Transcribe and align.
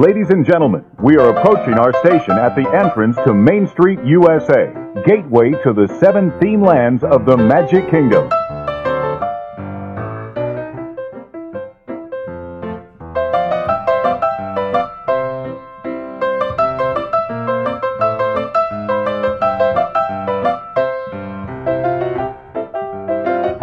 Ladies 0.00 0.30
and 0.30 0.46
gentlemen, 0.46 0.82
we 1.02 1.18
are 1.18 1.28
approaching 1.28 1.74
our 1.74 1.92
station 2.00 2.32
at 2.38 2.56
the 2.56 2.66
entrance 2.72 3.16
to 3.16 3.34
Main 3.34 3.68
Street, 3.68 3.98
USA, 4.02 4.72
gateway 5.04 5.50
to 5.62 5.74
the 5.74 5.94
seven 6.00 6.32
theme 6.40 6.62
lands 6.62 7.04
of 7.04 7.26
the 7.26 7.36
Magic 7.36 7.90
Kingdom. 7.90 8.26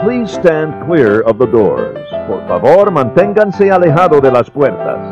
Please 0.06 0.32
stand 0.32 0.86
clear 0.86 1.22
of 1.22 1.40
the 1.40 1.48
doors. 1.48 1.98
Por 2.28 2.48
favor, 2.48 2.92
manténganse 2.92 3.72
alejado 3.72 4.22
de 4.22 4.30
las 4.30 4.52
puertas. 4.52 5.07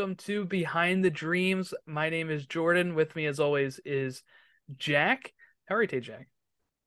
Welcome 0.00 0.16
to 0.16 0.46
Behind 0.46 1.04
the 1.04 1.10
Dreams. 1.10 1.74
My 1.84 2.08
name 2.08 2.30
is 2.30 2.46
Jordan. 2.46 2.94
With 2.94 3.14
me, 3.14 3.26
as 3.26 3.38
always, 3.38 3.78
is 3.84 4.22
Jack. 4.78 5.34
How 5.66 5.74
are 5.74 5.82
you, 5.82 5.88
today, 5.88 6.06
Jack? 6.06 6.28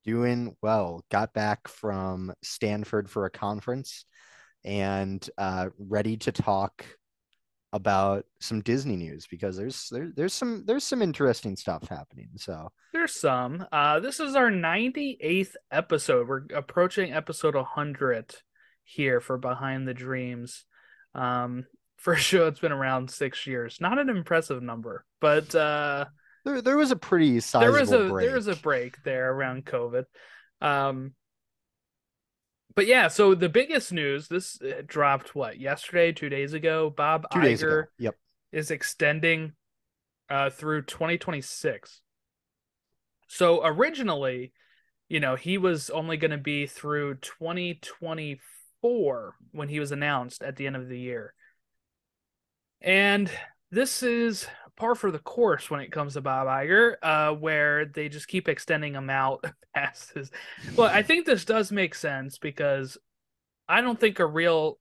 Doing 0.04 0.56
well. 0.64 1.06
Got 1.12 1.32
back 1.32 1.68
from 1.68 2.34
Stanford 2.42 3.08
for 3.08 3.26
a 3.26 3.30
conference 3.30 4.06
and 4.66 5.30
uh, 5.38 5.70
ready 5.78 6.18
to 6.18 6.32
talk 6.32 6.84
about 7.72 8.26
some 8.40 8.62
Disney 8.62 8.96
news 8.96 9.28
because 9.30 9.58
there's 9.58 9.90
there, 9.92 10.12
there's 10.16 10.34
some 10.34 10.64
there's 10.66 10.84
some 10.84 11.04
interesting 11.04 11.56
stuff 11.56 11.88
happening. 11.88 12.30
So 12.38 12.70
There's 12.94 13.14
some. 13.14 13.64
Uh, 13.72 14.00
this 14.00 14.20
is 14.20 14.36
our 14.36 14.50
98th 14.50 15.54
episode. 15.72 16.28
We're 16.28 16.46
approaching 16.56 17.14
episode 17.14 17.54
100 17.54 18.34
here 18.84 19.22
for 19.22 19.38
Behind 19.38 19.88
the 19.88 19.94
Dreams. 19.94 20.66
Um, 21.14 21.68
for 22.04 22.14
a 22.14 22.18
show 22.18 22.48
it's 22.48 22.60
been 22.60 22.74
around 22.74 23.10
six 23.10 23.48
years. 23.48 23.78
Not 23.80 23.98
an 23.98 24.10
impressive 24.10 24.62
number, 24.62 25.06
but 25.22 25.56
uh, 25.56 26.04
there 26.44 26.62
there 26.62 26.76
was 26.76 26.92
a 26.92 26.98
pretty 26.98 27.40
sizable 27.40 27.72
there 27.72 27.80
was 27.82 27.94
a 27.94 28.10
break. 28.10 28.28
there 28.28 28.36
was 28.36 28.48
a 28.48 28.58
break 28.58 29.02
there 29.04 29.32
around 29.32 29.64
COVID. 29.66 30.04
Um, 30.60 31.14
but 32.76 32.88
yeah, 32.88 33.08
so 33.08 33.36
the 33.36 33.48
biggest 33.48 33.94
news 33.94 34.28
this 34.28 34.62
uh, 34.62 34.82
dropped 34.86 35.34
what 35.34 35.58
yesterday, 35.60 36.12
two 36.12 36.28
days 36.28 36.52
ago. 36.54 36.90
Bob 36.90 37.26
two 37.32 37.40
days 37.40 37.64
ago. 37.64 37.72
Iger 37.72 37.86
Yep. 38.00 38.16
is 38.52 38.70
extending 38.70 39.54
uh, 40.30 40.50
through 40.50 40.82
2026. 40.82 42.02
So 43.28 43.66
originally, 43.66 44.52
you 45.08 45.22
know, 45.22 45.36
he 45.36 45.58
was 45.58 45.90
only 45.90 46.18
going 46.18 46.32
to 46.32 46.38
be 46.38 46.68
through 46.68 47.16
2024 47.16 49.36
when 49.54 49.70
he 49.70 49.80
was 49.80 49.94
announced 49.94 50.44
at 50.44 50.58
the 50.58 50.68
end 50.68 50.76
of 50.76 50.90
the 50.90 51.00
year. 51.00 51.34
And 52.84 53.32
this 53.72 54.04
is 54.04 54.46
par 54.76 54.94
for 54.96 55.10
the 55.10 55.20
course 55.20 55.70
when 55.70 55.80
it 55.80 55.92
comes 55.92 56.14
to 56.14 56.22
Bob 56.22 56.48
Iger, 56.48 56.96
uh, 57.02 57.34
where 57.34 57.86
they 57.86 58.10
just 58.10 58.28
keep 58.28 58.50
extending 58.50 58.94
him 58.94 59.10
out 59.10 59.46
past 59.76 60.14
his. 60.14 60.32
Well, 60.76 60.90
I 60.94 61.02
think 61.02 61.26
this 61.26 61.46
does 61.46 61.72
make 61.72 61.96
sense 61.96 62.38
because 62.38 62.98
I 63.68 63.82
don't 63.82 64.00
think 64.00 64.20
a 64.20 64.26
real 64.26 64.78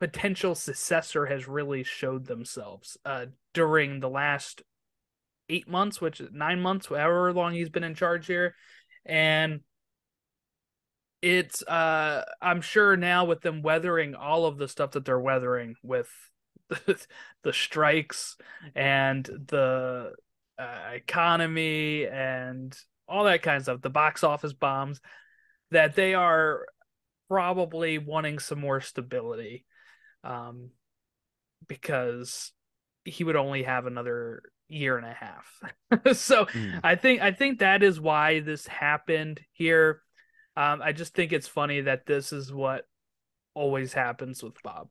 potential 0.00 0.54
successor 0.54 1.26
has 1.26 1.48
really 1.48 1.82
showed 1.82 2.26
themselves 2.26 2.96
uh, 3.04 3.26
during 3.54 4.00
the 4.00 4.10
last 4.10 4.62
eight 5.48 5.68
months, 5.68 6.00
which 6.00 6.20
is 6.20 6.28
nine 6.32 6.60
months, 6.60 6.86
however 6.86 7.32
long 7.32 7.54
he's 7.54 7.70
been 7.70 7.84
in 7.84 7.94
charge 7.94 8.26
here, 8.26 8.54
and 9.04 9.60
it's 11.20 11.62
uh 11.64 12.22
i'm 12.40 12.60
sure 12.60 12.96
now 12.96 13.24
with 13.24 13.40
them 13.40 13.62
weathering 13.62 14.14
all 14.14 14.46
of 14.46 14.56
the 14.56 14.68
stuff 14.68 14.92
that 14.92 15.04
they're 15.04 15.18
weathering 15.18 15.74
with 15.82 16.08
the, 16.68 16.96
the 17.42 17.52
strikes 17.52 18.36
and 18.74 19.24
the 19.24 20.12
uh, 20.58 20.90
economy 20.92 22.06
and 22.06 22.76
all 23.08 23.24
that 23.24 23.42
kind 23.42 23.56
of 23.56 23.62
stuff 23.62 23.80
the 23.80 23.90
box 23.90 24.22
office 24.22 24.52
bombs 24.52 25.00
that 25.70 25.94
they 25.94 26.14
are 26.14 26.66
probably 27.28 27.98
wanting 27.98 28.38
some 28.38 28.60
more 28.60 28.80
stability 28.80 29.64
um 30.24 30.70
because 31.66 32.52
he 33.04 33.24
would 33.24 33.36
only 33.36 33.62
have 33.62 33.86
another 33.86 34.42
year 34.68 34.96
and 34.98 35.06
a 35.06 35.12
half 35.12 36.14
so 36.16 36.44
Mm. 36.46 36.80
i 36.84 36.94
think 36.94 37.20
i 37.22 37.32
think 37.32 37.58
that 37.58 37.82
is 37.82 38.00
why 38.00 38.40
this 38.40 38.66
happened 38.66 39.40
here 39.52 40.02
um, 40.58 40.82
I 40.82 40.90
just 40.90 41.14
think 41.14 41.32
it's 41.32 41.46
funny 41.46 41.82
that 41.82 42.04
this 42.04 42.32
is 42.32 42.52
what 42.52 42.84
always 43.54 43.92
happens 43.92 44.42
with 44.42 44.60
Bob. 44.64 44.88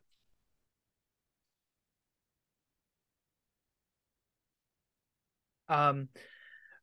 Um, 5.68 6.08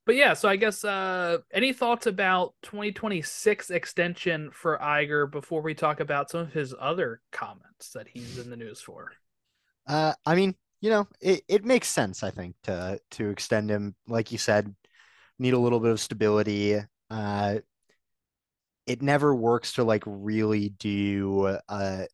but 0.04 0.16
yeah, 0.16 0.34
so 0.34 0.50
I 0.50 0.56
guess 0.56 0.84
uh, 0.84 1.38
any 1.50 1.72
thoughts 1.72 2.06
about 2.06 2.52
2026 2.60 3.70
extension 3.70 4.50
for 4.52 4.76
Iger 4.76 5.30
before 5.30 5.62
we 5.62 5.72
talk 5.72 6.00
about 6.00 6.28
some 6.28 6.40
of 6.42 6.52
his 6.52 6.74
other 6.78 7.22
comments 7.32 7.88
that 7.94 8.06
he's 8.06 8.38
in 8.38 8.50
the 8.50 8.56
news 8.56 8.82
for? 8.82 9.12
Uh, 9.86 10.12
I 10.26 10.34
mean, 10.34 10.54
you 10.82 10.90
know, 10.90 11.08
it, 11.22 11.42
it 11.48 11.64
makes 11.64 11.88
sense, 11.88 12.22
I 12.22 12.30
think, 12.30 12.54
to 12.64 13.00
to 13.12 13.30
extend 13.30 13.70
him. 13.70 13.94
Like 14.06 14.30
you 14.30 14.36
said, 14.36 14.74
need 15.38 15.54
a 15.54 15.58
little 15.58 15.80
bit 15.80 15.92
of 15.92 16.00
stability. 16.00 16.76
Uh, 17.08 17.60
it 18.86 19.02
never 19.02 19.34
works 19.34 19.74
to 19.74 19.84
like 19.84 20.02
really 20.06 20.68
do 20.68 21.58
uh 21.68 22.04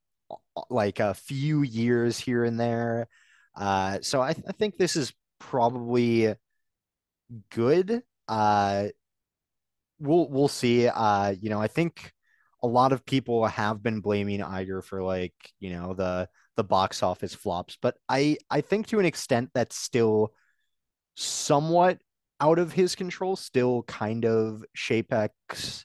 like 0.68 1.00
a 1.00 1.14
few 1.14 1.62
years 1.62 2.18
here 2.18 2.44
and 2.44 2.58
there. 2.58 3.08
Uh, 3.56 3.98
so 4.02 4.20
I, 4.20 4.30
I 4.30 4.52
think 4.52 4.76
this 4.76 4.96
is 4.96 5.12
probably 5.38 6.34
good. 7.50 8.02
Uh, 8.28 8.88
we'll 9.98 10.28
we'll 10.28 10.48
see. 10.48 10.86
Uh, 10.86 11.34
you 11.40 11.50
know, 11.50 11.60
I 11.60 11.68
think 11.68 12.12
a 12.62 12.66
lot 12.66 12.92
of 12.92 13.06
people 13.06 13.46
have 13.46 13.82
been 13.82 14.00
blaming 14.00 14.40
Iger 14.40 14.84
for 14.84 15.02
like, 15.02 15.34
you 15.58 15.70
know, 15.70 15.94
the 15.94 16.28
the 16.56 16.64
box 16.64 17.02
office 17.02 17.34
flops, 17.34 17.78
but 17.80 17.96
I 18.08 18.36
I 18.50 18.60
think 18.60 18.88
to 18.88 18.98
an 19.00 19.06
extent 19.06 19.50
that's 19.54 19.76
still 19.76 20.32
somewhat 21.16 21.98
out 22.40 22.58
of 22.58 22.72
his 22.72 22.94
control, 22.94 23.36
still 23.36 23.82
kind 23.84 24.24
of 24.24 24.64
Chapek's 24.76 25.84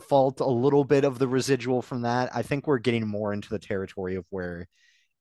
fault, 0.00 0.40
a 0.40 0.46
little 0.46 0.84
bit 0.84 1.04
of 1.04 1.18
the 1.18 1.28
residual 1.28 1.82
from 1.82 2.02
that. 2.02 2.30
I 2.34 2.42
think 2.42 2.66
we're 2.66 2.78
getting 2.78 3.06
more 3.06 3.32
into 3.32 3.48
the 3.48 3.58
territory 3.58 4.16
of 4.16 4.24
where 4.30 4.68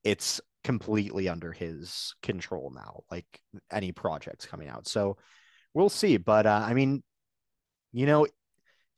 it's 0.04 0.42
completely 0.64 1.30
under 1.30 1.52
his 1.52 2.14
control 2.22 2.72
now, 2.76 3.02
like 3.12 3.26
any 3.72 3.92
projects 3.92 4.46
coming 4.46 4.70
out. 4.70 4.88
So 4.88 5.18
we'll 5.74 5.90
see. 5.90 6.18
But 6.18 6.46
uh, 6.46 6.64
I 6.66 6.74
mean, 6.74 7.04
you 7.92 8.06
know, 8.06 8.28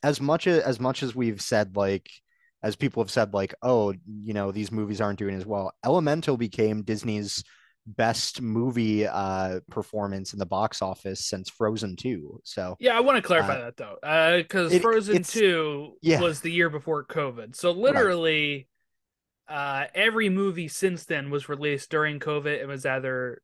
as 0.03 0.21
much 0.21 0.47
as 0.47 0.63
as 0.63 0.79
much 0.79 1.03
as 1.03 1.15
we've 1.15 1.41
said, 1.41 1.75
like 1.75 2.09
as 2.61 2.75
people 2.75 3.01
have 3.03 3.11
said, 3.11 3.33
like, 3.33 3.53
oh, 3.61 3.93
you 4.05 4.33
know, 4.33 4.51
these 4.51 4.71
movies 4.71 4.99
aren't 5.01 5.19
doing 5.19 5.35
as 5.35 5.45
well. 5.45 5.71
Elemental 5.85 6.37
became 6.37 6.83
Disney's 6.83 7.43
best 7.95 8.41
movie 8.41 9.07
uh 9.07 9.59
performance 9.71 10.33
in 10.33 10.39
the 10.39 10.45
box 10.45 10.81
office 10.81 11.25
since 11.25 11.49
Frozen 11.49 11.95
2. 11.95 12.41
So 12.43 12.75
Yeah, 12.79 12.95
I 12.95 12.99
want 12.99 13.17
to 13.17 13.21
clarify 13.21 13.55
Uh, 13.59 13.71
that 13.71 13.77
though, 13.77 14.37
because 14.41 14.73
it- 14.73 14.81
Frozen 14.81 15.23
Two 15.23 15.93
yeah. 16.01 16.19
was 16.21 16.41
the 16.41 16.51
year 16.51 16.69
before 16.69 17.03
COVID. 17.05 17.55
So 17.55 17.71
literally, 17.71 18.67
uh, 19.47 19.85
every 19.95 20.29
movie 20.29 20.67
since 20.67 21.05
then 21.05 21.29
was 21.31 21.49
released 21.49 21.89
during 21.89 22.19
COVID. 22.19 22.45
It 22.61 22.67
was 22.67 22.85
either 22.85 23.41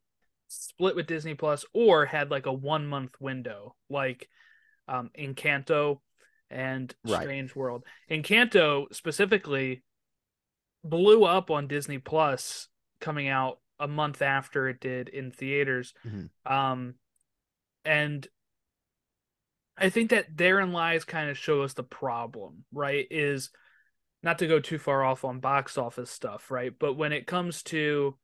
split 0.48 0.95
with 0.95 1.07
Disney 1.07 1.33
Plus 1.33 1.65
or 1.74 2.06
had 2.06 2.30
like 2.30 2.45
a 2.45 2.53
one 2.53 2.86
month 2.86 3.15
window, 3.19 3.75
like 3.89 4.30
um, 4.88 5.09
Encanto 5.18 6.01
and 6.51 6.94
Right. 7.03 7.21
Strange 7.24 7.56
World. 7.56 7.83
Encanto 8.12 8.94
specifically 8.94 9.83
blew 10.83 11.24
up 11.24 11.50
on 11.50 11.68
Disney 11.68 11.98
Plus 11.98 12.68
coming 13.01 13.27
out 13.27 13.57
a 13.80 13.88
month 13.88 14.22
after 14.22 14.68
it 14.68 14.80
did 14.80 15.10
in 15.10 15.31
theaters. 15.31 15.94
Mhm. 16.06 16.30
Um, 16.45 16.95
and 17.83 18.27
I 19.77 19.89
think 19.89 20.12
that 20.12 20.38
therein 20.38 20.72
lies 20.72 21.04
kind 21.04 21.30
of 21.30 21.38
show 21.38 21.62
us 21.63 21.74
the 21.74 21.83
problem, 21.83 22.66
right? 22.72 23.07
Is 23.12 23.51
not 24.24 24.39
to 24.39 24.48
go 24.48 24.60
too 24.60 24.77
far 24.80 25.04
off 25.04 25.25
on 25.25 25.39
box 25.39 25.77
office 25.77 26.10
stuff, 26.10 26.50
right? 26.50 26.74
But 26.77 26.94
when 26.94 27.12
it 27.12 27.27
comes 27.27 27.62
to 27.63 28.18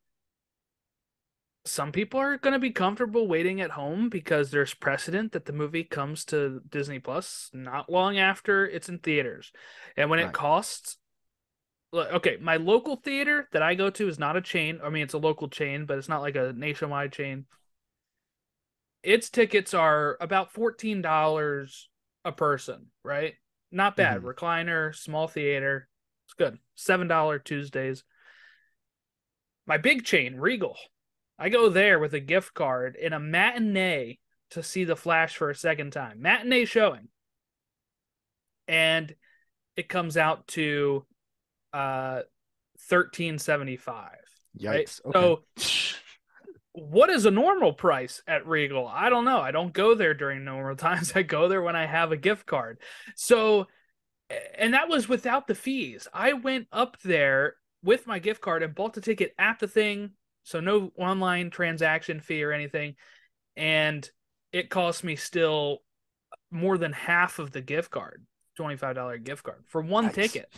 some 1.64 1.92
people 1.92 2.20
are 2.20 2.38
going 2.38 2.54
to 2.54 2.60
be 2.60 2.72
comfortable 2.72 3.28
waiting 3.28 3.62
at 3.62 3.72
home 3.72 4.10
because 4.10 4.50
there's 4.50 4.74
precedent 4.74 5.32
that 5.34 5.46
the 5.46 5.54
movie 5.54 5.84
comes 5.84 6.26
to 6.26 6.60
Disney 6.68 6.98
Plus 6.98 7.52
not 7.54 7.90
long 7.90 8.18
after 8.18 8.68
it's 8.68 8.90
in 8.90 8.98
theaters. 8.98 9.52
And 9.96 10.10
when 10.10 10.20
it 10.20 10.34
costs 10.34 10.98
okay, 11.94 12.38
my 12.40 12.58
local 12.58 12.96
theater 12.96 13.48
that 13.52 13.62
I 13.62 13.76
go 13.76 13.90
to 13.90 14.08
is 14.08 14.20
not 14.20 14.38
a 14.38 14.42
chain. 14.42 14.80
I 14.84 14.90
mean, 14.90 15.04
it's 15.04 15.14
a 15.14 15.20
local 15.20 15.50
chain, 15.50 15.86
but 15.86 15.98
it's 15.98 16.10
not 16.10 16.22
like 16.22 16.36
a 16.36 16.54
nationwide 16.54 17.12
chain. 17.12 17.46
Its 19.04 19.30
tickets 19.30 19.74
are 19.74 20.18
about 20.22 20.54
fourteen 20.54 21.02
dollars 21.02 21.90
a 22.24 22.32
person, 22.32 22.88
right? 23.04 23.34
Not 23.72 23.96
bad. 23.96 24.22
Mhm. 24.22 24.34
Recliner, 24.34 24.96
small 24.96 25.28
theater. 25.28 25.88
It's 26.26 26.34
good. 26.34 26.60
Seven 26.76 27.08
dollar 27.08 27.40
Tuesdays. 27.40 28.04
My 29.66 29.78
big 29.78 30.06
chain, 30.06 30.36
Regal. 30.36 30.78
I 31.40 31.50
go 31.50 31.70
there 31.70 31.98
with 32.00 32.14
a 32.14 32.20
gift 32.20 32.54
card 32.54 32.96
in 32.96 33.14
a 33.14 33.20
matinee 33.20 34.20
to 34.52 34.62
see 34.62 34.84
the 34.84 34.96
Flash 34.96 35.36
for 35.36 35.50
a 35.50 35.56
second 35.56 35.92
time. 35.92 36.22
Matinee 36.22 36.66
showing. 36.66 37.08
And 38.68 39.16
it 39.76 39.90
comes 39.90 40.18
out 40.18 40.48
to 40.50 41.06
uh 41.74 42.22
1375. 42.90 44.10
Right? 44.64 44.86
Yikes. 44.86 45.02
Okay. 45.06 45.20
So 45.20 45.44
what 46.74 47.10
is 47.10 47.26
a 47.26 47.32
normal 47.32 47.74
price 47.74 48.22
at 48.28 48.48
Regal? 48.48 48.88
I 48.88 49.10
don't 49.10 49.26
know. 49.26 49.40
I 49.40 49.52
don't 49.52 49.74
go 49.74 49.96
there 49.96 50.14
during 50.14 50.46
normal 50.46 50.76
times. 50.78 51.14
I 51.16 51.24
go 51.24 51.48
there 51.48 51.62
when 51.62 51.76
I 51.76 51.86
have 51.86 52.12
a 52.12 52.18
gift 52.18 52.46
card. 52.46 52.80
So, 53.16 53.68
and 54.58 54.74
that 54.74 54.90
was 54.90 55.10
without 55.10 55.48
the 55.48 55.56
fees. 55.56 56.08
I 56.14 56.34
went 56.34 56.68
up 56.72 56.98
there 57.02 57.56
with 57.84 58.08
my 58.08 58.20
gift 58.20 58.42
card 58.42 58.64
and 58.64 58.76
bought 58.76 58.94
the 58.94 59.02
ticket 59.02 59.34
at 59.38 59.60
the 59.60 59.68
thing. 59.68 60.12
So, 60.44 60.60
no 60.60 60.92
online 60.98 61.50
transaction 61.50 62.20
fee 62.20 62.44
or 62.44 62.52
anything. 62.52 62.96
And 63.56 64.10
it 64.54 64.70
cost 64.70 65.04
me 65.04 65.16
still 65.16 65.80
more 66.50 66.78
than 66.78 66.94
half 66.94 67.40
of 67.40 67.52
the 67.52 67.62
gift 67.62 67.92
card, 67.92 68.26
$25 68.60 69.24
gift 69.24 69.44
card 69.44 69.64
for 69.68 69.82
one 69.82 70.10
Yikes. 70.10 70.14
ticket, 70.14 70.54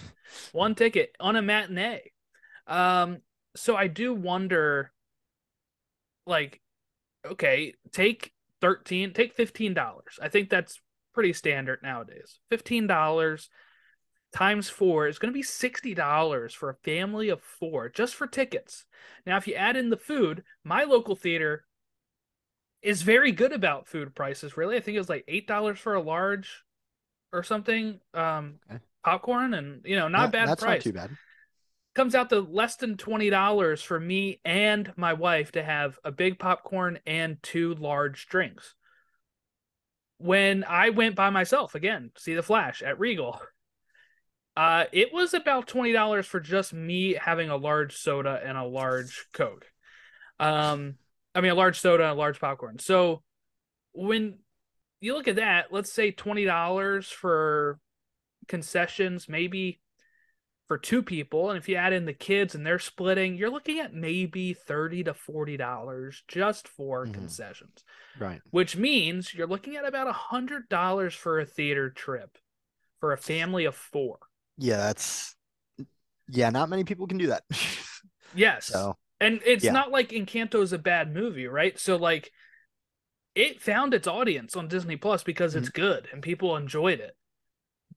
one 0.52 0.76
ticket 0.76 1.16
on 1.20 1.36
a 1.36 1.42
matinee. 1.42 2.12
Um, 2.68 3.20
so 3.56 3.76
I 3.76 3.88
do 3.88 4.14
wonder 4.14 4.92
like 6.26 6.62
okay 7.26 7.74
take 7.92 8.32
13 8.62 9.12
take 9.12 9.36
$15 9.36 10.02
i 10.22 10.30
think 10.30 10.50
that's 10.50 10.80
pretty 11.14 11.34
standard 11.34 11.80
nowadays. 11.84 12.40
$15 12.52 13.48
times 14.34 14.68
four 14.68 15.08
is 15.08 15.20
going 15.20 15.32
to 15.32 15.38
be 15.38 15.44
$60 15.44 16.52
for 16.54 16.70
a 16.70 16.76
family 16.76 17.30
of 17.30 17.42
four 17.42 17.88
just 17.88 18.16
for 18.16 18.26
tickets. 18.26 18.86
Now 19.26 19.38
if 19.38 19.48
you 19.48 19.54
add 19.54 19.78
in 19.78 19.90
the 19.90 19.98
food 19.98 20.44
my 20.64 20.84
local 20.84 21.16
theater 21.16 21.66
is 22.82 23.04
very 23.04 23.32
good 23.32 23.54
about 23.54 23.88
food 23.88 24.14
prices 24.16 24.58
really. 24.58 24.76
I 24.76 24.80
think 24.80 24.96
it 24.96 25.00
was 25.00 25.10
like 25.10 25.26
$8 25.28 25.78
for 25.78 25.94
a 25.94 26.02
large 26.02 26.64
or 27.34 27.44
something 27.44 28.00
um 28.14 28.56
Okay. 28.72 28.80
popcorn 29.04 29.54
and 29.54 29.82
you 29.84 29.98
know 29.98 30.08
not 30.08 30.28
Yeah, 30.28 30.32
bad 30.32 30.48
That's 30.48 30.62
price 30.62 30.84
not 30.84 30.94
too 30.94 30.94
bad. 30.94 31.18
comes 31.94 32.16
out 32.16 32.30
to 32.30 32.40
less 32.40 32.78
than 32.78 32.96
twenty 32.96 33.30
dollars 33.30 33.82
for 33.82 34.00
me 34.00 34.40
and 34.46 34.94
my 34.96 35.14
wife 35.14 35.52
to 35.54 35.64
have 35.64 36.00
a 36.06 36.12
big 36.12 36.40
popcorn 36.40 37.00
and 37.06 37.42
two 37.44 37.76
large 37.76 38.28
drinks. 38.28 38.76
When 40.20 40.64
I 40.64 40.90
went 40.92 41.16
by 41.16 41.32
myself 41.32 41.76
again, 41.76 42.12
see 42.18 42.34
the 42.34 42.44
Flash 42.44 42.82
at 42.82 42.98
Regal, 42.98 43.42
uh, 44.56 44.86
it 44.92 45.12
was 45.12 45.34
about 45.34 45.68
twenty 45.68 45.92
dollars 45.92 46.26
for 46.26 46.40
just 46.40 46.74
me 46.74 47.14
having 47.14 47.50
a 47.50 47.58
large 47.58 47.98
soda 47.98 48.40
and 48.44 48.58
a 48.58 48.64
large 48.64 49.28
Coke. 49.34 49.66
Um, 50.40 50.96
I 51.36 51.42
mean 51.42 51.52
a 51.52 51.56
large 51.56 51.80
soda 51.80 52.04
and 52.04 52.12
a 52.14 52.16
large 52.16 52.40
popcorn. 52.40 52.80
So 52.80 53.24
when 53.94 54.40
you 55.04 55.14
look 55.16 55.28
at 55.28 55.36
that, 55.38 55.72
let's 55.72 55.92
say 55.92 56.12
twenty 56.12 56.46
dollars 56.46 57.10
for 57.10 57.80
concessions, 58.48 59.30
maybe 59.30 59.80
for 60.68 60.78
two 60.78 61.04
people 61.04 61.50
and 61.50 61.58
if 61.58 61.68
you 61.68 61.76
add 61.76 61.94
in 61.94 62.06
the 62.06 62.14
kids 62.14 62.56
and 62.56 62.66
they're 62.66 62.80
splitting 62.80 63.36
you're 63.36 63.50
looking 63.50 63.80
at 63.80 63.94
maybe 63.94 64.54
30 64.54 65.04
to 65.04 65.14
40 65.14 65.58
dollars 65.58 66.24
just 66.28 66.68
for 66.70 67.06
Mhm. 67.06 67.14
concessions 67.14 67.84
Right. 68.18 68.42
which 68.52 68.78
means 68.78 69.34
you're 69.34 69.48
looking 69.48 69.76
at 69.76 69.86
about 69.86 70.08
a 70.08 70.14
hundred 70.14 70.70
dollars 70.70 71.14
for 71.14 71.40
a 71.40 71.46
theater 71.46 71.90
trip 71.90 72.38
for 73.00 73.12
a 73.12 73.18
family 73.18 73.66
of 73.66 73.76
four 73.76 74.20
Yeah, 74.58 74.78
that's 74.78 75.36
yeah, 76.30 76.50
not 76.50 76.70
many 76.70 76.84
people 76.84 77.08
can 77.08 77.18
do 77.18 77.28
that. 77.28 77.44
yes 78.34 78.68
so 78.68 78.98
and 79.20 79.42
it's 79.46 79.64
yeah. 79.64 79.74
not 79.74 79.92
like 79.92 80.10
Encanto 80.10 80.62
is 80.62 80.74
a 80.74 80.78
bad 80.78 81.14
movie 81.14 81.48
right 81.48 81.78
so 81.80 81.98
like 81.98 82.32
it 83.36 83.62
found 83.62 83.94
its 83.94 84.08
audience 84.08 84.56
on 84.56 84.68
disney 84.68 84.96
plus 84.96 85.24
because 85.24 85.56
it's 85.56 85.70
good 85.70 86.08
and 86.12 86.22
people 86.22 86.56
enjoyed 86.56 87.00
it 87.00 87.16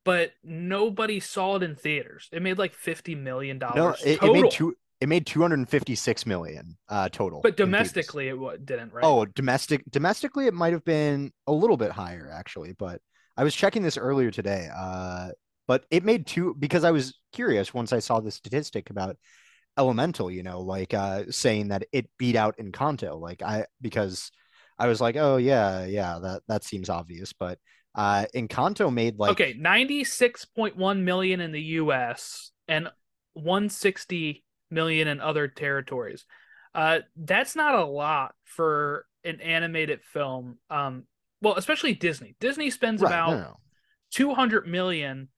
but 0.04 0.32
nobody 0.44 1.20
saw 1.20 1.56
it 1.56 1.62
in 1.62 1.74
theaters 1.74 2.28
it 2.32 2.42
made 2.42 2.58
like 2.58 2.74
50 2.74 3.14
million 3.14 3.58
dollars 3.58 3.76
no, 4.04 4.10
it, 4.10 4.22
it 4.22 4.32
made 4.32 4.50
two 4.50 4.74
it 5.00 5.08
made 5.08 5.26
256 5.26 6.26
million 6.26 6.76
uh 6.88 7.08
total. 7.10 7.40
but 7.42 7.56
domestically 7.56 8.28
it 8.28 8.66
didn't 8.66 8.92
right 8.92 9.04
Oh, 9.04 9.26
domestic 9.26 9.82
domestically 9.90 10.46
it 10.46 10.54
might 10.54 10.72
have 10.72 10.84
been 10.84 11.32
a 11.46 11.52
little 11.52 11.76
bit 11.76 11.90
higher 11.90 12.30
actually, 12.32 12.72
but 12.72 13.00
I 13.36 13.44
was 13.44 13.54
checking 13.54 13.82
this 13.82 13.98
earlier 13.98 14.30
today. 14.30 14.68
Uh 14.74 15.30
but 15.68 15.84
it 15.90 16.04
made 16.04 16.26
two 16.26 16.54
because 16.58 16.84
I 16.84 16.92
was 16.92 17.18
curious 17.32 17.74
once 17.74 17.92
I 17.92 17.98
saw 17.98 18.20
the 18.20 18.30
statistic 18.30 18.90
about 18.90 19.16
Elemental, 19.78 20.30
you 20.30 20.42
know, 20.42 20.60
like 20.60 20.94
uh 20.94 21.24
saying 21.30 21.68
that 21.68 21.84
it 21.92 22.08
beat 22.16 22.34
out 22.36 22.56
Encanto. 22.56 23.20
Like 23.20 23.42
I 23.42 23.66
because 23.82 24.30
I 24.78 24.88
was 24.88 25.00
like, 25.00 25.17
"Oh 25.17 25.37
yeah, 25.37 25.84
yeah, 25.84 26.19
that 26.20 26.43
that 26.49 26.64
seems 26.64 26.88
obvious." 26.90 27.32
But 27.32 27.58
uh 27.96 28.26
Encanto 28.34 28.93
made 28.93 29.19
like 29.19 29.31
okay 29.32 29.55
96.1 29.55 31.00
million 31.00 31.40
in 31.40 31.50
the 31.50 31.61
us 31.61 32.52
and 32.69 32.88
160 33.32 34.44
million 34.70 35.08
in 35.08 35.20
other 35.20 35.49
territories 35.49 36.26
uh 36.75 37.00
that's 37.17 37.56
not 37.56 37.75
a 37.75 37.84
lot 37.84 38.34
for 38.44 39.06
an 39.25 39.40
animated 39.40 40.00
film 40.05 40.58
um 40.70 41.05
well 41.40 41.55
especially 41.55 41.94
disney 41.94 42.37
disney 42.38 42.70
spends 42.70 43.00
right, 43.00 43.08
about 43.08 43.31
no, 43.31 43.38
no. 43.38 43.56
200 44.12 44.67
million 44.67 45.29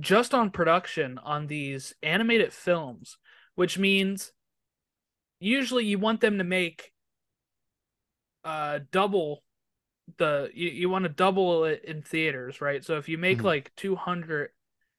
just 0.00 0.34
on 0.34 0.50
production 0.50 1.18
on 1.18 1.46
these 1.46 1.94
animated 2.02 2.52
films 2.52 3.16
which 3.54 3.78
means 3.78 4.32
usually 5.40 5.84
you 5.84 5.98
want 5.98 6.20
them 6.20 6.38
to 6.38 6.44
make 6.44 6.90
uh 8.48 8.80
double 8.92 9.42
the 10.16 10.50
you, 10.54 10.70
you 10.70 10.88
want 10.90 11.02
to 11.04 11.08
double 11.10 11.64
it 11.64 11.84
in 11.84 12.02
theaters 12.02 12.60
right 12.60 12.84
so 12.84 12.96
if 12.96 13.08
you 13.08 13.18
make 13.18 13.40
Mhm. 13.40 13.44
like 13.44 13.72
200 13.76 14.50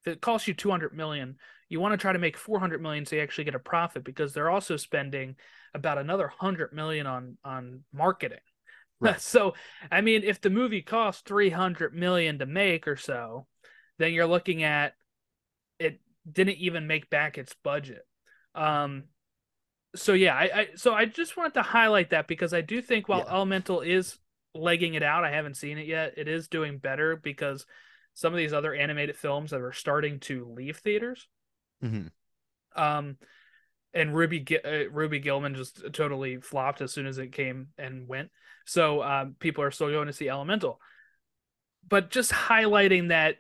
if 0.05 0.13
it 0.13 0.21
costs 0.21 0.47
you 0.47 0.53
200 0.53 0.93
million 0.93 1.35
you 1.67 1.79
want 1.79 1.93
to 1.93 1.97
try 1.97 2.13
to 2.13 2.19
make 2.19 2.38
400 2.38 2.81
million 2.81 3.05
so 3.05 3.15
you 3.15 3.21
actually 3.21 3.43
get 3.43 3.55
a 3.55 3.59
profit 3.59 4.03
because 4.03 4.33
they're 4.33 4.50
also 4.51 4.77
spending 4.77 5.35
about 5.73 5.97
another 5.97 6.27
100 6.27 6.73
million 6.73 7.07
on 7.07 7.38
on 7.43 7.83
marketing 7.93 8.39
Right. 9.01 9.19
so 9.21 9.53
i 9.91 10.01
mean 10.01 10.23
if 10.23 10.41
the 10.41 10.50
movie 10.50 10.81
costs 10.81 11.23
300 11.25 11.93
million 11.93 12.39
to 12.39 12.45
make 12.45 12.88
or 12.88 12.97
so 12.97 13.47
then 13.97 14.13
you're 14.13 14.27
looking 14.27 14.63
at 14.63 14.93
it 15.79 16.01
didn't 16.31 16.57
even 16.57 16.88
make 16.88 17.09
back 17.09 17.38
its 17.38 17.55
budget 17.63 18.05
um 18.55 19.05
so 19.96 20.13
yeah 20.13 20.36
i, 20.36 20.43
I 20.43 20.67
so 20.75 20.93
i 20.93 21.05
just 21.05 21.36
wanted 21.36 21.55
to 21.55 21.63
highlight 21.63 22.12
that 22.12 22.27
because 22.27 22.53
i 22.53 22.62
do 22.62 22.81
think 22.81 23.08
while 23.10 23.24
Yeah. 23.25 23.34
elemental 23.34 23.81
is 23.81 24.17
legging 24.53 24.93
it 24.93 25.03
out 25.03 25.24
i 25.24 25.31
haven't 25.31 25.58
seen 25.58 25.77
it 25.77 25.88
yet 25.88 26.13
it 26.17 26.27
is 26.27 26.48
doing 26.48 26.77
better 26.77 27.15
because 27.15 27.65
some 28.13 28.34
of 28.34 28.38
these 28.38 28.53
other 28.53 28.74
animated 28.74 29.15
films 29.15 29.51
that 29.51 29.62
are 29.62 29.72
starting 29.72 30.19
to 30.22 30.46
leave 30.55 30.77
theaters 30.77 31.27
Mhm. 31.84 32.12
um 32.75 33.17
and 33.93 34.15
ruby 34.15 34.46
uh, 34.63 34.89
ruby 34.91 35.19
gillman 35.19 35.55
just 35.55 35.81
totally 35.93 36.38
flopped 36.38 36.81
as 36.81 36.91
soon 36.91 37.08
as 37.08 37.17
it 37.17 37.31
came 37.31 37.69
and 37.77 38.08
went 38.08 38.29
so 38.65 39.01
um 39.01 39.36
people 39.39 39.63
are 39.63 39.72
still 39.72 39.89
going 39.89 40.08
to 40.08 40.13
see 40.13 40.29
elemental 40.29 40.79
but 41.88 42.12
just 42.12 42.31
highlighting 42.31 43.10
that 43.10 43.38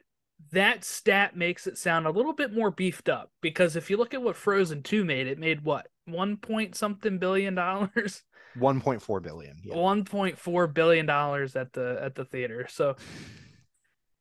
that 0.51 0.83
stat 0.85 1.35
makes 1.35 1.67
it 1.67 1.77
sound 1.77 2.07
a 2.07 2.11
little 2.11 2.33
bit 2.33 2.53
more 2.53 2.71
beefed 2.71 3.09
up 3.09 3.31
because 3.41 3.75
if 3.75 3.89
you 3.89 3.97
look 3.97 4.13
at 4.13 4.21
what 4.21 4.35
frozen 4.35 4.81
2 4.81 5.03
made 5.03 5.27
it 5.27 5.37
made 5.37 5.61
what 5.61 5.87
one 6.11 6.37
point 6.37 6.75
something 6.75 7.17
billion 7.19 7.55
dollars 7.55 8.23
1.4 8.57 9.21
billion. 9.21 9.57
Yeah. 9.63 9.75
1.4 9.75 10.73
billion 10.73 11.05
dollars 11.05 11.55
at 11.55 11.71
the 11.73 11.99
at 12.01 12.15
the 12.15 12.25
theater 12.25 12.65
so 12.69 12.95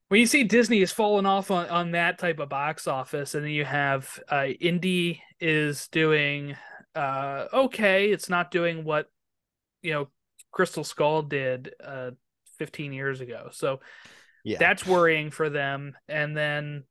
when 0.09 0.21
you 0.21 0.27
see 0.27 0.45
disney 0.45 0.81
is 0.81 0.93
falling 0.93 1.27
off 1.27 1.51
on, 1.51 1.69
on 1.69 1.91
that 1.93 2.19
type 2.19 2.39
of 2.39 2.49
box 2.49 2.87
office 2.87 3.35
and 3.35 3.45
then 3.45 3.53
you 3.53 3.65
have 3.65 4.21
uh 4.29 4.47
indie 4.63 5.21
is 5.41 5.89
doing 5.89 6.55
uh 6.95 7.47
okay 7.53 8.11
it's 8.11 8.29
not 8.29 8.51
doing 8.51 8.85
what 8.85 9.07
you 9.83 9.93
know 9.93 10.09
crystal 10.53 10.85
skull 10.85 11.23
did 11.23 11.73
uh 11.85 12.11
15 12.59 12.93
years 12.93 13.21
ago 13.21 13.49
so 13.53 13.81
Yeah. 14.45 14.59
that's 14.59 14.87
worrying 14.87 15.31
for 15.31 15.49
them 15.51 15.97
and 16.09 16.37
then 16.37 16.85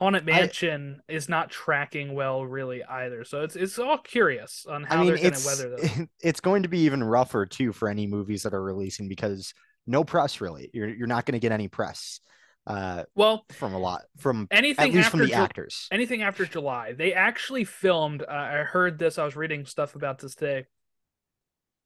haunted 0.00 0.22
I- 0.22 0.32
mansion 0.32 1.00
is 1.08 1.28
not 1.28 1.50
tracking 1.50 2.14
well 2.14 2.44
really 2.44 2.82
either 2.82 3.22
so 3.24 3.42
it's 3.42 3.54
it's 3.56 3.78
all 3.78 3.98
curious 3.98 4.64
on 4.68 4.84
how 4.84 4.96
I 4.96 4.98
mean, 4.98 5.06
they're 5.08 5.18
going 5.18 5.34
to 5.34 5.46
weather 5.46 5.70
this 5.76 6.00
it's 6.20 6.40
going 6.40 6.62
to 6.64 6.68
be 6.68 6.80
even 6.80 7.04
rougher 7.04 7.46
too 7.46 7.72
for 7.72 7.88
any 7.88 8.06
movies 8.06 8.42
that 8.44 8.54
are 8.54 8.62
releasing 8.62 9.08
because 9.08 9.52
no 9.86 10.04
press 10.04 10.40
really. 10.40 10.70
You're 10.72 10.88
you're 10.88 11.06
not 11.06 11.24
going 11.26 11.32
to 11.32 11.38
get 11.40 11.52
any 11.52 11.66
press. 11.68 12.20
uh, 12.66 13.04
Well, 13.14 13.44
from 13.50 13.72
a 13.74 13.78
lot 13.78 14.02
from 14.18 14.46
anything 14.50 14.90
at 14.90 14.94
least 14.94 15.06
after 15.06 15.10
from 15.10 15.20
the 15.20 15.26
Ju- 15.28 15.32
actors. 15.34 15.88
anything 15.90 16.22
after 16.22 16.44
July. 16.44 16.92
They 16.92 17.12
actually 17.14 17.64
filmed. 17.64 18.22
Uh, 18.22 18.26
I 18.30 18.58
heard 18.64 18.98
this. 18.98 19.18
I 19.18 19.24
was 19.24 19.34
reading 19.36 19.64
stuff 19.66 19.94
about 19.96 20.18
this 20.18 20.34
today. 20.34 20.66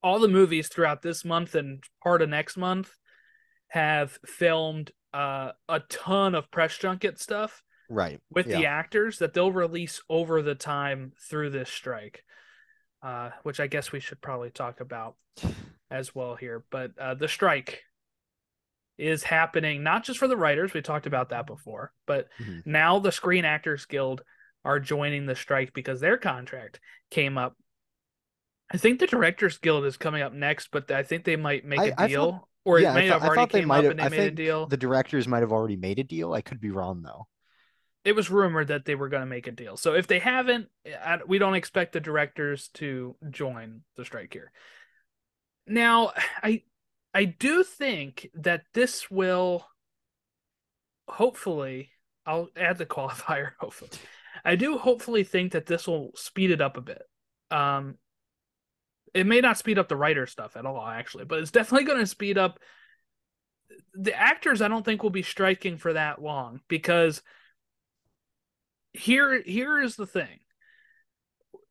All 0.02 0.18
the 0.18 0.28
movies 0.28 0.68
throughout 0.68 1.00
this 1.02 1.24
month 1.24 1.54
and 1.54 1.82
part 2.02 2.20
of 2.20 2.28
next 2.28 2.56
month 2.56 2.90
have 3.68 4.18
filmed 4.26 4.90
uh, 5.14 5.52
a 5.68 5.80
ton 5.88 6.34
of 6.34 6.50
press 6.50 6.76
junket 6.76 7.18
stuff 7.20 7.62
Right. 7.88 8.20
with 8.30 8.46
the 8.46 8.66
actors 8.66 9.18
that 9.18 9.34
they'll 9.34 9.52
release 9.52 10.00
over 10.08 10.42
the 10.42 10.54
time 10.54 11.12
through 11.28 11.50
this 11.50 11.68
strike, 11.70 12.24
uh, 13.02 13.30
which 13.42 13.60
I 13.60 13.66
guess 13.66 13.92
we 13.92 14.00
should 14.00 14.20
probably 14.20 14.50
talk 14.50 14.80
about 14.80 15.16
as 15.90 16.14
well 16.14 16.34
here. 16.34 16.64
But 16.70 16.92
uh, 16.98 17.14
the 17.14 17.28
strike 17.28 17.82
is 18.96 19.24
happening 19.24 19.82
not 19.82 20.04
just 20.04 20.18
for 20.18 20.28
the 20.28 20.36
writers, 20.36 20.72
we 20.72 20.80
talked 20.80 21.06
about 21.06 21.30
that 21.30 21.46
before, 21.46 21.92
but 22.06 22.28
Mhm. 22.40 22.64
now 22.64 22.98
the 23.00 23.10
Screen 23.12 23.44
Actors 23.44 23.86
Guild 23.86 24.22
are 24.64 24.78
joining 24.80 25.26
the 25.26 25.34
strike 25.36 25.72
because 25.74 26.00
their 26.00 26.16
contract 26.16 26.80
came 27.10 27.36
up. 27.36 27.56
I 28.72 28.78
think 28.78 28.98
the 29.00 29.06
Directors 29.06 29.58
Guild 29.58 29.84
is 29.84 29.96
coming 29.96 30.22
up 30.22 30.32
next, 30.32 30.68
but 30.70 30.90
I 30.90 31.02
think 31.02 31.24
they 31.24 31.36
might 31.36 31.64
make 31.64 31.80
I- 31.80 31.86
a 31.88 31.94
I 31.98 32.06
deal. 32.08 32.30
thought- 32.32 32.48
or 32.64 32.78
yeah, 32.80 32.88
it 32.88 32.92
I 32.92 32.94
may 32.94 33.08
thought- 33.08 33.20
have 33.20 33.30
I 33.30 33.34
already 33.36 33.52
came 33.52 33.70
up 33.70 33.82
have- 33.82 33.90
and 33.90 34.00
they 34.00 34.04
I 34.04 34.08
made 34.08 34.20
a 34.28 34.30
deal. 34.30 34.66
The 34.66 34.76
directors 34.78 35.28
might 35.28 35.40
have 35.40 35.52
already 35.52 35.76
made 35.76 35.98
a 35.98 36.04
deal. 36.04 36.32
I 36.32 36.40
could 36.40 36.60
be 36.60 36.70
wrong 36.70 37.02
though. 37.02 37.28
It 38.04 38.14
was 38.14 38.30
rumored 38.30 38.68
that 38.68 38.84
they 38.84 38.94
were 38.94 39.08
going 39.08 39.22
to 39.22 39.26
make 39.26 39.46
a 39.46 39.52
deal. 39.52 39.76
So 39.76 39.94
if 39.94 40.06
they 40.06 40.18
haven't, 40.18 40.68
I- 40.86 41.20
we 41.26 41.38
don't 41.38 41.54
expect 41.54 41.92
the 41.92 42.00
directors 42.00 42.68
to 42.74 43.16
join 43.30 43.82
the 43.96 44.04
strike 44.04 44.32
here. 44.32 44.52
Now, 45.66 46.12
I 46.42 46.62
I 47.14 47.24
do 47.24 47.62
think 47.62 48.28
that 48.34 48.64
this 48.74 49.10
will 49.10 49.66
hopefully 51.08 51.90
I'll 52.26 52.48
add 52.56 52.78
the 52.78 52.86
qualifier 52.94 53.52
hopefully. 53.58 53.90
I 54.44 54.56
do 54.56 54.76
hopefully 54.78 55.24
think 55.24 55.52
that 55.52 55.66
this 55.66 55.86
will 55.86 56.10
speed 56.16 56.50
it 56.50 56.60
up 56.60 56.76
a 56.76 56.80
bit. 56.82 57.02
Um 57.50 57.96
it 59.14 59.26
may 59.26 59.40
not 59.40 59.56
speed 59.58 59.78
up 59.78 59.88
the 59.88 59.96
writer 59.96 60.26
stuff 60.26 60.56
at 60.56 60.66
all 60.66 60.84
actually, 60.84 61.24
but 61.24 61.38
it's 61.38 61.52
definitely 61.52 61.86
going 61.86 62.00
to 62.00 62.06
speed 62.06 62.36
up 62.36 62.58
the 63.94 64.14
actors 64.14 64.60
I 64.60 64.68
don't 64.68 64.84
think 64.84 65.02
will 65.02 65.10
be 65.10 65.22
striking 65.22 65.76
for 65.76 65.92
that 65.92 66.20
long 66.20 66.60
because 66.68 67.22
here 68.94 69.42
here 69.42 69.80
is 69.82 69.96
the 69.96 70.06
thing. 70.06 70.38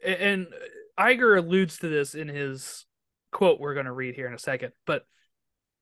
And 0.06 0.48
Iger 1.00 1.38
alludes 1.38 1.80
to 1.80 1.88
this 1.88 2.14
in 2.14 2.28
his 2.28 2.86
quote 3.32 3.60
we're 3.60 3.74
going 3.74 3.88
to 3.88 3.92
read 3.92 4.14
here 4.14 4.28
in 4.28 4.34
a 4.36 4.40
second 4.40 4.74
but 4.86 5.08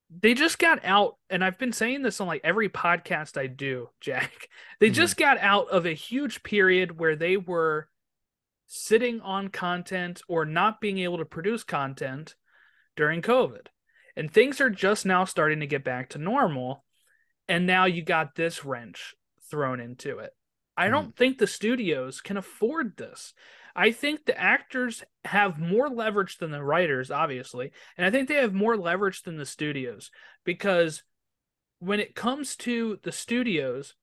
they 0.08 0.32
just 0.32 0.58
got 0.58 0.82
out 0.84 1.16
and 1.28 1.44
I've 1.44 1.58
been 1.58 1.72
saying 1.74 2.00
this 2.02 2.18
on 2.18 2.26
like 2.26 2.40
every 2.44 2.70
podcast 2.70 3.36
I 3.38 3.46
do 3.46 3.90
Jack. 4.00 4.48
They 4.80 4.88
Mhm. 4.90 4.94
just 4.94 5.16
got 5.18 5.36
out 5.38 5.68
of 5.68 5.84
a 5.84 5.92
huge 5.92 6.42
period 6.42 6.98
where 6.98 7.14
they 7.16 7.36
were 7.36 7.88
sitting 8.66 9.20
on 9.20 9.48
content 9.48 10.22
or 10.28 10.46
not 10.46 10.80
being 10.80 10.98
able 10.98 11.18
to 11.18 11.26
produce 11.26 11.62
content 11.62 12.36
during 12.96 13.20
covid. 13.20 13.66
And 14.16 14.32
things 14.32 14.60
are 14.62 14.70
just 14.70 15.04
now 15.04 15.24
starting 15.26 15.60
to 15.60 15.66
get 15.66 15.84
back 15.84 16.08
to 16.10 16.18
normal 16.18 16.84
and 17.48 17.66
now 17.66 17.84
you 17.84 18.02
got 18.02 18.34
this 18.34 18.64
wrench 18.64 19.14
thrown 19.50 19.78
into 19.80 20.18
it 20.20 20.32
i 20.76 20.86
hmm. 20.86 20.92
don't 20.92 21.16
think 21.16 21.38
the 21.38 21.46
studios 21.46 22.20
can 22.20 22.36
afford 22.36 22.96
this 22.96 23.34
i 23.74 23.90
think 23.90 24.24
the 24.24 24.38
actors 24.38 25.02
have 25.24 25.58
more 25.58 25.88
leverage 25.88 26.38
than 26.38 26.50
the 26.50 26.62
writers 26.62 27.10
obviously 27.10 27.72
and 27.96 28.06
i 28.06 28.10
think 28.10 28.28
they 28.28 28.34
have 28.34 28.54
more 28.54 28.76
leverage 28.76 29.22
than 29.22 29.36
the 29.36 29.46
studios 29.46 30.10
because 30.44 31.02
when 31.78 32.00
it 32.00 32.14
comes 32.14 32.56
to 32.56 32.98
the 33.02 33.12
studios 33.12 33.94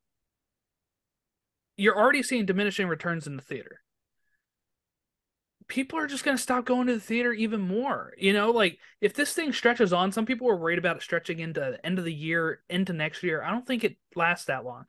you're 1.77 1.97
already 1.97 2.21
seeing 2.21 2.45
diminishing 2.45 2.87
returns 2.87 3.25
in 3.25 3.35
the 3.35 3.41
theater 3.41 3.81
people 5.69 5.99
are 5.99 6.07
just 6.07 6.25
going 6.25 6.35
to 6.35 6.43
stop 6.43 6.65
going 6.65 6.87
to 6.87 6.95
the 6.95 6.99
theater 6.99 7.31
even 7.31 7.61
more. 7.61 8.13
You 8.17 8.33
know, 8.33 8.51
like 8.51 8.79
if 8.99 9.13
this 9.13 9.31
thing 9.33 9.53
stretches 9.53 9.93
on, 9.93 10.11
some 10.11 10.25
people 10.25 10.49
are 10.49 10.57
worried 10.57 10.79
about 10.79 10.97
it 10.97 11.03
stretching 11.03 11.39
into 11.39 11.61
the 11.61 11.85
end 11.85 11.97
of 11.99 12.05
the 12.05 12.13
year, 12.13 12.61
into 12.69 12.91
next 12.91 13.23
year. 13.23 13.41
I 13.41 13.51
don't 13.51 13.65
think 13.65 13.83
it 13.83 13.95
lasts 14.15 14.47
that 14.47 14.65
long. 14.65 14.85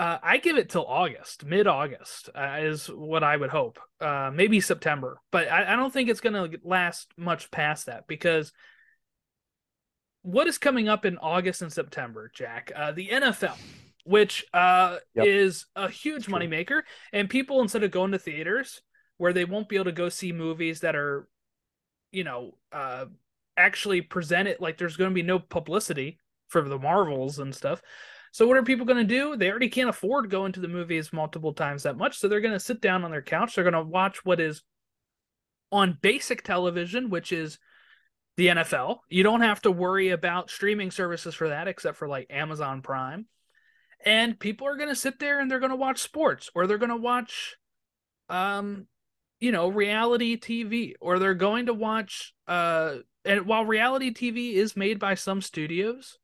Uh, 0.00 0.18
I 0.22 0.38
give 0.38 0.56
it 0.56 0.70
till 0.70 0.86
August, 0.86 1.44
mid 1.44 1.66
August 1.66 2.30
uh, 2.34 2.56
is 2.60 2.86
what 2.86 3.22
I 3.22 3.36
would 3.36 3.50
hope. 3.50 3.78
Uh, 4.00 4.30
maybe 4.32 4.58
September, 4.58 5.20
but 5.30 5.52
I, 5.52 5.74
I 5.74 5.76
don't 5.76 5.92
think 5.92 6.08
it's 6.08 6.22
going 6.22 6.32
to 6.52 6.58
last 6.64 7.12
much 7.18 7.50
past 7.50 7.84
that 7.84 8.06
because 8.06 8.50
what 10.22 10.46
is 10.46 10.56
coming 10.56 10.88
up 10.88 11.04
in 11.04 11.18
August 11.18 11.60
and 11.60 11.70
September, 11.70 12.30
Jack? 12.34 12.72
Uh, 12.74 12.92
the 12.92 13.08
NFL, 13.08 13.58
which 14.04 14.46
uh, 14.54 14.96
Yep. 15.14 15.26
is 15.26 15.66
a 15.76 15.90
huge 15.90 16.24
True. 16.24 16.34
moneymaker, 16.34 16.80
and 17.12 17.28
people 17.28 17.60
instead 17.60 17.84
of 17.84 17.90
going 17.90 18.12
to 18.12 18.18
theaters 18.18 18.80
where 19.18 19.34
they 19.34 19.44
won't 19.44 19.68
be 19.68 19.76
able 19.76 19.84
to 19.84 19.92
go 19.92 20.08
see 20.08 20.32
movies 20.32 20.80
that 20.80 20.96
are, 20.96 21.28
you 22.10 22.24
know, 22.24 22.54
uh, 22.72 23.04
actually 23.54 24.00
presented 24.00 24.60
like 24.60 24.78
there's 24.78 24.96
going 24.96 25.10
to 25.10 25.14
be 25.14 25.22
no 25.22 25.38
publicity 25.38 26.18
for 26.48 26.62
the 26.66 26.78
Marvels 26.78 27.38
and 27.38 27.54
stuff. 27.54 27.82
So 28.32 28.46
what 28.46 28.56
are 28.56 28.62
people 28.62 28.86
going 28.86 29.06
to 29.06 29.14
do? 29.14 29.36
They 29.36 29.50
already 29.50 29.68
can't 29.68 29.88
afford 29.88 30.30
going 30.30 30.52
to 30.52 30.60
the 30.60 30.68
movies 30.68 31.12
multiple 31.12 31.52
times 31.52 31.82
that 31.82 31.96
much, 31.96 32.18
so 32.18 32.28
they're 32.28 32.40
going 32.40 32.54
to 32.54 32.60
sit 32.60 32.80
down 32.80 33.04
on 33.04 33.10
their 33.10 33.22
couch. 33.22 33.54
They're 33.54 33.64
going 33.64 33.74
to 33.74 33.82
watch 33.82 34.24
what 34.24 34.40
is 34.40 34.62
on 35.72 35.98
basic 36.00 36.42
television, 36.42 37.10
which 37.10 37.32
is 37.32 37.58
the 38.36 38.48
NFL. 38.48 38.98
You 39.08 39.22
don't 39.22 39.42
have 39.42 39.62
to 39.62 39.70
worry 39.70 40.10
about 40.10 40.50
streaming 40.50 40.90
services 40.90 41.34
for 41.34 41.48
that 41.48 41.68
except 41.68 41.96
for 41.96 42.08
like 42.08 42.26
Amazon 42.30 42.82
Prime. 42.82 43.26
And 44.04 44.38
people 44.38 44.66
are 44.66 44.76
going 44.76 44.88
to 44.88 44.94
sit 44.94 45.18
there 45.18 45.40
and 45.40 45.50
they're 45.50 45.60
going 45.60 45.70
to 45.70 45.76
watch 45.76 45.98
sports 46.00 46.50
or 46.54 46.66
they're 46.66 46.78
going 46.78 46.90
to 46.90 46.96
watch 46.96 47.56
um 48.28 48.86
you 49.40 49.52
know, 49.52 49.68
reality 49.68 50.38
TV 50.38 50.94
or 51.00 51.18
they're 51.18 51.34
going 51.34 51.66
to 51.66 51.74
watch 51.74 52.34
uh 52.46 52.96
and 53.24 53.46
while 53.46 53.64
reality 53.64 54.12
TV 54.12 54.54
is 54.54 54.76
made 54.76 54.98
by 54.98 55.14
some 55.14 55.42
studios, 55.42 56.18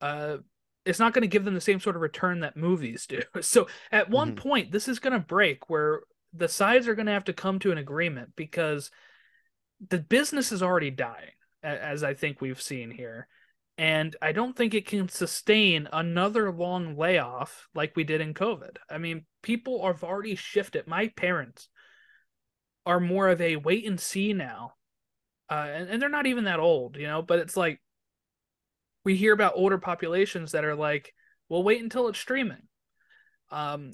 uh 0.00 0.38
it's 0.84 0.98
not 0.98 1.12
going 1.12 1.22
to 1.22 1.28
give 1.28 1.44
them 1.44 1.54
the 1.54 1.60
same 1.60 1.80
sort 1.80 1.96
of 1.96 2.02
return 2.02 2.40
that 2.40 2.56
movies 2.56 3.06
do. 3.06 3.22
So 3.42 3.68
at 3.92 4.10
one 4.10 4.32
Mhm. 4.32 4.36
point 4.36 4.72
this 4.72 4.88
is 4.88 4.98
going 4.98 5.12
to 5.12 5.18
break 5.18 5.68
where 5.68 6.00
the 6.32 6.48
sides 6.48 6.88
are 6.88 6.94
going 6.94 7.06
to 7.06 7.12
have 7.12 7.24
to 7.24 7.32
come 7.32 7.58
to 7.60 7.72
an 7.72 7.78
agreement 7.78 8.30
because 8.36 8.90
the 9.88 9.98
business 9.98 10.52
is 10.52 10.62
already 10.62 10.90
dying 10.90 11.32
as 11.62 12.02
I 12.02 12.14
think 12.14 12.40
we've 12.40 12.60
seen 12.60 12.90
here. 12.90 13.28
And 13.76 14.16
I 14.20 14.32
don't 14.32 14.56
think 14.56 14.74
it 14.74 14.86
can 14.86 15.08
sustain 15.08 15.88
another 15.92 16.50
long 16.50 16.96
layoff 16.96 17.68
like 17.74 17.94
we 17.94 18.02
did 18.02 18.20
in 18.20 18.34
COVID. 18.34 18.76
I 18.90 18.98
mean, 18.98 19.24
people 19.42 19.86
have 19.86 20.02
already 20.02 20.34
shifted. 20.34 20.88
My 20.88 21.08
parents 21.08 21.68
are 22.84 22.98
more 22.98 23.28
of 23.28 23.40
a 23.40 23.56
wait 23.56 23.86
and 23.86 24.00
see 24.00 24.32
now. 24.32 24.74
Uh, 25.48 25.66
and, 25.70 25.90
and 25.90 26.02
they're 26.02 26.08
not 26.08 26.26
even 26.26 26.44
that 26.44 26.58
old, 26.60 26.96
you 26.96 27.06
know, 27.06 27.22
but 27.22 27.38
it's 27.38 27.56
like 27.56 27.80
we 29.04 29.16
hear 29.16 29.32
about 29.32 29.54
older 29.56 29.78
populations 29.78 30.52
that 30.52 30.64
are 30.64 30.74
like, 30.74 31.14
well, 31.48 31.62
wait 31.62 31.82
until 31.82 32.08
it's 32.08 32.18
streaming. 32.18 32.62
Um, 33.50 33.92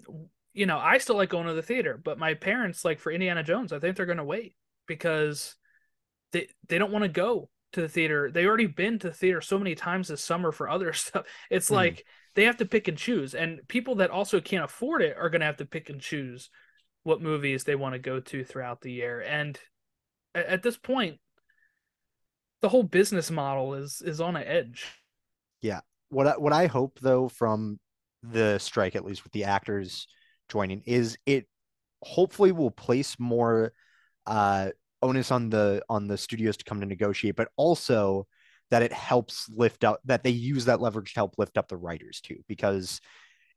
you 0.53 0.67
know, 0.67 0.79
I 0.79 0.99
still 0.99 1.17
like 1.17 1.29
going 1.31 1.47
to 1.47 1.55
the 1.55 1.63
theater, 1.63 2.01
but 2.03 2.19
my 2.19 2.35
parents, 2.35 2.85
like 2.85 2.99
for 3.01 3.13
Indiana 3.13 3.43
Jones, 3.43 3.73
I 3.73 3.79
think 3.79 3.97
they're 3.97 4.07
going 4.07 4.19
to 4.19 4.25
wait 4.25 4.55
because 4.87 5.57
they 6.33 6.49
they 6.69 6.79
don't 6.79 6.93
want 6.93 7.03
to 7.05 7.09
go 7.09 7.49
to 7.73 7.81
the 7.83 7.89
theater. 7.89 8.31
They 8.31 8.47
already 8.47 8.67
been 8.67 8.99
to 9.01 9.09
the 9.09 9.15
theater 9.15 9.41
so 9.41 9.59
many 9.59 9.75
times 9.75 10.09
this 10.09 10.23
summer 10.23 10.53
for 10.53 10.69
other 10.69 10.93
stuff. 10.95 11.27
It's 11.51 11.71
Mhm. 11.71 11.75
like 11.75 12.05
they 12.35 12.45
have 12.45 12.57
to 12.59 12.67
pick 12.67 12.89
and 12.89 12.99
choose, 12.99 13.35
and 13.35 13.67
people 13.69 13.97
that 13.97 14.11
also 14.11 14.41
can't 14.41 14.65
afford 14.65 15.03
it 15.03 15.17
are 15.17 15.31
going 15.31 15.41
to 15.41 15.47
have 15.47 15.59
to 15.59 15.67
pick 15.67 15.91
and 15.91 16.01
choose 16.01 16.51
what 17.03 17.21
movies 17.23 17.65
they 17.65 17.75
want 17.75 17.95
to 17.95 17.99
go 17.99 18.21
to 18.21 18.45
throughout 18.45 18.81
the 18.81 18.93
year. 18.93 19.21
And 19.21 19.59
at, 20.35 20.47
at 20.47 20.63
this 20.63 20.77
point, 20.77 21.19
the 22.65 22.71
whole 22.71 22.83
business 22.83 23.31
model 23.31 23.75
is 23.75 24.01
is 24.01 24.23
on 24.23 24.37
an 24.37 24.45
edge. 24.45 24.87
Yeah. 25.61 25.81
What 26.09 26.27
I, 26.27 26.39
what 26.39 26.55
I 26.55 26.67
hope 26.67 26.99
though 26.99 27.29
from 27.29 27.79
the 28.23 28.59
strike, 28.59 28.97
at 28.97 29.05
least 29.05 29.23
with 29.23 29.35
the 29.35 29.45
actors 29.45 30.07
joining, 30.49 30.81
is 30.87 31.19
it 31.27 31.47
hopefully 32.01 32.53
will 32.53 32.71
place 32.71 33.17
more 33.19 33.75
uh, 34.27 34.71
onus 35.03 35.31
on 35.31 35.51
the 35.51 35.83
on 35.91 36.09
the 36.09 36.17
studios 36.17 36.57
to 36.57 36.65
come 36.65 36.81
to 36.81 36.87
negotiate, 36.87 37.37
but 37.37 37.49
also 37.57 38.27
that 38.71 38.81
it 38.81 38.95
helps 38.95 39.47
lift 39.51 39.85
up 39.85 40.01
that 40.07 40.25
they 40.25 40.31
use 40.31 40.65
that 40.65 40.81
leverage 40.81 41.13
to 41.13 41.21
help 41.21 41.35
lift 41.37 41.59
up 41.59 41.69
the 41.69 41.77
writers 41.77 42.23
too, 42.23 42.39
because 42.49 43.03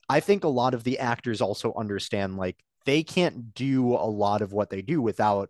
I 0.10 0.20
think 0.20 0.44
a 0.44 0.50
lot 0.50 0.74
of 0.74 0.84
the 0.84 1.00
actors 1.00 1.40
also 1.40 1.74
understand 1.78 2.36
like 2.36 2.58
they 2.86 3.04
can't 3.04 3.54
do 3.54 3.94
a 3.94 4.12
lot 4.26 4.42
of 4.42 4.52
what 4.52 4.70
they 4.70 4.82
do 4.82 5.02
without 5.02 5.50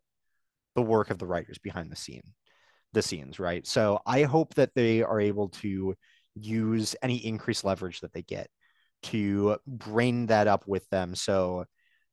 the 0.76 0.84
work 0.84 1.10
of 1.10 1.18
the 1.18 1.26
writers 1.26 1.58
behind 1.58 1.92
the 1.92 1.96
scene 1.96 2.22
the 2.94 3.02
scenes 3.02 3.40
right? 3.40 3.66
So 3.68 4.00
i 4.06 4.24
hope 4.24 4.56
that 4.56 4.74
they 4.76 5.04
are 5.04 5.20
able 5.20 5.50
to 5.50 5.96
use 6.36 6.96
any 7.02 7.18
increased 7.26 7.64
leverage 7.64 8.02
that 8.02 8.14
they 8.14 8.22
get 8.22 8.50
to 9.04 9.58
bring 9.68 10.28
that 10.28 10.48
up 10.48 10.68
with 10.68 10.88
them. 10.90 11.16
So 11.16 11.66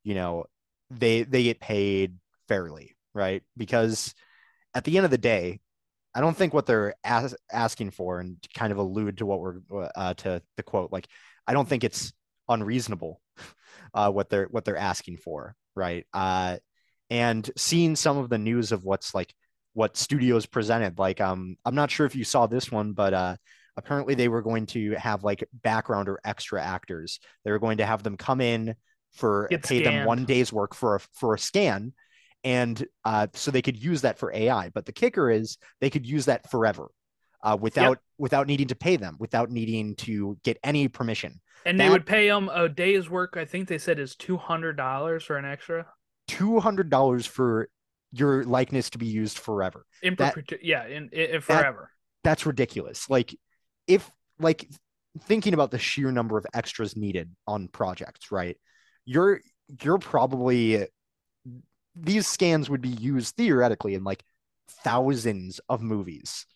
you 0.02 0.14
know 0.14 0.44
they 0.90 1.22
they 1.22 1.44
get 1.44 1.60
paid 1.60 2.18
fairly 2.48 2.94
right? 3.14 3.42
Because 3.56 4.14
at 4.74 4.84
the 4.84 4.96
end 4.96 5.04
of 5.04 5.10
the 5.10 5.18
day 5.18 5.60
I 6.14 6.20
don't 6.20 6.36
think 6.36 6.54
what 6.54 6.66
they're 6.66 6.94
as- 7.02 7.34
asking 7.52 7.90
for, 7.90 8.20
and 8.20 8.36
kind 8.54 8.70
of 8.72 8.78
allude 8.78 9.18
to 9.18 9.26
what 9.26 9.40
we're 9.40 9.60
uh, 9.96 10.14
to 10.14 10.42
the 10.56 10.62
quote, 10.62 10.92
like 10.92 11.08
I 11.46 11.52
don't 11.54 11.68
think 11.68 11.82
it's 11.84 12.12
unreasonable 12.48 13.20
uh, 13.94 14.10
what 14.10 14.30
they're 14.30 14.46
what 14.46 14.64
they're 14.64 14.76
asking 14.76 15.16
for, 15.18 15.56
right? 15.74 16.06
Uh, 16.12 16.58
and 17.10 17.48
seeing 17.56 17.96
some 17.96 18.18
of 18.18 18.28
the 18.28 18.38
news 18.38 18.72
of 18.72 18.84
what's 18.84 19.14
like 19.14 19.34
what 19.74 19.96
studios 19.96 20.46
presented, 20.46 20.98
like 20.98 21.20
um, 21.20 21.56
I'm 21.64 21.74
not 21.74 21.90
sure 21.90 22.06
if 22.06 22.16
you 22.16 22.24
saw 22.24 22.46
this 22.46 22.72
one, 22.72 22.92
but 22.92 23.12
uh, 23.12 23.36
apparently 23.76 24.14
they 24.14 24.28
were 24.28 24.42
going 24.42 24.66
to 24.66 24.92
have 24.92 25.24
like 25.24 25.44
background 25.52 26.08
or 26.08 26.20
extra 26.24 26.62
actors. 26.62 27.20
They 27.44 27.50
were 27.50 27.58
going 27.58 27.78
to 27.78 27.86
have 27.86 28.02
them 28.02 28.16
come 28.16 28.40
in 28.40 28.76
for 29.12 29.48
Get 29.50 29.64
pay 29.64 29.82
them 29.82 30.06
one 30.06 30.24
day's 30.24 30.52
work 30.52 30.74
for 30.74 30.96
a 30.96 31.00
for 31.12 31.34
a 31.34 31.38
scan, 31.38 31.92
and 32.42 32.84
uh, 33.04 33.26
so 33.34 33.50
they 33.50 33.62
could 33.62 33.82
use 33.82 34.02
that 34.02 34.18
for 34.18 34.32
AI. 34.32 34.70
But 34.70 34.86
the 34.86 34.92
kicker 34.92 35.30
is 35.30 35.58
they 35.80 35.90
could 35.90 36.06
use 36.06 36.26
that 36.26 36.50
forever, 36.50 36.88
uh, 37.42 37.56
without 37.60 37.98
without 38.16 38.46
needing 38.46 38.68
to 38.68 38.76
pay 38.76 38.96
them, 38.96 39.16
without 39.18 39.50
needing 39.50 39.96
to 39.96 40.38
get 40.44 40.58
any 40.62 40.88
permission. 40.88 41.40
And 41.66 41.80
they 41.80 41.88
would 41.88 42.06
pay 42.06 42.28
him 42.28 42.48
a 42.48 42.68
day's 42.68 43.10
work. 43.10 43.36
I 43.36 43.44
think 43.44 43.68
they 43.68 43.78
said 43.78 43.98
is 43.98 44.14
two 44.14 44.36
hundred 44.36 44.76
dollars 44.76 45.24
for 45.24 45.36
an 45.36 45.44
extra 45.44 45.86
Two 46.26 46.60
hundred 46.60 46.90
dollars 46.90 47.26
for 47.26 47.68
your 48.16 48.44
likeness 48.44 48.90
to 48.90 48.98
be 48.98 49.06
used 49.06 49.38
forever. 49.38 49.84
in 50.02 50.14
That- 50.16 50.34
perpetu- 50.34 50.58
yeah, 50.62 50.86
in, 50.86 51.08
in, 51.10 51.40
forever. 51.40 51.90
That's 52.22 52.46
ridiculous. 52.46 53.10
Like 53.10 53.36
if 53.86 54.10
like 54.38 54.68
thinking 55.22 55.54
about 55.54 55.70
the 55.70 55.78
sheer 55.78 56.10
number 56.10 56.38
of 56.38 56.46
extras 56.54 56.96
needed 56.96 57.30
on 57.46 57.68
projects, 57.68 58.30
right? 58.32 58.56
You're 59.04 59.40
you're 59.82 59.98
probably 59.98 60.86
these 61.94 62.26
scans 62.26 62.68
would 62.70 62.80
be 62.80 62.88
used 62.88 63.36
theoretically 63.36 63.94
in 63.94 64.04
like 64.04 64.24
thousands 64.82 65.60
of 65.68 65.82
movies. 65.82 66.46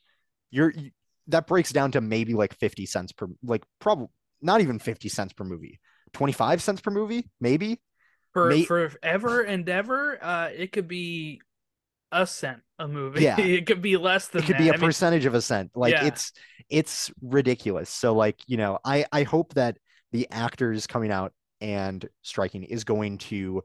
You're 0.50 0.70
you, 0.70 0.90
that 1.28 1.46
breaks 1.46 1.72
down 1.72 1.92
to 1.92 2.00
maybe 2.00 2.32
like 2.34 2.54
50 2.54 2.86
cents 2.86 3.12
per 3.12 3.26
like 3.42 3.62
probably 3.80 4.08
not 4.40 4.60
even 4.60 4.78
50 4.78 5.08
cents 5.08 5.32
per 5.32 5.44
movie. 5.44 5.80
25 6.14 6.62
cents 6.62 6.80
per 6.80 6.90
movie, 6.90 7.28
maybe. 7.40 7.80
for 8.32 8.48
May- 8.48 8.64
forever 8.64 9.42
and 9.42 9.68
ever, 9.68 10.22
uh, 10.24 10.48
it 10.48 10.72
could 10.72 10.88
be 10.88 11.40
a 12.12 12.26
cent 12.26 12.60
a 12.78 12.88
movie. 12.88 13.22
Yeah. 13.22 13.40
it 13.40 13.66
could 13.66 13.82
be 13.82 13.96
less 13.96 14.28
than 14.28 14.42
it 14.42 14.46
could 14.46 14.56
that. 14.56 14.62
be 14.62 14.68
a 14.68 14.74
I 14.74 14.76
mean, 14.76 14.86
percentage 14.86 15.26
of 15.26 15.34
a 15.34 15.42
cent 15.42 15.70
like 15.74 15.92
Yeah. 15.92 16.06
it's 16.06 16.32
it's 16.70 17.10
ridiculous 17.22 17.90
so 17.90 18.14
like 18.14 18.40
you 18.46 18.56
know 18.56 18.78
i 18.84 19.04
i 19.12 19.22
hope 19.22 19.54
that 19.54 19.78
the 20.12 20.28
actors 20.30 20.86
coming 20.86 21.10
out 21.10 21.32
and 21.60 22.06
striking 22.22 22.62
is 22.62 22.84
going 22.84 23.18
to 23.18 23.62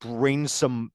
bring 0.00 0.48
some 0.48 0.90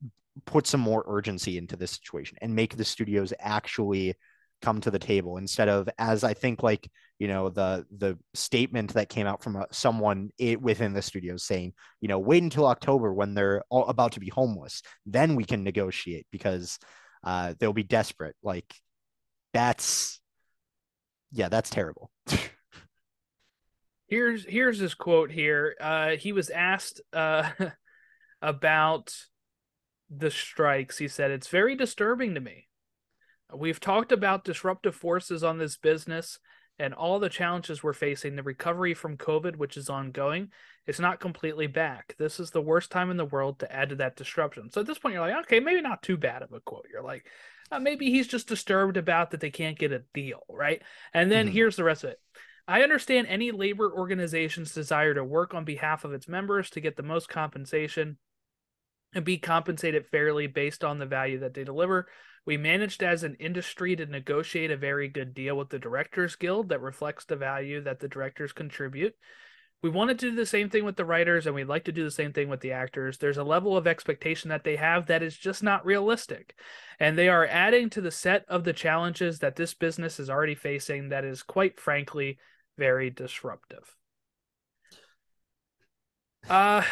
put 0.46 0.68
some 0.68 0.80
more 0.82 1.04
urgency 1.08 1.58
into 1.58 1.76
this 1.76 1.92
situation 1.92 2.38
and 2.42 2.54
make 2.56 2.76
the 2.78 2.86
studios 2.86 3.34
actually 3.40 4.14
come 4.62 4.82
to 4.82 4.92
the 4.92 5.00
table 5.00 5.38
instead 5.38 5.70
of 5.70 5.88
as 6.00 6.24
i 6.24 6.34
think 6.34 6.64
like 6.64 6.90
you 7.20 7.28
know 7.28 7.50
the 7.50 7.86
the 7.98 8.18
statement 8.34 8.94
that 8.94 9.10
came 9.10 9.28
out 9.28 9.44
from 9.44 9.56
a, 9.56 9.66
someone 9.72 10.30
it, 10.38 10.62
within 10.62 10.94
the 10.94 11.02
studios 11.02 11.44
saying 11.44 11.74
you 12.02 12.08
know 12.08 12.20
wait 12.20 12.44
until 12.44 12.66
october 12.66 13.14
when 13.14 13.34
they're 13.34 13.62
all 13.70 13.86
about 13.86 14.14
to 14.14 14.20
be 14.20 14.30
homeless 14.30 14.82
then 15.06 15.36
we 15.36 15.44
can 15.44 15.64
negotiate 15.64 16.26
because 16.32 16.80
uh, 17.24 17.54
they'll 17.60 17.74
be 17.74 17.84
desperate. 17.84 18.36
Like 18.42 18.74
that's 19.54 20.20
yeah, 21.32 21.50
that's 21.50 21.70
terrible. 21.70 22.10
here's 24.08 24.46
here's 24.46 24.80
his 24.80 24.94
quote 24.94 25.32
here. 25.32 25.76
Uh, 25.80 26.12
he 26.12 26.32
was 26.32 26.50
asked 26.50 27.02
uh, 27.14 27.50
about 28.42 29.14
the 30.10 30.32
strikes. 30.32 30.98
He 30.98 31.08
said, 31.08 31.32
"It's 31.32 31.50
very 31.50 31.76
disturbing 31.76 32.36
to 32.36 32.40
me. 32.40 32.68
We've 33.54 33.80
talked 33.80 34.12
about 34.12 34.44
disruptive 34.44 34.96
forces 34.96 35.44
on 35.44 35.58
this 35.58 35.78
business." 35.78 36.40
And 36.80 36.94
all 36.94 37.18
the 37.18 37.28
challenges 37.28 37.82
we're 37.82 37.94
facing, 37.94 38.36
the 38.36 38.44
recovery 38.44 38.94
from 38.94 39.18
COVID, 39.18 39.56
which 39.56 39.78
is 39.78 39.90
ongoing, 39.90 40.52
it's 40.86 41.00
not 41.00 41.20
completely 41.20 41.66
back. 41.66 42.16
This 42.20 42.40
is 42.40 42.52
the 42.52 42.62
worst 42.62 42.92
time 42.92 43.10
in 43.10 43.18
the 43.18 43.26
world 43.26 43.58
to 43.60 43.76
add 43.76 43.90
to 43.90 43.96
that 43.96 44.16
disruption. 44.16 44.70
So 44.70 44.82
at 44.82 44.88
this 44.88 45.00
point, 45.00 45.14
you're 45.14 45.28
like, 45.28 45.46
okay, 45.46 45.60
maybe 45.60 45.82
not 45.82 46.04
too 46.04 46.18
bad 46.18 46.44
of 46.44 46.54
a 46.54 46.60
quote. 46.60 46.86
You're 46.92 47.02
like, 47.02 47.26
uh, 47.72 47.80
maybe 47.80 48.12
he's 48.12 48.28
just 48.28 48.48
disturbed 48.48 48.96
about 48.96 49.32
that 49.32 49.40
they 49.40 49.50
can't 49.50 49.80
get 49.80 49.92
a 49.92 50.04
deal, 50.14 50.44
right? 50.50 50.84
And 51.14 51.32
then 51.32 51.48
Mhm. 51.48 51.52
here's 51.52 51.78
the 51.78 51.84
rest 51.84 52.04
of 52.04 52.12
it. 52.12 52.22
I 52.68 52.84
understand 52.84 53.26
any 53.26 53.50
labor 53.52 53.92
organization's 53.92 54.74
desire 54.74 55.16
to 55.16 55.24
work 55.24 55.56
on 55.56 55.66
behalf 55.66 56.06
of 56.06 56.14
its 56.14 56.28
members 56.28 56.70
to 56.72 56.82
get 56.82 56.96
the 56.96 57.02
most 57.02 57.28
compensation 57.28 58.20
and 59.14 59.26
be 59.26 59.40
compensated 59.40 60.06
fairly 60.06 60.46
based 60.46 60.84
on 60.84 61.00
the 61.00 61.06
value 61.08 61.40
that 61.40 61.56
they 61.56 61.64
deliver. 61.64 62.08
We 62.48 62.56
managed 62.56 63.04
as 63.04 63.24
an 63.24 63.36
industry 63.42 63.94
to 63.98 64.06
negotiate 64.06 64.72
a 64.72 64.78
very 64.78 65.10
good 65.10 65.34
deal 65.34 65.58
with 65.58 65.68
the 65.68 65.78
Directors 65.78 66.38
Guild 66.38 66.70
that 66.70 66.82
reflects 66.82 67.26
the 67.26 67.36
value 67.36 67.82
that 67.82 68.00
the 68.00 68.08
directors 68.08 68.54
contribute. 68.54 69.16
We 69.84 69.90
wanted 69.90 70.18
to 70.20 70.30
do 70.30 70.36
the 70.38 70.46
same 70.46 70.70
thing 70.70 70.86
with 70.86 70.96
the 70.96 71.04
writers, 71.04 71.46
and 71.46 71.54
we'd 71.54 71.66
like 71.66 71.84
to 71.84 71.92
do 71.92 72.06
the 72.06 72.10
same 72.10 72.32
thing 72.32 72.48
with 72.48 72.62
the 72.62 72.72
actors. 72.72 73.18
There's 73.18 73.38
a 73.38 73.44
level 73.44 73.76
of 73.76 73.86
expectation 73.86 74.50
that 74.50 74.64
they 74.64 74.78
have 74.78 75.08
that 75.08 75.22
is 75.22 75.36
just 75.36 75.62
not 75.62 75.86
realistic. 75.86 76.56
And 77.02 77.18
they 77.18 77.28
are 77.28 77.46
adding 77.46 77.90
to 77.92 78.02
the 78.02 78.12
set 78.12 78.46
of 78.48 78.64
the 78.64 78.72
challenges 78.72 79.40
that 79.40 79.58
this 79.58 79.74
business 79.74 80.18
is 80.18 80.30
already 80.30 80.56
facing 80.56 81.10
that 81.10 81.26
is, 81.26 81.44
quite 81.44 81.78
frankly, 81.82 82.38
very 82.78 83.10
disruptive. 83.10 83.94
Uh, 86.50 86.84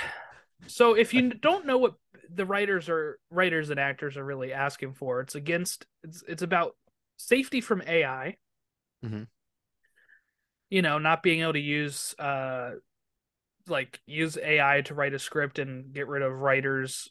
so 0.67 0.95
if 0.95 1.13
you 1.13 1.33
don't 1.33 1.65
know 1.65 1.77
what 1.77 1.93
the 2.33 2.45
writers 2.45 2.89
are 2.89 3.19
writers 3.29 3.69
and 3.69 3.79
actors 3.79 4.17
are 4.17 4.23
really 4.25 4.53
asking 4.53 4.93
for, 4.93 5.21
it's 5.21 5.35
against 5.35 5.85
it's 6.03 6.23
it's 6.27 6.43
about 6.43 6.75
safety 7.17 7.61
from 7.61 7.81
AI. 7.85 8.37
Mhm. 9.03 9.27
You 10.69 10.81
know, 10.81 10.97
not 10.97 11.23
being 11.23 11.41
able 11.41 11.53
to 11.53 11.59
use 11.59 12.13
uh 12.19 12.71
like 13.67 13.99
use 14.05 14.37
AI 14.37 14.81
to 14.81 14.93
write 14.93 15.13
a 15.13 15.19
script 15.19 15.59
and 15.59 15.91
get 15.93 16.07
rid 16.07 16.21
of 16.21 16.31
writers 16.31 17.09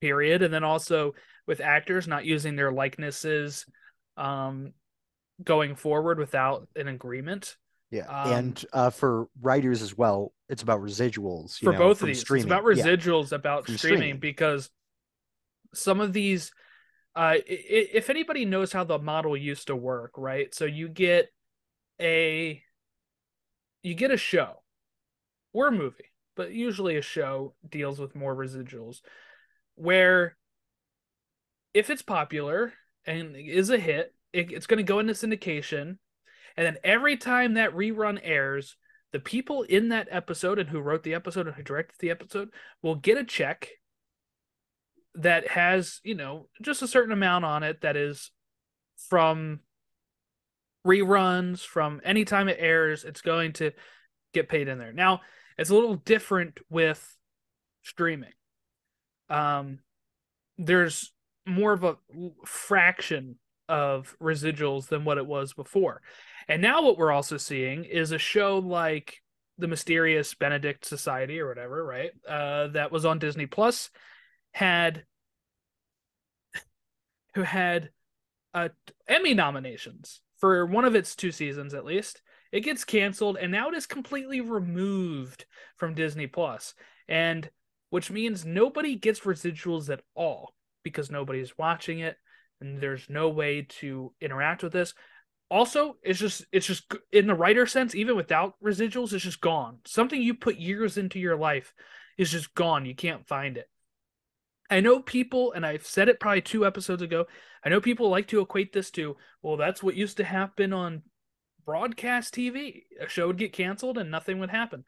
period 0.00 0.42
and 0.42 0.52
then 0.52 0.64
also 0.64 1.14
with 1.46 1.60
actors 1.60 2.08
not 2.08 2.24
using 2.24 2.56
their 2.56 2.72
likenesses 2.72 3.66
um 4.16 4.72
going 5.42 5.74
forward 5.74 6.18
without 6.18 6.66
an 6.74 6.88
agreement 6.88 7.56
Yeah, 7.92 8.06
Um, 8.06 8.32
and 8.32 8.64
uh, 8.72 8.90
for 8.90 9.28
writers 9.40 9.82
as 9.82 9.96
well, 9.96 10.32
it's 10.48 10.62
about 10.62 10.80
residuals 10.80 11.60
you 11.60 11.66
for 11.66 11.72
know, 11.72 11.78
both 11.78 12.00
of 12.00 12.08
these. 12.08 12.20
Streaming. 12.20 12.46
It's 12.50 12.52
about 12.52 12.76
Yeah. 12.76 12.84
residuals 12.86 13.32
about 13.32 13.64
streaming, 13.64 13.78
streaming. 13.78 14.18
because 14.18 14.70
some 15.74 16.00
of 16.00 16.14
these, 16.14 16.52
uh, 17.14 17.36
if 17.46 18.08
anybody 18.08 18.46
knows 18.46 18.72
how 18.72 18.84
the 18.84 18.98
model 18.98 19.36
used 19.36 19.66
to 19.66 19.76
work, 19.76 20.12
right? 20.16 20.54
So 20.54 20.64
you 20.64 20.88
get 20.88 21.30
a, 22.00 22.62
you 23.82 23.94
get 23.94 24.10
a 24.10 24.16
show 24.16 24.62
or 25.52 25.68
a 25.68 25.72
movie, 25.72 26.12
but 26.34 26.52
usually 26.52 26.96
a 26.96 27.02
show 27.02 27.54
deals 27.68 27.98
with 27.98 28.14
more 28.14 28.34
residuals, 28.34 29.02
where 29.74 30.38
if 31.74 31.90
it's 31.90 32.02
popular 32.02 32.72
and 33.04 33.36
is 33.36 33.68
a 33.68 33.78
hit, 33.78 34.14
it, 34.32 34.50
it's 34.50 34.66
going 34.66 34.78
to 34.78 34.82
go 34.82 34.98
into 34.98 35.12
syndication, 35.12 35.98
and 36.56 36.66
then 36.66 36.76
every 36.84 37.16
time 37.16 37.54
that 37.54 37.74
rerun 37.74 38.18
airs, 38.22 38.76
the 39.12 39.20
people 39.20 39.62
in 39.62 39.90
that 39.90 40.08
episode 40.10 40.58
and 40.58 40.68
who 40.68 40.80
wrote 40.80 41.02
the 41.02 41.14
episode 41.14 41.46
and 41.46 41.56
who 41.56 41.62
directed 41.62 41.96
the 42.00 42.10
episode 42.10 42.50
will 42.82 42.94
get 42.94 43.18
a 43.18 43.24
check 43.24 43.68
that 45.14 45.48
has, 45.48 46.00
you 46.02 46.14
know, 46.14 46.48
just 46.62 46.82
a 46.82 46.88
certain 46.88 47.12
amount 47.12 47.44
on 47.44 47.62
it 47.62 47.82
that 47.82 47.96
is 47.96 48.30
from 49.08 49.60
reruns, 50.86 51.60
from 51.60 52.00
any 52.04 52.24
time 52.24 52.48
it 52.48 52.56
airs, 52.58 53.04
it's 53.04 53.20
going 53.20 53.52
to 53.54 53.72
get 54.32 54.48
paid 54.48 54.68
in 54.68 54.78
there. 54.78 54.92
Now, 54.92 55.20
it's 55.58 55.70
a 55.70 55.74
little 55.74 55.96
different 55.96 56.58
with 56.70 57.16
streaming. 57.82 58.32
Um, 59.28 59.80
there's 60.58 61.12
more 61.46 61.72
of 61.72 61.84
a 61.84 61.96
fraction 62.44 63.36
of 63.72 64.14
residuals 64.20 64.88
than 64.88 65.06
what 65.06 65.16
it 65.16 65.26
was 65.26 65.54
before. 65.54 66.02
And 66.46 66.60
now 66.60 66.82
what 66.82 66.98
we're 66.98 67.10
also 67.10 67.38
seeing 67.38 67.84
is 67.84 68.12
a 68.12 68.18
show 68.18 68.58
like 68.58 69.22
the 69.56 69.66
mysterious 69.66 70.34
Benedict 70.34 70.84
Society 70.84 71.40
or 71.40 71.48
whatever, 71.48 71.82
right? 71.82 72.10
Uh, 72.28 72.68
that 72.68 72.92
was 72.92 73.06
on 73.06 73.18
Disney 73.18 73.46
Plus 73.46 73.88
had 74.52 75.04
who 77.34 77.40
had 77.40 77.88
uh, 78.52 78.68
Emmy 79.08 79.32
nominations 79.32 80.20
for 80.36 80.66
one 80.66 80.84
of 80.84 80.94
its 80.94 81.16
two 81.16 81.32
seasons 81.32 81.72
at 81.72 81.86
least. 81.86 82.20
It 82.52 82.60
gets 82.60 82.84
canceled 82.84 83.38
and 83.40 83.50
now 83.50 83.70
it 83.70 83.74
is 83.74 83.86
completely 83.86 84.42
removed 84.42 85.46
from 85.78 85.94
Disney 85.94 86.26
Plus. 86.26 86.74
And 87.08 87.48
which 87.88 88.10
means 88.10 88.44
nobody 88.44 88.96
gets 88.96 89.20
residuals 89.20 89.88
at 89.88 90.02
all 90.14 90.54
because 90.82 91.10
nobody's 91.10 91.56
watching 91.56 92.00
it 92.00 92.18
and 92.62 92.80
there's 92.80 93.08
no 93.08 93.28
way 93.28 93.66
to 93.68 94.12
interact 94.20 94.62
with 94.62 94.72
this 94.72 94.94
also 95.50 95.96
it's 96.02 96.18
just 96.18 96.44
it's 96.52 96.66
just 96.66 96.90
in 97.12 97.26
the 97.26 97.34
writer 97.34 97.66
sense 97.66 97.94
even 97.94 98.16
without 98.16 98.54
residuals 98.64 99.12
it's 99.12 99.24
just 99.24 99.40
gone 99.40 99.78
something 99.84 100.22
you 100.22 100.34
put 100.34 100.56
years 100.56 100.96
into 100.96 101.18
your 101.18 101.36
life 101.36 101.74
is 102.16 102.30
just 102.30 102.54
gone 102.54 102.86
you 102.86 102.94
can't 102.94 103.26
find 103.26 103.56
it 103.56 103.68
I 104.72 104.80
know 104.80 105.00
people, 105.00 105.52
and 105.52 105.66
I've 105.66 105.84
said 105.84 106.08
it 106.08 106.18
probably 106.18 106.40
two 106.40 106.64
episodes 106.64 107.02
ago. 107.02 107.26
I 107.62 107.68
know 107.68 107.78
people 107.78 108.08
like 108.08 108.28
to 108.28 108.40
equate 108.40 108.72
this 108.72 108.90
to, 108.92 109.16
well, 109.42 109.58
that's 109.58 109.82
what 109.82 109.96
used 109.96 110.16
to 110.16 110.24
happen 110.24 110.72
on 110.72 111.02
broadcast 111.66 112.34
TV. 112.34 112.84
A 112.98 113.06
show 113.06 113.26
would 113.26 113.36
get 113.36 113.52
canceled 113.52 113.98
and 113.98 114.10
nothing 114.10 114.38
would 114.38 114.48
happen. 114.48 114.84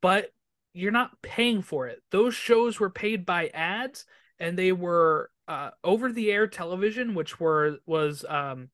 But 0.00 0.28
you're 0.74 0.92
not 0.92 1.20
paying 1.22 1.60
for 1.60 1.88
it. 1.88 2.02
Those 2.12 2.36
shows 2.36 2.78
were 2.78 2.88
paid 2.88 3.26
by 3.26 3.48
ads 3.48 4.06
and 4.38 4.56
they 4.56 4.70
were 4.70 5.28
uh, 5.48 5.70
over 5.82 6.12
the 6.12 6.30
air 6.30 6.46
television, 6.46 7.14
which 7.14 7.38
were 7.38 7.78
was 7.86 8.24
um, 8.28 8.70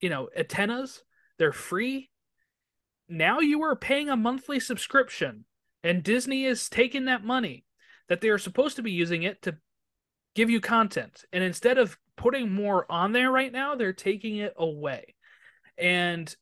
you 0.00 0.10
know, 0.10 0.28
antennas. 0.36 1.02
They're 1.38 1.52
free. 1.52 2.10
Now 3.08 3.40
you 3.40 3.62
are 3.62 3.76
paying 3.76 4.08
a 4.08 4.16
monthly 4.16 4.60
subscription, 4.60 5.44
and 5.82 6.02
Disney 6.02 6.44
is 6.44 6.68
taking 6.68 7.06
that 7.06 7.24
money 7.24 7.64
that 8.08 8.20
they 8.20 8.28
are 8.28 8.38
supposed 8.38 8.76
to 8.76 8.82
be 8.82 8.92
using 8.92 9.22
it 9.22 9.42
to 9.42 9.56
give 10.34 10.50
you 10.50 10.60
content. 10.60 11.24
And 11.32 11.42
instead 11.42 11.78
of 11.78 11.98
putting 12.16 12.52
more 12.52 12.90
on 12.90 13.12
there 13.12 13.30
right 13.30 13.52
now, 13.52 13.74
they're 13.74 13.92
taking 13.92 14.36
it 14.36 14.54
away. 14.56 15.14
And 15.78 16.34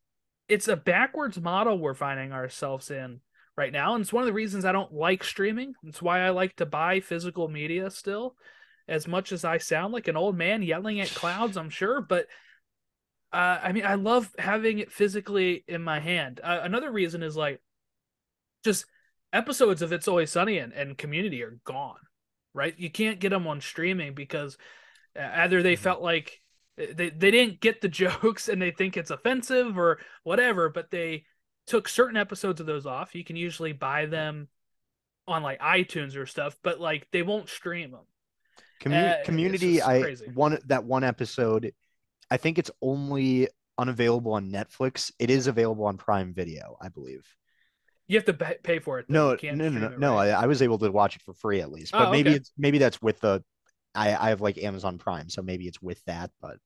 it's 0.48 0.68
a 0.68 0.76
backwards 0.76 1.40
model 1.40 1.78
we're 1.78 1.94
finding 1.94 2.32
ourselves 2.32 2.90
in 2.90 3.20
right 3.56 3.72
now. 3.72 3.94
And 3.94 4.02
it's 4.02 4.12
one 4.12 4.22
of 4.22 4.26
the 4.26 4.32
reasons 4.32 4.64
I 4.64 4.72
don't 4.72 4.92
like 4.92 5.22
streaming. 5.22 5.74
It's 5.84 6.02
why 6.02 6.20
I 6.20 6.30
like 6.30 6.56
to 6.56 6.66
buy 6.66 7.00
physical 7.00 7.48
media 7.48 7.90
still. 7.90 8.36
As 8.90 9.06
much 9.06 9.32
as 9.32 9.44
I 9.44 9.58
sound 9.58 9.94
like 9.94 10.08
an 10.08 10.16
old 10.16 10.36
man 10.36 10.62
yelling 10.62 11.00
at 11.00 11.14
clouds, 11.14 11.56
I'm 11.56 11.70
sure, 11.70 12.00
but 12.00 12.26
uh, 13.32 13.58
I 13.62 13.72
mean, 13.72 13.86
I 13.86 13.94
love 13.94 14.28
having 14.38 14.80
it 14.80 14.90
physically 14.90 15.64
in 15.68 15.82
my 15.82 16.00
hand. 16.00 16.40
Uh, 16.42 16.60
another 16.62 16.90
reason 16.90 17.22
is 17.22 17.36
like 17.36 17.60
just 18.64 18.86
episodes 19.32 19.82
of 19.82 19.92
It's 19.92 20.08
Always 20.08 20.32
Sunny 20.32 20.58
and, 20.58 20.72
and 20.72 20.98
Community 20.98 21.42
are 21.44 21.60
gone, 21.64 22.00
right? 22.52 22.74
You 22.76 22.90
can't 22.90 23.20
get 23.20 23.30
them 23.30 23.46
on 23.46 23.60
streaming 23.60 24.14
because 24.14 24.58
uh, 25.16 25.28
either 25.34 25.62
they 25.62 25.74
mm-hmm. 25.74 25.82
felt 25.82 26.02
like 26.02 26.40
uh, 26.80 26.86
they, 26.92 27.10
they 27.10 27.30
didn't 27.30 27.60
get 27.60 27.80
the 27.80 27.88
jokes 27.88 28.48
and 28.48 28.60
they 28.60 28.72
think 28.72 28.96
it's 28.96 29.10
offensive 29.10 29.78
or 29.78 30.00
whatever, 30.24 30.68
but 30.68 30.90
they 30.90 31.24
took 31.68 31.88
certain 31.88 32.16
episodes 32.16 32.60
of 32.60 32.66
those 32.66 32.86
off. 32.86 33.14
You 33.14 33.22
can 33.22 33.36
usually 33.36 33.72
buy 33.72 34.06
them 34.06 34.48
on 35.28 35.44
like 35.44 35.60
iTunes 35.60 36.16
or 36.16 36.26
stuff, 36.26 36.56
but 36.64 36.80
like 36.80 37.06
they 37.12 37.22
won't 37.22 37.48
stream 37.48 37.92
them. 37.92 38.06
Commun- 38.80 39.04
uh, 39.04 39.16
community, 39.24 39.82
I 39.82 40.14
one 40.34 40.58
that 40.66 40.84
one 40.84 41.04
episode, 41.04 41.72
I 42.30 42.38
think 42.38 42.58
it's 42.58 42.70
only 42.80 43.48
unavailable 43.78 44.32
on 44.32 44.50
Netflix. 44.50 45.12
It 45.18 45.30
is 45.30 45.46
available 45.46 45.84
on 45.84 45.96
Prime 45.98 46.34
Video, 46.34 46.76
I 46.80 46.88
believe. 46.88 47.26
You 48.08 48.16
have 48.16 48.24
to 48.24 48.34
pay 48.34 48.80
for 48.80 48.98
it. 48.98 49.08
No, 49.08 49.36
no, 49.40 49.52
no, 49.54 49.68
no, 49.68 49.88
no. 49.96 50.14
Right? 50.14 50.30
I, 50.30 50.42
I, 50.42 50.46
was 50.46 50.62
able 50.62 50.78
to 50.78 50.90
watch 50.90 51.14
it 51.14 51.22
for 51.22 51.32
free 51.32 51.60
at 51.60 51.70
least, 51.70 51.92
but 51.92 52.08
oh, 52.08 52.10
maybe 52.10 52.30
okay. 52.30 52.36
it's 52.38 52.50
maybe 52.58 52.78
that's 52.78 53.00
with 53.00 53.20
the. 53.20 53.44
I 53.94 54.14
I 54.14 54.28
have 54.30 54.40
like 54.40 54.58
Amazon 54.58 54.98
Prime, 54.98 55.28
so 55.28 55.42
maybe 55.42 55.68
it's 55.68 55.80
with 55.80 56.02
that, 56.06 56.30
but 56.40 56.56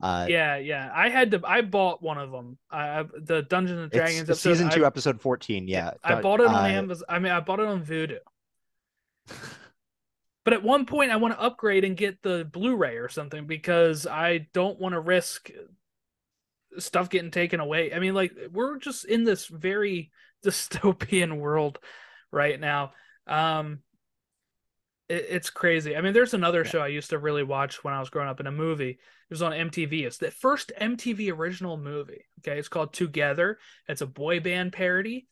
uh, 0.00 0.26
yeah, 0.28 0.56
yeah. 0.56 0.90
I 0.94 1.08
had 1.08 1.32
to. 1.32 1.40
I 1.44 1.62
bought 1.62 2.02
one 2.02 2.18
of 2.18 2.30
them. 2.30 2.58
I 2.70 3.04
the 3.18 3.42
Dungeons 3.42 3.80
and 3.80 3.90
Dragons 3.90 4.30
episode, 4.30 4.50
season 4.52 4.70
two, 4.70 4.84
I, 4.84 4.86
episode 4.86 5.20
fourteen. 5.20 5.68
Yeah, 5.68 5.92
I 6.04 6.20
bought 6.20 6.40
it 6.40 6.46
on 6.46 6.54
uh, 6.54 6.68
Amazon. 6.68 7.04
I 7.08 7.18
mean, 7.18 7.32
I 7.32 7.40
bought 7.40 7.60
it 7.60 7.66
on 7.66 7.84
Vudu. 7.84 8.18
but 10.46 10.52
at 10.52 10.62
one 10.62 10.86
point, 10.86 11.10
I 11.10 11.16
want 11.16 11.34
to 11.34 11.42
upgrade 11.42 11.82
and 11.82 11.96
get 11.96 12.22
the 12.22 12.48
Blu-ray 12.48 12.98
or 12.98 13.08
something 13.08 13.48
because 13.48 14.06
I 14.06 14.46
don't 14.52 14.78
want 14.78 14.92
to 14.92 15.00
risk 15.00 15.50
stuff 16.78 17.10
getting 17.10 17.32
taken 17.32 17.58
away. 17.58 17.92
I 17.92 17.98
mean, 17.98 18.14
like 18.14 18.32
we're 18.52 18.78
just 18.78 19.06
in 19.06 19.24
this 19.24 19.46
very 19.46 20.12
dystopian 20.46 21.38
world 21.38 21.80
right 22.30 22.60
now. 22.60 22.92
Um, 23.26 23.80
it, 25.08 25.26
it's 25.30 25.50
crazy. 25.50 25.96
I 25.96 26.00
mean, 26.00 26.12
there's 26.12 26.32
another 26.32 26.62
yeah. 26.64 26.70
show 26.70 26.80
I 26.80 26.88
used 26.88 27.10
to 27.10 27.18
really 27.18 27.42
watch 27.42 27.82
when 27.82 27.92
I 27.92 27.98
was 27.98 28.10
growing 28.10 28.28
up 28.28 28.38
in 28.38 28.46
a 28.46 28.52
movie. 28.52 28.90
It 28.90 28.98
was 29.28 29.42
on 29.42 29.50
MTV. 29.50 30.06
It's 30.06 30.18
the 30.18 30.30
first 30.30 30.70
MTV 30.80 31.36
original 31.36 31.76
movie. 31.76 32.24
Okay, 32.38 32.56
it's 32.56 32.68
called 32.68 32.92
Together. 32.92 33.58
It's 33.88 34.00
a 34.00 34.06
boy 34.06 34.38
band 34.38 34.74
parody. 34.74 35.26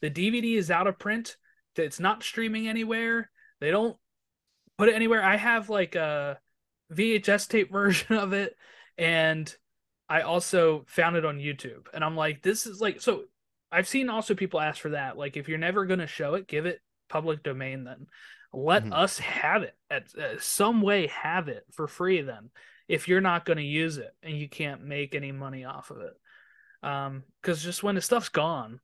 The 0.00 0.10
DVD 0.10 0.56
is 0.56 0.68
out 0.68 0.88
of 0.88 0.98
print. 0.98 1.36
It's 1.76 2.00
not 2.00 2.24
streaming 2.24 2.66
anywhere. 2.66 3.30
They 3.60 3.70
don't 3.70 3.96
put 4.78 4.88
it 4.88 4.94
anywhere. 4.94 5.22
I 5.22 5.36
have 5.36 5.68
like 5.68 5.94
a 5.94 6.38
VHS 6.92 7.48
tape 7.48 7.72
version 7.72 8.16
of 8.16 8.32
it, 8.32 8.56
and 8.96 9.54
I 10.08 10.22
also 10.22 10.84
found 10.88 11.16
it 11.16 11.24
on 11.24 11.38
YouTube. 11.38 11.86
And 11.92 12.02
I'm 12.02 12.16
like, 12.16 12.42
this 12.42 12.66
is 12.66 12.80
like 12.80 13.00
so. 13.00 13.24
I've 13.70 13.88
seen 13.88 14.08
also 14.08 14.34
people 14.34 14.60
ask 14.60 14.80
for 14.80 14.90
that. 14.90 15.18
Like, 15.18 15.36
if 15.36 15.46
you're 15.46 15.58
never 15.58 15.84
going 15.84 16.00
to 16.00 16.06
show 16.06 16.34
it, 16.34 16.48
give 16.48 16.64
it 16.64 16.80
public 17.08 17.42
domain 17.42 17.84
then 17.84 18.06
let 18.52 18.84
mm-hmm. 18.84 18.92
us 18.92 19.18
have 19.18 19.62
it 19.62 19.76
at 19.90 20.04
uh, 20.16 20.38
some 20.38 20.80
way 20.80 21.06
have 21.08 21.48
it 21.48 21.64
for 21.72 21.86
free 21.86 22.22
then 22.22 22.50
if 22.88 23.08
you're 23.08 23.20
not 23.20 23.44
going 23.44 23.58
to 23.58 23.62
use 23.62 23.98
it 23.98 24.14
and 24.22 24.36
you 24.36 24.48
can't 24.48 24.82
make 24.84 25.14
any 25.14 25.32
money 25.32 25.64
off 25.64 25.90
of 25.90 25.98
it 25.98 26.14
um 26.82 27.22
because 27.42 27.62
just 27.62 27.82
when 27.82 27.94
the 27.94 28.00
stuff's 28.00 28.28
gone 28.28 28.80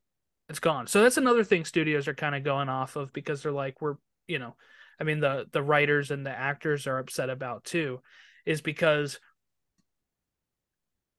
it's 0.48 0.58
gone 0.58 0.86
so 0.86 1.02
that's 1.02 1.16
another 1.16 1.44
thing 1.44 1.64
studios 1.64 2.08
are 2.08 2.14
kind 2.14 2.34
of 2.34 2.44
going 2.44 2.68
off 2.68 2.96
of 2.96 3.12
because 3.12 3.42
they're 3.42 3.52
like 3.52 3.80
we're 3.80 3.96
you 4.26 4.38
know 4.38 4.54
i 5.00 5.04
mean 5.04 5.20
the 5.20 5.46
the 5.52 5.62
writers 5.62 6.10
and 6.10 6.26
the 6.26 6.30
actors 6.30 6.86
are 6.86 6.98
upset 6.98 7.30
about 7.30 7.64
too 7.64 8.00
is 8.46 8.60
because 8.60 9.18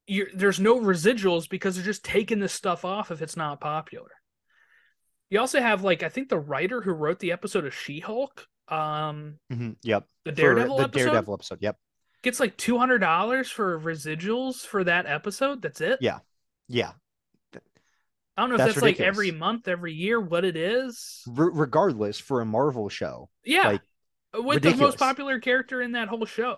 you 0.08 0.28
there's 0.36 0.60
no 0.60 0.80
residuals 0.80 1.50
because 1.50 1.76
they're 1.76 1.86
just 1.86 2.04
taking 2.04 2.40
this 2.40 2.54
stuff 2.54 2.86
off 2.86 3.12
if 3.12 3.22
it's 3.22 3.38
not 3.38 3.60
popular 3.60 4.12
you 5.30 5.40
also 5.40 5.60
have 5.60 5.84
like 5.84 6.04
I 6.04 6.10
think 6.10 6.30
the 6.30 6.40
writer 6.40 6.82
who 6.82 6.92
wrote 6.92 7.20
the 7.20 7.32
episode 7.32 7.66
of 7.66 7.74
She-Hulk. 7.74 8.48
Um, 8.68 9.40
mm-hmm. 9.52 9.72
Yep. 9.84 10.06
The 10.24 10.32
Daredevil 10.32 10.76
for 10.76 10.82
the 10.82 10.84
episode? 10.86 11.06
Daredevil 11.06 11.34
episode. 11.34 11.58
Yep. 11.62 11.78
Gets 12.24 12.40
like 12.40 12.58
two 12.58 12.78
hundred 12.78 13.00
dollars 13.00 13.50
for 13.50 13.80
residuals 13.80 14.66
for 14.66 14.84
that 14.84 15.06
episode. 15.06 15.62
That's 15.62 15.82
it. 15.82 16.00
Yeah. 16.02 16.20
Yeah. 16.68 16.92
I 18.38 18.42
don't 18.42 18.50
know 18.50 18.58
that's 18.58 18.70
if 18.72 18.76
that's 18.76 18.84
ridiculous. 18.84 19.00
like 19.00 19.08
every 19.08 19.32
month, 19.32 19.68
every 19.68 19.94
year, 19.94 20.20
what 20.20 20.44
it 20.44 20.56
is. 20.58 21.24
R- 21.38 21.52
regardless, 21.52 22.20
for 22.20 22.42
a 22.42 22.46
Marvel 22.46 22.90
show, 22.90 23.30
yeah, 23.46 23.68
like, 23.68 23.82
with 24.34 24.56
ridiculous. 24.58 24.78
the 24.78 24.86
most 24.86 24.98
popular 24.98 25.40
character 25.40 25.82
in 25.82 25.94
that 25.94 26.10
whole 26.10 26.26
show. 26.26 26.58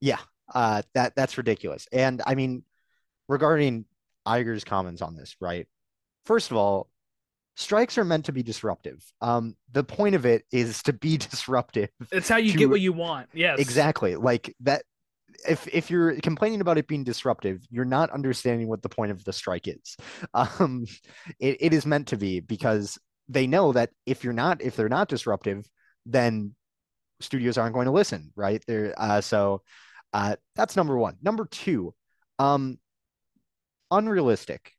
Yeah, 0.00 0.18
uh, 0.54 0.82
that 0.94 1.14
that's 1.16 1.36
ridiculous. 1.36 1.86
And 1.92 2.22
I 2.26 2.34
mean, 2.34 2.62
regarding 3.28 3.84
Iger's 4.26 4.64
comments 4.64 5.02
on 5.02 5.16
this, 5.16 5.36
right? 5.40 5.66
First 6.24 6.50
of 6.50 6.56
all, 6.56 6.88
strikes 7.56 7.98
are 7.98 8.04
meant 8.04 8.26
to 8.26 8.32
be 8.32 8.42
disruptive. 8.42 9.04
Um, 9.20 9.56
the 9.72 9.84
point 9.84 10.14
of 10.14 10.24
it 10.24 10.44
is 10.52 10.82
to 10.84 10.92
be 10.92 11.16
disruptive. 11.18 11.90
It's 12.10 12.28
how 12.28 12.36
you 12.36 12.52
to, 12.52 12.58
get 12.58 12.70
what 12.70 12.80
you 12.80 12.92
want. 12.92 13.28
Yes, 13.34 13.58
exactly. 13.58 14.16
Like 14.16 14.54
that. 14.60 14.82
If 15.48 15.68
if 15.68 15.90
you're 15.90 16.16
complaining 16.20 16.60
about 16.60 16.78
it 16.78 16.88
being 16.88 17.04
disruptive, 17.04 17.60
you're 17.70 17.84
not 17.84 18.10
understanding 18.10 18.68
what 18.68 18.82
the 18.82 18.88
point 18.88 19.12
of 19.12 19.24
the 19.24 19.32
strike 19.32 19.68
is. 19.68 19.96
Um, 20.34 20.86
it, 21.40 21.56
it 21.60 21.74
is 21.74 21.86
meant 21.86 22.08
to 22.08 22.16
be 22.16 22.40
because 22.40 22.98
they 23.28 23.46
know 23.46 23.72
that 23.72 23.90
if 24.06 24.24
you're 24.24 24.32
not 24.32 24.62
if 24.62 24.76
they're 24.76 24.88
not 24.88 25.08
disruptive, 25.08 25.68
then 26.06 26.54
studios 27.20 27.58
aren't 27.58 27.74
going 27.74 27.86
to 27.86 27.92
listen, 27.92 28.32
right? 28.36 28.62
There. 28.66 28.94
Uh, 28.96 29.20
so 29.20 29.62
uh, 30.12 30.36
that's 30.56 30.76
number 30.76 30.96
one. 30.98 31.16
Number 31.22 31.46
two, 31.46 31.94
um, 32.38 32.78
unrealistic 33.90 34.72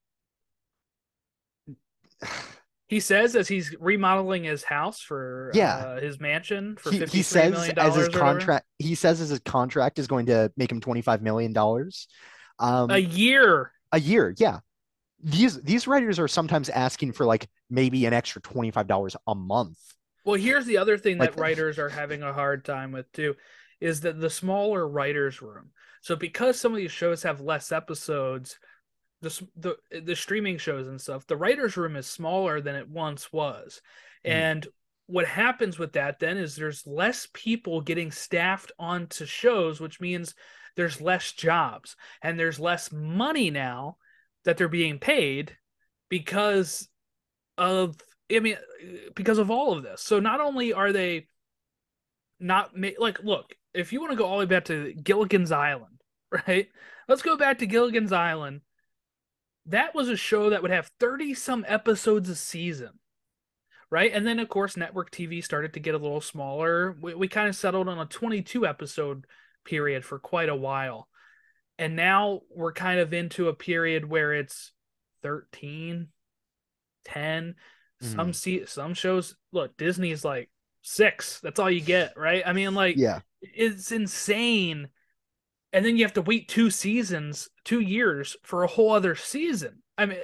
he 2.90 3.00
says 3.00 3.36
as 3.36 3.48
he's 3.48 3.74
remodeling 3.80 4.44
his 4.44 4.64
house 4.64 5.00
for 5.00 5.52
yeah. 5.54 5.76
uh, 5.76 6.02
his 6.02 6.20
mansion 6.20 6.76
for 6.76 6.92
he, 6.92 7.06
he 7.06 7.22
says 7.22 7.70
as 7.78 7.96
his 7.96 8.10
contract 8.10 8.66
he 8.80 8.96
says 8.96 9.22
as 9.22 9.30
his 9.30 9.40
contract 9.42 10.00
is 10.00 10.08
going 10.08 10.26
to 10.26 10.52
make 10.58 10.72
him 10.72 10.82
25 10.82 11.22
million 11.22 11.54
dollars. 11.54 12.08
Um, 12.58 12.90
a 12.90 12.98
year. 12.98 13.72
A 13.92 14.00
year 14.00 14.34
yeah. 14.38 14.60
These 15.22 15.62
these 15.62 15.88
writers 15.88 16.18
are 16.18 16.28
sometimes 16.28 16.68
asking 16.70 17.14
for 17.14 17.26
like 17.26 17.48
maybe 17.70 18.06
an 18.06 18.14
extra 18.14 18.42
$25 18.42 19.16
a 19.28 19.36
month. 19.36 19.78
Well 20.26 20.36
here's 20.36 20.66
the 20.66 20.78
other 20.78 20.98
thing 20.98 21.20
like, 21.20 21.36
that 21.36 21.40
writers 21.40 21.78
are 21.78 21.90
having 21.90 22.24
a 22.24 22.34
hard 22.34 22.66
time 22.66 22.92
with 22.92 23.10
too 23.12 23.36
is 23.80 24.02
that 24.02 24.20
the 24.20 24.32
smaller 24.32 24.86
writers 24.88 25.42
room. 25.44 25.70
So 26.02 26.16
because 26.16 26.60
some 26.60 26.72
of 26.72 26.78
these 26.78 26.92
shows 26.92 27.22
have 27.22 27.40
less 27.40 27.72
episodes 27.72 28.58
the 29.22 29.48
the 29.56 30.02
the 30.02 30.16
streaming 30.16 30.58
shows 30.58 30.88
and 30.88 31.00
stuff, 31.00 31.28
the 31.28 31.38
writers' 31.38 31.78
room 31.78 31.96
is 31.96 32.08
smaller 32.08 32.62
than 32.62 32.76
it 32.76 32.90
once 32.90 33.32
was, 33.34 33.82
mm. 34.26 34.32
and 34.32 34.68
what 35.10 35.26
happens 35.26 35.80
with 35.80 35.94
that 35.94 36.20
then 36.20 36.38
is 36.38 36.56
there's 36.56 36.86
less 36.86 37.28
people 37.34 37.82
getting 37.82 38.12
staffed 38.12 38.72
onto 38.78 39.26
shows, 39.26 39.82
which 39.82 40.00
means 40.00 40.36
there's 40.76 41.02
less 41.02 41.32
jobs 41.32 41.96
and 42.22 42.40
there's 42.40 42.60
less 42.60 42.92
money 42.92 43.50
now 43.50 43.98
that 44.46 44.56
they're 44.56 44.68
being 44.68 45.00
paid 45.00 45.58
because 46.10 46.88
of 47.58 47.98
I 48.32 48.40
mean 48.40 48.58
because 49.16 49.40
of 49.40 49.50
all 49.50 49.74
of 49.74 49.82
this. 49.82 50.04
So 50.04 50.20
not 50.20 50.42
only 50.42 50.74
are 50.74 50.94
they 50.94 51.28
not 52.40 52.78
ma- 52.78 52.90
like 53.00 53.24
look, 53.24 53.56
if 53.74 53.92
you 53.92 54.02
want 54.02 54.12
to 54.12 54.18
go 54.18 54.26
all 54.26 54.38
the 54.38 54.46
way 54.46 54.50
back 54.50 54.66
to 54.66 54.94
Gilligan's 54.94 55.52
Island, 55.52 56.02
right? 56.48 56.68
Let's 57.08 57.24
go 57.24 57.36
back 57.36 57.58
to 57.60 57.66
Gilligan's 57.66 58.12
Island 58.12 58.62
that 59.70 59.96
was 59.96 60.10
a 60.10 60.18
show 60.18 60.50
that 60.50 60.62
would 60.62 60.72
have 60.72 60.92
30 61.00 61.34
some 61.34 61.66
episodes 61.68 62.30
a 62.30 62.36
season 62.36 62.92
right? 63.92 64.12
And 64.14 64.26
then 64.26 64.40
of 64.40 64.50
course 64.50 64.78
network 64.78 65.12
TV 65.12 65.42
started 65.42 65.74
to 65.74 65.80
get 65.80 65.96
a 65.96 65.98
little 66.00 66.22
smaller. 66.22 66.96
We, 67.02 67.14
we 67.16 67.28
kind 67.28 67.48
of 67.50 67.56
settled 67.56 67.88
on 67.88 68.00
a 68.00 68.06
22 68.06 68.66
episode 68.68 69.26
period 69.66 70.06
for 70.06 70.20
quite 70.20 70.50
a 70.50 70.56
while. 70.56 71.08
And 71.78 71.96
now 71.96 72.42
we're 72.50 72.74
kind 72.74 73.00
of 73.00 73.14
into 73.14 73.48
a 73.48 73.54
period 73.56 74.06
where 74.10 74.34
it's 74.34 74.74
13, 75.24 76.10
10. 77.06 77.56
Some 78.02 78.32
Mhm. 78.32 78.36
see 78.36 78.66
some 78.66 78.94
shows 78.94 79.36
look, 79.52 79.76
Disney's 79.78 80.24
like 80.26 80.50
6. 80.82 81.40
That's 81.42 81.60
all 81.60 81.72
you 81.72 81.82
get, 81.82 82.18
right? 82.18 82.44
I 82.46 82.54
mean 82.54 82.74
like 82.76 82.98
Yeah. 82.98 83.22
it's 83.42 83.92
insane. 83.92 84.90
And 85.72 85.86
then 85.86 85.98
you 85.98 86.04
have 86.04 86.14
to 86.14 86.22
wait 86.22 86.48
two 86.48 86.70
seasons, 86.72 87.50
two 87.64 87.80
years 87.80 88.36
for 88.44 88.64
a 88.64 88.68
whole 88.68 88.92
other 88.92 89.16
season. 89.16 89.84
I 89.98 90.08
mean, 90.08 90.18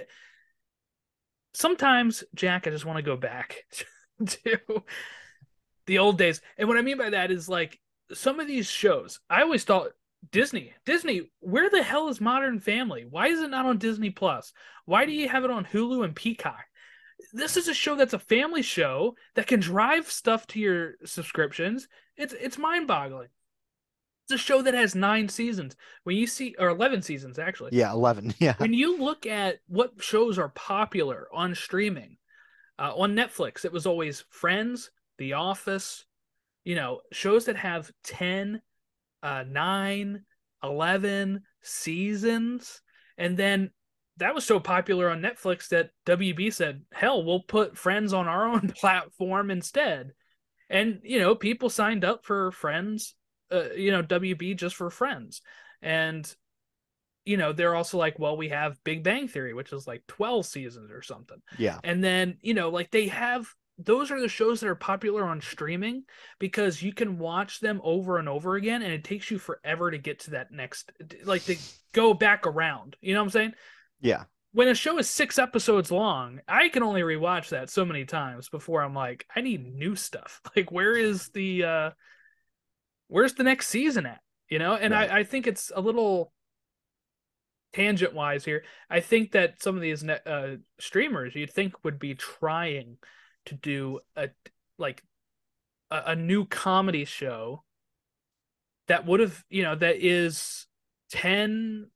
sometimes, 1.54 2.24
Jack, 2.34 2.68
I 2.68 2.72
just 2.72 2.86
want 2.86 2.98
to 2.98 3.04
go 3.04 3.16
back 3.16 3.66
to 4.26 4.60
the 5.86 6.00
old 6.00 6.18
days. 6.18 6.42
And 6.58 6.68
what 6.68 6.78
I 6.78 6.82
mean 6.82 6.98
by 6.98 7.12
that 7.12 7.32
is 7.32 7.48
like 7.48 7.80
some 8.14 8.40
of 8.40 8.48
these 8.48 8.70
shows, 8.70 9.20
I 9.30 9.42
always 9.42 9.64
thought 9.64 9.92
Disney, 10.32 10.74
Disney, 10.86 11.30
where 11.40 11.70
the 11.70 11.84
hell 11.84 12.10
is 12.10 12.22
Modern 12.22 12.60
Family? 12.60 13.06
Why 13.08 13.28
is 13.28 13.42
it 13.42 13.50
not 13.50 13.66
on 13.66 13.78
Disney 13.78 14.10
Plus? 14.10 14.54
Why 14.86 15.06
do 15.06 15.12
you 15.12 15.30
have 15.30 15.44
it 15.44 15.52
on 15.52 15.66
Hulu 15.66 16.04
and 16.04 16.16
Peacock? 16.16 16.66
This 17.34 17.58
is 17.58 17.68
a 17.68 17.74
show 17.74 17.96
that's 17.96 18.14
a 18.14 18.20
family 18.20 18.62
show 18.62 19.16
that 19.36 19.48
can 19.48 19.60
drive 19.60 20.12
stuff 20.12 20.48
to 20.48 20.60
your 20.60 20.94
subscriptions. 21.06 21.88
It's 22.18 22.34
it's 22.34 22.58
mind-boggling. 22.58 23.30
It's 24.28 24.42
a 24.42 24.44
show 24.44 24.62
that 24.64 24.74
has 24.74 24.96
nine 24.96 25.30
seasons. 25.30 25.76
When 26.04 26.18
you 26.18 26.26
see 26.26 26.56
or 26.58 26.70
eleven 26.70 27.02
seasons 27.02 27.38
actually. 27.38 27.72
Yeah, 27.74 27.92
11. 27.92 28.34
Yeah. 28.40 28.56
When 28.58 28.74
you 28.74 28.98
look 28.98 29.26
at 29.26 29.60
what 29.68 29.92
shows 30.02 30.40
are 30.40 30.50
popular 30.50 31.28
on 31.32 31.54
streaming, 31.54 32.18
uh, 32.80 32.94
on 32.96 33.16
Netflix, 33.16 33.66
it 33.66 33.72
was 33.72 33.86
always 33.86 34.26
Friends, 34.30 34.92
The 35.18 35.34
Office, 35.34 36.06
you 36.64 36.76
know, 36.76 37.02
shows 37.12 37.46
that 37.46 37.56
have 37.56 37.92
10, 38.04 38.62
uh, 39.24 39.44
9, 39.48 40.24
11 40.64 41.42
seasons. 41.62 42.82
And 43.18 43.38
then 43.38 43.72
that 44.18 44.36
was 44.36 44.46
so 44.46 44.60
popular 44.60 45.10
on 45.10 45.22
Netflix 45.22 45.70
that 45.70 45.92
WB 46.06 46.54
said, 46.54 46.82
hell, 46.92 47.24
we'll 47.24 47.44
put 47.44 47.78
Friends 47.78 48.14
on 48.14 48.28
our 48.28 48.48
own 48.48 48.70
platform 48.78 49.52
instead. 49.52 50.14
And, 50.70 51.02
you 51.04 51.20
know, 51.20 51.36
people 51.36 51.70
signed 51.70 52.04
up 52.04 52.26
for 52.26 52.52
Friends, 52.52 53.14
uh, 53.52 53.74
you 53.76 53.92
know, 53.92 54.04
WB 54.04 54.58
just 54.58 54.76
for 54.76 54.90
Friends. 54.90 55.42
And, 55.82 56.34
you 57.26 57.38
know, 57.38 57.54
they're 57.54 57.76
also 57.76 57.98
like, 57.98 58.20
well, 58.20 58.38
we 58.38 58.50
have 58.50 58.84
Big 58.84 59.04
Bang 59.04 59.28
Theory, 59.28 59.54
which 59.54 59.74
is 59.74 59.88
like 59.88 60.04
12 60.08 60.46
seasons 60.46 60.92
or 60.92 61.02
something. 61.02 61.42
Yeah. 61.58 61.80
And 61.84 62.04
then, 62.04 62.38
you 62.42 62.54
know, 62.54 62.70
like 62.70 62.92
they 62.92 63.08
have 63.08 63.48
those 63.78 64.10
are 64.12 64.22
the 64.22 64.30
shows 64.30 64.60
that 64.60 64.70
are 64.70 64.76
popular 64.76 65.26
on 65.26 65.42
streaming 65.42 66.04
because 66.40 66.82
you 66.82 66.94
can 66.94 67.18
watch 67.18 67.60
them 67.60 67.82
over 67.84 68.18
and 68.18 68.30
over 68.30 68.56
again 68.56 68.82
and 68.82 68.94
it 68.94 69.04
takes 69.04 69.30
you 69.30 69.38
forever 69.38 69.92
to 69.92 69.98
get 69.98 70.20
to 70.20 70.32
that 70.32 70.52
next 70.52 70.92
like 71.26 71.44
to 71.46 71.58
go 71.94 72.14
back 72.14 72.48
around. 72.48 72.96
You 73.02 73.14
know 73.14 73.20
what 73.20 73.26
I'm 73.26 73.32
saying? 73.32 73.54
Yeah. 74.00 74.24
When 74.54 74.70
a 74.70 74.76
show 74.76 74.98
is 74.98 75.10
6 75.10 75.38
episodes 75.38 75.92
long, 75.92 76.40
I 76.48 76.70
can 76.70 76.84
only 76.84 77.02
rewatch 77.02 77.50
that 77.50 77.70
so 77.70 77.84
many 77.84 78.06
times 78.06 78.48
before 78.48 78.82
I'm 78.82 78.94
like, 78.94 79.26
I 79.36 79.42
need 79.42 79.66
new 79.76 79.96
stuff. 79.96 80.42
Like 80.56 80.72
where 80.72 80.96
is 80.96 81.28
the 81.30 81.64
uh 81.66 81.90
where's 83.08 83.34
the 83.34 83.44
next 83.44 83.68
season 83.68 84.06
at? 84.06 84.22
You 84.50 84.60
know? 84.60 84.76
And 84.76 84.94
Right. 84.94 85.10
I 85.10 85.20
I 85.20 85.24
think 85.24 85.48
it's 85.48 85.72
a 85.76 85.82
little 85.82 86.32
tangent 87.74 88.14
wise 88.14 88.46
here. 88.46 88.64
I 88.90 89.02
think 89.02 89.32
that 89.32 89.62
some 89.62 89.76
of 89.76 89.82
these 89.82 90.04
uh, 90.08 90.56
streamers 90.80 91.36
you'd 91.36 91.52
think 91.52 91.84
would 91.84 92.00
be 92.00 92.16
trying 92.16 92.98
to 93.46 93.56
do 93.56 94.00
a 94.16 94.30
like 94.78 95.04
a, 95.92 96.04
a 96.08 96.16
new 96.16 96.46
comedy 96.46 97.06
show 97.06 97.64
that 98.88 99.06
would 99.06 99.20
have 99.20 99.44
you 99.50 99.64
know 99.64 99.76
that 99.76 99.98
is 99.98 100.68
10 101.12 101.90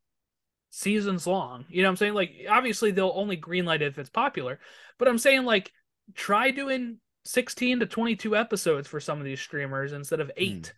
seasons 0.71 1.25
long 1.25 1.65
you 1.69 1.81
know 1.81 1.87
what 1.87 1.91
i'm 1.91 1.97
saying 1.97 2.13
like 2.13 2.31
obviously 2.49 2.91
they'll 2.91 3.11
only 3.15 3.35
greenlight 3.37 3.81
it 3.81 3.83
if 3.83 3.97
it's 3.97 4.09
popular 4.09 4.59
but 4.97 5.07
i'm 5.07 5.17
saying 5.17 5.43
like 5.43 5.71
try 6.15 6.51
doing 6.51 6.97
16 7.29 7.81
to 7.81 7.85
22 7.85 8.35
episodes 8.35 8.87
for 8.87 8.99
some 8.99 9.19
of 9.19 9.23
these 9.23 9.39
streamers 9.39 9.93
instead 9.93 10.19
of 10.19 10.31
eight. 10.35 10.73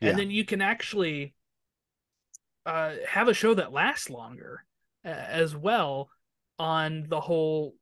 Yeah. 0.00 0.10
and 0.10 0.18
then 0.18 0.30
you 0.32 0.44
can 0.44 0.60
actually 0.60 1.32
uh 2.66 2.94
have 3.08 3.28
a 3.28 3.34
show 3.34 3.54
that 3.54 3.72
lasts 3.72 4.10
longer 4.10 4.64
uh, 5.04 5.08
as 5.08 5.54
well 5.54 6.10
on 6.58 7.06
the 7.08 7.20
whole 7.20 7.76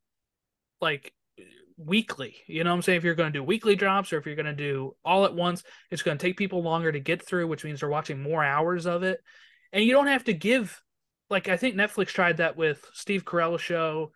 like 0.83 1.15
weekly. 1.79 2.37
You 2.47 2.63
know 2.63 2.71
what 2.71 2.77
i'm 2.77 2.83
saying? 2.83 2.99
If 2.99 3.05
you're 3.05 3.15
going 3.15 3.33
to 3.33 3.39
do 3.39 3.43
weekly 3.43 3.75
drops 3.75 4.13
or 4.13 4.19
if 4.19 4.27
you're 4.27 4.37
going 4.37 4.45
to 4.45 4.53
do 4.53 4.95
all 5.03 5.25
at 5.25 5.35
once 5.35 5.63
it's 5.91 6.03
going 6.03 6.19
to 6.19 6.23
take 6.23 6.37
people 6.37 6.63
longer 6.63 6.93
to 6.93 7.01
get 7.01 7.25
through 7.27 7.47
which 7.47 7.65
means 7.65 7.81
they're 7.81 7.89
watching 7.89 8.23
more 8.23 8.45
hours 8.45 8.87
of 8.87 9.03
it. 9.03 9.21
And 9.73 9.83
you 9.83 9.93
don't 9.93 10.09
have 10.09 10.25
to 10.25 10.35
give 10.35 10.83
like 11.31 11.49
i 11.49 11.57
think 11.57 11.75
netflix 11.75 12.09
tried 12.09 12.37
that 12.37 12.57
with 12.57 12.85
steve 12.93 13.25
carell's 13.25 13.63
show 13.63 14.13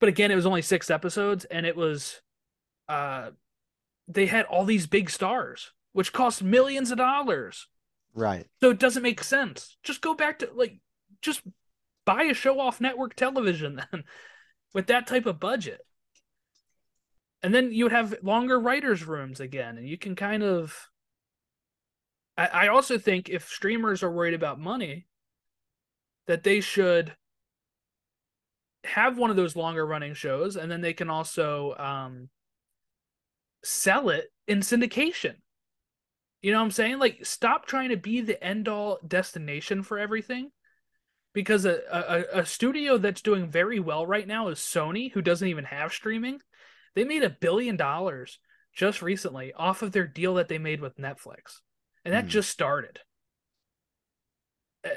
but 0.00 0.08
again 0.08 0.32
it 0.32 0.36
was 0.36 0.46
only 0.46 0.62
six 0.62 0.90
episodes 0.90 1.44
and 1.44 1.64
it 1.64 1.76
was 1.76 2.20
uh 2.88 3.30
they 4.06 4.26
had 4.26 4.46
all 4.46 4.64
these 4.64 4.86
big 4.86 5.10
stars 5.10 5.72
which 5.92 6.12
cost 6.12 6.42
millions 6.42 6.90
of 6.90 6.98
dollars 6.98 7.66
Right. 8.14 8.46
so 8.60 8.70
it 8.70 8.78
doesn't 8.80 9.02
make 9.02 9.22
sense. 9.22 9.76
Just 9.82 10.00
go 10.00 10.14
back 10.14 10.40
to 10.40 10.50
like 10.54 10.80
just 11.22 11.42
buy 12.04 12.24
a 12.24 12.34
show 12.34 12.58
off 12.58 12.80
network 12.80 13.14
television 13.14 13.76
then 13.92 14.04
with 14.74 14.86
that 14.86 15.06
type 15.06 15.26
of 15.26 15.38
budget. 15.38 15.80
And 17.42 17.54
then 17.54 17.70
you 17.72 17.84
would 17.84 17.92
have 17.92 18.16
longer 18.22 18.58
writers' 18.58 19.04
rooms 19.06 19.38
again, 19.38 19.78
and 19.78 19.88
you 19.88 19.96
can 19.96 20.16
kind 20.16 20.42
of 20.42 20.88
I, 22.36 22.46
I 22.46 22.68
also 22.68 22.98
think 22.98 23.28
if 23.28 23.48
streamers 23.48 24.02
are 24.02 24.10
worried 24.10 24.34
about 24.34 24.58
money, 24.58 25.06
that 26.26 26.42
they 26.42 26.60
should 26.60 27.14
have 28.84 29.18
one 29.18 29.30
of 29.30 29.36
those 29.36 29.54
longer 29.56 29.86
running 29.86 30.14
shows 30.14 30.56
and 30.56 30.70
then 30.70 30.80
they 30.80 30.92
can 30.92 31.10
also 31.10 31.74
um 31.78 32.28
sell 33.68 34.08
it 34.08 34.32
in 34.46 34.60
syndication. 34.60 35.36
You 36.40 36.52
know 36.52 36.58
what 36.58 36.64
I'm 36.64 36.70
saying? 36.70 36.98
Like, 36.98 37.26
stop 37.26 37.66
trying 37.66 37.90
to 37.90 37.96
be 37.96 38.20
the 38.20 38.42
end 38.42 38.68
all 38.68 38.98
destination 39.06 39.82
for 39.82 39.98
everything. 39.98 40.50
Because 41.34 41.66
a, 41.66 41.80
a, 41.92 42.40
a 42.40 42.46
studio 42.46 42.96
that's 42.96 43.22
doing 43.22 43.48
very 43.48 43.78
well 43.78 44.06
right 44.06 44.26
now 44.26 44.48
is 44.48 44.58
Sony, 44.58 45.12
who 45.12 45.20
doesn't 45.20 45.46
even 45.46 45.64
have 45.64 45.92
streaming. 45.92 46.40
They 46.94 47.04
made 47.04 47.22
a 47.22 47.30
billion 47.30 47.76
dollars 47.76 48.38
just 48.74 49.02
recently 49.02 49.52
off 49.52 49.82
of 49.82 49.92
their 49.92 50.06
deal 50.06 50.34
that 50.34 50.48
they 50.48 50.58
made 50.58 50.80
with 50.80 50.96
Netflix. 50.96 51.60
And 52.04 52.14
that 52.14 52.24
Hmm. 52.24 52.30
just 52.30 52.50
started. 52.50 53.00
Uh, 54.84 54.90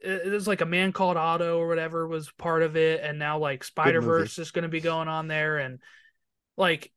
It 0.00 0.30
was 0.30 0.46
like 0.46 0.60
a 0.60 0.66
man 0.66 0.92
called 0.92 1.16
Otto 1.16 1.58
or 1.58 1.66
whatever 1.66 2.06
was 2.06 2.30
part 2.32 2.62
of 2.62 2.76
it. 2.76 3.00
And 3.02 3.18
now, 3.18 3.38
like, 3.38 3.64
Spider 3.64 4.00
Verse 4.02 4.38
is 4.38 4.50
going 4.50 4.64
to 4.64 4.68
be 4.68 4.80
going 4.80 5.08
on 5.08 5.28
there. 5.28 5.58
And, 5.58 5.80
like, 6.56 6.92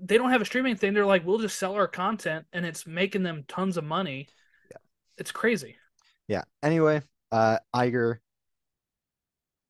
they 0.00 0.16
don't 0.16 0.30
have 0.30 0.40
a 0.40 0.46
streaming 0.46 0.76
thing. 0.76 0.94
They're 0.94 1.06
like, 1.06 1.26
we'll 1.26 1.38
just 1.38 1.58
sell 1.58 1.74
our 1.74 1.88
content, 1.88 2.46
and 2.52 2.64
it's 2.64 2.86
making 2.86 3.22
them 3.22 3.44
tons 3.48 3.76
of 3.76 3.84
money. 3.84 4.28
Yeah. 4.70 4.78
It's 5.18 5.32
crazy. 5.32 5.76
Yeah. 6.28 6.42
Anyway, 6.62 7.02
uh 7.30 7.58
Iger 7.74 8.18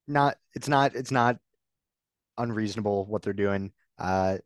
not 0.06 0.36
it's 0.54 0.68
not 0.68 0.94
it's 0.94 1.10
not 1.10 1.38
unreasonable 2.38 3.06
what 3.06 3.22
they're 3.22 3.32
doing. 3.32 3.72
Uh 3.98 4.38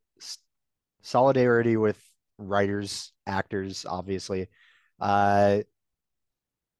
solidarity 1.02 1.76
with 1.76 2.00
writers, 2.38 3.12
actors, 3.26 3.84
obviously. 3.88 4.48
Uh 5.00 5.60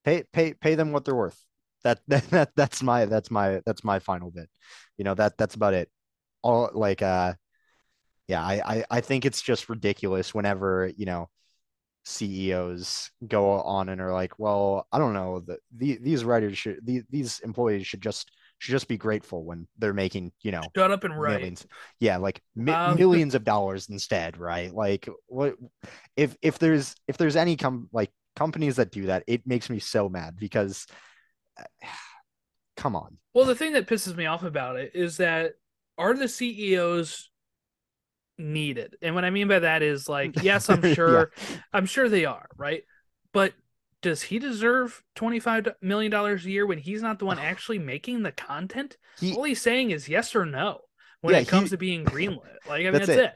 pay 0.05 0.25
pay 0.33 0.55
pay 0.55 0.75
them 0.75 0.93
what 0.93 1.05
they're 1.05 1.15
worth. 1.15 1.39
That 1.85 2.01
that, 2.09 2.25
that 2.31 2.51
that's 2.57 2.83
my 2.83 3.05
that's 3.05 3.31
my 3.31 3.61
that's 3.67 3.85
my 3.85 3.99
final 3.99 4.31
bit. 4.31 4.49
You 4.97 5.05
know, 5.05 5.15
that 5.15 5.37
that's 5.37 5.55
about 5.55 5.75
it. 5.75 5.91
All 6.43 6.71
like 6.73 7.03
uh 7.03 7.35
yeah, 8.29 8.43
I, 8.43 8.63
I 8.79 8.85
I 8.91 9.01
think 9.01 9.25
it's 9.27 9.43
just 9.43 9.69
ridiculous 9.69 10.35
whenever, 10.35 10.93
you 10.97 11.07
know, 11.07 11.31
CEOs 12.05 13.11
go 13.27 13.51
on 13.61 13.89
and 13.89 14.01
are 14.01 14.13
like, 14.13 14.39
well, 14.39 14.87
I 14.93 14.99
don't 14.99 15.13
know, 15.15 15.41
the, 15.41 15.59
the 15.77 15.99
these 16.01 16.25
writers 16.25 16.57
should 16.57 16.79
the, 16.85 17.03
these 17.11 17.41
employees 17.41 17.87
should 17.87 18.01
just 18.03 18.31
should 18.59 18.73
just 18.73 18.89
be 18.89 18.97
grateful 18.97 19.45
when 19.45 19.67
they're 19.79 19.95
making, 19.95 20.33
you 20.43 20.51
know, 20.53 20.63
Shut 20.77 20.91
up 20.91 21.05
and 21.05 21.19
write. 21.19 21.33
millions. 21.33 21.67
Yeah, 22.01 22.17
like 22.19 22.41
mi 22.57 22.73
Um, 22.73 22.97
millions 22.97 23.35
of 23.35 23.45
dollars 23.45 23.89
instead, 23.89 24.37
right? 24.39 24.73
Like 24.73 25.09
what 25.27 25.57
if 26.17 26.37
if 26.43 26.59
there's 26.59 26.95
if 27.07 27.17
there's 27.19 27.37
any 27.37 27.57
com 27.57 27.89
like 27.93 28.11
companies 28.37 28.77
that 28.77 28.91
do 28.91 29.07
that, 29.07 29.25
it 29.27 29.47
makes 29.47 29.69
me 29.71 29.79
so 29.79 30.09
mad 30.09 30.37
because 30.39 30.87
uh, 31.59 31.65
come 32.77 32.97
on. 32.97 33.19
Well, 33.35 33.45
the 33.45 33.55
thing 33.55 33.73
that 33.75 33.87
pisses 33.87 34.17
me 34.17 34.27
off 34.27 34.43
about 34.43 34.77
it 34.77 34.93
is 34.95 35.19
that 35.19 35.55
are 35.97 36.15
the 36.15 36.29
CEOs 36.29 37.31
needed? 38.39 38.97
And 39.03 39.15
what 39.15 39.25
I 39.25 39.31
mean 39.31 39.49
by 39.49 39.61
that 39.61 39.83
is 39.83 40.09
like, 40.09 40.35
yes, 40.41 40.69
I'm 40.71 40.83
Yeah. 41.05 41.25
sure, 41.25 41.33
I'm 41.73 41.87
sure 41.87 42.09
they 42.09 42.25
are, 42.25 42.49
right? 42.57 42.83
But 43.33 43.55
does 44.03 44.23
he 44.23 44.39
deserve 44.39 45.03
$25 45.17 45.69
million 45.83 46.13
a 46.15 46.37
year 46.37 46.67
when 46.67 46.79
he's 46.79 47.03
not 47.03 47.19
the 47.19 47.25
one 47.27 47.39
actually 47.39 47.79
making 47.79 48.23
the 48.23 48.33
content? 48.33 48.97
He 49.21 49.33
All 49.33 49.45
he's 49.45 49.61
saying 49.61 49.91
is 49.91 50.09
yes 50.09 50.35
or 50.37 50.47
no. 50.47 50.83
when 51.21 51.35
Yeah, 51.35 51.41
it 51.41 51.49
comes 51.49 51.71
he- 51.71 51.71
to 51.71 51.77
being 51.77 52.05
greenlit. 52.07 52.57
Like 52.67 52.87
I 52.87 52.91
mean, 52.91 52.93
That's 52.93 53.07
that's, 53.07 53.17
it. 53.19 53.19
it. 53.19 53.33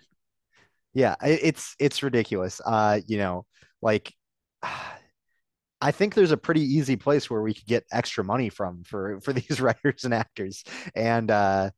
Yeah, 0.95 1.17
it's 1.23 1.75
it's 1.79 2.03
ridiculous. 2.03 2.61
Uh, 2.65 3.01
you 3.07 3.19
know, 3.19 3.47
like 3.81 4.13
I 5.81 5.91
think 5.91 6.15
there's 6.15 6.31
a 6.31 6.37
pretty 6.37 6.63
easy 6.63 6.97
place 6.97 7.29
where 7.29 7.43
we 7.43 7.55
could 7.55 7.67
get 7.67 7.85
extra 7.91 8.23
money 8.23 8.49
from 8.51 8.85
for 8.85 9.21
for 9.21 9.33
these 9.33 9.61
writers 9.61 10.05
and 10.05 10.15
actors. 10.15 10.65
And 10.95 11.31
uh 11.31 11.71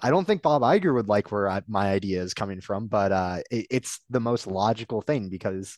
I 0.00 0.10
don't 0.10 0.26
think 0.26 0.42
Bob 0.42 0.62
Iger 0.62 0.94
would 0.94 1.08
like 1.08 1.32
where 1.32 1.48
I, 1.48 1.62
my 1.66 1.90
idea 1.90 2.22
is 2.22 2.34
coming 2.34 2.60
from, 2.60 2.86
but 2.86 3.12
uh 3.12 3.38
it, 3.50 3.66
it's 3.70 4.00
the 4.10 4.20
most 4.20 4.46
logical 4.46 5.00
thing 5.00 5.28
because 5.28 5.76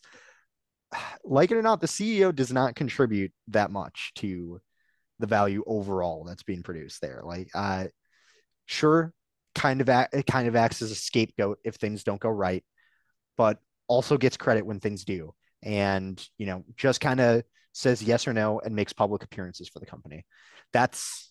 like 1.23 1.51
it 1.51 1.57
or 1.57 1.61
not, 1.61 1.81
the 1.81 1.87
CEO 1.87 2.33
does 2.33 2.51
not 2.51 2.75
contribute 2.75 3.31
that 3.49 3.71
much 3.71 4.11
to 4.15 4.59
the 5.19 5.27
value 5.27 5.63
overall 5.67 6.23
that's 6.25 6.43
being 6.43 6.63
produced 6.63 7.01
there. 7.01 7.21
Like 7.23 7.49
uh 7.53 7.85
sure, 8.65 9.13
kind 9.55 9.81
of 9.81 9.89
it 10.13 10.25
kind 10.25 10.47
of 10.47 10.55
acts 10.55 10.81
as 10.81 10.91
a 10.91 10.95
scapegoat 10.95 11.59
if 11.63 11.75
things 11.75 12.03
don't 12.03 12.21
go 12.21 12.29
right, 12.29 12.63
but 13.37 13.59
also 13.87 14.17
gets 14.17 14.37
credit 14.37 14.65
when 14.65 14.79
things 14.79 15.03
do. 15.03 15.33
And, 15.63 16.23
you 16.37 16.45
know, 16.45 16.63
just 16.77 17.01
kind 17.01 17.19
of 17.19 17.43
says 17.73 18.01
yes 18.01 18.27
or 18.27 18.33
no 18.33 18.59
and 18.59 18.75
makes 18.75 18.93
public 18.93 19.23
appearances 19.23 19.67
for 19.67 19.79
the 19.79 19.85
company. 19.85 20.25
That's 20.71 21.28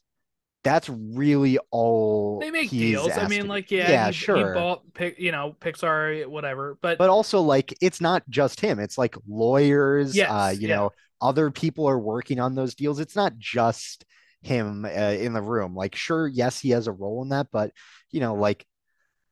that's 0.68 0.88
really 0.88 1.58
all 1.70 2.40
They 2.40 2.50
make 2.50 2.70
deals. 2.70 3.16
I 3.16 3.26
mean, 3.28 3.48
like 3.48 3.70
yeah, 3.70 3.90
yeah, 3.90 4.06
he, 4.08 4.12
sure. 4.12 4.36
He 4.36 4.54
bought, 4.54 4.82
you 5.18 5.32
know, 5.32 5.56
Pixar, 5.60 6.26
whatever. 6.26 6.78
But, 6.80 6.98
but 6.98 7.10
also 7.10 7.40
like 7.40 7.74
it's 7.80 8.00
not 8.00 8.22
just 8.28 8.60
him 8.60 8.78
it's 8.78 8.98
like 8.98 9.16
lawyers 9.26 10.14
Yes, 10.14 10.30
uh 10.30 10.54
you 10.56 10.68
yeah. 10.68 10.76
know 10.76 10.92
other 11.20 11.50
people 11.50 11.88
are 11.88 11.98
working 11.98 12.40
on 12.40 12.54
those 12.54 12.74
deals 12.74 13.00
it's 13.00 13.16
not 13.16 13.36
just 13.38 14.04
him 14.42 14.84
uh, 14.84 14.88
in 14.88 15.32
the 15.32 15.42
room 15.42 15.74
like 15.74 15.94
sure 15.94 16.28
yes 16.28 16.60
he 16.60 16.70
has 16.70 16.86
a 16.86 16.92
role 16.92 17.22
in 17.22 17.30
that 17.30 17.48
but 17.50 17.72
you 18.10 18.20
know 18.20 18.34
like 18.34 18.64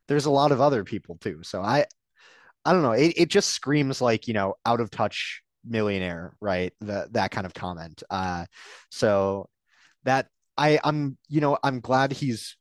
there's 0.07 0.25
a 0.25 0.31
lot 0.31 0.51
of 0.51 0.59
other 0.59 0.83
people 0.83 1.17
too 1.21 1.39
so 1.43 1.61
i 1.61 1.85
i 2.65 2.73
don't 2.73 2.81
know 2.81 2.91
it, 2.91 3.13
it 3.15 3.29
just 3.29 3.51
screams 3.51 4.01
like 4.01 4.27
you 4.27 4.33
know 4.33 4.55
out 4.65 4.81
of 4.81 4.89
touch 4.91 5.41
millionaire 5.65 6.33
right 6.41 6.73
the, 6.81 7.07
that 7.11 7.31
kind 7.31 7.45
of 7.45 7.53
comment 7.53 8.03
uh 8.09 8.45
so 8.89 9.47
that 10.03 10.27
i 10.57 10.79
i'm 10.83 11.17
you 11.27 11.41
know 11.41 11.57
i'm 11.63 11.79
glad 11.79 12.11
he's 12.11 12.57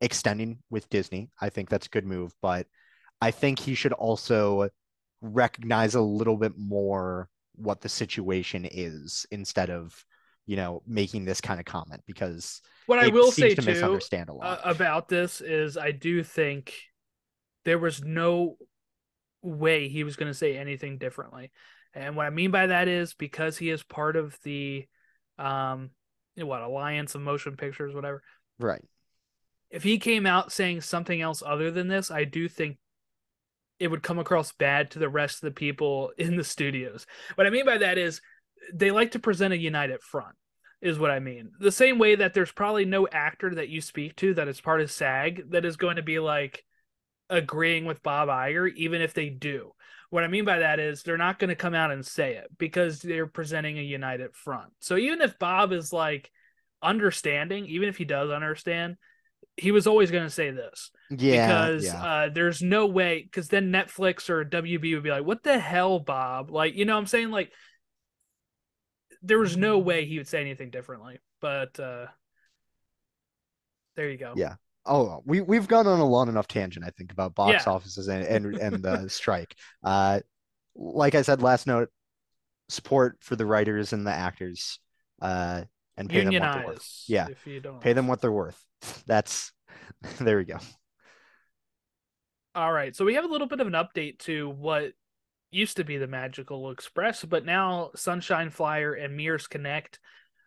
extending 0.00 0.58
with 0.70 0.88
disney 0.88 1.30
i 1.40 1.48
think 1.48 1.68
that's 1.68 1.86
a 1.86 1.90
good 1.90 2.06
move 2.06 2.32
but 2.40 2.66
I 3.20 3.30
think 3.30 3.58
he 3.58 3.74
should 3.74 3.92
also 3.92 4.68
recognize 5.20 5.94
a 5.94 6.00
little 6.00 6.36
bit 6.36 6.52
more 6.56 7.28
what 7.54 7.80
the 7.80 7.88
situation 7.88 8.64
is 8.70 9.26
instead 9.30 9.70
of, 9.70 10.04
you 10.46 10.56
know, 10.56 10.82
making 10.86 11.24
this 11.24 11.40
kind 11.40 11.58
of 11.58 11.66
comment 11.66 12.02
because 12.06 12.60
what 12.86 12.98
I 12.98 13.08
will 13.08 13.32
say 13.32 13.54
to 13.54 13.60
too 13.60 13.66
misunderstand 13.66 14.28
a 14.28 14.32
uh, 14.32 14.36
lot. 14.36 14.60
about 14.64 15.08
this 15.08 15.40
is 15.40 15.76
I 15.76 15.90
do 15.90 16.22
think 16.22 16.74
there 17.64 17.78
was 17.78 18.02
no 18.02 18.56
way 19.42 19.88
he 19.88 20.04
was 20.04 20.16
going 20.16 20.30
to 20.30 20.38
say 20.38 20.56
anything 20.56 20.98
differently. 20.98 21.50
And 21.94 22.16
what 22.16 22.26
I 22.26 22.30
mean 22.30 22.50
by 22.50 22.68
that 22.68 22.86
is 22.86 23.14
because 23.14 23.58
he 23.58 23.70
is 23.70 23.82
part 23.82 24.16
of 24.16 24.38
the 24.44 24.86
um 25.38 25.90
what 26.46 26.62
alliance 26.62 27.14
of 27.14 27.20
motion 27.20 27.56
pictures 27.56 27.94
whatever. 27.94 28.22
right. 28.58 28.84
If 29.70 29.82
he 29.82 29.98
came 29.98 30.24
out 30.24 30.50
saying 30.50 30.80
something 30.80 31.20
else 31.20 31.42
other 31.44 31.70
than 31.70 31.88
this, 31.88 32.10
I 32.10 32.24
do 32.24 32.48
think 32.48 32.78
it 33.78 33.88
would 33.88 34.02
come 34.02 34.18
across 34.18 34.52
bad 34.52 34.90
to 34.92 34.98
the 34.98 35.10
rest 35.10 35.36
of 35.36 35.48
the 35.48 35.54
people 35.54 36.12
in 36.18 36.36
the 36.36 36.44
studios. 36.44 37.06
What 37.34 37.46
I 37.46 37.50
mean 37.50 37.66
by 37.66 37.78
that 37.78 37.98
is 37.98 38.20
they 38.72 38.90
like 38.90 39.12
to 39.12 39.18
present 39.18 39.54
a 39.54 39.58
united 39.58 40.02
front 40.02 40.36
is 40.80 40.98
what 40.98 41.10
I 41.10 41.18
mean. 41.18 41.50
The 41.58 41.72
same 41.72 41.98
way 41.98 42.14
that 42.14 42.34
there's 42.34 42.52
probably 42.52 42.84
no 42.84 43.08
actor 43.08 43.54
that 43.54 43.68
you 43.68 43.80
speak 43.80 44.16
to 44.16 44.34
that 44.34 44.48
is 44.48 44.60
part 44.60 44.80
of 44.80 44.90
SAG 44.90 45.50
that 45.50 45.64
is 45.64 45.76
going 45.76 45.96
to 45.96 46.02
be 46.02 46.18
like 46.18 46.64
agreeing 47.28 47.84
with 47.84 48.02
Bob 48.02 48.28
Iger, 48.28 48.72
even 48.74 49.00
if 49.00 49.12
they 49.12 49.28
do. 49.28 49.72
What 50.10 50.24
I 50.24 50.28
mean 50.28 50.44
by 50.44 50.60
that 50.60 50.80
is 50.80 51.02
they're 51.02 51.18
not 51.18 51.38
going 51.38 51.48
to 51.48 51.54
come 51.54 51.74
out 51.74 51.90
and 51.90 52.04
say 52.04 52.36
it 52.36 52.48
because 52.56 53.00
they're 53.00 53.26
presenting 53.26 53.78
a 53.78 53.82
united 53.82 54.34
front. 54.34 54.70
So 54.80 54.96
even 54.96 55.20
if 55.20 55.38
Bob 55.38 55.72
is 55.72 55.92
like 55.92 56.30
understanding, 56.82 57.66
even 57.66 57.88
if 57.88 57.98
he 57.98 58.04
does 58.04 58.30
understand, 58.30 58.96
he 59.56 59.70
was 59.70 59.86
always 59.86 60.10
going 60.10 60.24
to 60.24 60.30
say 60.30 60.50
this 60.50 60.90
Yeah. 61.10 61.46
because 61.46 61.84
yeah. 61.84 62.04
uh, 62.04 62.28
there's 62.32 62.62
no 62.62 62.86
way 62.86 63.22
because 63.22 63.48
then 63.48 63.70
Netflix 63.70 64.30
or 64.30 64.44
WB 64.44 64.94
would 64.94 65.02
be 65.02 65.10
like, 65.10 65.24
"What 65.24 65.42
the 65.42 65.58
hell, 65.58 65.98
Bob?" 65.98 66.50
Like, 66.50 66.74
you 66.74 66.84
know, 66.84 66.94
what 66.94 67.00
I'm 67.00 67.06
saying 67.06 67.30
like 67.30 67.52
there 69.22 69.38
was 69.38 69.56
no 69.56 69.78
way 69.78 70.04
he 70.04 70.18
would 70.18 70.28
say 70.28 70.40
anything 70.40 70.70
differently. 70.70 71.18
But 71.40 71.78
uh 71.78 72.06
there 73.96 74.08
you 74.10 74.16
go. 74.16 74.34
Yeah. 74.36 74.54
Oh, 74.88 75.22
we 75.26 75.40
we've 75.40 75.68
gone 75.68 75.86
on 75.86 76.00
a 76.00 76.06
long 76.06 76.28
enough 76.28 76.48
tangent, 76.48 76.84
I 76.84 76.90
think, 76.90 77.12
about 77.12 77.34
box 77.34 77.64
Yeah. 77.66 77.72
offices 77.72 78.08
and 78.08 78.24
and, 78.24 78.56
and 78.60 78.82
the 78.82 79.08
strike. 79.08 79.54
Uh, 79.84 80.20
like 80.74 81.14
I 81.14 81.22
said 81.22 81.42
last 81.42 81.66
note, 81.66 81.90
support 82.68 83.18
for 83.20 83.36
the 83.36 83.46
writers 83.46 83.92
and 83.92 84.06
the 84.06 84.12
actors, 84.12 84.78
uh, 85.20 85.62
and 85.96 86.08
pay 86.08 86.24
them 86.24 86.38
what 86.38 86.52
they're 86.52 86.66
worth. 86.66 86.66
Unionize. 86.66 87.04
Yeah. 87.08 87.28
If 87.28 87.46
you 87.46 87.60
don't 87.60 87.80
Pay 87.80 87.92
them 87.92 88.06
what 88.06 88.20
they're 88.20 88.32
worth. 88.32 88.62
That's 89.06 89.52
there 90.20 90.38
we 90.38 90.44
go. 90.44 90.58
All 92.54 92.72
right. 92.72 92.94
So 92.94 93.04
we 93.04 93.14
have 93.14 93.24
a 93.24 93.28
little 93.28 93.46
bit 93.46 93.60
of 93.60 93.66
an 93.66 93.72
update 93.74 94.18
to 94.20 94.48
what 94.48 94.92
used 95.50 95.76
to 95.76 95.84
be 95.84 95.96
the 95.96 96.06
Magical 96.06 96.70
Express, 96.70 97.24
but 97.24 97.44
now 97.44 97.90
Sunshine 97.94 98.50
Flyer 98.50 98.94
and 98.94 99.16
Mears 99.16 99.46
Connect 99.46 99.98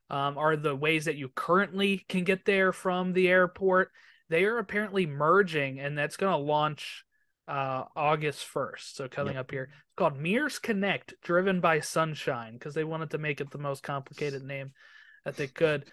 um, 0.09 0.37
are 0.37 0.55
the 0.55 0.75
ways 0.75 1.05
that 1.05 1.15
you 1.15 1.29
currently 1.35 2.05
can 2.09 2.23
get 2.23 2.45
there 2.45 2.73
from 2.73 3.13
the 3.13 3.29
airport. 3.29 3.91
They 4.31 4.45
are 4.45 4.59
apparently 4.59 5.05
merging, 5.05 5.81
and 5.81 5.97
that's 5.97 6.15
going 6.15 6.31
to 6.31 6.37
launch 6.37 7.03
uh, 7.49 7.83
August 7.97 8.47
1st. 8.53 8.95
So 8.95 9.09
coming 9.09 9.35
up 9.35 9.51
here, 9.51 9.63
it's 9.63 9.95
called 9.97 10.17
Mears 10.17 10.57
Connect, 10.57 11.15
driven 11.21 11.59
by 11.59 11.81
Sunshine, 11.81 12.53
because 12.53 12.73
they 12.73 12.85
wanted 12.85 13.09
to 13.09 13.17
make 13.17 13.41
it 13.41 13.51
the 13.51 13.57
most 13.57 13.83
complicated 13.83 14.41
name 14.41 14.71
that 15.25 15.35
they 15.35 15.47
could. 15.47 15.83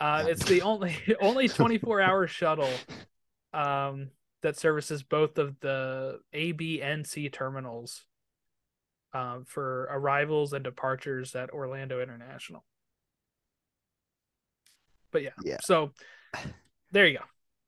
Uh, 0.00 0.24
It's 0.26 0.44
the 0.44 0.62
only 0.62 0.96
only 1.20 1.48
24 1.48 2.00
hour 2.00 2.26
shuttle 2.26 2.68
um, 3.54 4.10
that 4.42 4.58
services 4.58 5.04
both 5.04 5.38
of 5.38 5.60
the 5.60 6.18
A, 6.32 6.50
B, 6.50 6.82
and 6.82 7.06
C 7.06 7.28
terminals 7.28 8.04
um, 9.14 9.44
for 9.46 9.88
arrivals 9.92 10.52
and 10.52 10.64
departures 10.64 11.36
at 11.36 11.50
Orlando 11.50 12.02
International. 12.02 12.64
But 15.12 15.22
yeah, 15.22 15.30
Yeah. 15.44 15.58
so 15.60 15.92
there 16.90 17.06
you 17.06 17.18
go. 17.18 17.24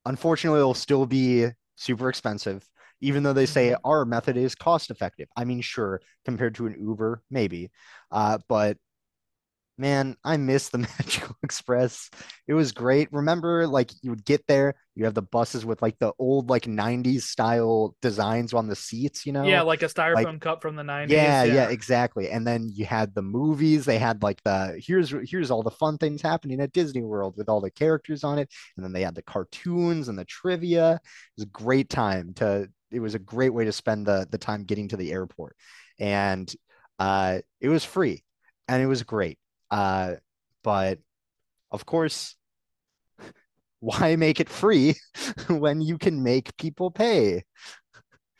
Unfortunately, 0.08 0.60
it'll 0.60 0.74
still 0.74 1.06
be 1.06 1.48
super 1.76 2.08
expensive, 2.08 2.68
even 3.00 3.22
though 3.22 3.34
they 3.34 3.46
say 3.46 3.72
Mhm. 3.72 3.80
our 3.84 4.04
method 4.04 4.36
is 4.36 4.54
cost 4.56 4.90
effective. 4.90 5.28
I 5.36 5.44
mean, 5.44 5.60
sure, 5.62 6.02
compared 6.24 6.56
to 6.56 6.66
an 6.66 6.76
Uber, 6.80 7.22
maybe. 7.30 7.70
Uh, 8.10 8.38
but 8.48 8.78
man, 9.78 10.16
I 10.24 10.36
miss 10.36 10.68
the 10.68 10.78
Magical 10.98 11.36
Express. 11.42 12.10
It 12.46 12.54
was 12.54 12.72
great. 12.72 13.12
Remember, 13.12 13.66
like 13.66 13.90
you 14.02 14.10
would 14.10 14.24
get 14.24 14.46
there, 14.46 14.74
you 14.94 15.04
have 15.04 15.14
the 15.14 15.22
buses 15.22 15.64
with 15.64 15.82
like 15.82 15.98
the 15.98 16.12
old 16.18 16.50
like 16.50 16.66
90s 16.66 17.26
style 17.26 17.96
designs 18.02 18.54
on 18.54 18.68
the 18.68 18.76
seats, 18.76 19.24
you 19.26 19.32
know? 19.32 19.48
Yeah, 19.48 19.62
like 19.62 19.82
a 19.82 19.86
styrofoam 19.86 20.40
cup 20.40 20.62
from 20.62 20.76
the 20.76 20.84
90s. 20.84 21.12
Yeah, 21.12 21.44
yeah, 21.44 21.68
exactly. 21.68 22.28
And 22.30 22.46
then 22.46 22.68
you 22.72 22.84
had 22.84 23.14
the 23.14 23.22
movies. 23.22 23.84
They 23.84 23.98
had 23.98 24.22
like 24.22 24.42
the 24.42 24.80
here's 24.84 25.10
here's 25.30 25.50
all 25.50 25.62
the 25.62 25.70
fun 25.70 25.96
things 25.96 26.20
happening 26.20 26.60
at 26.60 26.72
Disney 26.72 27.02
World 27.02 27.34
with 27.36 27.48
all 27.48 27.60
the 27.60 27.70
characters 27.70 28.24
on 28.24 28.38
it. 28.38 28.50
And 28.76 28.84
then 28.84 28.92
they 28.92 29.02
had 29.02 29.14
the 29.14 29.22
cartoons 29.22 30.08
and 30.08 30.18
the 30.18 30.24
trivia. 30.26 30.94
It 30.94 31.00
was 31.36 31.44
a 31.44 31.48
great 31.50 31.88
time 31.88 32.34
to 32.34 32.68
it 32.90 33.00
was 33.00 33.14
a 33.14 33.18
great 33.18 33.50
way 33.50 33.64
to 33.64 33.72
spend 33.72 34.06
the 34.06 34.26
the 34.30 34.38
time 34.38 34.64
getting 34.64 34.88
to 34.88 34.96
the 34.96 35.12
airport. 35.12 35.56
And 35.98 36.52
uh 36.98 37.40
it 37.60 37.68
was 37.68 37.84
free 37.84 38.22
and 38.68 38.82
it 38.82 38.86
was 38.86 39.02
great. 39.02 39.38
Uh 39.70 40.16
but 40.62 40.98
of 41.70 41.86
course 41.86 42.36
why 43.80 44.16
make 44.16 44.40
it 44.40 44.48
free 44.48 44.94
when 45.48 45.80
you 45.80 45.98
can 45.98 46.22
make 46.22 46.56
people 46.56 46.90
pay? 46.90 47.44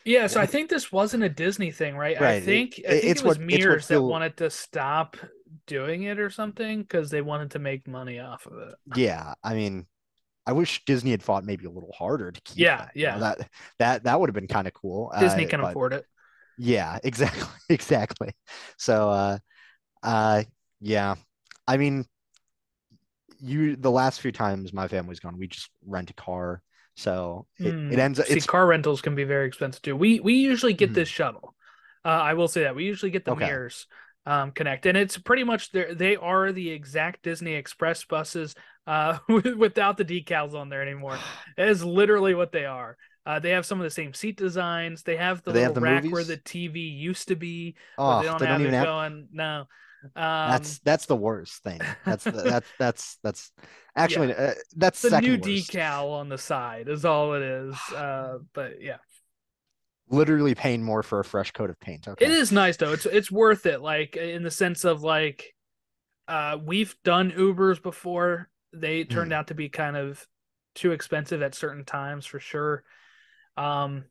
Yeah, 0.05 0.27
so 0.27 0.41
I 0.41 0.47
think 0.47 0.71
this 0.71 0.91
wasn't 0.91 1.23
a 1.25 1.29
Disney 1.29 1.71
thing, 1.71 1.97
right? 1.97 2.17
I 2.17 2.21
Right, 2.21 2.43
it- 2.43 2.45
think 2.45 2.81
I 2.89 2.93
it- 2.93 3.01
think 3.01 3.05
it's 3.05 3.21
it 3.21 3.27
was 3.27 3.39
what- 3.39 3.47
Mears 3.47 3.89
that 3.89 3.95
Phil- 3.95 4.09
wanted 4.09 4.37
to 4.39 4.51
stop 4.51 5.17
doing 5.67 6.05
it 6.05 6.19
or 6.19 6.31
something 6.31 6.81
because 6.83 7.11
they 7.11 7.21
wanted 7.21 7.51
to 7.53 7.59
make 7.59 7.87
money 7.87 8.19
off 8.19 8.47
of 8.47 8.59
it. 8.59 8.75
Yeah, 8.97 9.35
I 9.45 9.55
mean, 9.55 9.87
I 10.47 10.53
wish 10.53 10.83
Disney 10.87 11.11
had 11.11 11.23
fought 11.23 11.45
maybe 11.45 11.67
a 11.67 11.71
little 11.71 11.93
harder 11.93 12.33
to 12.33 12.41
keep 12.43 12.59
Yeah, 12.59 12.79
them, 12.79 12.91
you 12.95 13.07
know, 13.07 13.13
yeah. 13.13 13.19
that 13.19 13.51
that 13.79 14.05
that 14.05 14.19
would 14.21 14.31
have 14.31 14.35
been 14.35 14.49
kind 14.49 14.67
of 14.67 14.73
cool. 14.73 15.13
Disney 15.21 15.45
uh, 15.45 15.49
can 15.49 15.61
afford 15.61 15.93
it. 15.93 16.07
Yeah, 16.57 16.99
exactly, 17.05 17.49
exactly. 17.69 18.33
So, 18.79 19.11
uh, 19.11 19.39
uh, 20.03 20.45
yeah, 20.81 21.15
I 21.67 21.77
mean, 21.77 22.07
you 23.41 23.77
the 23.77 23.91
last 23.91 24.21
few 24.21 24.33
times 24.33 24.73
my 24.73 24.89
family's 24.89 25.21
gone, 25.21 25.39
we 25.39 25.47
just 25.47 25.71
rent 25.87 26.11
a 26.11 26.15
car, 26.15 26.63
so 26.97 27.47
it, 27.63 27.77
Mm, 27.77 27.89
it 27.89 27.99
ends. 27.99 28.21
See, 28.23 28.41
It's 28.41 28.47
car 28.47 28.67
rentals 28.67 29.01
can 29.03 29.15
be 29.15 29.25
very 29.25 29.47
expensive 29.47 29.83
too. 29.83 29.97
We 29.97 30.21
we 30.21 30.35
usually 30.35 30.75
get 30.75 30.95
Mhm. 30.95 30.95
this 30.95 31.09
shuttle. 31.09 31.55
Uh, 32.05 32.09
I 32.09 32.35
will 32.35 32.49
say 32.49 32.63
that 32.63 32.77
we 32.77 32.85
usually 32.85 33.11
get 33.11 33.25
the 33.25 33.33
Okay. 33.33 33.33
Mears 33.33 33.87
um, 34.27 34.53
connect, 34.53 34.87
and 34.87 34.97
it's 34.97 35.19
pretty 35.19 35.45
much 35.45 35.73
they 35.73 35.93
they 35.95 36.17
are 36.17 36.53
the 36.53 36.71
exact 36.71 37.23
Disney 37.23 37.55
Express 37.55 38.05
buses 38.05 38.55
uh, 38.87 39.19
without 39.57 39.97
the 39.97 40.05
decals 40.05 40.55
on 40.55 40.69
there 40.69 40.83
anymore. 40.83 41.23
It 41.57 41.69
is 41.69 41.85
literally 41.85 42.35
what 42.35 42.53
they 42.53 42.65
are. 42.67 42.97
Uh, 43.27 43.41
they 43.41 43.51
have 43.51 43.67
some 43.67 43.81
of 43.81 43.85
the 43.85 43.91
same 43.91 44.15
seat 44.15 44.37
designs. 44.37 45.03
They 45.03 45.17
have 45.17 45.43
the 45.43 45.53
they 45.53 45.53
little 45.53 45.75
have 45.75 45.75
the 45.75 45.81
rack 45.81 46.13
where 46.13 46.25
the 46.25 46.37
TV 46.37 46.81
used 46.81 47.29
to 47.29 47.37
be. 47.37 47.75
Oh, 47.99 48.15
they 48.15 48.27
don't 48.27 48.41
they 48.41 48.47
have 48.47 48.49
don't 48.49 48.61
it 48.61 48.63
even 48.63 48.75
have. 48.75 48.89
going. 48.89 49.29
No, 49.33 49.67
um, 50.05 50.11
That's 50.15 50.79
that's 50.81 51.07
the 51.07 51.17
worst 51.17 51.63
thing. 51.63 51.81
That's 52.05 52.25
the, 52.25 52.31
that's 52.33 52.69
that's 52.79 53.19
that's 53.23 53.53
actually 53.97 54.35
uh, 54.35 54.55
that's 54.77 55.03
the 55.03 55.21
new 55.21 55.33
worst. 55.33 55.73
decal 55.73 56.13
on 56.13 56.29
the 56.29 56.39
side 56.39 56.89
is 56.89 57.05
all 57.05 57.35
it 57.35 57.43
is. 57.43 57.77
Uh, 57.95 58.39
but 58.55 58.81
yeah, 58.81 58.99
Literally 60.11 60.55
paying 60.55 60.83
more 60.83 61.03
for 61.03 61.21
a 61.21 61.25
fresh 61.25 61.51
coat 61.51 61.69
of 61.69 61.79
paint. 61.81 62.09
Okay. 62.09 62.25
it 62.25 62.31
is 62.31 62.51
nice 62.51 62.79
though. 62.79 62.93
It's 62.93 63.05
it's 63.05 63.31
worth 63.31 63.67
it. 63.67 63.83
Like 63.83 64.17
in 64.17 64.43
the 64.43 64.51
sense 64.51 64.85
of 64.85 65.03
like, 65.03 65.55
uh, 66.27 66.57
we've 66.65 66.97
done 67.05 67.31
Ubers 67.33 67.83
before. 67.83 68.49
They 68.73 69.05
turned 69.05 69.33
out 69.33 69.49
to 69.49 69.55
be 69.55 69.69
kind 69.69 69.97
of 69.97 70.27
too 70.75 70.93
expensive 70.93 71.43
at 71.43 71.55
certain 71.55 71.85
times 71.85 72.25
for 72.25 72.39
sure. 72.39 72.85
Um, 73.57 74.05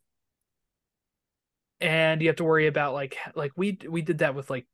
and 1.80 2.22
you 2.22 2.28
have 2.28 2.38
to 2.38 2.44
worry 2.44 2.68
about 2.68 2.94
like 2.94 3.18
like 3.36 3.52
we 3.56 3.80
we 3.90 4.02
did 4.02 4.20
that 4.20 4.36
with 4.36 4.50
like 4.50 4.68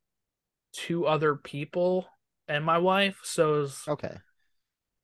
two 0.74 1.08
other 1.08 1.36
people 1.36 2.08
and 2.48 2.66
my 2.66 2.80
wife. 2.80 3.20
So 3.24 3.60
was, 3.62 3.90
Okay. 3.90 4.22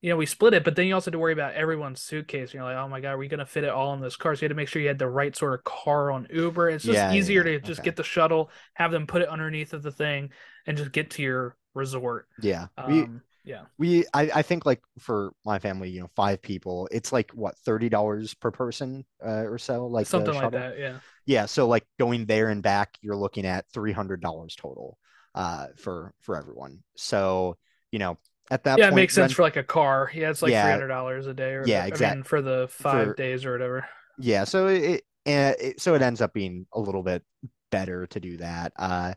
you 0.01 0.09
know, 0.09 0.15
we 0.15 0.25
split 0.25 0.53
it, 0.53 0.63
but 0.63 0.77
then 0.77 0.87
you 0.87 0.93
also 0.93 1.07
had 1.07 1.13
to 1.13 1.19
worry 1.19 1.33
about 1.33 1.55
everyone's 1.55 2.01
suitcase. 2.01 2.53
You're 2.53 2.63
like, 2.63 2.77
oh 2.77 2.87
my 2.87 3.01
god, 3.01 3.11
are 3.11 3.17
we 3.17 3.27
gonna 3.27 3.45
fit 3.45 3.65
it 3.65 3.69
all 3.69 3.93
in 3.93 3.99
this 3.99 4.15
car? 4.15 4.33
So 4.33 4.41
you 4.41 4.45
had 4.45 4.49
to 4.49 4.55
make 4.55 4.69
sure 4.69 4.81
you 4.81 4.87
had 4.87 4.97
the 4.99 5.09
right 5.09 5.35
sort 5.35 5.53
of 5.55 5.63
car 5.65 6.11
on 6.11 6.25
Uber. 6.31 6.69
It's 6.69 6.85
just 6.85 7.03
Yeah, 7.03 7.11
easier 7.11 7.43
yeah, 7.43 7.43
to 7.43 7.59
just 7.59 7.81
okay. 7.81 7.83
get 7.83 7.97
the 7.97 8.03
shuttle, 8.03 8.49
have 8.75 8.91
them 8.91 9.07
put 9.07 9.21
it 9.21 9.27
underneath 9.27 9.73
of 9.73 9.83
the 9.83 9.91
thing, 9.91 10.29
and 10.65 10.77
just 10.77 10.93
get 10.93 11.11
to 11.11 11.21
your 11.21 11.57
resort. 11.73 12.27
Yeah. 12.37 12.67
we 12.85 13.09
Um, 13.09 13.21
yeah, 13.43 13.65
we 13.77 14.05
I, 14.13 14.31
I 14.35 14.41
think 14.43 14.65
like 14.65 14.81
for 14.99 15.33
my 15.45 15.59
family, 15.59 15.89
you 15.89 16.01
know, 16.01 16.09
five 16.15 16.41
people, 16.41 16.89
it's 16.91 17.13
like 17.13 17.31
what 17.31 17.57
thirty 17.59 17.89
dollars 17.89 18.33
per 18.35 18.51
person 18.51 19.05
uh, 19.25 19.43
or 19.45 19.57
so, 19.59 19.87
like 19.87 20.07
something 20.07 20.35
like 20.35 20.51
that. 20.53 20.79
Yeah, 20.79 20.99
Yeah, 21.25 21.45
so 21.47 21.67
like 21.67 21.85
going 21.99 22.25
there 22.25 22.49
and 22.49 22.63
back, 22.63 22.97
you're 23.01 23.17
looking 23.17 23.45
at 23.45 23.65
three 23.73 23.93
hundred 23.93 24.21
dollars 24.21 24.55
total 24.55 24.97
uh 25.39 25.67
for 25.77 26.13
for 26.19 26.35
everyone. 26.35 26.79
So, 26.97 27.55
you 27.91 27.99
know, 27.99 28.17
at 28.51 28.63
that 28.65 28.77
yeah, 28.79 28.85
it 28.85 28.89
point, 28.89 28.95
makes 28.95 29.13
sense 29.15 29.31
rent- 29.31 29.35
for 29.37 29.41
like 29.43 29.55
a 29.55 29.63
car. 29.63 30.11
Yeah, 30.13 30.29
it's 30.29 30.41
like 30.41 30.51
Yeah. 30.51 30.63
three 30.63 30.71
hundred 30.71 30.87
dollars 30.89 31.27
a 31.27 31.33
day 31.33 31.53
or 31.53 31.65
Yeah, 31.65 31.85
whatever. 31.85 32.05
I 32.05 32.13
mean, 32.15 32.23
for 32.23 32.41
the 32.41 32.67
five 32.69 33.07
for- 33.07 33.13
days 33.13 33.45
or 33.45 33.51
whatever. 33.53 33.87
yeah, 34.17 34.43
so 34.43 34.67
it, 34.67 35.03
it 35.25 35.79
so 35.79 35.95
it 35.95 36.01
ends 36.01 36.21
up 36.21 36.33
being 36.33 36.67
a 36.73 36.79
little 36.79 37.03
bit 37.03 37.23
better 37.71 38.05
to 38.07 38.19
do 38.19 38.37
that. 38.37 38.73
Uh 38.77 39.13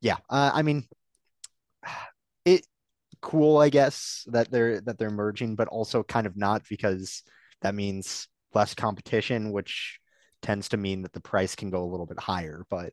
yeah, 0.00 0.16
uh, 0.28 0.50
I 0.54 0.62
mean 0.62 0.84
it 2.44 2.66
cool, 3.22 3.58
I 3.58 3.68
guess, 3.70 4.24
that 4.28 4.50
they're 4.50 4.80
that 4.82 4.98
they're 4.98 5.10
merging, 5.10 5.56
but 5.56 5.68
also 5.68 6.02
kind 6.02 6.26
of 6.26 6.36
not 6.36 6.62
because 6.68 7.22
that 7.62 7.74
means 7.74 8.28
less 8.54 8.74
competition, 8.74 9.50
which 9.52 9.98
tends 10.42 10.68
to 10.70 10.76
mean 10.76 11.02
that 11.02 11.12
the 11.12 11.20
price 11.20 11.54
can 11.56 11.70
go 11.70 11.82
a 11.84 11.90
little 11.90 12.06
bit 12.06 12.20
higher. 12.20 12.64
But 12.70 12.92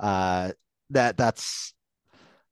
uh 0.00 0.52
that 0.90 1.16
that's 1.16 1.74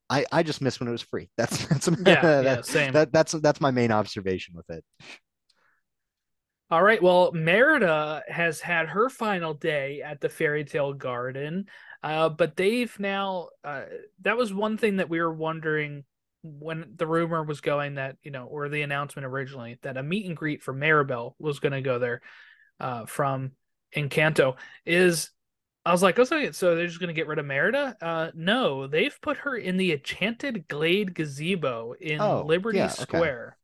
I 0.09 0.25
I 0.31 0.43
just 0.43 0.61
miss 0.61 0.79
when 0.79 0.89
it 0.89 0.91
was 0.91 1.01
free. 1.01 1.29
That's 1.37 1.65
that's 1.67 1.87
Yeah, 2.05 2.41
yeah, 2.41 2.61
same. 2.61 2.93
that 2.93 3.11
that's 3.11 3.33
that's 3.33 3.61
my 3.61 3.71
main 3.71 3.91
observation 3.91 4.55
with 4.55 4.69
it. 4.69 4.83
All 6.71 6.83
right. 6.83 7.01
Well, 7.01 7.31
Merida 7.33 8.21
has 8.27 8.61
had 8.61 8.89
her 8.89 9.09
final 9.09 9.55
day 9.55 10.03
at 10.03 10.21
the 10.21 10.29
Fairy 10.29 10.63
Tale 10.63 10.93
Garden, 10.93 11.65
uh, 12.03 12.29
but 12.29 12.55
they've 12.55 12.97
now. 12.99 13.49
Uh, 13.63 13.83
that 14.21 14.37
was 14.37 14.53
one 14.53 14.77
thing 14.77 14.97
that 14.97 15.09
we 15.09 15.19
were 15.19 15.33
wondering 15.33 16.03
when 16.43 16.93
the 16.95 17.07
rumor 17.07 17.43
was 17.43 17.59
going 17.59 17.95
that 17.95 18.17
you 18.23 18.31
know, 18.31 18.45
or 18.45 18.69
the 18.69 18.83
announcement 18.83 19.25
originally 19.25 19.79
that 19.81 19.97
a 19.97 20.03
meet 20.03 20.27
and 20.27 20.37
greet 20.37 20.61
for 20.61 20.73
Mirabel 20.73 21.35
was 21.39 21.59
going 21.59 21.73
to 21.73 21.81
go 21.81 21.97
there 21.97 22.21
uh, 22.79 23.05
from 23.07 23.51
Encanto. 23.95 24.55
Is 24.85 25.31
I 25.85 25.91
was 25.91 26.03
like, 26.03 26.19
okay, 26.19 26.51
so 26.51 26.75
they're 26.75 26.87
just 26.87 26.99
going 26.99 27.07
to 27.07 27.13
get 27.13 27.27
rid 27.27 27.39
of 27.39 27.45
Merida? 27.45 27.95
Uh, 28.01 28.31
no, 28.35 28.85
they've 28.87 29.17
put 29.21 29.37
her 29.37 29.55
in 29.55 29.77
the 29.77 29.93
Enchanted 29.93 30.67
Glade 30.67 31.15
gazebo 31.15 31.93
in 31.99 32.19
Oh, 32.19 32.43
Liberty 32.45 32.77
yeah, 32.79 32.85
okay. 32.99 33.01
Square. 33.03 33.57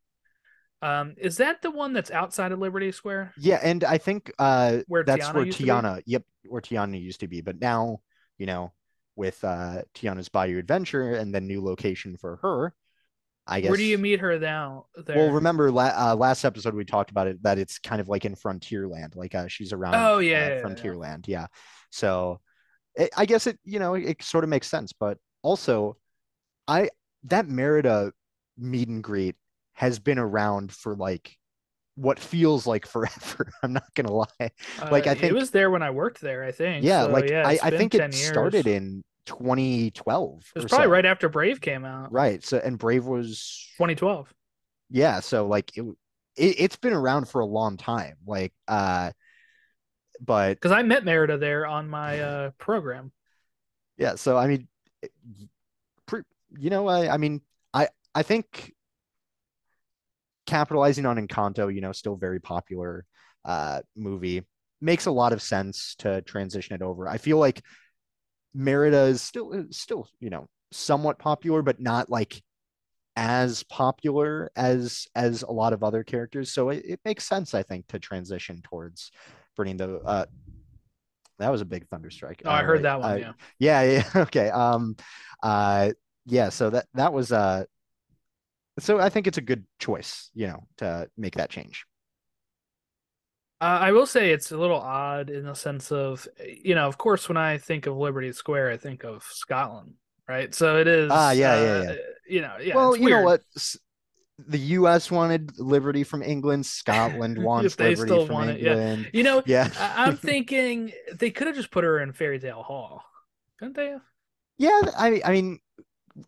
Um, 0.82 1.14
is 1.18 1.38
that 1.38 1.62
the 1.62 1.70
one 1.70 1.92
that's 1.92 2.10
outside 2.10 2.52
of 2.52 2.58
Liberty 2.58 2.92
Square? 2.92 3.32
Yeah, 3.38 3.60
and 3.62 3.84
I 3.84 3.98
think 3.98 4.32
uh 4.38 4.78
Where 4.88 5.04
that's 5.04 5.26
Tiana 5.26 5.34
where 5.34 5.44
used 5.44 5.58
to 5.58 5.64
be? 5.64 5.68
Tiana, 5.70 6.02
yep, 6.06 6.22
where 6.48 6.60
Tiana 6.60 7.00
used 7.00 7.20
to 7.20 7.28
be. 7.28 7.40
But 7.40 7.60
now, 7.60 8.00
you 8.38 8.46
know, 8.46 8.72
with 9.14 9.42
uh 9.44 9.82
Tiana's 9.94 10.28
Bayou 10.28 10.58
Adventure 10.58 11.14
and 11.14 11.34
then 11.34 11.46
new 11.46 11.62
location 11.62 12.16
for 12.16 12.36
her, 12.36 12.74
I 13.46 13.60
guess. 13.60 13.70
Where 13.70 13.78
do 13.78 13.84
you 13.84 13.98
meet 13.98 14.20
her 14.20 14.38
now? 14.38 14.86
There. 14.96 15.16
Well, 15.16 15.30
remember 15.30 15.70
la 15.70 15.92
uh, 15.94 16.14
last 16.14 16.44
episode 16.44 16.74
we 16.74 16.84
talked 16.84 17.10
about 17.10 17.26
it 17.26 17.42
that 17.42 17.58
it's 17.58 17.78
kind 17.78 18.00
of 18.00 18.08
like 18.08 18.24
in 18.24 18.34
Frontierland, 18.34 19.16
like 19.16 19.34
uh, 19.34 19.48
she's 19.48 19.72
around 19.72 19.94
Oh, 19.94 20.18
yeah, 20.18 20.36
uh, 20.36 20.48
yeah, 20.48 20.48
yeah, 20.48 20.54
yeah. 20.54 20.62
Frontierland, 20.62 21.28
yeah. 21.28 21.46
So, 21.90 22.40
it, 22.94 23.10
I 23.16 23.26
guess 23.26 23.46
it 23.46 23.58
you 23.64 23.78
know 23.78 23.94
it, 23.94 24.04
it 24.04 24.22
sort 24.22 24.44
of 24.44 24.50
makes 24.50 24.68
sense, 24.68 24.92
but 24.92 25.18
also, 25.42 25.96
I 26.68 26.90
that 27.24 27.48
Merida 27.48 28.12
meet 28.58 28.88
and 28.88 29.02
greet 29.02 29.36
has 29.74 29.98
been 29.98 30.18
around 30.18 30.72
for 30.72 30.96
like 30.96 31.36
what 31.96 32.18
feels 32.18 32.66
like 32.66 32.86
forever. 32.86 33.52
I'm 33.62 33.72
not 33.72 33.94
gonna 33.94 34.12
lie. 34.12 34.50
Uh, 34.78 34.88
like, 34.90 35.06
I 35.06 35.14
think 35.14 35.30
it 35.30 35.34
was 35.34 35.50
there 35.50 35.70
when 35.70 35.82
I 35.82 35.90
worked 35.90 36.20
there. 36.20 36.44
I 36.44 36.52
think. 36.52 36.84
Yeah, 36.84 37.04
So, 37.04 37.10
like 37.10 37.28
yeah, 37.30 37.42
I, 37.44 37.58
I 37.62 37.70
think 37.70 37.94
it 37.94 38.02
years. 38.14 38.26
started 38.28 38.66
in 38.66 39.02
2012. 39.26 40.52
It 40.54 40.58
was 40.58 40.66
probably 40.66 40.86
so. 40.86 40.90
right 40.90 41.04
after 41.06 41.28
Brave 41.28 41.60
came 41.60 41.84
out. 41.84 42.12
Right. 42.12 42.44
So 42.44 42.58
and 42.58 42.78
Brave 42.78 43.04
was 43.06 43.72
2012. 43.78 44.32
yeah. 44.90 45.20
So 45.20 45.46
like 45.46 45.76
it, 45.76 45.82
it 46.36 46.56
it's 46.60 46.76
been 46.76 46.92
around 46.92 47.28
for 47.28 47.40
a 47.40 47.46
long 47.46 47.76
time. 47.76 48.16
Like 48.26 48.52
uh, 48.68 49.12
but 50.20 50.54
Because 50.54 50.72
I 50.72 50.82
met 50.82 51.04
Merida 51.04 51.38
there 51.38 51.66
on 51.66 51.88
my 51.88 52.20
uh, 52.20 52.50
program. 52.58 53.12
yeah. 53.96 54.14
So 54.16 54.36
I 54.36 54.46
mean, 54.46 54.68
you 56.58 56.70
know, 56.70 56.88
I 56.88 57.12
I 57.14 57.16
mean, 57.16 57.40
I 57.74 57.88
I 58.14 58.22
think 58.22 58.72
capitalizing 60.46 61.06
on 61.06 61.16
Encanto, 61.16 61.74
you 61.74 61.80
know, 61.80 61.92
still 61.92 62.16
very 62.16 62.40
popular 62.40 63.04
uh 63.44 63.80
movie 63.96 64.42
makes 64.80 65.06
a 65.06 65.10
lot 65.10 65.32
of 65.32 65.40
sense 65.40 65.94
to 65.98 66.20
transition 66.22 66.74
it 66.74 66.82
over. 66.82 67.08
I 67.08 67.18
feel 67.18 67.38
like 67.38 67.62
Merida 68.54 69.02
is 69.04 69.22
still 69.22 69.66
still, 69.70 70.08
you 70.20 70.30
know, 70.30 70.48
somewhat 70.72 71.18
popular, 71.18 71.62
but 71.62 71.80
not 71.80 72.10
like 72.10 72.42
as 73.16 73.62
popular 73.64 74.50
as 74.56 75.06
as 75.14 75.42
a 75.42 75.50
lot 75.50 75.72
of 75.72 75.82
other 75.82 76.04
characters. 76.04 76.52
So 76.52 76.70
it, 76.70 76.84
it 76.86 77.00
makes 77.04 77.26
sense, 77.26 77.54
I 77.54 77.62
think, 77.62 77.86
to 77.88 77.98
transition 77.98 78.60
towards 78.62 79.10
bringing 79.56 79.76
the 79.76 79.96
uh 79.98 80.26
that 81.38 81.50
was 81.50 81.60
a 81.60 81.66
big 81.66 81.86
thunder 81.88 82.10
strike. 82.10 82.42
Oh, 82.44 82.50
I 82.50 82.62
heard 82.62 82.76
right. 82.76 82.82
that 82.82 83.00
one. 83.00 83.10
Uh, 83.10 83.16
yeah. 83.58 83.82
yeah, 83.82 83.82
yeah, 83.82 84.04
okay. 84.22 84.50
Um 84.50 84.96
uh 85.42 85.92
yeah, 86.24 86.48
so 86.48 86.70
that 86.70 86.86
that 86.94 87.12
was 87.12 87.32
uh 87.32 87.64
so 88.78 88.98
I 88.98 89.08
think 89.08 89.26
it's 89.26 89.38
a 89.38 89.42
good 89.42 89.64
choice, 89.78 90.30
you 90.34 90.46
know, 90.46 90.66
to 90.78 91.08
make 91.16 91.36
that 91.36 91.50
change. 91.50 91.86
Uh, 93.58 93.78
I 93.80 93.92
will 93.92 94.06
say 94.06 94.32
it's 94.32 94.52
a 94.52 94.56
little 94.58 94.78
odd 94.80 95.30
in 95.30 95.44
the 95.46 95.54
sense 95.54 95.90
of, 95.90 96.28
you 96.46 96.74
know, 96.74 96.86
of 96.86 96.98
course, 96.98 97.26
when 97.26 97.38
I 97.38 97.56
think 97.56 97.86
of 97.86 97.96
Liberty 97.96 98.32
Square, 98.32 98.70
I 98.70 98.76
think 98.76 99.02
of 99.02 99.22
Scotland, 99.22 99.94
right? 100.28 100.54
So 100.54 100.76
it 100.76 100.86
is. 100.86 101.10
Ah, 101.10 101.30
yeah, 101.30 101.60
yeah, 101.60 101.70
uh, 101.70 101.82
yeah. 101.82 101.94
You 102.28 102.40
know, 102.42 102.56
yeah. 102.60 102.74
well, 102.74 102.94
you 102.94 103.08
know 103.08 103.22
what? 103.22 103.40
S- 103.56 103.78
The 104.38 104.58
US 104.58 105.10
wanted 105.10 105.58
liberty 105.58 106.04
from 106.04 106.22
England, 106.22 106.66
Scotland 106.66 107.38
wants 107.42 107.78
liberty 107.78 108.18
from 108.18 108.34
want 108.34 108.50
it, 108.50 108.60
yeah. 108.60 108.72
England. 108.72 109.10
You 109.12 109.22
know, 109.22 109.42
Yeah. 109.46 109.68
I- 109.78 110.06
I'm 110.06 110.16
thinking 110.18 110.92
they 111.14 111.30
could 111.30 111.46
have 111.46 111.56
just 111.56 111.70
put 111.70 111.84
her 111.84 111.98
in 112.00 112.12
Fairy 112.12 112.38
Tale 112.38 112.62
Hall, 112.62 113.02
couldn't 113.58 113.76
they? 113.76 113.96
Yeah, 114.58 114.80
I 114.96 115.20
I 115.24 115.32
mean 115.32 115.58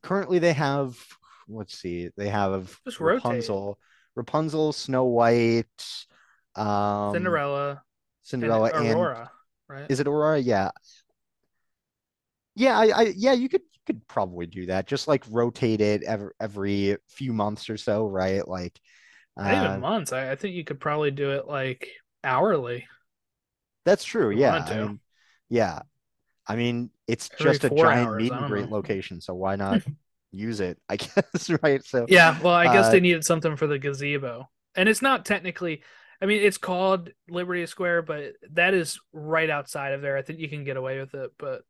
currently 0.02 0.38
they 0.38 0.52
have 0.52 0.98
let's 1.48 1.78
see, 1.78 2.10
they 2.16 2.28
have 2.28 2.78
Just 2.84 3.00
rotate. 3.00 3.22
Rapunzel, 3.22 3.78
Rapunzel, 4.14 4.72
Snow 4.72 5.04
White, 5.04 5.66
um 6.56 7.12
Cinderella, 7.12 7.82
Cinderella 8.22 8.70
and 8.74 8.86
and 8.86 8.98
Aurora, 8.98 9.30
right? 9.68 9.90
is 9.90 10.00
it 10.00 10.06
Aurora? 10.06 10.38
Yeah. 10.38 10.70
Yeah, 12.54 12.76
I, 12.78 12.86
I 12.88 13.02
yeah, 13.16 13.32
you 13.32 13.48
could 13.48 13.62
could 13.88 14.06
probably 14.08 14.46
do 14.46 14.66
that. 14.66 14.86
Just 14.86 15.08
like 15.08 15.24
rotate 15.30 15.80
it 15.80 16.02
every 16.04 16.30
every 16.40 16.96
few 17.08 17.32
months 17.32 17.70
or 17.70 17.76
so, 17.78 18.06
right? 18.06 18.46
Like 18.46 18.78
Not 19.42 19.54
even 19.54 19.72
uh, 19.72 19.80
months. 19.80 20.12
I, 20.12 20.30
I 20.32 20.36
think 20.36 20.54
you 20.54 20.64
could 20.64 20.80
probably 20.80 21.10
do 21.10 21.30
it 21.32 21.46
like 21.46 21.88
hourly. 22.24 22.86
that's 23.84 24.04
true. 24.04 24.30
Yeah. 24.30 24.58
I 24.66 24.74
mean, 24.74 25.00
yeah. 25.48 25.80
I 26.46 26.56
mean, 26.56 26.90
it's 27.08 27.30
Every 27.40 27.58
just 27.58 27.64
a 27.64 27.70
giant 27.70 28.14
hours, 28.14 28.16
meet 28.16 28.34
and 28.34 28.46
greet 28.46 28.68
know. 28.68 28.70
location, 28.70 29.20
so 29.20 29.34
why 29.34 29.56
not 29.56 29.82
use 30.32 30.60
it? 30.60 30.78
I 30.88 30.96
guess, 30.98 31.50
right? 31.62 31.84
So 31.84 32.06
Yeah, 32.06 32.36
well, 32.40 32.54
I 32.54 32.68
guess 32.68 32.88
Uh, 32.88 32.90
they 32.90 33.00
needed 33.00 33.24
something 33.24 33.56
for 33.56 33.66
the 33.66 33.78
gazebo. 33.78 34.48
And 34.74 34.88
it's 34.88 35.02
not 35.02 35.24
technically 35.24 35.82
I 36.20 36.26
mean, 36.26 36.42
it's 36.42 36.58
called 36.58 37.10
Liberty 37.28 37.64
Square, 37.66 38.02
but 38.02 38.32
that 38.50 38.74
is 38.74 38.98
right 39.12 39.48
outside 39.48 39.92
of 39.92 40.02
there. 40.02 40.16
I 40.16 40.22
think 40.22 40.40
you 40.40 40.48
can 40.48 40.64
get 40.64 40.76
away 40.76 40.98
with 40.98 41.14
it, 41.14 41.30
but 41.38 41.62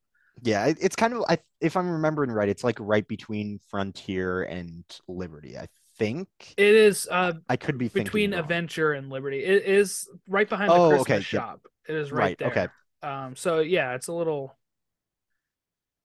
Yeah, 0.43 0.67
it, 0.67 0.79
it's 0.81 0.97
kind 0.97 1.15
of 1.15 1.25
I 1.29 1.39
if 1.61 1.77
I'm 1.77 1.91
remembering 1.91 2.31
right, 2.31 2.49
it's 2.49 2.65
like 2.65 2.77
right 2.81 3.07
between 3.07 3.61
Frontier 3.69 4.43
and 4.43 4.85
Liberty. 5.07 5.59
I 5.59 5.67
think 5.99 6.29
It 6.57 6.75
is 6.75 7.09
uh 7.11 7.35
I 7.49 7.57
could 7.57 7.79
be 7.79 7.89
between. 7.89 8.33
Adventure 8.33 8.93
and 8.93 9.11
Liberty. 9.11 9.45
It 9.45 9.65
is 9.65 10.09
right 10.27 10.49
behind 10.49 10.71
the 10.71 10.75
Oh, 10.75 10.89
Christmas 10.89 11.03
okay, 11.03 11.21
shop. 11.21 11.67
It 11.89 11.95
is 11.95 12.13
right, 12.13 12.19
Right, 12.21 12.39
there. 12.39 12.49
okay. 12.49 12.69
Um 13.03 13.37
so 13.37 13.61
yeah, 13.61 13.95
it's 13.95 14.09
a 14.09 14.13
little 14.13 14.57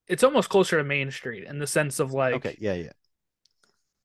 it's 0.07 0.23
almost 0.23 0.49
closer 0.49 0.77
to 0.77 0.83
Main 0.83 1.11
Street 1.11 1.45
in 1.45 1.59
the 1.59 1.67
sense 1.67 1.99
of 1.99 2.11
like 2.13 2.35
Okay, 2.35 2.57
yeah, 2.59 2.73
yeah. 2.73 2.91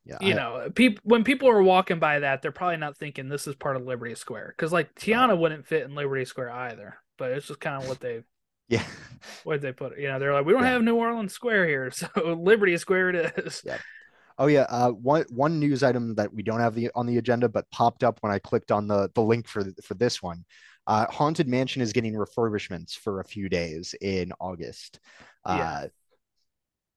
Yeah, 0.05 0.16
you 0.20 0.33
I- 0.33 0.37
know, 0.37 0.70
people 0.74 1.01
when 1.05 1.24
people 1.24 1.49
are 1.49 1.62
walking 1.62 1.99
by 1.99 2.20
that, 2.20 2.41
they're 2.41 2.53
probably 2.53 2.79
not 2.79 2.97
thinking 2.97 3.29
this 3.29 3.47
is 3.47 3.55
part 3.55 3.76
of 3.76 3.85
Liberty 3.85 4.14
Square 4.14 4.55
because 4.57 4.72
like 4.72 4.95
Tiana 4.95 5.39
wouldn't 5.39 5.66
fit 5.66 5.85
in 5.85 5.95
Liberty 5.95 6.24
Square 6.24 6.51
either. 6.53 6.99
But 7.18 7.33
it's 7.33 7.49
just 7.49 7.61
kind 7.61 7.83
of 7.83 7.89
what 7.89 8.01
they 8.01 8.22
yeah. 8.69 8.83
what 9.45 9.55
did 9.55 9.62
they 9.62 9.73
put. 9.73 9.99
You 9.99 10.09
know, 10.09 10.19
they're 10.19 10.33
like, 10.35 10.45
we 10.47 10.53
don't 10.53 10.62
Yeah. 10.62 10.71
have 10.71 10.83
New 10.83 10.97
Orleans 10.97 11.33
Square 11.33 11.66
here, 11.66 11.91
so 11.93 12.09
Liberty 12.16 12.77
Square 12.77 13.11
it 13.11 13.39
is. 13.39 13.62
Yeah. 13.64 13.79
Oh 14.41 14.47
yeah, 14.47 14.66
uh, 14.69 14.91
one 14.91 15.25
one 15.31 15.59
news 15.59 15.83
item 15.83 16.14
that 16.14 16.33
we 16.33 16.43
don't 16.45 16.61
have 16.61 16.75
the 16.75 16.91
on 16.95 17.07
the 17.07 17.19
agenda, 17.19 17.49
but 17.49 17.69
popped 17.73 18.05
up 18.05 18.19
when 18.23 18.31
I 18.31 18.39
clicked 18.39 18.71
on 18.71 18.87
the 18.87 19.11
the 19.14 19.23
link 19.23 19.49
for 19.49 19.64
for 19.83 19.95
this 19.95 20.23
one. 20.23 20.45
Uh, 20.87 21.07
Haunted 21.11 21.49
Mansion 21.49 21.83
is 21.83 21.93
getting 21.93 22.14
refurbishments 22.14 22.97
for 22.97 23.21
a 23.21 23.25
few 23.25 23.49
days 23.49 23.95
in 24.01 24.33
August. 24.41 25.01
Uh, 25.45 25.57
Yeah. 25.59 25.87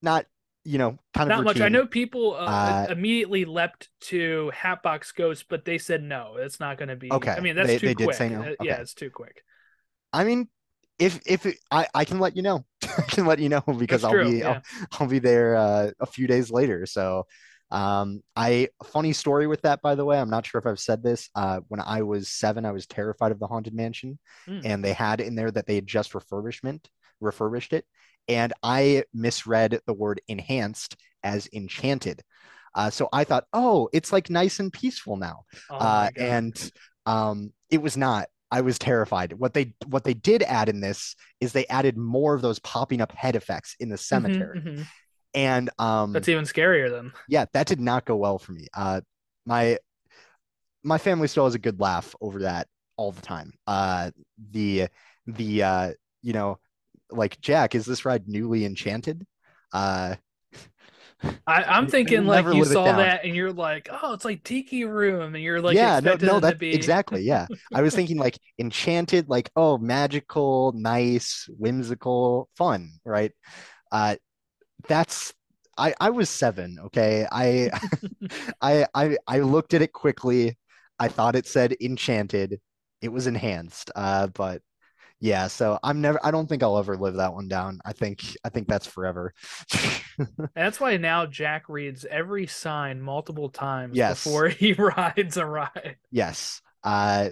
Not 0.02 0.26
you 0.64 0.78
know 0.78 0.98
kind 1.14 1.30
of 1.30 1.36
Not 1.38 1.44
much. 1.44 1.60
I 1.60 1.68
know 1.68 1.84
people 1.86 2.34
uh, 2.34 2.86
Uh, 2.88 2.92
immediately 2.92 3.44
leapt 3.44 3.88
to 4.02 4.50
Hatbox 4.54 5.10
Ghost, 5.12 5.46
but 5.48 5.64
they 5.64 5.78
said 5.78 6.02
no, 6.02 6.36
it's 6.38 6.60
not 6.60 6.78
going 6.78 6.90
to 6.90 6.96
be. 6.96 7.10
Okay, 7.12 7.32
I 7.32 7.40
mean 7.40 7.56
that's 7.56 7.66
they- 7.68 7.78
too 7.78 7.86
they 7.88 7.94
did 7.94 8.14
say 8.14 8.28
no? 8.28 8.42
Uh, 8.42 8.54
Yeah, 8.62 8.80
it's 8.80 8.94
too 8.94 9.10
quick. 9.10 9.42
I 10.12 10.22
mean, 10.22 10.48
if 10.98 11.20
if 11.26 11.46
it, 11.46 11.58
I 11.70 11.86
I 11.94 12.04
can 12.04 12.18
let 12.20 12.36
you 12.36 12.42
know, 12.42 12.64
I 12.82 13.02
can 13.02 13.26
let 13.26 13.38
you 13.38 13.48
know 13.48 13.62
because 13.78 14.04
I'll 14.04 14.12
be 14.24 14.38
yeah. 14.38 14.60
I'll, 14.80 14.86
I'll 15.00 15.06
be 15.08 15.18
there 15.18 15.56
uh, 15.56 15.90
a 16.00 16.06
few 16.06 16.26
days 16.26 16.50
later. 16.50 16.86
So, 16.86 17.26
um, 17.70 18.22
I 18.36 18.68
funny 18.84 19.12
story 19.12 19.46
with 19.46 19.62
that 19.62 19.82
by 19.82 19.94
the 19.94 20.04
way. 20.04 20.18
I'm 20.18 20.30
not 20.30 20.46
sure 20.46 20.58
if 20.58 20.66
I've 20.66 20.80
said 20.80 21.02
this. 21.02 21.28
Uh, 21.34 21.60
when 21.68 21.80
I 21.80 22.02
was 22.02 22.28
seven, 22.28 22.64
I 22.66 22.72
was 22.72 22.86
terrified 22.86 23.32
of 23.32 23.38
the 23.40 23.46
haunted 23.46 23.74
mansion, 23.74 24.18
Hmm. 24.46 24.60
and 24.64 24.84
they 24.84 24.92
had 24.92 25.20
in 25.20 25.34
there 25.34 25.50
that 25.50 25.66
they 25.66 25.74
had 25.76 25.86
just 25.86 26.12
refurbishment 26.12 26.84
refurbished 27.20 27.72
it, 27.72 27.84
and 28.28 28.52
I 28.62 29.04
misread 29.14 29.80
the 29.86 29.94
word 29.94 30.20
enhanced 30.28 30.96
as 31.22 31.48
enchanted. 31.52 32.22
Uh, 32.74 32.90
so 32.90 33.08
I 33.12 33.24
thought, 33.24 33.44
oh, 33.52 33.88
it's 33.92 34.12
like 34.12 34.30
nice 34.30 34.58
and 34.58 34.72
peaceful 34.72 35.16
now 35.16 35.44
Oh 35.70 35.76
uh, 35.76 36.08
and 36.16 36.72
um, 37.06 37.52
it 37.70 37.82
was 37.82 37.96
not. 37.96 38.28
I 38.52 38.60
was 38.60 38.78
terrified. 38.78 39.32
What 39.32 39.54
they 39.54 39.74
what 39.86 40.04
they 40.04 40.14
did 40.14 40.42
add 40.42 40.68
in 40.68 40.80
this 40.80 41.16
is 41.40 41.52
they 41.52 41.66
added 41.66 41.96
more 41.96 42.34
of 42.34 42.42
those 42.42 42.58
popping 42.60 43.00
up 43.00 43.10
head 43.12 43.34
effects 43.34 43.74
in 43.80 43.88
the 43.88 43.96
Mhm, 43.96 44.00
cemetery, 44.04 44.60
mhm. 44.60 44.86
and 45.34 45.70
um, 45.78 46.12
That's 46.12 46.28
even 46.28 46.44
scarier 46.44 46.90
then. 46.90 47.12
yeah, 47.28 47.46
that 47.54 47.66
did 47.66 47.80
not 47.80 48.04
go 48.04 48.16
well 48.16 48.38
for 48.38 48.52
me. 48.52 48.68
Uh, 48.76 49.00
my 49.46 49.78
my 50.84 50.98
family 50.98 51.28
still 51.28 51.44
has 51.44 51.54
a 51.54 51.58
good 51.58 51.80
laugh 51.80 52.14
over 52.20 52.40
that 52.40 52.68
all 52.96 53.12
the 53.12 53.22
time. 53.22 53.52
Uh, 53.66 54.10
the 54.50 54.88
the 55.26 55.62
uh, 55.62 55.92
you 56.22 56.32
know, 56.34 56.58
like 57.10 57.40
Jack, 57.40 57.74
is 57.74 57.86
this 57.86 58.04
ride 58.04 58.28
newly 58.28 58.64
enchanted? 58.64 59.26
Uh, 59.72 60.16
I, 61.46 61.64
I'm 61.64 61.86
thinking 61.86 62.26
like 62.26 62.46
you 62.46 62.64
saw 62.64 62.84
that 62.84 63.24
and 63.24 63.34
you're 63.34 63.52
like, 63.52 63.88
oh, 63.90 64.12
it's 64.12 64.24
like 64.24 64.42
Tiki 64.44 64.84
Room, 64.84 65.34
and 65.34 65.42
you're 65.42 65.60
like, 65.60 65.76
yeah, 65.76 66.00
no, 66.00 66.16
no, 66.20 66.40
that 66.40 66.58
be 66.58 66.74
exactly. 66.74 67.22
Yeah, 67.22 67.46
I 67.72 67.82
was 67.82 67.94
thinking 67.94 68.18
like 68.18 68.38
enchanted, 68.58 69.28
like 69.28 69.50
oh, 69.56 69.78
magical, 69.78 70.72
nice, 70.76 71.48
whimsical, 71.58 72.48
fun, 72.56 72.90
right? 73.04 73.32
Uh, 73.90 74.16
that's 74.88 75.32
I 75.78 75.94
I 76.00 76.10
was 76.10 76.28
seven. 76.28 76.78
Okay, 76.86 77.26
I 77.30 77.70
I 78.60 78.86
I 78.94 79.16
I 79.26 79.40
looked 79.40 79.74
at 79.74 79.82
it 79.82 79.92
quickly. 79.92 80.58
I 80.98 81.08
thought 81.08 81.36
it 81.36 81.46
said 81.46 81.74
enchanted. 81.80 82.60
It 83.00 83.08
was 83.10 83.26
enhanced. 83.26 83.90
Uh, 83.96 84.28
but 84.28 84.62
yeah, 85.22 85.46
so 85.46 85.78
I'm 85.84 86.00
never. 86.00 86.18
I 86.24 86.32
don't 86.32 86.48
think 86.48 86.64
I'll 86.64 86.78
ever 86.78 86.96
live 86.96 87.14
that 87.14 87.32
one 87.32 87.46
down. 87.46 87.78
I 87.84 87.92
think 87.92 88.24
I 88.44 88.48
think 88.48 88.66
that's 88.66 88.88
forever. 88.88 89.32
That's 90.54 90.78
why 90.80 90.96
now 90.98 91.26
Jack 91.26 91.68
reads 91.68 92.04
every 92.04 92.46
sign 92.46 93.00
multiple 93.00 93.48
times 93.48 93.96
Yes. 93.96 94.24
before 94.24 94.48
he 94.48 94.72
rides 94.72 95.36
a 95.36 95.46
ride. 95.46 95.96
Yes. 96.10 96.60
Uh, 96.82 97.30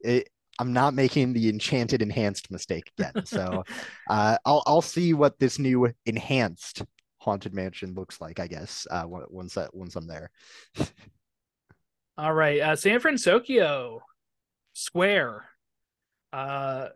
it, 0.00 0.28
I'm 0.58 0.72
not 0.72 0.92
making 0.92 1.32
the 1.34 1.48
enchanted 1.48 2.02
enhanced 2.02 2.50
mistake 2.50 2.90
again. 2.98 3.24
So 3.26 3.62
uh, 4.10 4.36
I'll 4.44 4.64
I'll 4.66 4.82
see 4.82 5.14
what 5.14 5.38
this 5.38 5.60
new 5.60 5.92
enhanced 6.04 6.82
haunted 7.18 7.54
mansion 7.54 7.94
looks 7.94 8.20
like. 8.20 8.40
I 8.40 8.48
guess 8.48 8.86
uh, 8.90 9.04
once 9.06 9.54
that 9.54 9.72
once 9.72 9.94
I'm 9.94 10.08
there. 10.08 10.30
All 12.18 12.34
right, 12.34 12.60
uh, 12.60 12.74
San 12.76 12.98
Fransokyo 12.98 14.00
Square, 14.72 15.44
uh, 16.32 16.88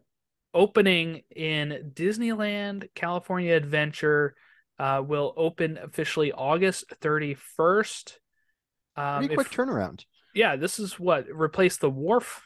opening 0.54 1.22
in 1.34 1.92
Disneyland 1.94 2.88
California 2.94 3.54
Adventure, 3.54 4.34
uh, 4.78 5.02
will 5.06 5.32
open 5.36 5.78
officially 5.78 6.32
August 6.32 6.84
31st. 7.00 8.18
Um, 8.96 9.18
Pretty 9.20 9.34
if- 9.34 9.38
quick 9.38 9.50
turnaround. 9.50 10.04
yeah, 10.34 10.56
this 10.56 10.78
is 10.78 10.98
what 10.98 11.26
replaced 11.32 11.80
the 11.80 11.90
wharf, 11.90 12.42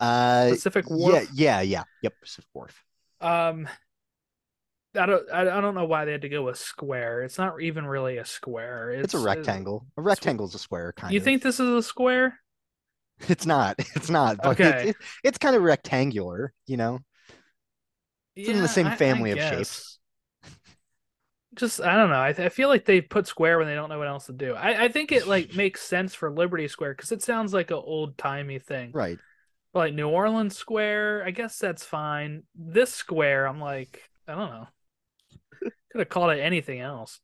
Uh, 0.00 0.48
Pacific 0.50 0.84
Wharf. 0.90 1.28
yeah, 1.32 1.60
yeah. 1.60 1.60
yeah. 1.62 1.82
Yep, 2.02 2.12
Pacific 2.22 2.50
Wharf. 2.52 2.84
Um, 3.20 3.68
I 4.96 5.06
don't, 5.06 5.30
I, 5.32 5.40
I 5.42 5.60
don't 5.60 5.74
know 5.74 5.86
why 5.86 6.04
they 6.04 6.12
had 6.12 6.22
to 6.22 6.28
go 6.28 6.42
with 6.44 6.58
square. 6.58 7.22
It's 7.22 7.38
not 7.38 7.60
even 7.62 7.86
really 7.86 8.18
a 8.18 8.24
square. 8.24 8.90
It's, 8.90 9.04
It's, 9.06 9.14
a 9.14 9.18
rectangle. 9.26 9.86
A 9.96 10.02
rectangle 10.02 10.46
is 10.46 10.54
a 10.54 10.58
square, 10.58 10.92
kind 10.92 11.12
You 11.12 11.18
of. 11.18 11.24
think 11.24 11.42
this 11.42 11.58
is 11.58 11.68
a 11.68 11.82
square? 11.82 12.38
it's 13.28 13.46
not? 13.46 13.76
It's 13.94 14.10
not. 14.10 14.38
But 14.42 14.60
Okay. 14.60 14.88
it's, 14.88 14.90
it, 14.90 14.96
it's 15.22 15.38
kind 15.38 15.56
of 15.56 15.62
rectangular. 15.62 16.52
You 16.66 16.76
know. 16.76 17.00
It's 18.36 18.48
in 18.48 18.60
the 18.60 18.68
same 18.68 18.90
family 18.92 19.30
of 19.30 19.38
shapes. 19.38 19.98
Just 21.54 21.80
I 21.80 21.94
don't 21.94 22.10
know. 22.10 22.20
I, 22.20 22.32
th- 22.32 22.46
I 22.46 22.48
feel 22.48 22.68
like 22.68 22.84
they 22.84 23.00
put 23.00 23.28
square 23.28 23.58
when 23.58 23.68
they 23.68 23.76
don't 23.76 23.88
know 23.88 23.98
what 23.98 24.08
else 24.08 24.26
to 24.26 24.32
do. 24.32 24.54
I, 24.54 24.84
I 24.84 24.88
think 24.88 25.12
it 25.12 25.28
like 25.28 25.54
makes 25.54 25.82
sense 25.82 26.12
for 26.12 26.30
Liberty 26.30 26.66
Square 26.66 26.94
because 26.94 27.12
it 27.12 27.22
sounds 27.22 27.52
like 27.54 27.70
an 27.70 27.76
old 27.76 28.18
timey 28.18 28.58
thing. 28.58 28.90
Right. 28.92 29.18
But, 29.72 29.78
like 29.78 29.94
New 29.94 30.08
Orleans 30.08 30.56
Square, 30.56 31.24
I 31.24 31.30
guess 31.30 31.58
that's 31.58 31.84
fine. 31.84 32.42
This 32.56 32.92
square, 32.92 33.46
I'm 33.46 33.60
like, 33.60 34.02
I 34.26 34.34
don't 34.34 34.50
know. 34.50 34.68
Could 35.92 35.98
have 36.00 36.08
called 36.08 36.32
it 36.32 36.40
anything 36.40 36.80
else. 36.80 37.20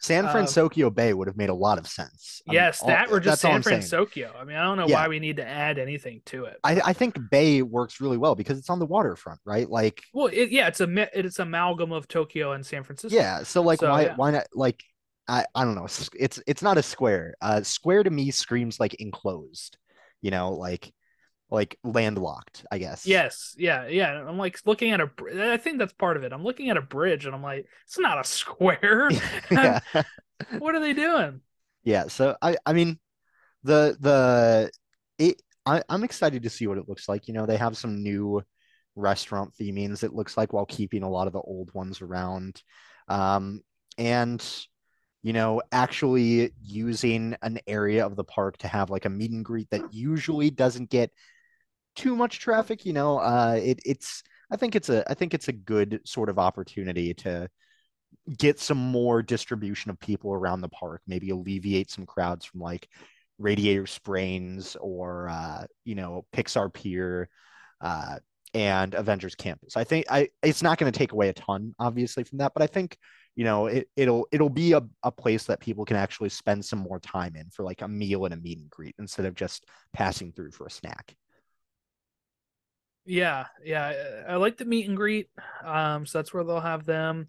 San 0.00 0.26
Um, 0.26 0.32
Francisco 0.32 0.90
Bay 0.90 1.14
would 1.14 1.28
have 1.28 1.36
made 1.36 1.48
a 1.48 1.54
lot 1.54 1.78
of 1.78 1.86
sense. 1.86 2.42
I 2.46 2.50
mean, 2.50 2.54
yes, 2.54 2.82
all- 2.82 2.88
that 2.88 3.10
or 3.10 3.20
just 3.20 3.40
San 3.40 3.62
Francisco. 3.62 4.06
I 4.38 4.44
mean, 4.44 4.56
I 4.56 4.62
don't 4.64 4.76
know 4.76 4.86
Yeah. 4.86 4.96
why 5.02 5.08
we 5.08 5.18
need 5.18 5.36
to 5.38 5.46
add 5.46 5.78
anything 5.78 6.20
to 6.26 6.44
it. 6.44 6.58
I, 6.62 6.80
I 6.84 6.92
think 6.92 7.16
Bay 7.30 7.62
works 7.62 8.00
really 8.00 8.18
well 8.18 8.34
because 8.34 8.58
it's 8.58 8.68
on 8.70 8.78
the 8.78 8.86
waterfront, 8.86 9.40
right? 9.46 9.68
Like, 9.68 10.02
Well, 10.12 10.26
it, 10.26 10.50
yeah, 10.50 10.68
it's 10.68 10.80
a 10.80 11.18
it's 11.18 11.38
amalgam 11.38 11.92
of 11.92 12.06
Tokyo 12.08 12.52
and 12.52 12.64
San 12.66 12.82
Francisco. 12.84 13.16
yeah. 13.16 13.42
So 13.44 13.62
like, 13.62 13.80
So, 13.80 13.90
why 13.90 14.02
yeah. 14.02 14.14
why 14.16 14.30
not? 14.32 14.46
Like, 14.54 14.82
I 15.26 15.46
I 15.54 15.64
don't 15.64 15.74
know. 15.74 15.84
It's 15.86 16.10
it's, 16.18 16.40
it's 16.46 16.62
not 16.62 16.76
a 16.76 16.82
square. 16.82 17.34
Uh, 17.40 17.62
square 17.62 18.02
to 18.02 18.10
me 18.10 18.30
screams 18.30 18.78
like 18.78 18.94
enclosed. 19.00 19.78
You 20.20 20.30
know, 20.30 20.52
like 20.52 20.92
like 21.50 21.78
landlocked. 21.84 22.64
I 22.70 22.78
guess. 22.78 23.06
Yes, 23.06 23.54
yeah, 23.58 23.86
yeah. 23.86 24.24
I'm 24.26 24.38
like 24.38 24.58
looking 24.64 24.92
at 24.92 25.00
a. 25.00 25.06
br- 25.06 25.52
I 25.52 25.56
think 25.56 25.78
that's 25.78 25.92
part 25.92 26.16
of 26.16 26.24
it. 26.24 26.32
I'm 26.32 26.44
looking 26.44 26.70
at 26.70 26.76
a 26.76 26.82
bridge, 26.82 27.26
and 27.26 27.34
I'm 27.34 27.42
like, 27.42 27.66
it's 27.84 27.98
not 27.98 28.20
a 28.20 28.24
square. 28.28 29.10
what 30.58 30.74
are 30.74 30.80
they 30.80 30.92
doing? 30.92 31.40
Yeah. 31.82 32.08
So 32.08 32.36
I 32.40 32.56
I 32.66 32.72
mean, 32.72 32.98
the 33.62 33.96
the 34.00 34.70
it 35.18 35.40
I 35.66 35.82
I'm 35.88 36.04
excited 36.04 36.42
to 36.42 36.50
see 36.50 36.66
what 36.66 36.78
it 36.78 36.88
looks 36.88 37.08
like. 37.08 37.28
You 37.28 37.34
know, 37.34 37.46
they 37.46 37.56
have 37.56 37.76
some 37.76 38.02
new 38.02 38.42
restaurant 38.96 39.54
themings. 39.60 40.02
It 40.02 40.14
looks 40.14 40.36
like 40.36 40.52
while 40.52 40.66
keeping 40.66 41.02
a 41.02 41.10
lot 41.10 41.26
of 41.26 41.32
the 41.32 41.40
old 41.40 41.72
ones 41.74 42.00
around, 42.00 42.62
um, 43.08 43.60
and 43.98 44.44
you 45.22 45.32
know, 45.32 45.62
actually 45.72 46.52
using 46.62 47.34
an 47.40 47.58
area 47.66 48.04
of 48.04 48.14
the 48.14 48.24
park 48.24 48.58
to 48.58 48.68
have 48.68 48.90
like 48.90 49.06
a 49.06 49.08
meet 49.08 49.30
and 49.30 49.42
greet 49.42 49.70
that 49.70 49.92
usually 49.92 50.50
doesn't 50.50 50.90
get 50.90 51.10
too 51.94 52.16
much 52.16 52.40
traffic. 52.40 52.84
You 52.84 52.92
know, 52.92 53.18
uh, 53.18 53.58
it 53.62 53.80
it's 53.84 54.22
I 54.50 54.56
think 54.56 54.76
it's 54.76 54.88
a 54.88 55.08
I 55.10 55.14
think 55.14 55.34
it's 55.34 55.48
a 55.48 55.52
good 55.52 56.00
sort 56.04 56.28
of 56.28 56.38
opportunity 56.38 57.14
to 57.14 57.48
get 58.38 58.58
some 58.58 58.78
more 58.78 59.22
distribution 59.22 59.90
of 59.90 60.00
people 60.00 60.32
around 60.32 60.60
the 60.60 60.68
park, 60.68 61.02
maybe 61.06 61.30
alleviate 61.30 61.90
some 61.90 62.06
crowds 62.06 62.44
from 62.44 62.60
like 62.60 62.88
Radiator 63.38 63.86
Springs 63.86 64.76
or 64.80 65.28
uh, 65.28 65.66
you 65.84 65.94
know 65.94 66.24
Pixar 66.32 66.72
Pier 66.72 67.28
uh, 67.80 68.18
and 68.54 68.94
Avengers 68.94 69.34
Campus. 69.34 69.76
I 69.76 69.84
think 69.84 70.06
I 70.10 70.28
it's 70.42 70.62
not 70.62 70.78
going 70.78 70.90
to 70.90 70.98
take 70.98 71.12
away 71.12 71.28
a 71.28 71.32
ton, 71.32 71.74
obviously, 71.78 72.24
from 72.24 72.38
that, 72.38 72.52
but 72.54 72.62
I 72.62 72.66
think 72.66 72.96
you 73.34 73.44
know 73.44 73.66
it, 73.66 73.88
it'll 73.96 74.26
it'll 74.32 74.48
be 74.48 74.72
a, 74.72 74.82
a 75.02 75.10
place 75.10 75.44
that 75.44 75.60
people 75.60 75.84
can 75.84 75.96
actually 75.96 76.28
spend 76.28 76.64
some 76.64 76.78
more 76.78 77.00
time 77.00 77.34
in 77.36 77.50
for 77.50 77.64
like 77.64 77.82
a 77.82 77.88
meal 77.88 78.24
and 78.24 78.34
a 78.34 78.36
meet 78.36 78.58
and 78.58 78.70
greet 78.70 78.94
instead 78.98 79.26
of 79.26 79.34
just 79.34 79.66
passing 79.92 80.32
through 80.32 80.52
for 80.52 80.66
a 80.66 80.70
snack. 80.70 81.16
Yeah, 83.06 83.46
yeah. 83.64 84.22
I 84.28 84.36
like 84.36 84.56
the 84.56 84.64
meet 84.64 84.88
and 84.88 84.96
greet. 84.96 85.28
Um, 85.64 86.06
so 86.06 86.18
that's 86.18 86.32
where 86.32 86.44
they'll 86.44 86.60
have 86.60 86.84
them. 86.84 87.28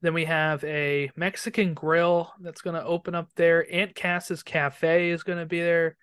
Then 0.00 0.14
we 0.14 0.26
have 0.26 0.62
a 0.62 1.10
Mexican 1.16 1.74
grill 1.74 2.32
that's 2.40 2.60
going 2.60 2.74
to 2.74 2.84
open 2.84 3.14
up 3.16 3.30
there. 3.34 3.66
Aunt 3.70 3.96
Cass's 3.96 4.44
Cafe 4.44 5.10
is 5.10 5.24
going 5.24 5.38
to 5.38 5.46
be 5.46 5.60
there, 5.60 5.96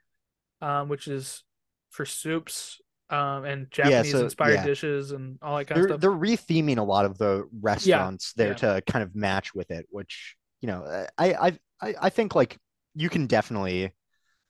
um, 0.62 0.90
which 0.90 1.08
is 1.08 1.44
for 1.92 2.06
soups 2.06 2.82
um, 3.10 3.46
and 3.46 3.72
Japanese 3.72 4.12
so- 4.12 4.24
inspired 4.24 4.56
yeah. 4.56 4.66
dishes 4.66 5.12
and 5.12 5.38
all 5.42 5.58
that 5.58 5.66
kind 5.66 5.78
They're 5.78 5.86
of 5.86 5.90
stuff. 5.92 6.02
they're 6.02 6.12
retheming 6.12 6.78
a 6.78 6.84
lot 6.84 7.06
of 7.06 7.18
the 7.18 7.48
restaurants 7.62 8.34
there 8.34 8.50
yeah. 8.50 8.54
to 8.56 8.84
kind 8.86 9.04
of 9.04 9.16
match 9.16 9.56
with 9.56 9.72
it, 9.72 9.86
which 9.90 10.36
you 10.62 10.68
know 10.68 11.06
I 11.18 11.34
I 11.34 11.60
I, 11.82 11.96
I 12.02 12.10
think 12.10 12.36
like 12.36 12.58
you 12.96 13.10
can 13.10 13.28
definitely 13.28 13.94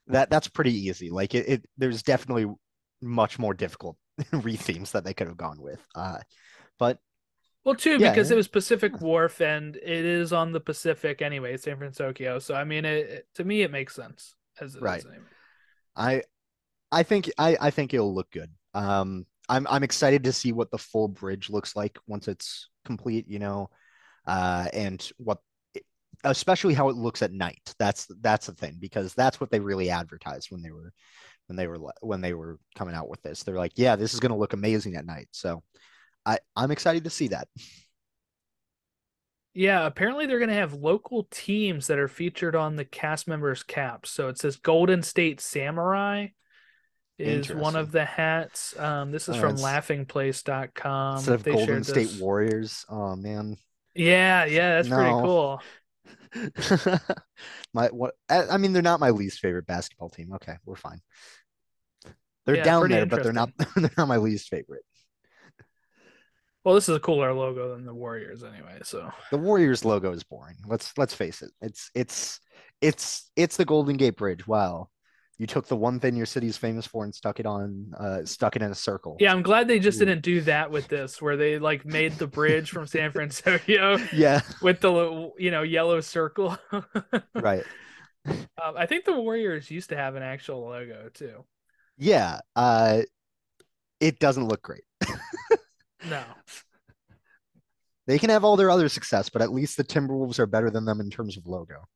that 0.07 0.29
that's 0.29 0.47
pretty 0.47 0.87
easy. 0.87 1.09
Like 1.09 1.35
it, 1.35 1.49
it 1.49 1.65
there's 1.77 2.01
definitely 2.01 2.51
much 3.01 3.37
more 3.37 3.53
difficult 3.53 3.97
rethemes 4.33 4.91
that 4.91 5.03
they 5.03 5.13
could 5.13 5.27
have 5.27 5.37
gone 5.37 5.61
with. 5.61 5.79
Uh, 5.95 6.19
but 6.79 6.99
Well, 7.63 7.75
too, 7.75 7.99
Yeah, 7.99 8.11
because 8.11 8.29
yeah. 8.29 8.33
it 8.33 8.37
was 8.37 8.47
Pacific 8.47 9.01
Wharf 9.01 9.41
and 9.41 9.75
it 9.75 10.05
is 10.05 10.31
on 10.31 10.51
the 10.51 10.59
Pacific 10.59 11.21
anyway, 11.21 11.57
San 11.57 11.77
Francisco. 11.77 12.39
So 12.39 12.55
I 12.55 12.63
mean, 12.63 12.85
it, 12.85 13.09
it- 13.09 13.27
to 13.35 13.43
me 13.43 13.61
it 13.61 13.71
makes 13.71 13.95
sense 13.95 14.35
as 14.61 14.77
Right. 14.79 15.03
I 15.95 16.23
I 16.91 17.03
think 17.03 17.31
I 17.37 17.57
I 17.59 17.71
think 17.71 17.93
it'll 17.93 18.13
look 18.13 18.31
good. 18.31 18.51
Um, 18.73 19.25
I'm 19.49 19.67
I'm 19.67 19.83
excited 19.83 20.23
to 20.25 20.33
see 20.33 20.51
what 20.53 20.71
the 20.71 20.77
full 20.77 21.07
bridge 21.07 21.49
looks 21.49 21.75
like 21.75 21.97
once 22.07 22.27
it's 22.27 22.69
complete. 22.85 23.27
You 23.27 23.39
know, 23.39 23.69
uh, 24.27 24.67
and 24.73 25.07
what 25.17 25.39
especially 26.23 26.73
how 26.73 26.89
it 26.89 26.95
looks 26.95 27.21
at 27.21 27.33
night. 27.33 27.73
That's 27.79 28.07
that's 28.21 28.47
the 28.47 28.53
thing 28.53 28.77
because 28.79 29.13
that's 29.13 29.39
what 29.39 29.51
they 29.51 29.59
really 29.59 29.89
advertised 29.89 30.51
when 30.51 30.61
they 30.61 30.71
were 30.71 30.93
when 31.47 31.55
they 31.57 31.67
were 31.67 31.79
when 32.01 32.21
they 32.21 32.33
were 32.33 32.59
coming 32.75 32.95
out 32.95 33.09
with 33.09 33.21
this. 33.21 33.43
They're 33.43 33.55
like, 33.57 33.73
yeah, 33.75 33.95
this 33.95 34.13
is 34.13 34.19
going 34.19 34.31
to 34.31 34.37
look 34.37 34.53
amazing 34.53 34.95
at 34.95 35.05
night. 35.05 35.27
So 35.31 35.63
I 36.25 36.39
I'm 36.55 36.71
excited 36.71 37.03
to 37.03 37.09
see 37.09 37.29
that. 37.29 37.47
Yeah, 39.53 39.85
apparently 39.85 40.25
they're 40.25 40.39
going 40.39 40.49
to 40.49 40.55
have 40.55 40.73
local 40.73 41.27
teams 41.31 41.87
that 41.87 41.97
are 41.97 42.09
featured 42.09 42.55
on 42.57 42.75
the 42.75 42.83
cast 42.83 43.25
members' 43.27 43.63
caps. 43.63 44.09
So 44.11 44.27
it 44.27 44.37
says 44.37 44.57
Golden 44.57 45.01
State 45.01 45.39
Samurai 45.39 46.27
is 47.17 47.53
one 47.53 47.77
of 47.77 47.93
the 47.93 48.03
hats. 48.03 48.77
Um, 48.77 49.11
this 49.11 49.29
is 49.29 49.37
Oh, 49.37 49.39
from 49.39 49.55
laughingplace.com. 49.55 51.15
Instead 51.15 51.35
of 51.35 51.43
They 51.43 51.53
Golden 51.53 51.83
State 51.85 52.09
this. 52.09 52.19
Warriors, 52.19 52.85
oh 52.89 53.15
man. 53.15 53.55
Yeah, 53.93 54.43
yeah, 54.43 54.75
that's 54.75 54.89
pretty 54.89 55.11
cool. 55.11 55.61
my 57.73 57.87
what 57.87 58.15
I, 58.29 58.57
mean 58.57 58.73
they're 58.73 58.81
not 58.81 58.99
my 58.99 59.11
least 59.11 59.39
favorite 59.39 59.65
basketball 59.67 60.09
team. 60.09 60.33
Okay, 60.33 60.55
we're 60.65 60.75
fine. 60.75 61.01
They're 62.45 62.55
Yeah, 62.55 62.63
down 62.63 62.89
there, 62.89 63.05
but 63.05 63.23
they're 63.23 63.33
not 63.33 63.51
they're 63.75 63.91
not 63.97 64.07
my 64.07 64.17
least 64.17 64.49
favorite. 64.49 64.83
Well, 66.63 66.75
this 66.75 66.89
is 66.89 66.95
a 66.95 66.99
cooler 66.99 67.33
logo 67.33 67.75
than 67.75 67.85
the 67.85 67.93
Warriors 67.93 68.43
anyway. 68.43 68.79
So 68.83 69.11
The 69.31 69.37
Warriors 69.37 69.85
logo 69.85 70.11
is 70.11 70.23
boring. 70.23 70.57
Let's 70.67 70.97
let's 70.97 71.13
face 71.13 71.41
it. 71.41 71.51
It's 71.61 71.91
it's 71.93 72.39
it's 72.81 73.31
it's 73.35 73.57
the 73.57 73.65
Golden 73.65 73.97
Gate 73.97 74.17
Bridge. 74.17 74.47
Wow. 74.47 74.89
You 75.37 75.47
took 75.47 75.67
the 75.67 75.75
one 75.75 75.99
thing 75.99 76.15
your 76.15 76.25
city's 76.25 76.55
famous 76.55 76.87
for 76.87 77.03
and 77.03 77.13
stuck 77.13 77.39
it 77.41 77.45
on 77.45 77.93
uh 77.99 78.23
stuck 78.25 78.55
it 78.55 78.61
in 78.61 78.71
a 78.71 78.75
circle. 78.75 79.17
yeah, 79.19 79.33
I'm 79.33 79.41
glad 79.41 79.67
they 79.67 79.79
just 79.79 80.01
Ooh. 80.01 80.05
didn't 80.05 80.21
do 80.21 80.41
that 80.41 80.71
with 80.71 80.87
this, 80.87 81.21
where 81.21 81.35
they 81.35 81.59
like 81.59 81.85
made 81.85 82.13
the 82.13 82.27
bridge 82.27 82.69
from 82.71 82.87
San 82.87 83.11
Francisco 83.13 83.97
Yeah, 84.13 84.41
with 84.61 84.79
the 84.79 84.91
little, 84.91 85.33
you 85.37 85.51
know 85.51 85.61
yellow 85.63 85.99
circle. 86.01 86.57
right. 87.35 87.63
Um, 88.27 88.73
I 88.77 88.85
think 88.87 89.05
the 89.05 89.13
Warriors 89.13 89.69
used 89.69 89.89
to 89.89 89.95
have 89.97 90.15
an 90.15 90.23
actual 90.23 90.61
logo 90.61 91.09
too. 91.13 91.43
Yeah. 91.97 92.39
Uh 92.55 93.01
it 93.99 94.19
doesn't 94.19 94.47
look 94.47 94.61
great. 94.61 94.83
No, 96.09 96.23
They 98.07 98.19
can 98.19 98.29
have 98.29 98.43
all 98.43 98.55
their 98.55 98.69
other 98.69 98.89
success, 98.89 99.29
but 99.29 99.41
at 99.41 99.51
least 99.51 99.77
the 99.77 99.83
Timberwolves 99.83 100.37
are 100.37 100.45
better 100.45 100.69
than 100.69 100.85
them 100.85 100.99
in 100.99 101.09
terms 101.09 101.37
of 101.37 101.47
logo. 101.47 101.87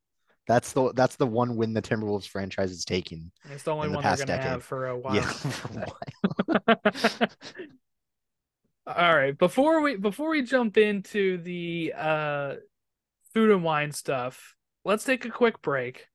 That's 0.49 0.73
the 0.73 0.91
that's 0.93 1.15
the 1.15 1.27
one 1.27 1.55
win 1.55 1.73
the 1.73 1.81
Timberwolves 1.81 2.27
franchise 2.27 2.71
is 2.71 2.83
taking. 2.83 3.31
it's 3.51 3.61
the 3.61 3.71
only 3.71 3.85
In 3.85 3.91
the 3.91 3.97
one 3.97 4.03
they're 4.03 4.15
gonna 4.17 4.25
decade. 4.25 4.45
have 4.49 4.63
for 4.63 4.87
a 4.87 4.97
while. 4.99 5.13
Yeah, 5.15 5.21
for 5.21 5.79
a 5.79 5.85
while. 6.65 7.29
All 8.87 9.15
right, 9.15 9.37
before 9.37 9.81
we 9.81 9.95
before 9.95 10.31
we 10.31 10.41
jump 10.41 10.75
into 10.75 11.37
the 11.37 11.93
uh 11.95 12.55
food 13.31 13.51
and 13.51 13.63
wine 13.63 13.91
stuff, 13.91 14.55
let's 14.83 15.03
take 15.03 15.23
a 15.23 15.29
quick 15.29 15.61
break. 15.61 16.07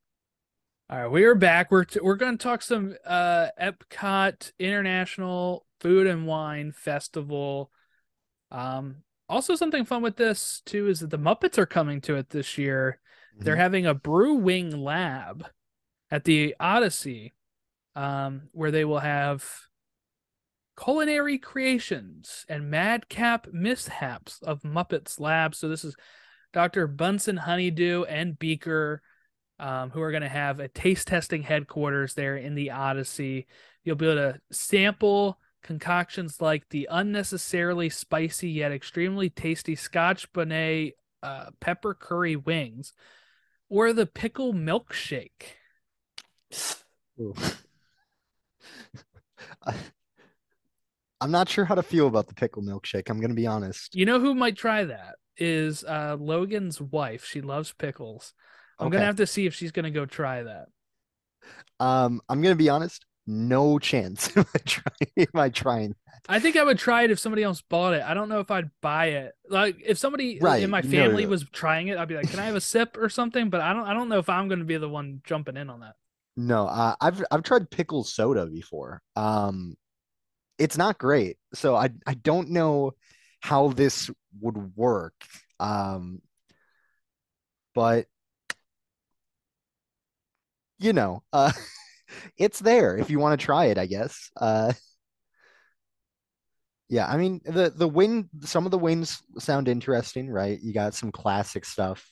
All 0.90 0.98
right, 1.02 1.10
we 1.10 1.22
are 1.24 1.36
back. 1.36 1.70
We're 1.70 1.84
t- 1.84 2.00
we're 2.02 2.16
going 2.16 2.36
to 2.36 2.42
talk 2.42 2.60
some 2.62 2.96
uh 3.06 3.50
Epcot 3.60 4.50
International 4.58 5.64
Food 5.78 6.08
and 6.08 6.26
Wine 6.26 6.72
Festival. 6.72 7.70
Um 8.50 8.96
also 9.28 9.54
something 9.54 9.84
fun 9.84 10.02
with 10.02 10.16
this 10.16 10.60
too 10.66 10.88
is 10.88 10.98
that 11.00 11.10
the 11.10 11.18
Muppets 11.18 11.56
are 11.56 11.66
coming 11.66 12.00
to 12.00 12.16
it 12.16 12.30
this 12.30 12.58
year. 12.58 12.98
They're 13.38 13.56
Mhm. 13.56 13.58
having 13.58 13.86
a 13.86 13.94
brew 13.94 14.34
wing 14.34 14.70
lab 14.70 15.46
at 16.10 16.24
the 16.24 16.54
Odyssey, 16.60 17.34
um, 17.94 18.48
where 18.52 18.70
they 18.70 18.84
will 18.84 19.00
have 19.00 19.44
culinary 20.76 21.38
creations 21.38 22.44
and 22.48 22.70
madcap 22.70 23.46
mishaps 23.52 24.40
of 24.42 24.62
Muppets 24.62 25.20
Lab. 25.20 25.54
So 25.54 25.68
this 25.68 25.84
is 25.84 25.94
Dr. 26.52 26.86
Bunsen 26.86 27.36
Honeydew 27.36 28.04
and 28.04 28.38
Beaker, 28.38 29.02
um, 29.58 29.90
who 29.90 30.00
are 30.00 30.10
going 30.10 30.22
to 30.22 30.28
have 30.28 30.60
a 30.60 30.68
taste 30.68 31.06
testing 31.08 31.42
headquarters 31.42 32.14
there 32.14 32.36
in 32.36 32.54
the 32.54 32.72
Odyssey. 32.72 33.46
You'll 33.84 33.96
be 33.96 34.06
able 34.06 34.32
to 34.32 34.40
sample 34.50 35.38
concoctions 35.62 36.40
like 36.40 36.68
the 36.68 36.88
unnecessarily 36.90 37.88
spicy 37.88 38.50
yet 38.50 38.72
extremely 38.72 39.30
tasty 39.30 39.74
Scotch 39.76 40.30
bonnet 40.32 40.94
uh, 41.22 41.50
pepper 41.60 41.94
curry 41.94 42.36
wings, 42.36 42.92
or 43.74 43.92
the 43.92 44.06
pickle 44.06 44.54
milkshake. 44.54 45.56
I- 49.66 49.74
I'm 51.20 51.30
not 51.32 51.48
sure 51.48 51.64
how 51.64 51.74
to 51.74 51.82
feel 51.82 52.06
about 52.06 52.28
the 52.28 52.34
pickle 52.34 52.62
milkshake. 52.62 53.10
I'm 53.10 53.20
gonna 53.20 53.34
be 53.34 53.48
honest. 53.48 53.96
You 53.96 54.06
know 54.06 54.20
who 54.20 54.32
might 54.34 54.56
try 54.56 54.84
that 54.84 55.16
is 55.36 55.82
uh, 55.82 56.16
Logan's 56.20 56.80
wife. 56.80 57.24
She 57.24 57.40
loves 57.40 57.72
pickles. 57.72 58.32
I'm 58.78 58.86
Okay. 58.86 58.94
gonna 58.94 59.06
have 59.06 59.16
to 59.16 59.26
see 59.26 59.46
if 59.46 59.54
she's 59.54 59.72
gonna 59.72 59.90
go 59.90 60.06
try 60.06 60.44
that. 60.44 60.66
Um, 61.80 62.20
I'm 62.28 62.42
gonna 62.42 62.54
be 62.54 62.68
honest. 62.68 63.04
No 63.26 63.78
chance 63.78 64.34
am 64.36 64.46
I 64.54 64.58
trying. 64.58 65.10
Am 65.18 65.40
I 65.40 65.48
trying? 65.50 65.94
I 66.26 66.40
think 66.40 66.56
I 66.56 66.62
would 66.64 66.78
try 66.78 67.02
it 67.02 67.10
if 67.10 67.18
somebody 67.18 67.42
else 67.42 67.60
bought 67.60 67.92
it. 67.94 68.02
I 68.02 68.14
don't 68.14 68.28
know 68.30 68.40
if 68.40 68.50
I'd 68.50 68.70
buy 68.80 69.06
it. 69.08 69.34
Like 69.48 69.76
if 69.84 69.98
somebody 69.98 70.40
Right, 70.40 70.60
in 70.62 70.70
my 70.70 70.80
family 70.82 71.26
that. 71.26 71.28
was 71.28 71.44
trying 71.52 71.88
it, 71.88 71.98
I'd 71.98 72.08
be 72.08 72.16
like, 72.16 72.30
"Can 72.30 72.40
I 72.40 72.46
have 72.46 72.54
a 72.54 72.60
sip 72.62 72.96
or 72.96 73.08
something?" 73.10 73.50
But 73.50 73.60
I 73.60 73.72
don't. 73.74 73.86
I 73.86 73.92
don't 73.92 74.08
know 74.08 74.18
if 74.18 74.28
I'm 74.30 74.48
going 74.48 74.60
to 74.60 74.64
be 74.64 74.76
the 74.78 74.88
one 74.88 75.20
jumping 75.24 75.56
in 75.56 75.68
on 75.68 75.80
that. 75.80 75.96
No, 76.36 76.66
uh, 76.66 76.96
I've 77.00 77.24
I've 77.30 77.42
tried 77.44 77.70
pickle 77.70 78.02
soda 78.04 78.46
before. 78.46 79.02
Um, 79.14 79.76
it's 80.58 80.78
not 80.78 80.98
great. 80.98 81.38
So 81.54 81.76
I 81.76 81.90
I 82.06 82.14
don't 82.14 82.50
know 82.50 82.92
how 83.40 83.68
this 83.70 84.10
would 84.40 84.76
work. 84.76 85.14
Um, 85.60 86.22
but 87.74 88.06
you 90.78 90.92
know, 90.92 91.22
uh, 91.32 91.52
it's 92.36 92.60
there 92.60 92.96
if 92.96 93.10
you 93.10 93.18
want 93.18 93.38
to 93.38 93.44
try 93.44 93.66
it, 93.66 93.78
I 93.78 93.86
guess. 93.86 94.30
Uh, 94.36 94.72
yeah, 96.88 97.06
I 97.06 97.16
mean 97.16 97.40
the 97.44 97.72
the 97.74 97.88
wing 97.88 98.28
some 98.42 98.66
of 98.66 98.70
the 98.70 98.78
wings 98.78 99.22
sound 99.38 99.68
interesting, 99.68 100.30
right? 100.30 100.58
You 100.62 100.72
got 100.72 100.94
some 100.94 101.12
classic 101.12 101.64
stuff. 101.64 102.06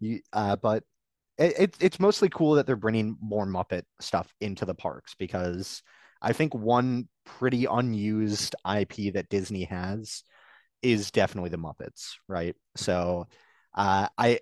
You 0.00 0.20
uh, 0.32 0.56
but 0.56 0.82
it, 1.38 1.58
it 1.58 1.76
it's 1.80 2.00
mostly 2.00 2.28
cool 2.28 2.54
that 2.54 2.66
they're 2.66 2.76
bringing 2.76 3.16
more 3.20 3.46
Muppet 3.46 3.82
stuff 4.00 4.32
into 4.40 4.64
the 4.64 4.74
parks 4.74 5.14
because 5.18 5.82
I 6.20 6.32
think 6.32 6.54
one 6.54 7.08
pretty 7.24 7.66
unused 7.66 8.54
IP 8.64 9.12
that 9.14 9.28
Disney 9.28 9.64
has 9.64 10.22
is 10.82 11.10
definitely 11.10 11.50
the 11.50 11.58
Muppets, 11.58 12.12
right? 12.28 12.56
So 12.76 13.26
uh, 13.76 14.08
I 14.18 14.40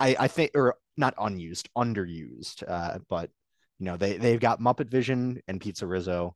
I 0.00 0.16
I 0.20 0.28
think 0.28 0.52
or 0.54 0.76
not 0.96 1.14
unused, 1.18 1.68
underused, 1.76 2.64
uh, 2.68 2.98
but 3.08 3.30
you 3.78 3.86
know 3.86 3.96
they 3.96 4.16
they've 4.16 4.40
got 4.40 4.60
Muppet 4.60 4.90
Vision 4.90 5.40
and 5.48 5.60
PizzeRizzo, 5.60 6.32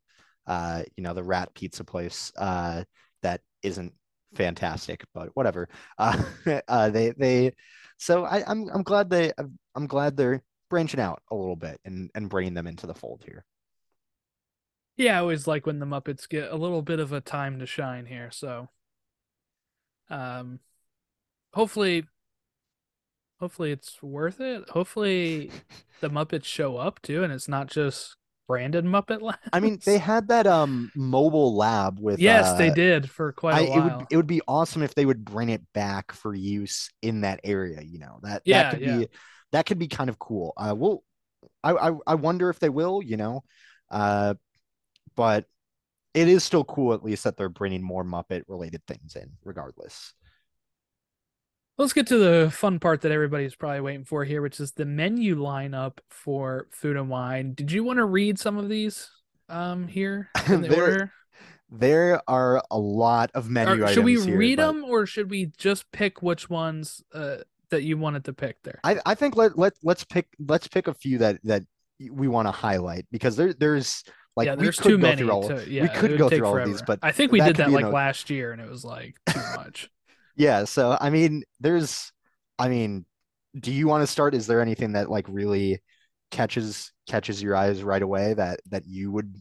uh, 0.46 0.82
you 0.96 1.02
know 1.02 1.14
the 1.14 1.22
Rat 1.22 1.54
Pizza 1.54 1.84
place 1.84 2.32
uh, 2.36 2.84
that 3.22 3.40
isn't 3.62 3.92
fantastic, 4.34 5.04
but 5.14 5.30
whatever. 5.34 5.68
Uh, 5.98 6.22
uh, 6.68 6.90
they 6.90 7.10
they 7.10 7.52
so 7.98 8.24
I, 8.24 8.42
I'm 8.48 8.68
I'm 8.68 8.82
glad 8.82 9.10
they 9.10 9.32
I'm 9.74 9.86
glad 9.86 10.16
they're 10.16 10.42
branching 10.68 11.00
out 11.00 11.22
a 11.30 11.34
little 11.34 11.56
bit 11.56 11.80
and 11.84 12.10
and 12.14 12.28
bringing 12.28 12.54
them 12.54 12.66
into 12.66 12.86
the 12.86 12.94
fold 12.94 13.22
here. 13.24 13.44
Yeah, 14.96 15.16
I 15.16 15.20
always 15.20 15.46
like 15.46 15.66
when 15.66 15.78
the 15.78 15.86
Muppets 15.86 16.28
get 16.28 16.50
a 16.50 16.56
little 16.56 16.82
bit 16.82 17.00
of 17.00 17.12
a 17.12 17.20
time 17.20 17.60
to 17.60 17.66
shine 17.66 18.06
here. 18.06 18.30
So, 18.30 18.68
um, 20.10 20.60
hopefully, 21.54 22.04
hopefully 23.42 23.72
it's 23.72 24.02
worth 24.02 24.40
it. 24.40 24.68
Hopefully, 24.70 25.50
the 26.00 26.08
Muppets 26.10 26.44
show 26.44 26.76
up 26.76 27.02
too, 27.02 27.24
and 27.24 27.32
it's 27.32 27.48
not 27.48 27.68
just 27.68 28.16
branded 28.48 28.84
Muppet 28.84 29.20
Labs. 29.20 29.40
I 29.52 29.60
mean, 29.60 29.80
they 29.84 29.98
had 29.98 30.28
that 30.28 30.46
um 30.46 30.90
mobile 30.94 31.54
lab 31.56 31.98
with 32.00 32.20
yes, 32.20 32.52
they 32.52 32.70
uh, 32.70 32.74
did 32.74 33.10
for 33.10 33.32
quite 33.32 33.58
I, 33.58 33.60
a 33.60 33.64
it 33.64 33.68
while. 33.70 33.80
would 33.80 34.06
it 34.10 34.16
would 34.16 34.26
be 34.26 34.42
awesome 34.48 34.82
if 34.82 34.94
they 34.94 35.06
would 35.06 35.24
bring 35.24 35.50
it 35.50 35.62
back 35.74 36.12
for 36.12 36.34
use 36.34 36.90
in 37.02 37.22
that 37.22 37.40
area. 37.44 37.82
You 37.82 38.00
know 38.00 38.20
that 38.22 38.42
Yeah, 38.44 38.62
that 38.62 38.70
could 38.70 38.80
yeah. 38.80 39.02
be 39.02 39.08
that 39.52 39.66
could 39.66 39.78
be 39.78 39.88
kind 39.88 40.10
of 40.10 40.18
cool. 40.18 40.54
Uh, 40.56 40.74
well, 40.76 41.04
I, 41.64 41.72
I 41.72 41.92
I 42.08 42.14
wonder 42.16 42.50
if 42.50 42.60
they 42.60 42.70
will. 42.70 43.02
You 43.02 43.16
know, 43.18 43.44
uh, 43.90 44.34
but 45.16 45.46
it 46.14 46.28
is 46.28 46.44
still 46.44 46.64
cool 46.64 46.94
at 46.94 47.04
least 47.04 47.24
that 47.24 47.36
they're 47.36 47.48
bringing 47.48 47.82
more 47.82 48.04
Muppet 48.04 48.42
related 48.48 48.82
things 48.86 49.16
in, 49.16 49.32
regardless. 49.44 50.14
Let's 51.78 51.92
get 51.92 52.06
to 52.08 52.18
the 52.18 52.50
fun 52.50 52.78
part 52.78 53.00
that 53.00 53.12
everybody's 53.12 53.54
probably 53.54 53.80
waiting 53.80 54.04
for 54.04 54.24
here, 54.24 54.42
which 54.42 54.60
is 54.60 54.72
the 54.72 54.84
menu 54.84 55.36
lineup 55.36 55.98
for 56.10 56.66
Food 56.70 56.96
and 56.96 57.08
Wine. 57.08 57.54
Did 57.54 57.72
you 57.72 57.82
want 57.82 57.96
to 57.96 58.04
read 58.04 58.38
some 58.38 58.58
of 58.58 58.68
these 58.68 59.10
um 59.48 59.88
here 59.88 60.30
in 60.48 60.62
the 60.62 60.68
There- 60.68 60.82
order? 60.84 61.12
There 61.74 62.20
are 62.28 62.62
a 62.70 62.78
lot 62.78 63.30
of 63.32 63.48
menu 63.48 63.82
Or 63.82 63.88
should 63.88 64.04
we 64.04 64.20
here, 64.20 64.36
read 64.36 64.56
but 64.58 64.66
them 64.66 64.84
or 64.84 65.06
should 65.06 65.30
we 65.30 65.46
just 65.56 65.90
pick 65.90 66.20
which 66.20 66.50
ones 66.50 67.02
uh 67.14 67.36
that 67.70 67.82
you 67.82 67.96
wanted 67.96 68.26
to 68.26 68.34
pick 68.34 68.62
there? 68.62 68.78
I 68.84 68.98
I 69.06 69.14
think 69.14 69.36
let 69.36 69.56
let 69.56 69.72
let's 69.82 70.04
pick 70.04 70.26
let's 70.38 70.68
pick 70.68 70.86
a 70.86 70.92
few 70.92 71.16
that 71.18 71.38
that 71.44 71.62
we 71.98 72.28
want 72.28 72.46
to 72.46 72.52
highlight 72.52 73.06
because 73.10 73.36
there 73.36 73.54
there's 73.54 74.04
like 74.36 74.46
yeah, 74.46 74.54
there's 74.54 74.76
too 74.76 74.98
many. 74.98 75.26
all 75.26 75.48
to, 75.48 75.64
yeah, 75.70 75.84
we 75.84 75.88
could 75.88 76.18
go 76.18 76.28
through 76.28 76.44
all 76.44 76.58
of 76.58 76.66
these, 76.66 76.80
forever. 76.80 76.84
but 76.86 76.98
I 77.02 77.12
think 77.12 77.32
we 77.32 77.40
that 77.40 77.46
did 77.46 77.56
that 77.56 77.70
like 77.70 77.86
last 77.86 78.28
year 78.28 78.52
and 78.52 78.60
it 78.60 78.68
was 78.68 78.84
like 78.84 79.16
too 79.30 79.40
much. 79.56 79.88
Yeah, 80.36 80.64
so 80.64 80.96
I 81.00 81.10
mean, 81.10 81.44
there's, 81.60 82.12
I 82.58 82.68
mean, 82.68 83.04
do 83.58 83.72
you 83.72 83.86
want 83.86 84.02
to 84.02 84.06
start? 84.06 84.34
Is 84.34 84.46
there 84.46 84.60
anything 84.60 84.92
that 84.92 85.10
like 85.10 85.26
really 85.28 85.80
catches 86.30 86.92
catches 87.06 87.42
your 87.42 87.54
eyes 87.54 87.82
right 87.82 88.00
away 88.02 88.34
that 88.34 88.60
that 88.70 88.86
you 88.86 89.10
would 89.12 89.34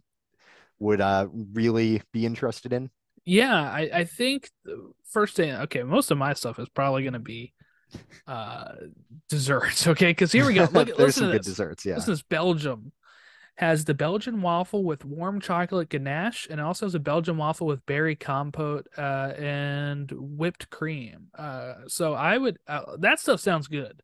would 0.80 1.00
uh 1.00 1.28
really 1.54 2.02
be 2.12 2.26
interested 2.26 2.74
in? 2.74 2.89
Yeah, 3.24 3.54
I, 3.62 3.89
I 3.94 4.04
think 4.06 4.50
the 4.66 4.92
first 5.12 5.36
thing, 5.36 5.52
okay, 5.54 5.84
most 5.84 6.12
of 6.12 6.18
my 6.18 6.34
stuff 6.34 6.60
is 6.60 6.68
probably 6.70 7.04
going 7.04 7.14
to 7.14 7.20
be 7.20 7.54
uh 8.28 8.74
desserts, 9.30 9.88
okay? 9.94 10.12
Because 10.12 10.32
here 10.32 10.46
we 10.46 10.54
go. 10.54 10.68
Look, 10.72 10.88
There's 10.98 10.98
listen 10.98 11.22
some 11.22 11.28
to 11.28 11.32
good 11.34 11.44
this. 11.44 11.48
desserts, 11.48 11.86
yeah. 11.86 11.96
This 11.96 12.08
is 12.08 12.24
Belgium. 12.24 12.92
Has 13.58 13.86
the 13.86 13.93
Belgian 13.93 14.41
waffle 14.41 14.84
with 14.84 15.06
warm 15.06 15.39
chocolate 15.39 15.89
ganache, 15.89 16.47
and 16.49 16.60
also 16.60 16.86
has 16.86 16.95
a 16.95 16.99
Belgian 16.99 17.38
waffle 17.38 17.68
with 17.68 17.86
berry 17.86 18.16
compote 18.16 18.88
uh, 18.97 19.34
and 19.38 20.12
whipped 20.12 20.70
cream. 20.70 21.28
Uh, 21.38 21.74
so 21.88 22.14
I 22.14 22.38
would 22.38 22.58
uh, 22.68 22.97
that 22.99 23.20
stuff 23.20 23.39
sounds 23.39 23.68
good, 23.68 24.02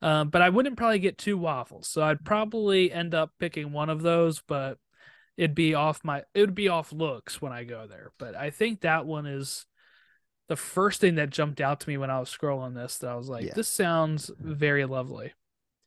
uh, 0.00 0.24
but 0.24 0.40
I 0.40 0.48
wouldn't 0.48 0.76
probably 0.78 1.00
get 1.00 1.18
two 1.18 1.36
waffles. 1.36 1.88
So 1.88 2.02
I'd 2.02 2.24
probably 2.24 2.90
end 2.90 3.14
up 3.14 3.32
picking 3.38 3.72
one 3.72 3.90
of 3.90 4.02
those, 4.02 4.40
but 4.46 4.78
it'd 5.36 5.54
be 5.54 5.74
off 5.74 6.00
my 6.02 6.22
it 6.34 6.40
would 6.40 6.54
be 6.54 6.68
off 6.68 6.92
looks 6.92 7.42
when 7.42 7.52
I 7.52 7.64
go 7.64 7.86
there. 7.86 8.12
But 8.18 8.34
I 8.34 8.50
think 8.50 8.80
that 8.80 9.04
one 9.04 9.26
is 9.26 9.66
the 10.48 10.56
first 10.56 11.00
thing 11.00 11.16
that 11.16 11.30
jumped 11.30 11.60
out 11.60 11.80
to 11.80 11.88
me 11.88 11.98
when 11.98 12.10
I 12.10 12.20
was 12.20 12.34
scrolling 12.34 12.74
this. 12.74 12.98
That 12.98 13.10
I 13.10 13.16
was 13.16 13.28
like, 13.28 13.44
Yeah. 13.44 13.54
this 13.54 13.68
sounds 13.68 14.30
very 14.38 14.84
lovely. 14.86 15.34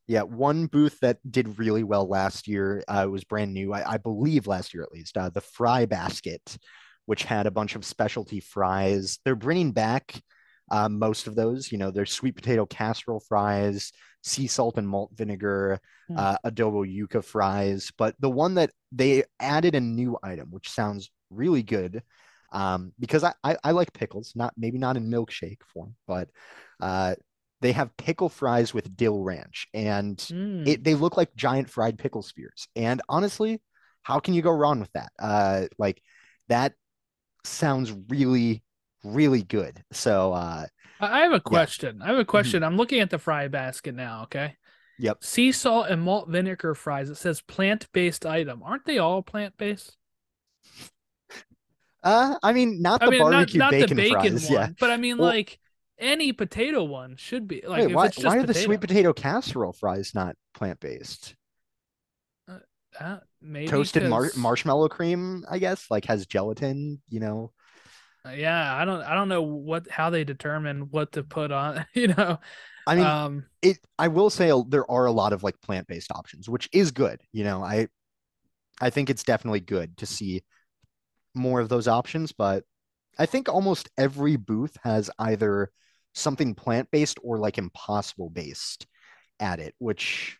Yeah, 0.10 0.24
one 0.24 0.66
booth 0.66 1.00
that 1.02 1.20
did 1.30 1.60
really 1.60 1.84
well 1.84 2.08
last 2.08 2.48
year 2.48 2.84
uh, 2.88 3.06
was 3.08 3.24
brand 3.24 3.54
new, 3.54 3.72
I, 3.72 3.94
I 3.94 3.98
believe 3.98 4.48
last 4.48 4.74
year 4.74 4.82
at 4.82 4.92
least. 4.92 5.16
Uh, 5.16 5.30
the 5.30 5.40
Fry 5.40 5.86
Basket, 5.86 6.58
which 7.06 7.24
had 7.24 7.46
a 7.46 7.52
bunch 7.52 7.76
of 7.76 7.86
specialty 7.86 8.40
fries. 8.40 9.20
They're 9.24 9.36
bringing 9.36 9.72
back 9.72 10.20
uh, 10.72 10.90
most 10.90 11.28
of 11.28 11.36
those. 11.36 11.72
You 11.72 11.78
know, 11.78 11.92
there's 11.92 12.12
sweet 12.12 12.36
potato 12.36 12.66
casserole 12.66 13.20
fries, 13.20 13.92
sea 14.24 14.48
salt 14.48 14.80
and 14.80 14.90
malt 14.90 15.12
vinegar, 15.14 15.80
uh, 16.16 16.38
adobo 16.44 16.84
yuca 16.92 17.24
fries. 17.24 17.92
But 17.96 18.16
the 18.20 18.32
one 18.32 18.56
that 18.56 18.72
they 18.92 19.26
added 19.40 19.76
a 19.76 19.80
new 19.80 20.18
item, 20.24 20.48
which 20.50 20.72
sounds 20.72 21.12
really 21.30 21.62
good, 21.62 22.02
um, 22.52 22.94
because 23.00 23.24
I, 23.24 23.34
I 23.44 23.58
I 23.64 23.72
like 23.72 23.94
pickles, 23.94 24.34
not 24.36 24.56
maybe 24.58 24.80
not 24.80 24.98
in 24.98 25.12
milkshake 25.12 25.62
form, 25.72 25.96
but 26.08 26.30
uh, 26.80 27.14
they 27.62 27.72
have 27.74 27.96
pickle 27.98 28.30
fries 28.30 28.74
with 28.74 28.96
dill 28.96 29.20
ranch, 29.22 29.68
and 29.74 30.18
Mm. 30.18 30.68
it 30.68 30.84
they 30.84 30.96
look 30.96 31.18
like 31.18 31.36
giant 31.36 31.70
fried 31.70 31.98
pickle 31.98 32.22
spears. 32.22 32.68
And 32.76 33.02
honestly, 33.10 33.62
how 34.04 34.20
can 34.20 34.34
you 34.34 34.42
go 34.42 34.52
wrong 34.52 34.80
with 34.80 34.92
that? 34.94 35.12
Uh, 35.20 35.66
like 35.78 36.02
that 36.48 36.74
sounds 37.44 37.92
really, 38.10 38.64
really 39.04 39.44
good. 39.44 39.84
So 39.92 40.34
uh, 40.34 40.66
I 41.00 41.20
have 41.22 41.34
a 41.34 41.40
question. 41.40 42.02
I 42.02 42.08
have 42.08 42.18
a 42.20 42.26
question. 42.26 42.64
I'm 42.64 42.78
looking 42.78 43.00
at 43.02 43.10
the 43.10 43.18
fry 43.20 43.48
basket 43.48 43.96
now, 43.96 44.24
okay? 44.24 44.56
Yep. 45.00 45.24
Sea 45.24 45.52
salt 45.54 45.88
and 45.90 46.02
malt 46.02 46.28
vinegar 46.30 46.76
fries. 46.76 47.10
It 47.10 47.16
says 47.16 47.40
plant-based 47.42 48.26
item. 48.26 48.62
Aren't 48.64 48.84
they 48.86 48.98
all 48.98 49.22
plant-based? 49.22 49.96
uh, 52.04 52.36
I 52.44 52.52
mean, 52.54 52.82
not 52.82 53.02
the 53.02 53.08
I 53.08 53.10
mean, 53.10 53.20
not, 53.20 53.32
barbecue 53.32 53.60
not 53.60 53.72
bacon, 53.72 53.90
the 53.90 53.96
bacon 53.96 54.22
fries, 54.40 54.44
one, 54.50 54.54
yeah. 54.54 54.68
but 54.80 54.90
I 54.92 54.98
mean, 54.98 55.18
Well- 55.18 55.28
like 55.30 55.60
any 56.00 56.34
potato 56.34 56.84
one 56.84 57.16
should 57.18 57.48
be. 57.48 57.62
Like, 57.68 57.82
Wait, 57.82 57.90
if 57.92 57.96
why 57.96 58.06
it's 58.08 58.16
just 58.16 58.26
why 58.26 58.38
are 58.38 58.42
the 58.42 58.48
potato, 58.48 58.66
sweet 58.66 58.82
potato 58.82 59.14
casserole 59.14 59.74
fries 59.74 60.14
not 60.16 60.36
plant 60.54 60.80
based? 60.80 61.36
uh, 63.00 63.18
maybe 63.42 63.68
Toasted 63.68 64.10
mar 64.10 64.30
marshmallow 64.36 64.90
cream, 64.90 65.46
I 65.50 65.60
guess, 65.60 65.86
like 65.90 66.06
has 66.06 66.26
gelatin. 66.26 67.02
You 67.10 67.20
know, 67.20 67.52
uh, 68.26 68.32
Yeah, 68.32 68.76
I 68.76 68.86
don't. 68.86 69.02
I 69.02 69.14
don't 69.14 69.30
know 69.30 69.42
what 69.42 69.90
how 69.90 70.10
they 70.10 70.24
determine 70.24 70.88
what 70.92 71.14
to 71.14 71.24
put 71.24 71.52
on. 71.52 71.86
You 71.94 72.10
know. 72.10 72.40
I 72.88 72.96
mean, 72.96 73.06
um. 73.06 73.46
it 73.62 73.78
i 74.00 74.08
will 74.08 74.32
say 74.32 74.52
there 74.68 74.90
are 74.90 75.06
a 75.06 75.12
lot 75.12 75.32
of 75.32 75.44
like 75.44 75.62
plant-based 75.62 76.12
options 76.12 76.50
which 76.50 76.68
is 76.72 76.90
good 76.90 77.22
you 77.32 77.44
know 77.44 77.62
i 77.62 77.88
i 78.82 78.90
think 78.90 79.12
it's 79.12 79.22
definitely 79.24 79.60
good 79.60 79.96
to 79.98 80.08
see 80.08 80.42
more 81.36 81.60
of 81.60 81.70
those 81.70 81.88
options 81.88 82.32
but 82.32 82.64
i 83.20 83.28
think 83.28 83.48
almost 83.48 83.90
every 83.96 84.38
booth 84.38 84.76
has 84.82 85.12
either 85.20 85.70
something 86.14 86.56
plant-based 86.56 87.20
or 87.24 87.38
like 87.38 87.58
impossible 87.58 88.30
based 88.30 88.88
at 89.40 89.60
it 89.60 89.74
which 89.80 90.38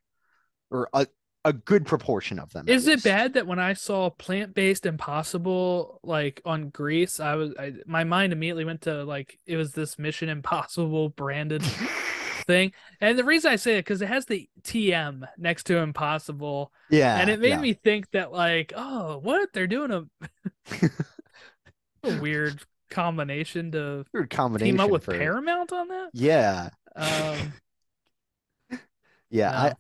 or 0.72 0.90
a, 0.94 1.08
a 1.46 1.54
good 1.54 1.86
proportion 1.86 2.38
of 2.38 2.52
them 2.52 2.68
Is 2.68 2.88
it 2.88 2.92
least. 2.92 3.06
bad 3.06 3.34
that 3.34 3.48
when 3.48 3.60
I 3.60 3.74
saw 3.74 4.10
plant-based 4.10 4.86
impossible 4.86 6.00
like 6.04 6.42
on 6.46 6.70
Greece, 6.70 7.20
I 7.20 7.36
was 7.36 7.54
I, 7.58 7.74
my 7.86 8.04
mind 8.04 8.34
immediately 8.34 8.66
went 8.66 8.82
to 8.82 9.04
like 9.04 9.40
it 9.46 9.56
was 9.56 9.72
this 9.72 9.98
Mission 9.98 10.30
Impossible 10.30 11.10
branded 11.10 11.64
thing. 12.46 12.74
And 13.00 13.18
the 13.18 13.24
reason 13.24 13.52
I 13.52 13.56
say 13.56 13.78
it 13.78 13.86
because 13.86 14.02
it 14.02 14.08
has 14.10 14.26
the 14.26 14.50
TM 14.64 15.28
next 15.38 15.64
to 15.66 15.78
Impossible, 15.78 16.74
yeah 16.90 17.18
and 17.20 17.30
it 17.30 17.40
made 17.40 17.50
yeah. 17.50 17.62
me 17.62 17.74
think 17.74 18.12
that 18.12 18.32
like, 18.32 18.74
oh, 18.76 19.20
what 19.20 19.50
they're 19.54 19.68
doing 19.68 19.92
a, 19.92 20.04
a 22.04 22.20
weird 22.20 22.62
combination 22.90 23.72
to 23.72 24.06
Weird 24.14 24.30
combination 24.30 24.78
team 24.78 24.80
up 24.80 24.92
with 24.92 25.04
for 25.04 25.16
Paramount 25.18 25.72
on 25.74 25.88
that. 25.90 26.12
yeah 26.14 26.70
Um, 26.96 27.56
yeah 29.30 29.52
I, 29.52 29.74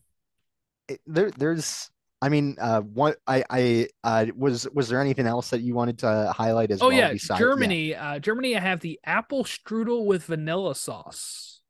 it, 0.89 1.01
there 1.07 1.31
there's 1.31 1.89
I 2.21 2.29
mean 2.29 2.57
uh 2.59 2.81
what 2.81 3.17
I 3.27 3.43
I 3.49 3.87
uh 4.03 4.27
was 4.35 4.67
was 4.73 4.89
there 4.89 5.01
anything 5.01 5.27
else 5.27 5.49
that 5.51 5.61
you 5.61 5.75
wanted 5.75 5.99
to 5.99 6.33
highlight 6.35 6.71
as 6.71 6.81
oh 6.81 6.89
well 6.89 6.89
yeah, 6.89 7.13
besides 7.13 7.55
yeah. 7.57 7.73
Germany. 7.73 7.95
Uh, 7.95 8.19
Germany. 8.19 8.55
I 8.55 8.59
have 8.59 8.79
the 8.81 8.99
apple 9.03 9.43
strudel 9.43 10.05
with 10.05 10.25
vanilla 10.25 10.75
sauce. 10.75 11.61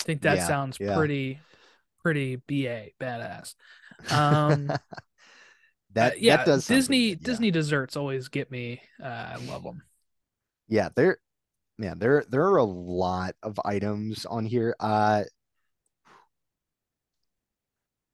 I 0.00 0.04
think 0.04 0.22
that 0.22 0.40
Yeah, 0.40 0.42
sounds 0.42 0.78
yeah. 0.78 0.88
pretty, 0.92 1.44
pretty 2.02 2.36
ba 2.36 2.88
badass. 3.00 3.54
Um, 4.10 4.78
that 5.94 6.10
uh, 6.10 6.10
yeah, 6.18 6.36
that 6.36 6.44
does 6.44 6.68
Disney 6.68 7.14
yeah. 7.20 7.38
Disney 7.38 7.50
desserts 7.50 7.96
always 7.96 8.28
get 8.28 8.50
me. 8.50 8.80
Uh, 9.02 9.06
I 9.06 9.36
love 9.36 9.62
them. 9.62 9.82
Yeah 10.68 10.88
there 10.96 11.18
man, 11.78 11.98
there 11.98 12.24
there 12.28 12.44
are 12.44 12.56
a 12.56 12.64
lot 12.64 13.34
of 13.42 13.58
items 13.64 14.26
on 14.26 14.44
here 14.44 14.74
uh 14.80 15.24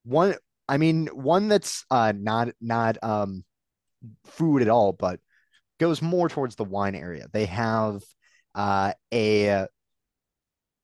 one 0.04 0.34
I 0.68 0.78
mean 0.78 1.06
one 1.08 1.48
that's 1.48 1.84
uh 1.90 2.12
not 2.16 2.48
not 2.60 2.98
um 3.02 3.44
food 4.26 4.62
at 4.62 4.68
all 4.68 4.92
but 4.92 5.20
goes 5.78 6.02
more 6.02 6.28
towards 6.28 6.56
the 6.56 6.64
wine 6.64 6.94
area. 6.94 7.26
They 7.32 7.46
have 7.46 8.02
uh 8.54 8.92
a 9.12 9.66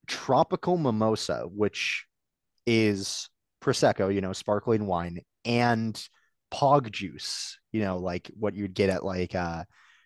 tropical 0.06 0.78
mimosa 0.78 1.44
which 1.46 2.06
is 2.66 3.28
prosecco 3.60 4.12
you 4.12 4.20
know 4.20 4.32
sparkling 4.32 4.86
wine 4.86 5.20
and 5.44 6.08
pog 6.52 6.90
juice 6.90 7.58
you 7.72 7.80
know 7.80 7.98
like 7.98 8.30
what 8.38 8.54
you'd 8.54 8.72
get 8.72 8.88
at 8.88 9.04
like 9.04 9.34
uh 9.34 9.64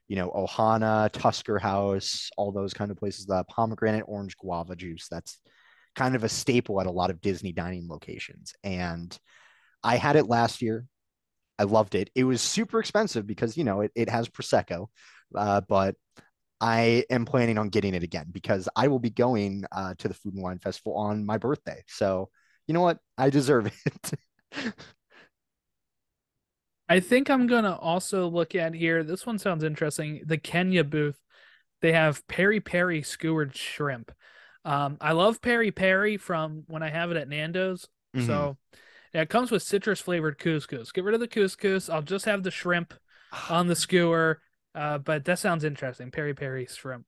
you 0.08 0.16
know 0.16 0.30
ohana 0.30 1.10
tusker 1.12 1.58
house 1.58 2.30
all 2.36 2.52
those 2.52 2.74
kind 2.74 2.90
of 2.90 2.96
places 2.96 3.26
the 3.26 3.44
pomegranate 3.44 4.04
orange 4.06 4.36
guava 4.36 4.76
juice 4.76 5.06
that's 5.10 5.38
kind 5.94 6.14
of 6.14 6.24
a 6.24 6.28
staple 6.28 6.80
at 6.80 6.86
a 6.86 6.90
lot 6.90 7.10
of 7.10 7.20
disney 7.20 7.52
dining 7.52 7.88
locations. 7.88 8.54
And 8.64 9.16
i 9.82 9.96
had 9.96 10.16
it 10.16 10.26
last 10.28 10.62
year. 10.62 10.86
I 11.58 11.64
loved 11.64 11.94
it. 11.94 12.10
It 12.14 12.24
was 12.24 12.40
super 12.40 12.80
expensive 12.80 13.26
because 13.26 13.56
you 13.56 13.64
know 13.64 13.82
it, 13.82 13.92
it 13.94 14.08
has 14.08 14.28
prosecco 14.28 14.88
uh, 15.36 15.60
but 15.68 15.94
i 16.60 17.04
am 17.10 17.24
planning 17.24 17.58
on 17.58 17.68
getting 17.68 17.94
it 17.94 18.02
again 18.02 18.26
because 18.30 18.68
i 18.76 18.88
will 18.88 18.98
be 18.98 19.10
going 19.10 19.64
uh, 19.72 19.94
to 19.98 20.08
the 20.08 20.14
food 20.14 20.34
and 20.34 20.42
wine 20.42 20.58
festival 20.58 20.96
on 20.96 21.24
my 21.26 21.38
birthday. 21.38 21.82
So 21.88 22.30
you 22.66 22.74
know 22.74 22.80
what? 22.80 22.98
I 23.18 23.30
deserve 23.30 23.66
it 23.86 24.12
I 26.92 27.00
think 27.00 27.30
I'm 27.30 27.46
gonna 27.46 27.74
also 27.76 28.28
look 28.28 28.54
at 28.54 28.74
here. 28.74 29.02
This 29.02 29.24
one 29.26 29.38
sounds 29.38 29.64
interesting. 29.64 30.22
The 30.26 30.38
Kenya 30.38 30.84
booth. 30.84 31.18
They 31.80 31.92
have 31.92 32.26
peri 32.28 32.60
peri 32.60 33.02
skewered 33.02 33.56
shrimp. 33.56 34.12
Um, 34.64 34.98
I 35.00 35.12
love 35.12 35.40
peri 35.40 35.70
peri 35.72 36.16
from 36.16 36.64
when 36.68 36.82
I 36.82 36.90
have 36.90 37.10
it 37.10 37.16
at 37.16 37.28
Nando's. 37.28 37.88
Mhm. 38.14 38.26
So 38.26 38.56
yeah, 39.14 39.22
it 39.22 39.30
comes 39.30 39.50
with 39.50 39.62
citrus 39.62 40.00
flavored 40.00 40.38
couscous. 40.38 40.92
Get 40.92 41.04
rid 41.04 41.14
of 41.14 41.20
the 41.20 41.28
couscous. 41.28 41.88
I'll 41.92 42.02
just 42.02 42.24
have 42.26 42.42
the 42.42 42.50
shrimp 42.50 42.94
on 43.48 43.66
the 43.66 43.74
skewer. 43.76 44.40
Uh, 44.74 44.98
but 44.98 45.24
that 45.24 45.38
sounds 45.38 45.64
interesting. 45.64 46.10
Peri 46.10 46.34
peri 46.34 46.66
shrimp. 46.66 47.06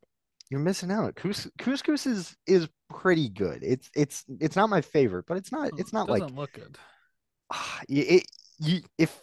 You're 0.51 0.61
missing 0.61 0.91
out. 0.91 1.14
Cous- 1.14 1.51
Couscous 1.59 2.07
is 2.07 2.37
is 2.47 2.68
pretty 2.91 3.28
good. 3.28 3.62
It's 3.62 3.91
it's 3.95 4.24
it's 4.41 4.57
not 4.57 4.68
my 4.70 4.80
favorite, 4.80 5.26
but 5.26 5.37
it's 5.37 5.53
not 5.53 5.70
it's 5.78 5.93
not 5.93 6.09
like 6.09 6.20
doesn't 6.22 6.37
look 6.37 6.53
good. 6.53 6.76
ah, 7.51 7.80
y- 7.89 7.97
it, 8.16 8.26
you 8.59 8.80
if 8.99 9.18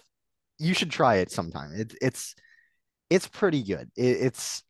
you 0.61 0.73
should 0.73 0.91
try 0.91 1.15
it 1.17 1.31
sometime. 1.31 1.71
It's 1.75 1.95
it's 2.01 2.35
it's 3.09 3.27
pretty 3.27 3.63
good. 3.63 3.89
It, 3.95 4.17
it's 4.21 4.63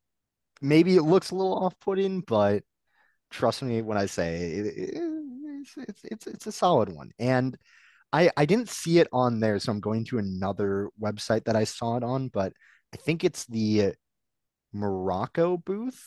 maybe 0.62 0.96
it 0.98 1.04
looks 1.04 1.32
a 1.32 1.36
little 1.36 1.58
off-putting, 1.66 2.22
but 2.22 2.64
trust 3.32 3.64
me 3.64 3.82
when 3.82 3.98
I 3.98 4.08
say 4.08 4.36
it, 4.54 4.68
it- 4.68 5.02
it's, 5.62 5.78
it's 5.78 6.02
it's 6.06 6.28
it's 6.28 6.48
a 6.48 6.52
solid 6.52 6.92
one. 6.94 7.12
And 7.20 7.58
I 8.14 8.32
I 8.38 8.46
didn't 8.46 8.70
see 8.70 9.00
it 9.00 9.08
on 9.14 9.40
there, 9.40 9.60
so 9.60 9.72
I'm 9.72 9.80
going 9.82 10.06
to 10.06 10.20
another 10.20 10.90
website 11.02 11.46
that 11.46 11.56
I 11.56 11.66
saw 11.66 11.98
it 11.98 12.04
on, 12.04 12.30
but 12.30 12.54
I 12.94 12.98
think 12.98 13.24
it's 13.24 13.46
the 13.48 13.94
Morocco 14.74 15.58
booth 15.58 16.04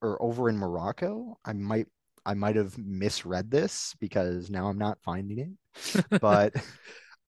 or 0.00 0.20
over 0.22 0.48
in 0.48 0.56
Morocco. 0.58 1.38
I 1.44 1.52
might 1.52 1.86
I 2.24 2.34
might 2.34 2.56
have 2.56 2.76
misread 2.78 3.50
this 3.50 3.94
because 4.00 4.50
now 4.50 4.68
I'm 4.68 4.78
not 4.78 4.98
finding 5.02 5.38
it. 5.38 6.04
But 6.20 6.54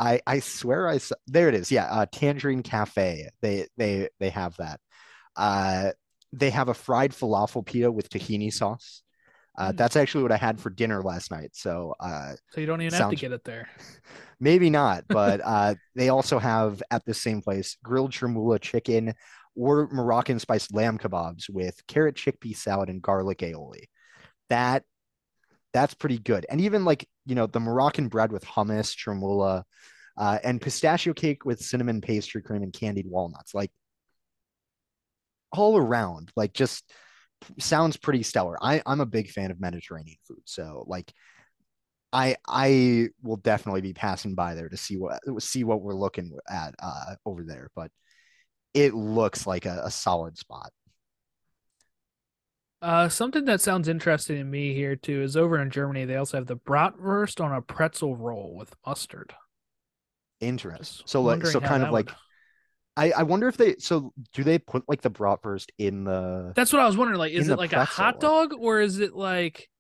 I 0.01 0.21
I 0.27 0.41
swear 0.41 0.89
I 0.89 0.99
saw 0.99 1.15
there 1.27 1.49
it 1.49 1.55
is. 1.55 1.71
Yeah, 1.71 1.87
uh, 1.87 2.07
Tangerine 2.13 2.63
Cafe. 2.63 3.29
They 3.43 3.67
they 3.77 4.09
they 4.21 4.31
have 4.31 4.57
that. 4.59 4.81
Uh, 5.37 5.93
they 6.33 6.51
have 6.51 6.69
a 6.69 6.75
fried 6.75 7.13
falafel 7.13 7.65
pita 7.67 7.91
with 7.93 8.11
tahini 8.11 8.53
sauce. 8.53 9.03
Uh, 9.59 9.73
Mm. 9.73 9.77
that's 9.77 9.97
actually 9.97 10.23
what 10.25 10.33
I 10.33 10.37
had 10.37 10.61
for 10.61 10.71
dinner 10.71 11.03
last 11.03 11.31
night. 11.31 11.51
So 11.55 11.95
uh, 12.01 12.35
So 12.53 12.61
you 12.61 12.67
don't 12.67 12.81
even 12.83 12.95
have 12.95 13.09
to 13.09 13.17
get 13.17 13.33
it 13.33 13.45
there. 13.45 13.69
maybe 14.41 14.71
not, 14.71 15.05
but 15.11 15.41
uh, 15.45 15.75
they 15.95 16.09
also 16.09 16.39
have 16.39 16.83
at 16.91 17.05
the 17.05 17.15
same 17.15 17.41
place 17.41 17.77
grilled 17.83 18.13
chermoula 18.13 18.59
chicken 18.59 19.15
or 19.57 19.89
Moroccan 19.93 20.39
spiced 20.39 20.75
lamb 20.75 20.99
kebabs 20.99 21.49
with 21.49 21.81
carrot 21.87 22.17
chickpea 22.17 22.57
salad 22.57 22.89
and 22.89 23.03
garlic 23.03 23.39
aioli. 23.39 23.85
That 24.51 24.85
that's 25.75 25.93
pretty 25.95 26.19
good. 26.19 26.47
And 26.49 26.63
even 26.63 26.87
like 26.87 27.07
you 27.27 27.35
know 27.35 27.47
the 27.47 27.61
Moroccan 27.61 28.09
bread 28.09 28.33
with 28.33 28.45
hummus, 28.47 28.97
chermoula, 28.97 29.65
uh, 30.17 30.39
and 30.43 30.61
pistachio 30.61 31.13
cake 31.13 31.45
with 31.45 31.61
cinnamon 31.61 32.01
pastry 32.01 32.41
cream 32.43 32.63
and 32.63 32.73
candied 32.73 33.07
walnuts. 33.07 33.55
Like 33.55 33.71
all 35.53 35.77
around, 35.77 36.33
like 36.37 36.55
just 36.55 36.91
sounds 37.59 37.97
pretty 37.97 38.23
stellar. 38.23 38.57
I 38.63 38.83
I'm 38.87 39.01
a 39.01 39.07
big 39.07 39.31
fan 39.31 39.51
of 39.51 39.61
Mediterranean 39.61 40.17
food, 40.27 40.43
so 40.47 40.85
like 40.87 41.13
I 42.13 42.37
I 42.49 43.09
will 43.23 43.37
definitely 43.37 43.83
be 43.83 43.93
passing 43.93 44.35
by 44.35 44.55
there 44.55 44.69
to 44.69 44.77
see 44.77 44.97
what 44.97 45.21
see 45.43 45.65
what 45.65 45.83
we're 45.83 45.95
looking 45.95 46.37
at 46.49 46.75
uh 46.81 47.17
over 47.27 47.43
there, 47.45 47.71
but 47.75 47.91
it 48.75 48.95
looks 48.95 49.47
like 49.47 49.67
a, 49.67 49.83
a 49.85 49.91
solid 49.91 50.39
spot. 50.39 50.73
Uh, 52.85 53.09
something 53.09 53.47
that 53.47 53.63
sounds 53.63 53.89
interesting 53.89 54.37
to 54.37 54.45
me 54.45 54.75
here 54.75 54.95
too 54.95 55.23
is 55.23 55.39
over 55.39 55.59
in 55.59 55.71
Germany. 55.71 56.05
They 56.05 56.17
also 56.17 56.37
have 56.37 56.47
the 56.47 56.57
bratwurst 56.57 57.43
on 57.43 57.51
a 57.51 57.63
pretzel 57.63 58.15
roll 58.15 58.55
with 58.55 58.75
mustard. 58.87 59.35
Interesting. 60.41 60.85
Just 60.85 61.09
So 61.09 61.23
like 61.23 61.47
so 61.47 61.61
kind 61.61 61.83
of 61.83 61.93
like 61.93 62.09
would- 62.09 62.15
I 62.97 63.11
I 63.13 63.23
wonder 63.23 63.49
if 63.49 63.57
they 63.57 63.77
so 63.79 64.13
do 64.35 64.45
they 64.45 64.59
put 64.59 64.85
like 64.87 65.01
the 65.01 65.11
bratwurst 65.11 65.71
in 65.79 66.05
the 66.05 66.53
That's 66.55 66.75
what 66.75 66.83
I 66.83 66.87
was 66.87 66.95
wondering. 66.95 67.19
Like, 67.19 67.33
is 67.33 67.49
it 67.49 67.57
like 67.57 67.73
a 67.73 67.87
hot 67.87 68.17
like- 68.17 68.21
dog 68.21 68.53
or 68.59 68.83
is 68.83 69.01
it 69.01 69.15
like, 69.17 69.71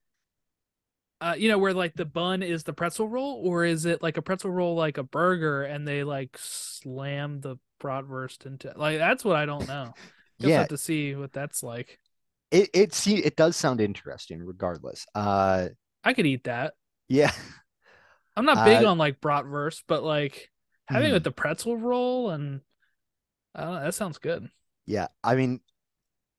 uh, 1.20 1.34
you 1.36 1.50
know, 1.50 1.59
where 1.59 1.74
like 1.74 1.92
the 1.92 2.07
bun 2.07 2.42
is 2.42 2.64
the 2.64 2.72
pretzel 2.72 3.07
roll, 3.07 3.42
or 3.44 3.66
is 3.66 3.84
it 3.84 4.02
like 4.02 4.16
a 4.16 4.22
pretzel 4.22 4.50
roll 4.50 4.76
like 4.76 4.96
a 4.96 5.02
burger 5.02 5.62
and 5.62 5.86
they 5.86 6.05
like 6.05 6.38
slam 6.38 7.42
the 7.42 7.57
bratwurst 7.82 8.46
into 8.46 8.72
like 8.76 8.96
that's 8.96 9.26
what 9.26 9.36
I 9.36 9.44
don't 9.44 9.68
know. 9.68 9.92
Guess 10.40 10.48
yeah 10.48 10.59
have 10.61 10.68
to 10.68 10.78
see 10.78 11.14
what 11.14 11.32
that's 11.34 11.62
like. 11.62 12.00
It 12.55 12.70
it 12.74 12.94
see 12.94 13.16
it 13.18 13.36
does 13.36 13.57
sound 13.57 13.80
interesting 13.82 14.42
regardless. 14.44 15.07
Uh 15.14 15.68
I 16.05 16.12
could 16.14 16.26
eat 16.26 16.44
that. 16.44 16.74
yeah 17.09 17.32
I'm 18.36 18.44
not 18.44 18.64
big 18.64 18.82
Uh, 18.82 18.84
on 18.84 18.98
like 18.98 19.20
bratwurst, 19.20 19.82
but 19.86 20.02
like 20.02 20.50
having 20.86 21.11
it 21.11 21.12
Mhm. 21.12 21.14
with 21.14 21.24
the 21.24 21.30
pretzel 21.30 21.76
roll 21.76 22.30
and 22.30 22.61
I 23.55 23.84
that 23.84 23.94
sounds 23.94 24.18
good. 24.18 24.50
Yeah, 24.86 25.09
I 25.22 25.34
mean, 25.36 25.61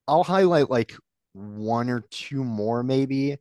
I'll 0.08 0.24
highlight 0.24 0.70
like 0.70 0.94
one 1.34 1.90
or 1.90 2.02
two 2.10 2.44
more 2.44 2.82
maybe. 2.82 3.38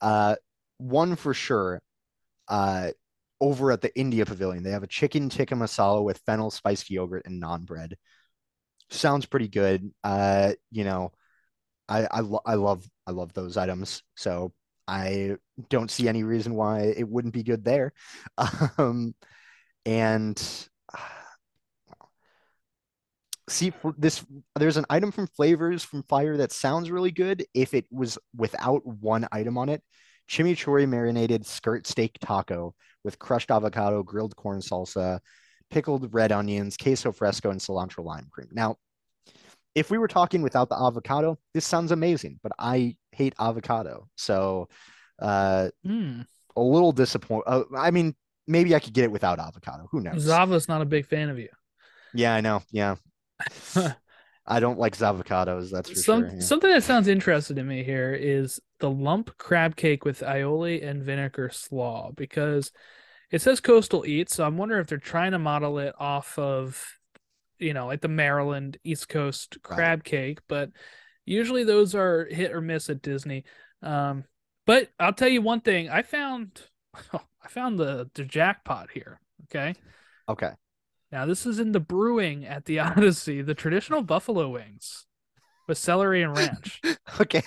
Uh, 0.00 0.36
one 0.78 1.16
for 1.16 1.34
sure. 1.34 1.82
Uh, 2.48 2.90
over 3.40 3.72
at 3.72 3.82
the 3.82 3.96
India 3.98 4.26
Pavilion, 4.26 4.64
they 4.64 4.72
have 4.72 4.84
a 4.84 4.88
chicken 4.88 5.28
tikka 5.30 5.54
masala 5.56 6.04
with 6.04 6.18
fennel 6.26 6.50
spiced 6.50 6.90
yogurt 6.90 7.24
and 7.26 7.42
naan 7.42 7.66
bread. 7.66 7.96
Sounds 8.90 9.26
pretty 9.26 9.48
good. 9.48 9.92
Uh, 10.04 10.52
you 10.70 10.84
know, 10.84 11.12
I 11.92 12.08
I, 12.10 12.20
lo- 12.20 12.40
I 12.46 12.54
love 12.54 12.88
I 13.06 13.10
love 13.12 13.32
those 13.32 13.56
items, 13.56 14.02
so 14.16 14.52
I 14.88 15.36
don't 15.68 15.90
see 15.90 16.08
any 16.08 16.22
reason 16.24 16.54
why 16.54 16.80
it 16.96 17.08
wouldn't 17.08 17.34
be 17.34 17.42
good 17.42 17.64
there. 17.64 17.92
Um, 18.78 19.14
and 19.84 20.40
see 23.48 23.72
this 23.98 24.24
there's 24.56 24.76
an 24.76 24.86
item 24.88 25.10
from 25.10 25.26
flavors 25.26 25.82
from 25.82 26.02
fire 26.04 26.36
that 26.36 26.52
sounds 26.52 26.90
really 26.90 27.10
good 27.10 27.44
if 27.54 27.74
it 27.74 27.86
was 27.90 28.16
without 28.36 28.86
one 28.86 29.26
item 29.32 29.58
on 29.58 29.68
it 29.68 29.82
chimichurri 30.30 30.88
marinated 30.88 31.44
skirt 31.44 31.86
steak 31.86 32.16
taco 32.20 32.72
with 33.04 33.18
crushed 33.18 33.50
avocado 33.50 34.02
grilled 34.02 34.36
corn 34.36 34.60
salsa 34.60 35.18
pickled 35.70 36.14
red 36.14 36.30
onions 36.30 36.76
queso 36.76 37.10
fresco 37.10 37.50
and 37.50 37.60
cilantro 37.60 38.04
lime 38.04 38.28
cream 38.30 38.48
now 38.52 38.76
if 39.74 39.90
we 39.90 39.98
were 39.98 40.08
talking 40.08 40.42
without 40.42 40.68
the 40.68 40.76
avocado 40.76 41.38
this 41.54 41.64
sounds 41.66 41.92
amazing 41.92 42.38
but 42.42 42.52
i 42.58 42.96
hate 43.12 43.34
avocado 43.40 44.08
so 44.16 44.68
uh 45.20 45.68
Hmm. 45.84 46.22
a 46.56 46.60
little 46.60 46.92
disappointed 46.92 47.44
uh, 47.46 47.64
i 47.76 47.90
mean 47.90 48.14
maybe 48.46 48.74
i 48.74 48.80
could 48.80 48.92
get 48.92 49.04
it 49.04 49.12
without 49.12 49.38
avocado 49.38 49.88
who 49.90 50.00
knows 50.00 50.22
Zava's 50.22 50.68
not 50.68 50.82
a 50.82 50.86
big 50.86 51.06
fan 51.06 51.30
of 51.30 51.38
you. 51.38 51.48
yeah 52.14 52.34
i 52.34 52.40
know 52.40 52.62
yeah 52.70 52.96
I 54.44 54.58
don't 54.58 54.78
like 54.78 54.96
avocados, 54.96 55.70
that's 55.70 55.88
for 55.88 55.94
Some 55.94 56.20
sure. 56.22 56.32
yeah. 56.34 56.40
something 56.40 56.70
that 56.70 56.82
sounds 56.82 57.06
interesting 57.06 57.56
to 57.56 57.62
me 57.62 57.84
here 57.84 58.12
is 58.12 58.60
the 58.80 58.90
lump 58.90 59.38
crab 59.38 59.76
cake 59.76 60.04
with 60.04 60.18
aioli 60.20 60.84
and 60.84 61.00
vinegar 61.02 61.48
slaw 61.50 62.10
because 62.16 62.72
it 63.30 63.40
says 63.40 63.60
coastal 63.60 64.04
eats, 64.04 64.34
so 64.34 64.44
I'm 64.44 64.56
wondering 64.58 64.80
if 64.80 64.88
they're 64.88 64.98
trying 64.98 65.30
to 65.30 65.38
model 65.38 65.78
it 65.78 65.94
off 65.98 66.36
of 66.40 66.84
you 67.62 67.74
know 67.74 67.86
like 67.86 68.00
the 68.02 68.08
Maryland 68.08 68.78
East 68.84 69.08
Coast 69.08 69.58
Right. 69.68 69.76
crab 69.76 70.04
cake, 70.04 70.40
but 70.48 70.70
usually 71.24 71.64
those 71.64 71.94
are 71.94 72.26
hit 72.26 72.52
or 72.52 72.60
miss 72.60 72.90
at 72.90 73.02
Disney. 73.02 73.44
Um, 73.82 74.24
but 74.66 74.90
I'll 75.00 75.12
tell 75.14 75.28
you 75.28 75.42
one 75.42 75.60
thing, 75.60 75.88
I 75.90 76.02
found 76.02 76.62
I 77.12 77.48
found 77.48 77.78
the 77.78 78.10
the 78.14 78.24
jackpot 78.24 78.90
here. 78.92 79.20
Okay. 79.44 79.74
Okay. 80.28 80.52
Now 81.10 81.26
this 81.26 81.46
is 81.46 81.58
in 81.58 81.72
the 81.72 81.80
brewing 81.80 82.46
at 82.46 82.64
the 82.64 82.78
Odyssey, 82.80 83.42
the 83.42 83.54
traditional 83.54 84.02
buffalo 84.02 84.48
wings 84.48 85.06
with 85.68 85.78
celery 85.78 86.22
and 86.22 86.34
ranch. 86.36 86.80
Okay. 87.20 87.42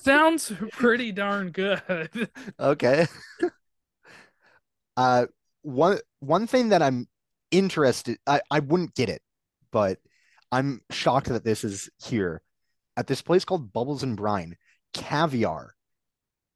Sounds 0.00 0.52
pretty 0.72 1.12
darn 1.12 1.50
good. 1.50 2.28
okay. 2.60 3.06
Uh 4.96 5.26
one 5.62 5.98
one 6.20 6.46
thing 6.46 6.70
that 6.70 6.82
I'm 6.82 7.06
interested 7.50 8.18
I, 8.26 8.40
I 8.50 8.60
wouldn't 8.60 8.94
get 8.94 9.08
it, 9.08 9.22
but 9.72 9.98
I'm 10.50 10.80
shocked 10.90 11.28
that 11.28 11.44
this 11.44 11.64
is 11.64 11.90
here 12.04 12.42
at 12.96 13.06
this 13.06 13.22
place 13.22 13.44
called 13.44 13.72
Bubbles 13.72 14.02
and 14.02 14.16
Brine. 14.16 14.56
Caviar. 14.94 15.74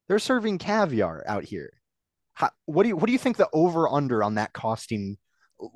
They're 0.09 0.19
serving 0.19 0.59
caviar 0.59 1.23
out 1.27 1.45
here. 1.45 1.73
How, 2.35 2.51
what 2.65 2.83
do 2.83 2.89
you 2.89 2.97
what 2.97 3.07
do 3.07 3.13
you 3.13 3.19
think 3.19 3.37
the 3.37 3.49
over 3.53 3.89
under 3.89 4.23
on 4.23 4.37
that 4.37 4.53
costing? 4.53 5.19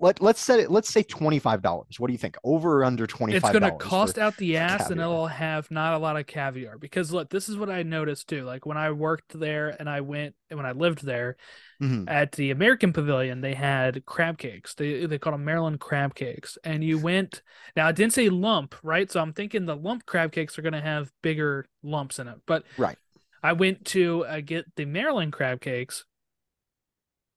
Let 0.01 0.21
let's 0.21 0.41
set 0.41 0.59
it. 0.59 0.71
Let's 0.71 0.89
say 0.89 1.03
twenty 1.03 1.39
five 1.39 1.63
dollars. 1.63 2.01
What 2.01 2.09
do 2.09 2.13
you 2.13 2.19
think? 2.19 2.37
Over 2.43 2.81
or 2.81 2.85
under 2.85 3.07
twenty 3.07 3.35
It's 3.35 3.49
going 3.49 3.63
to 3.63 3.73
cost 3.73 4.19
out 4.19 4.37
the 4.37 4.57
ass 4.57 4.91
and 4.91 5.01
it'll 5.01 5.29
have 5.29 5.71
not 5.71 5.95
a 5.95 5.99
lot 5.99 6.17
of 6.17 6.27
caviar 6.27 6.79
because 6.79 7.13
look, 7.13 7.31
this 7.31 7.49
is 7.49 7.57
what 7.57 7.71
I 7.71 7.83
noticed 7.83 8.29
too. 8.29 8.43
Like 8.43 8.67
when 8.67 8.77
I 8.77 8.91
worked 8.91 9.39
there 9.39 9.77
and 9.79 9.89
I 9.89 10.01
went 10.01 10.35
and 10.51 10.57
when 10.57 10.67
I 10.67 10.73
lived 10.73 11.05
there 11.05 11.37
Mhm. 11.81 12.07
at 12.07 12.33
the 12.33 12.51
American 12.51 12.93
Pavilion, 12.93 13.41
they 13.41 13.55
had 13.55 14.05
crab 14.07 14.39
cakes. 14.39 14.75
They 14.75 15.07
they 15.07 15.19
called 15.19 15.35
them 15.35 15.45
Maryland 15.45 15.81
crab 15.81 16.15
cakes. 16.15 16.59
And 16.65 16.85
you 16.85 16.99
went 16.99 17.43
now 17.77 17.89
it 17.89 17.97
didn't 17.97 18.15
say 18.15 18.29
lump, 18.29 18.75
right? 18.83 19.11
So 19.11 19.21
I'm 19.21 19.33
thinking 19.33 19.67
the 19.67 19.77
lump 19.77 20.07
crab 20.07 20.33
cakes 20.33 20.59
are 20.59 20.63
going 20.63 20.73
to 20.75 20.81
have 20.81 21.13
bigger 21.23 21.67
lumps 21.83 22.19
in 22.19 22.29
it. 22.29 22.39
But 22.47 22.65
Right. 22.77 22.99
I 23.43 23.53
went 23.55 23.85
to 23.87 24.25
uh, 24.27 24.41
get 24.41 24.75
the 24.77 24.85
Maryland 24.87 25.33
crab 25.33 25.61
cakes 25.61 26.05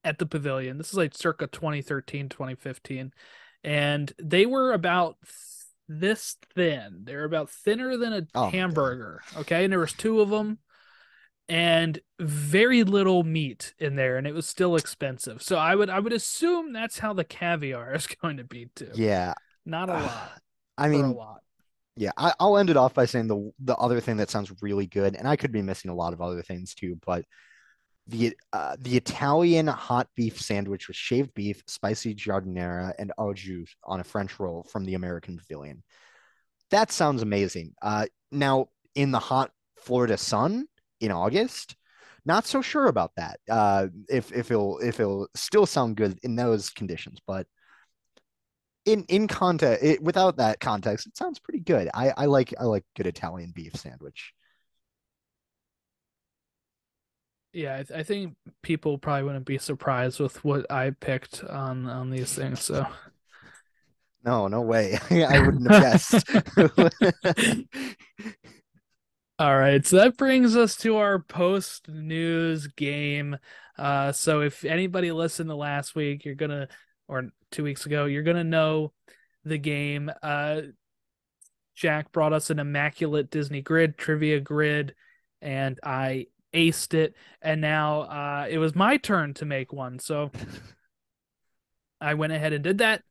at 0.03 0.17
the 0.17 0.25
pavilion. 0.25 0.77
This 0.77 0.89
is 0.89 0.97
like 0.97 1.13
circa 1.15 1.47
2013, 1.47 2.29
2015. 2.29 3.13
and 3.63 4.13
they 4.17 4.45
were 4.45 4.71
about 4.73 5.17
this 5.87 6.37
thin. 6.55 7.01
They 7.03 7.15
were 7.15 7.25
about 7.25 7.49
thinner 7.49 7.97
than 7.97 8.13
a 8.13 8.27
Oh 8.33 8.49
hamburger. 8.51 9.21
Okay, 9.37 9.63
and 9.63 9.71
there 9.71 9.79
was 9.79 9.93
two 9.93 10.21
of 10.21 10.29
them, 10.29 10.59
and 11.49 11.99
very 12.19 12.83
little 12.83 13.23
meat 13.23 13.73
in 13.79 13.95
there, 13.95 14.17
and 14.17 14.27
it 14.27 14.33
was 14.33 14.47
still 14.47 14.75
expensive. 14.75 15.41
So 15.41 15.57
I 15.57 15.75
would 15.75 15.89
I 15.89 15.99
would 15.99 16.13
assume 16.13 16.71
that's 16.73 16.99
how 16.99 17.13
the 17.13 17.23
caviar 17.23 17.93
is 17.95 18.07
going 18.07 18.37
to 18.37 18.43
be 18.43 18.69
too. 18.75 18.91
Yeah. 18.93 19.33
not 19.65 19.89
a 19.89 19.93
lot. 19.93 20.41
I 20.77 20.89
for 20.89 20.93
a 21.03 21.03
mean, 21.03 21.13
lot. 21.15 21.41
yeah, 21.95 22.11
I, 22.17 22.33
I'll 22.39 22.57
end 22.57 22.69
it 22.69 22.77
off 22.77 22.93
by 22.93 23.05
saying 23.05 23.27
the 23.27 23.51
the 23.59 23.75
other 23.75 23.99
thing 23.99 24.17
that 24.17 24.29
sounds 24.29 24.51
really 24.61 24.87
good, 24.87 25.15
and 25.15 25.27
I 25.27 25.35
could 25.35 25.51
be 25.51 25.61
missing 25.61 25.91
a 25.91 25.95
lot 25.95 26.13
of 26.13 26.21
other 26.21 26.43
things 26.43 26.75
too, 26.75 26.97
but 27.05 27.25
the 28.07 28.35
uh, 28.53 28.75
the 28.79 28.95
Italian 28.97 29.67
hot 29.67 30.07
beef 30.15 30.39
sandwich 30.39 30.87
with 30.87 30.97
shaved 30.97 31.33
beef, 31.33 31.63
spicy 31.67 32.15
giardiniera, 32.15 32.93
and 32.99 33.11
au 33.17 33.33
jus 33.33 33.75
on 33.83 33.99
a 33.99 34.03
French 34.03 34.39
roll 34.39 34.63
from 34.63 34.85
the 34.85 34.95
American 34.95 35.37
Pavilion. 35.37 35.83
That 36.71 36.91
sounds 36.91 37.23
amazing. 37.23 37.73
Uh, 37.81 38.05
now 38.31 38.67
in 38.95 39.11
the 39.11 39.19
hot 39.19 39.51
Florida 39.77 40.17
sun 40.17 40.67
in 40.99 41.11
August, 41.11 41.75
not 42.25 42.45
so 42.45 42.61
sure 42.61 42.87
about 42.87 43.11
that. 43.17 43.39
Uh, 43.49 43.87
if 44.09 44.31
if 44.31 44.51
it'll 44.51 44.79
if 44.79 44.99
it'll 44.99 45.27
still 45.35 45.65
sound 45.65 45.95
good 45.97 46.19
in 46.23 46.35
those 46.35 46.69
conditions, 46.69 47.19
but 47.25 47.47
in 48.85 49.03
in 49.09 49.27
context, 49.27 49.83
it, 49.83 50.01
without 50.03 50.37
that 50.37 50.59
context, 50.59 51.07
it 51.07 51.17
sounds 51.17 51.39
pretty 51.39 51.59
good. 51.59 51.89
I 51.93 52.11
I 52.15 52.25
like 52.25 52.53
I 52.59 52.63
like 52.65 52.83
good 52.95 53.07
Italian 53.07 53.51
beef 53.51 53.75
sandwich. 53.75 54.33
Yeah, 57.51 57.75
I, 57.75 57.83
th- 57.83 57.99
I 57.99 58.03
think 58.03 58.35
people 58.61 58.99
probably 58.99 59.23
wouldn't 59.23 59.45
be 59.45 59.57
surprised 59.57 60.19
with 60.19 60.43
what 60.43 60.71
I 60.71 60.91
picked 60.91 61.43
on 61.43 61.87
on 61.87 62.11
these 62.11 62.33
things. 62.33 62.61
So 62.61 62.85
No, 64.23 64.47
no 64.47 64.61
way. 64.61 64.97
I 65.11 65.39
wouldn't 65.39 65.71
have 65.71 65.81
guessed. 65.81 66.25
All 69.39 69.57
right, 69.57 69.85
so 69.85 69.95
that 69.95 70.17
brings 70.17 70.57
us 70.57 70.75
to 70.79 70.97
our 70.97 71.17
post 71.17 71.87
news 71.87 72.67
game. 72.67 73.37
Uh, 73.77 74.11
so 74.11 74.41
if 74.41 74.65
anybody 74.65 75.13
listened 75.13 75.49
to 75.49 75.55
last 75.55 75.95
week, 75.95 76.25
you're 76.25 76.35
gonna, 76.35 76.67
or 77.07 77.29
two 77.49 77.63
weeks 77.63 77.85
ago, 77.85 78.03
you're 78.03 78.23
gonna 78.23 78.43
know 78.43 78.91
the 79.45 79.57
game. 79.57 80.11
Uh, 80.21 80.63
Jack 81.73 82.11
brought 82.11 82.33
us 82.33 82.49
an 82.49 82.59
immaculate 82.59 83.31
Disney 83.31 83.61
grid 83.61 83.97
trivia 83.97 84.41
grid, 84.41 84.93
and 85.41 85.79
I 85.85 86.25
aced 86.53 86.93
it. 86.93 87.15
And 87.41 87.61
now 87.61 88.01
uh, 88.01 88.47
it 88.49 88.57
was 88.57 88.75
my 88.75 88.97
turn 88.97 89.35
to 89.35 89.45
make 89.45 89.71
one. 89.71 89.99
So 89.99 90.31
I 92.01 92.15
went 92.15 92.33
ahead 92.33 92.51
and 92.51 92.61
did 92.61 92.79
that. 92.79 93.03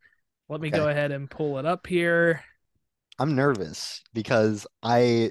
Let 0.50 0.60
me 0.60 0.68
go 0.68 0.88
ahead 0.88 1.10
and 1.10 1.30
pull 1.30 1.58
it 1.58 1.64
up 1.64 1.86
here. 1.86 2.44
I'm 3.18 3.34
nervous 3.34 4.02
because 4.12 4.66
I 4.82 5.30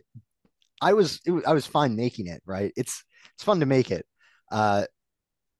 I 0.82 0.94
was 0.94 1.20
it, 1.26 1.32
was- 1.32 1.46
I 1.46 1.54
was 1.54 1.66
fine 1.66 1.96
making 1.96 2.28
it, 2.28 2.42
right? 2.46 2.72
It's 2.76 3.04
it's 3.36 3.44
fun 3.44 3.60
to 3.62 3.66
make 3.66 3.92
it. 3.92 4.06
Uh 4.52 4.86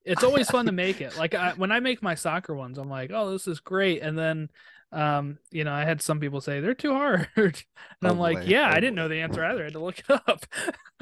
it's 0.06 0.24
always 0.24 0.50
fun 0.52 0.66
to 0.68 0.72
make 0.72 1.02
it. 1.02 1.18
Like 1.18 1.36
I, 1.36 1.54
when 1.54 1.72
I 1.72 1.80
make 1.80 2.02
my 2.02 2.16
soccer 2.16 2.56
ones, 2.56 2.78
I'm 2.78 2.90
like, 2.90 3.12
oh, 3.14 3.32
this 3.32 3.46
is 3.48 3.60
great. 3.60 4.02
And 4.02 4.18
then, 4.18 4.50
um, 4.94 5.38
you 5.52 5.66
know, 5.66 5.74
I 5.74 5.84
had 5.84 6.02
some 6.02 6.22
people 6.22 6.40
say 6.40 6.62
they're 6.62 6.74
too 6.74 6.94
hard, 6.94 7.28
and 7.36 7.64
Oh, 8.02 8.10
I'm 8.12 8.18
like, 8.20 8.40
boy. 8.40 8.46
yeah, 8.46 8.70
Oh, 8.70 8.74
I 8.76 8.80
didn't 8.80 8.96
know 8.96 9.10
the 9.10 9.20
answer 9.20 9.44
either. 9.44 9.62
I 9.62 9.64
had 9.66 9.74
to 9.74 9.80
look 9.80 10.00
it 10.00 10.10
up. 10.10 10.46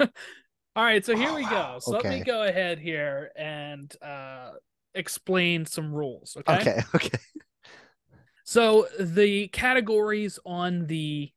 All 0.00 0.84
right, 0.84 1.04
so 1.06 1.16
here 1.16 1.32
we 1.32 1.44
go. 1.44 1.78
So 1.80 1.92
let 1.92 2.04
me 2.04 2.20
go 2.24 2.42
ahead 2.42 2.78
here 2.80 3.30
and 3.36 3.94
uh, 4.02 4.50
explain 4.94 5.64
some 5.66 5.92
rules. 5.94 6.36
Okay. 6.36 6.60
okay, 6.60 6.82
okay. 6.94 7.18
So 8.44 8.86
the 8.98 9.48
categories 9.48 10.38
on 10.44 10.86
the 10.86 11.32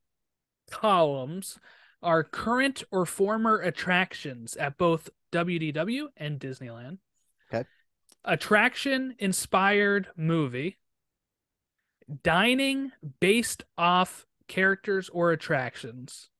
columns 0.70 1.58
are 2.02 2.24
current 2.24 2.82
or 2.90 3.06
former 3.06 3.60
attractions 3.60 4.56
at 4.56 4.78
both 4.78 5.10
WDW 5.32 6.06
and 6.16 6.40
Disneyland. 6.40 6.98
Okay. 7.52 7.68
Attraction 8.24 9.14
inspired 9.18 10.08
movie. 10.16 10.78
Dining 12.22 12.90
based 13.20 13.64
off 13.78 14.26
characters 14.48 15.08
or 15.10 15.32
attractions. 15.32 16.30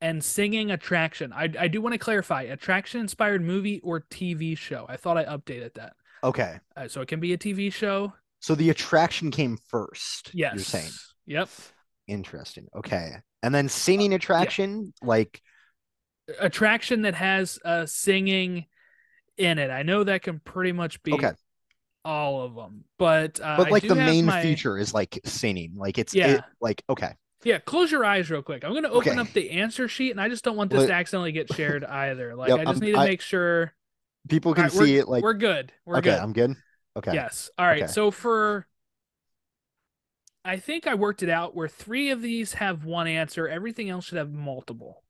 And 0.00 0.24
singing 0.24 0.70
attraction. 0.70 1.32
I, 1.32 1.52
I 1.58 1.68
do 1.68 1.82
want 1.82 1.92
to 1.92 1.98
clarify 1.98 2.42
attraction 2.42 3.00
inspired 3.00 3.42
movie 3.42 3.80
or 3.80 4.00
TV 4.00 4.56
show. 4.56 4.86
I 4.88 4.96
thought 4.96 5.18
I 5.18 5.24
updated 5.24 5.74
that. 5.74 5.92
Okay. 6.24 6.58
Uh, 6.74 6.88
so 6.88 7.02
it 7.02 7.08
can 7.08 7.20
be 7.20 7.34
a 7.34 7.38
TV 7.38 7.70
show. 7.72 8.12
So 8.40 8.54
the 8.54 8.70
attraction 8.70 9.30
came 9.30 9.58
first. 9.68 10.30
Yes. 10.32 10.54
You're 10.54 10.64
saying. 10.64 10.90
Yep. 11.26 11.50
Interesting. 12.06 12.68
Okay. 12.74 13.16
And 13.42 13.54
then 13.54 13.68
singing 13.68 14.12
attraction, 14.12 14.92
like 15.02 15.40
attraction 16.38 17.02
that 17.02 17.14
has 17.14 17.58
uh 17.64 17.86
singing 17.86 18.66
in 19.36 19.58
it. 19.58 19.70
I 19.70 19.82
know 19.82 20.04
that 20.04 20.22
can 20.22 20.38
pretty 20.40 20.72
much 20.72 21.02
be 21.02 21.12
Okay. 21.14 21.32
all 22.04 22.42
of 22.42 22.54
them, 22.54 22.84
but 22.98 23.40
uh, 23.42 23.56
but 23.56 23.70
like 23.70 23.86
the 23.86 23.94
main 23.94 24.26
my- 24.26 24.42
feature 24.42 24.76
is 24.78 24.92
like 24.92 25.18
singing. 25.24 25.72
Like 25.76 25.98
it's 25.98 26.14
Yeah. 26.14 26.26
it, 26.28 26.44
like 26.60 26.82
okay. 26.88 27.14
Yeah, 27.42 27.58
close 27.58 27.90
your 27.90 28.04
eyes 28.04 28.30
real 28.30 28.42
quick. 28.42 28.64
I'm 28.64 28.74
gonna 28.74 28.90
open 28.90 29.12
Okay. 29.12 29.20
up 29.20 29.32
the 29.32 29.50
answer 29.52 29.88
sheet, 29.88 30.10
and 30.10 30.20
I 30.20 30.28
just 30.28 30.44
don't 30.44 30.56
want 30.56 30.70
this 30.70 30.86
to 30.86 30.92
accidentally 30.92 31.32
get 31.32 31.50
shared 31.54 31.84
either. 31.88 32.34
Like 32.36 32.50
Yep, 32.50 32.58
I 32.58 32.64
just 32.64 32.74
I'm- 32.74 32.80
need 32.80 32.92
to 32.92 32.98
I- 32.98 33.06
make 33.06 33.20
sure. 33.22 33.72
People 34.28 34.52
can 34.52 34.64
right, 34.64 34.72
see 34.72 34.96
it 34.98 35.08
like 35.08 35.22
we're 35.22 35.32
good. 35.32 35.72
We're 35.86 35.96
okay, 35.96 36.10
good. 36.10 36.18
I'm 36.18 36.34
good. 36.34 36.54
Okay. 36.94 37.14
Yes. 37.14 37.48
All 37.56 37.66
right. 37.66 37.84
Okay. 37.84 37.90
So 37.92 38.10
for 38.10 38.66
I 40.44 40.58
think 40.58 40.86
I 40.86 40.94
worked 40.94 41.22
it 41.22 41.30
out 41.30 41.54
where 41.54 41.66
three 41.68 42.10
of 42.10 42.20
these 42.20 42.54
have 42.54 42.84
one 42.84 43.06
answer, 43.06 43.48
everything 43.48 43.88
else 43.88 44.04
should 44.06 44.18
have 44.18 44.32
multiple. 44.32 45.02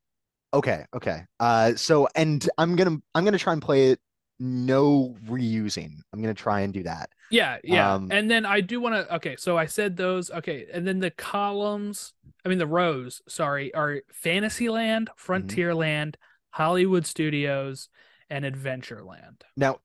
Okay, 0.53 0.85
okay. 0.95 1.25
Uh 1.39 1.75
so 1.77 2.09
and 2.15 2.49
I'm 2.59 2.75
gonna 2.77 2.99
I'm 3.15 3.25
gonna 3.25 3.39
try 3.39 3.53
and 3.53 3.63
play 3.63 3.91
it 3.91 4.01
no 4.41 5.17
reusing. 5.27 5.99
I'm 6.13 6.21
gonna 6.21 6.35
try 6.35 6.61
and 6.61 6.73
do 6.73 6.83
that. 6.85 7.11
Yeah, 7.29 7.59
yeah. 7.63 7.95
Um, 7.95 8.11
and 8.11 8.29
then 8.31 8.45
I 8.45 8.61
do 8.61 8.81
want 8.81 8.95
to 8.97 9.15
okay, 9.17 9.37
so 9.37 9.57
I 9.57 9.67
said 9.67 9.97
those. 9.97 10.31
Okay, 10.31 10.67
and 10.73 10.87
then 10.87 10.99
the 10.99 11.11
columns, 11.13 12.13
I 12.45 12.49
mean 12.49 12.59
the 12.59 12.67
rows, 12.67 13.23
sorry, 13.29 13.73
are 13.75 14.03
Fantasyland, 14.13 15.11
Mm-hmm. 15.37 15.61
Frontierland, 15.61 16.17
Hollywood 16.51 17.07
Studios, 17.07 17.89
and 18.29 18.45
Adventureland. 18.45 19.43
Now, 19.57 19.81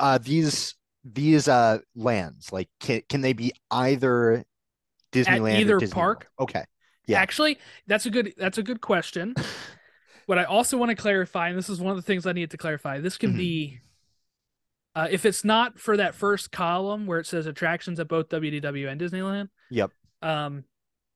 uh 0.00 0.18
these 0.18 0.76
these 1.04 1.48
uh 1.48 1.80
lands, 1.94 2.52
like 2.52 2.68
can 2.80 3.02
can 3.08 3.22
they 3.22 3.32
be 3.32 3.52
either 3.70 4.44
Disneyland 5.12 5.58
either 5.60 5.76
or 5.76 5.80
Disney 5.80 5.94
park? 5.94 6.28
World? 6.38 6.50
Okay. 6.50 6.64
Yeah. 7.06 7.20
Actually, 7.20 7.58
that's 7.86 8.06
a 8.06 8.10
good 8.10 8.32
that's 8.36 8.58
a 8.58 8.62
good 8.62 8.80
question. 8.80 9.34
what 10.26 10.38
I 10.38 10.44
also 10.44 10.76
want 10.78 10.90
to 10.90 10.96
clarify, 10.96 11.48
and 11.48 11.58
this 11.58 11.68
is 11.68 11.80
one 11.80 11.90
of 11.90 11.96
the 11.96 12.02
things 12.02 12.26
I 12.26 12.32
need 12.32 12.50
to 12.52 12.56
clarify, 12.56 13.00
this 13.00 13.18
can 13.18 13.32
Mhm. 13.34 13.36
be 13.36 13.80
uh, 14.94 15.08
if 15.10 15.24
it's 15.24 15.42
not 15.42 15.78
for 15.78 15.96
that 15.96 16.14
first 16.14 16.52
column 16.52 17.06
where 17.06 17.18
it 17.18 17.26
says 17.26 17.46
attractions 17.46 17.98
at 17.98 18.08
both 18.08 18.28
WDW 18.28 18.88
and 18.88 19.00
Disneyland, 19.00 19.48
Yep. 19.70 19.90
um, 20.20 20.64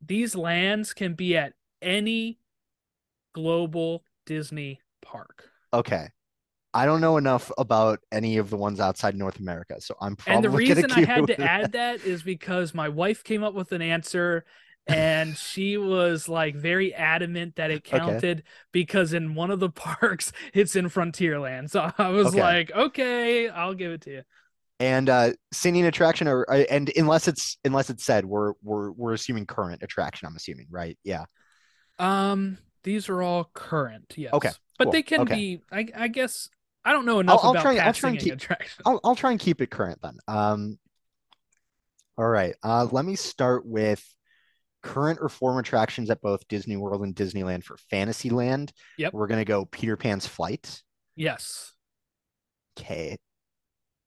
these 0.00 0.34
lands 0.34 0.94
can 0.94 1.12
be 1.12 1.36
at 1.36 1.52
any 1.82 2.38
global 3.34 4.02
Disney 4.24 4.80
park. 5.02 5.50
Okay. 5.74 6.08
I 6.76 6.86
don't 6.86 7.00
know 7.00 7.16
enough 7.16 7.50
about 7.58 8.00
any 8.12 8.38
of 8.38 8.50
the 8.50 8.56
ones 8.58 8.80
outside 8.80 9.16
North 9.16 9.40
America, 9.40 9.80
so 9.80 9.96
I'm 10.00 10.16
And 10.26 10.42
the 10.42 10.50
probably 10.50 10.50
reason 10.50 10.90
I 10.92 11.02
had 11.02 11.28
to 11.28 11.40
add 11.40 11.72
that 11.72 12.02
is 12.02 12.22
because 12.22 12.74
my 12.74 12.88
wife 12.88 13.22
came 13.22 13.44
up 13.44 13.54
with 13.54 13.72
an 13.72 13.82
answer 13.82 14.44
and 14.88 15.36
she 15.36 15.76
was 15.76 16.28
like 16.28 16.54
very 16.56 16.94
adamant 16.94 17.56
that 17.56 17.70
it 17.70 17.84
Okay. 17.92 18.20
counted 18.20 18.44
because 18.72 19.12
in 19.12 19.34
one 19.34 19.50
of 19.50 19.60
the 19.60 19.70
parks 19.70 20.32
it's 20.52 20.74
in 20.76 20.86
Frontierland. 20.88 21.70
So 21.70 21.92
I 21.98 22.08
was 22.08 22.34
Okay. 22.34 22.34
like, 22.34 22.72
okay, 22.72 23.48
I'll 23.48 23.74
give 23.74 23.92
it 23.92 24.00
to 24.02 24.10
you. 24.10 24.22
And 24.78 25.08
uh 25.08 25.32
singing 25.54 25.86
attraction 25.86 26.28
or 26.28 26.44
uh, 26.50 26.64
and 26.70 26.92
unless 26.96 27.28
it's 27.28 27.56
unless 27.64 27.88
it's 27.88 28.04
said 28.04 28.26
we're 28.26 28.52
we're 28.62 28.90
we're 28.90 29.14
assuming 29.14 29.46
current 29.46 29.82
attraction, 29.82 30.28
I'm 30.28 30.36
assuming, 30.36 30.66
right? 30.70 30.98
Yeah. 31.02 31.24
Um, 31.98 32.58
these 32.84 33.08
are 33.08 33.22
all 33.22 33.50
current, 33.54 34.14
yes. 34.16 34.32
Okay, 34.32 34.52
but 34.78 34.90
cool, 34.90 34.90
they 34.90 35.02
can 35.02 35.26
okay. 35.26 35.26
be. 35.26 35.60
I, 35.72 35.88
I 35.94 36.08
guess 36.08 36.48
I 36.86 36.92
don't 36.92 37.04
know 37.04 37.18
enough 37.20 37.40
I'll 37.42 37.50
about 37.50 37.62
try- 37.62 37.76
I'll 37.78 37.92
try 37.92 38.10
and 38.10 38.18
keep-. 38.18 38.40
I'll 38.86 39.00
I'll 39.04 39.16
try 39.16 39.32
and 39.32 39.40
keep 39.40 39.60
it 39.60 39.70
current 39.70 39.98
then. 40.02 40.18
Um 40.28 40.78
all 42.16 42.26
right. 42.28 42.54
Uh 42.62 42.86
let 42.90 43.04
me 43.04 43.16
start 43.16 43.66
with 43.66 44.02
current 44.82 45.18
or 45.20 45.28
former 45.28 45.60
attractions 45.60 46.10
at 46.10 46.20
both 46.22 46.46
Disney 46.48 46.76
World 46.76 47.02
and 47.02 47.14
Disneyland 47.14 47.64
for 47.64 47.76
Fantasyland. 47.90 48.72
Yep. 48.98 49.12
We're 49.14 49.26
gonna 49.26 49.44
go 49.44 49.64
Peter 49.64 49.96
Pan's 49.96 50.26
flight. 50.26 50.82
Yes, 51.16 51.72
Okay. 52.78 53.16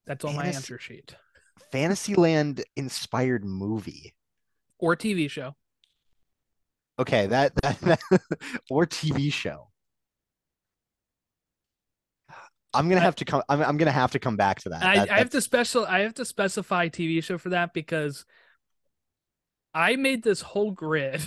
that's 0.05 0.23
on 0.23 0.35
my 0.35 0.45
answer 0.45 0.79
sheet 0.79 1.15
Fantasyland 1.71 2.63
inspired 2.75 3.43
movie. 3.43 4.15
or 4.77 4.95
TV 4.95 5.29
show. 5.29 5.55
Okay, 6.97 7.27
that, 7.27 7.53
that, 7.61 7.79
that 7.81 7.99
or 8.69 8.85
TV 8.85 9.31
show. 9.33 9.69
I'm 12.73 12.87
gonna 12.89 13.01
have 13.01 13.15
to 13.15 13.25
come. 13.25 13.41
I'm, 13.49 13.61
I'm 13.61 13.77
gonna 13.77 13.91
have 13.91 14.11
to 14.11 14.19
come 14.19 14.35
back 14.37 14.59
to 14.61 14.69
that. 14.69 14.83
I, 14.83 14.95
That- 14.99 15.11
I 15.11 15.17
have 15.19 15.29
to 15.31 15.41
special. 15.41 15.85
I 15.85 15.99
have 16.01 16.13
to 16.15 16.25
specify 16.25 16.87
TV 16.89 17.23
show 17.23 17.37
for 17.37 17.49
that 17.49 17.73
because 17.73 18.25
I 19.73 19.95
made 19.95 20.23
this 20.23 20.41
whole 20.41 20.71
grid. 20.71 21.21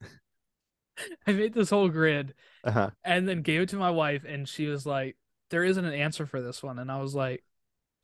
I 1.26 1.32
made 1.32 1.54
this 1.54 1.70
whole 1.70 1.88
grid 1.88 2.34
Uh-huh. 2.64 2.90
and 3.04 3.28
then 3.28 3.42
gave 3.42 3.62
it 3.62 3.68
to 3.70 3.76
my 3.76 3.90
wife, 3.90 4.24
and 4.24 4.48
she 4.48 4.66
was 4.66 4.84
like, 4.86 5.16
"There 5.50 5.64
isn't 5.64 5.84
an 5.84 5.94
answer 5.94 6.26
for 6.26 6.40
this 6.40 6.62
one," 6.62 6.78
and 6.78 6.90
I 6.90 7.00
was 7.00 7.14
like, 7.14 7.44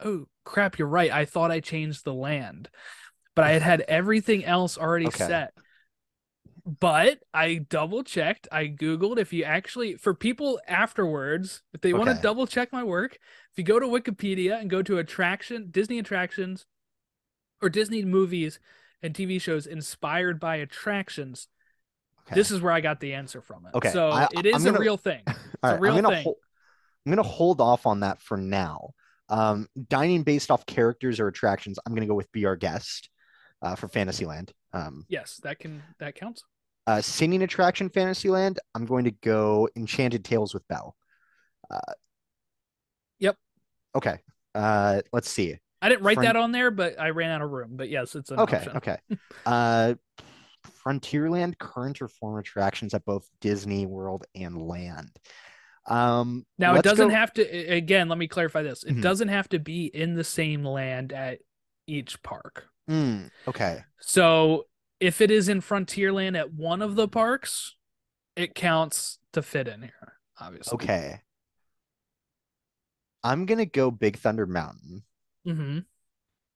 "Oh 0.05 0.27
crap, 0.45 0.79
you're 0.79 0.89
right. 0.89 1.11
I 1.11 1.25
thought 1.25 1.51
I 1.51 1.61
changed 1.61 2.05
the 2.05 2.15
land, 2.15 2.69
but 3.35 3.45
I 3.45 3.53
had 3.53 3.63
had 3.63 3.81
everything 3.83 4.45
else 4.45 4.79
already 4.79 5.07
Okay. 5.09 5.27
set." 5.27 5.55
But 6.67 7.21
I 7.35 7.57
double 7.57 8.03
checked. 8.05 8.49
I 8.51 8.69
googled 8.69 9.19
if 9.19 9.33
you 9.35 9.45
actually 9.45 9.97
for 9.97 10.15
people 10.15 10.59
afterwards, 10.67 11.63
if 11.75 11.83
they 11.83 11.93
want 11.93 12.09
to 12.09 12.21
double 12.23 12.47
check 12.47 12.73
my 12.73 12.83
work, 12.83 13.19
if 13.53 13.59
you 13.59 13.65
go 13.65 13.79
to 13.79 13.87
Wikipedia 13.87 14.59
and 14.61 14.71
go 14.71 14.81
to 14.83 14.97
attraction 14.99 15.69
Disney 15.71 15.99
attractions 15.99 16.65
or 17.61 17.69
Disney 17.69 18.03
movies 18.05 18.61
and 19.03 19.13
TV 19.15 19.39
shows 19.41 19.67
inspired 19.67 20.41
by 20.41 20.57
attractions, 20.57 21.49
Okay. 22.27 22.35
this 22.37 22.51
is 22.51 22.63
where 22.63 22.73
I 22.73 22.81
got 22.81 23.01
the 23.01 23.13
answer 23.13 23.43
from 23.43 23.67
it. 23.67 23.75
Okay, 23.75 23.91
So 23.91 24.09
I- 24.09 24.29
it 24.33 24.47
gonna- 24.65 24.79
a 24.79 24.81
real 24.81 24.97
thing. 24.97 25.23
All 25.63 25.75
a 25.75 25.79
real 25.79 25.95
I'm 25.97 26.03
gonna 26.03 26.17
thing. 26.17 26.25
hol- 26.25 26.39
I'm 27.05 27.13
gonna 27.13 27.23
hold 27.23 27.61
off 27.61 27.85
on 27.85 28.01
that 28.01 28.23
for 28.23 28.39
now. 28.39 28.95
Um, 29.29 29.69
dining 29.89 30.23
based 30.23 30.51
off 30.51 30.65
characters 30.65 31.21
or 31.21 31.29
attractions, 31.29 31.79
I'm 31.85 31.95
gonna 31.95 32.07
go 32.07 32.15
with 32.15 32.33
Be 32.33 32.47
Our 32.47 32.57
Guest 32.57 33.11
uh, 33.61 33.75
for 33.75 33.89
Fantasyland. 33.89 34.55
Um, 34.73 35.05
Yes, 35.11 35.37
that 35.43 35.59
can 35.59 35.83
that 35.99 36.15
counts. 36.15 36.43
Uh, 36.87 37.01
singing 37.01 37.43
attraction 37.43 37.89
Fantasyland, 37.89 38.59
I'm 38.75 38.85
going 38.87 39.05
to 39.05 39.11
go 39.11 39.69
Enchanted 39.77 40.25
Tales 40.25 40.53
with 40.55 40.67
Belle. 40.69 40.95
Uh, 41.71 41.81
Yep. 43.21 43.37
Okay. 43.95 44.19
Uh, 44.55 45.01
let's 45.13 45.31
see. 45.31 45.57
I 45.81 45.89
didn't 45.89 46.05
write 46.05 46.15
Front- 46.15 46.27
that 46.29 46.37
on 46.37 46.53
there, 46.53 46.71
but 46.71 46.99
I 46.99 47.11
ran 47.11 47.31
out 47.31 47.43
of 47.43 47.51
room. 47.51 47.71
But 47.77 47.89
yes, 47.89 48.15
it's 48.15 48.31
an 48.31 48.41
Okay. 48.41 48.57
option. 48.59 48.77
Okay. 48.77 48.97
Uh, 49.47 49.95
Frontierland 50.85 51.59
current 51.59 52.01
or 52.03 52.09
former 52.09 52.39
attractions 52.39 52.95
at 52.95 53.05
both 53.05 53.29
Disney 53.41 53.87
World 53.87 54.25
and 54.35 54.61
Land. 54.67 55.11
Um, 55.87 56.47
Now 56.59 56.75
it 56.77 56.83
doesn't 56.83 57.09
go- 57.09 57.15
have 57.15 57.33
to. 57.35 57.43
Again, 57.43 58.09
let 58.09 58.17
me 58.19 58.27
clarify 58.29 58.63
this. 58.63 58.85
It 58.85 58.95
Mhm. 58.97 59.03
doesn't 59.03 59.29
have 59.29 59.49
to 59.51 59.59
be 59.59 59.87
in 59.87 60.15
the 60.15 60.25
same 60.25 60.65
land 60.65 61.13
at 61.13 61.41
each 61.87 62.23
park. 62.23 62.67
Mm, 62.89 63.31
okay. 63.49 63.85
So 64.01 64.65
if 65.01 65.21
it 65.21 65.31
is 65.31 65.49
in 65.49 65.61
Frontierland 65.61 66.39
at 66.39 66.53
one 66.53 66.83
of 66.83 66.95
the 66.95 67.09
parks, 67.09 67.75
it 68.37 68.55
counts 68.55 69.19
to 69.33 69.43
fit 69.43 69.69
in 69.69 69.83
here. 69.83 70.15
Obviously. 70.41 70.75
Okay. 70.75 71.21
I'm 73.23 73.47
gonna 73.47 73.67
go 73.67 73.91
Big 73.91 74.17
Thunder 74.19 74.47
Mountain. 74.47 75.03
hmm 75.45 75.79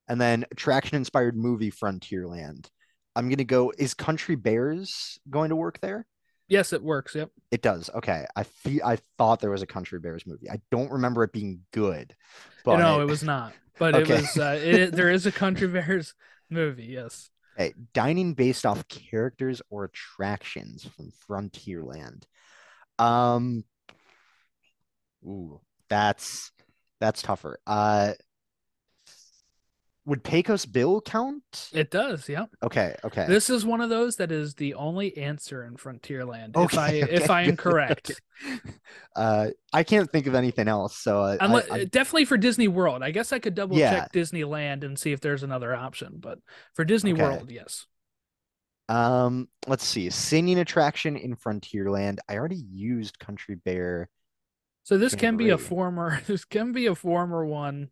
And 0.09 0.21
then 0.21 0.45
attraction 0.51 0.97
inspired 0.97 1.37
movie 1.37 1.71
Frontierland. 1.71 2.69
I'm 3.17 3.29
gonna 3.29 3.45
go. 3.45 3.73
Is 3.79 3.95
Country 3.95 4.37
Bears 4.37 5.19
going 5.31 5.51
to 5.51 5.57
work 5.57 5.81
there? 5.81 6.07
Yes, 6.49 6.73
it 6.73 6.83
works. 6.83 7.15
Yep. 7.15 7.31
It 7.51 7.63
does. 7.63 7.91
Okay. 7.95 8.25
I 8.37 8.43
feel 8.45 8.81
I 8.85 8.99
thought 9.19 9.41
there 9.41 9.51
was 9.51 9.63
a 9.63 9.67
Country 9.67 9.99
Bears 9.99 10.27
movie. 10.27 10.51
I 10.51 10.61
don't 10.71 10.91
remember 10.91 11.23
it 11.25 11.33
being 11.33 11.61
good. 11.73 12.15
But 12.65 12.79
no, 12.79 13.01
it 13.01 13.07
was 13.07 13.23
not. 13.23 13.53
But 13.79 13.95
Okay. 13.95 14.15
it 14.15 14.21
was. 14.23 14.39
Uh, 14.39 14.61
it, 14.63 14.93
there 14.93 15.11
is 15.11 15.27
a 15.27 15.33
Country 15.33 15.69
Bears 15.73 16.15
movie. 16.51 16.87
Yes. 16.87 17.31
Okay, 17.59 17.75
dining 17.95 18.35
based 18.35 18.67
off 18.67 18.89
characters 18.89 19.63
or 19.71 19.85
attractions 19.85 20.85
from 20.97 21.13
Frontierland. 21.29 22.25
Um 22.99 23.65
Ooh, 25.25 25.61
that's 25.89 26.53
that's 27.01 27.23
tougher. 27.23 27.59
Uh 27.67 28.15
would 30.09 30.25
Pecos 30.25 30.65
Bill 30.67 31.01
count? 31.01 31.71
It 31.73 31.91
does. 31.91 32.29
Yep. 32.29 32.49
Okay, 32.65 32.97
okay. 33.05 33.27
This 33.29 33.51
is 33.51 33.65
one 33.65 33.81
of 33.81 33.91
those 33.91 34.17
that 34.17 34.33
is 34.33 34.55
the 34.55 34.75
only 34.75 35.17
answer 35.19 35.65
in 35.65 35.77
Frontierland. 35.77 36.57
if 36.57 36.77
I 36.79 36.89
Okay, 37.03 37.13
if 37.15 37.31
I 37.31 37.43
am 37.43 37.57
correct. 37.57 38.21
Uh, 39.17 39.49
I 39.73 39.83
can't 39.83 40.09
think 40.13 40.29
of 40.29 40.37
anything 40.37 40.69
else. 40.69 40.97
So 40.97 41.21
uh, 41.21 41.37
I, 41.41 41.45
Unless, 41.45 41.71
I- 41.73 41.85
definitely 41.87 42.25
for 42.25 42.37
Disney 42.37 42.69
World. 42.69 43.03
I 43.03 43.11
guess 43.11 43.33
I 43.33 43.41
could 43.41 43.57
double 43.57 43.77
Yeah. 43.77 43.91
check 43.91 44.13
Disneyland 44.13 44.85
and 44.85 44.97
see 44.97 45.11
if 45.11 45.21
there's 45.21 45.43
another 45.43 45.75
option. 45.75 46.19
But 46.21 46.39
for 46.75 46.85
Disney 46.85 47.13
Okay. 47.15 47.23
World, 47.23 47.51
yes. 47.51 47.87
um, 48.89 49.49
let's 49.67 49.85
see. 49.85 50.09
Singing 50.11 50.61
attraction 50.61 51.17
in 51.17 51.35
Frontierland. 51.35 52.19
I 52.29 52.37
already 52.37 52.63
used 52.73 53.19
Country 53.19 53.57
Bear. 53.57 54.09
So 54.85 54.97
this 54.99 55.17
can 55.17 55.37
be 55.37 55.51
a 55.51 55.59
former. 55.59 56.21
This 56.29 56.45
can 56.45 56.71
be 56.73 56.87
a 56.87 56.95
former 56.95 57.45
one, 57.45 57.89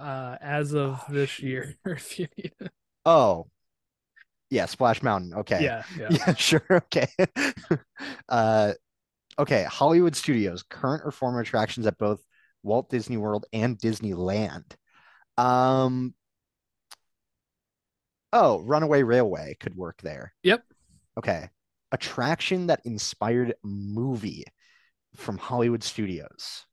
uh, 0.00 0.36
as 0.40 0.74
of 0.74 1.00
Oh, 1.08 1.12
this 1.12 1.38
year. 1.40 1.76
If 1.86 2.18
you 2.18 2.26
need 2.36 2.52
it. 2.60 2.72
Oh, 3.04 3.46
yeah, 4.50 4.66
Splash 4.66 5.02
Mountain. 5.02 5.34
Okay. 5.34 5.64
Yeah, 5.64 5.84
yeah. 5.98 6.08
Yeah, 6.10 6.34
sure. 6.34 6.64
Okay. 6.70 7.06
uh, 8.28 8.72
okay. 9.38 9.64
Hollywood 9.64 10.16
Studios, 10.16 10.62
current 10.62 11.02
or 11.04 11.10
former 11.12 11.40
attractions 11.40 11.86
at 11.86 11.98
both 11.98 12.22
Walt 12.62 12.90
Disney 12.90 13.16
World 13.16 13.46
and 13.52 13.78
Disneyland. 13.78 14.64
Um, 15.38 16.14
oh, 18.32 18.60
Runaway 18.60 19.02
Railway 19.02 19.56
could 19.60 19.76
work 19.76 20.00
there. 20.02 20.34
Yep. 20.42 20.64
Okay. 21.18 21.48
Attraction 21.92 22.66
that 22.68 22.80
inspired 22.84 23.54
movie 23.62 24.44
from 25.16 25.38
Hollywood 25.38 25.82
Studios. 25.82 26.64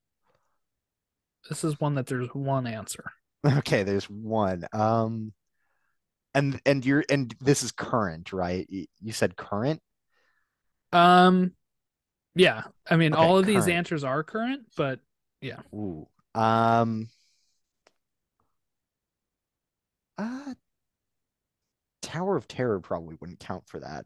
This 1.50 1.64
is 1.64 1.80
one 1.80 1.96
that 1.96 2.08
there's 2.08 2.30
one 2.34 2.68
answer. 2.68 3.06
Okay, 3.48 3.84
there's 3.84 4.10
one. 4.10 4.66
Um, 4.74 5.34
and 6.36 6.60
and 6.66 6.86
you're 6.86 7.04
and 7.10 7.34
this 7.40 7.64
is 7.64 7.72
current, 7.72 8.34
right? 8.34 8.68
You, 8.70 9.14
said 9.14 9.36
current. 9.36 9.82
Um, 10.92 11.54
yeah. 12.36 12.64
I 12.90 12.96
mean, 12.96 13.14
Okay, 13.14 13.22
all 13.22 13.38
of 13.38 13.46
these 13.46 13.68
answers 13.68 14.04
are 14.04 14.24
current, 14.24 14.68
but 14.76 15.00
yeah. 15.42 15.62
Ooh. 15.74 16.08
Um 16.36 17.08
uh 20.18 20.54
Tower 22.02 22.38
of 22.38 22.48
Terror 22.48 22.80
probably 22.80 23.18
wouldn't 23.20 23.40
count 23.40 23.64
for 23.68 23.80
that. 23.80 24.06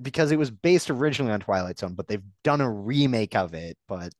Because 0.00 0.32
it 0.32 0.38
was 0.38 0.50
based 0.50 0.90
originally 0.90 1.32
on 1.32 1.40
Twilight 1.40 1.78
Zone, 1.78 1.94
but 1.94 2.06
they've 2.08 2.22
done 2.44 2.60
a 2.60 2.70
remake 2.70 3.34
of 3.36 3.54
it, 3.54 3.76
but 3.88 4.12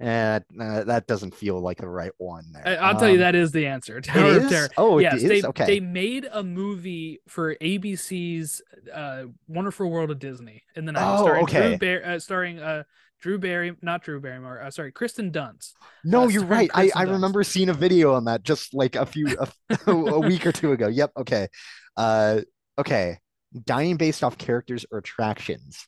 eh, 0.00 0.40
uh, 0.60 0.84
that 0.84 1.06
doesn't 1.06 1.34
feel 1.34 1.60
like 1.60 1.78
the 1.78 1.88
right 1.88 2.12
one 2.18 2.44
there. 2.52 2.78
I'll 2.82 2.96
tell 2.98 3.08
you 3.08 3.14
Um, 3.14 3.20
that 3.20 3.34
is 3.34 3.52
the 3.52 3.66
answer. 3.66 4.00
Tower 4.02 4.36
of? 4.38 4.48
Terror. 4.48 4.68
Oh, 4.76 4.98
it 4.98 5.02
yes, 5.02 5.22
is? 5.22 5.28
they 5.28 5.42
okay. 5.42 5.66
they 5.66 5.80
made 5.80 6.26
a 6.30 6.42
movie 6.42 7.20
for 7.28 7.54
ABC's 7.56 8.60
uh, 8.92 9.24
Wonderful 9.48 9.90
World 9.90 10.10
of 10.10 10.18
Disney 10.18 10.62
in 10.74 10.84
the 10.84 10.92
90s, 10.92 11.18
Oh, 11.20 11.22
starring 11.22 11.42
okay. 11.44 11.76
Drew 11.76 12.00
Bar- 12.00 12.10
uh, 12.14 12.18
starring 12.18 12.58
uh, 12.58 12.82
Drew 13.20 13.38
Barry, 13.38 13.74
not 13.80 14.02
Drew 14.02 14.20
Barrymore, 14.20 14.60
uh, 14.60 14.70
sorry, 14.70 14.92
Kirsten 14.92 15.30
Dunst. 15.32 15.72
No, 16.04 16.24
uh, 16.24 16.28
you're 16.28 16.44
right. 16.44 16.70
I, 16.74 16.90
I 16.94 17.06
Dunst. 17.06 17.12
remember 17.12 17.42
seeing 17.42 17.68
a 17.70 17.74
video 17.74 18.14
on 18.14 18.24
that 18.26 18.42
just 18.42 18.74
like 18.74 18.96
a 18.96 19.06
few 19.06 19.36
a, 19.38 19.48
a 19.90 20.20
week 20.20 20.46
or 20.46 20.52
two 20.52 20.72
ago. 20.72 20.88
Yep. 20.88 21.12
Okay. 21.18 21.48
Uh, 21.96 22.40
okay. 22.78 23.18
Dining 23.64 23.96
based 23.96 24.24
off 24.24 24.38
characters 24.38 24.84
or 24.90 24.98
attractions. 24.98 25.86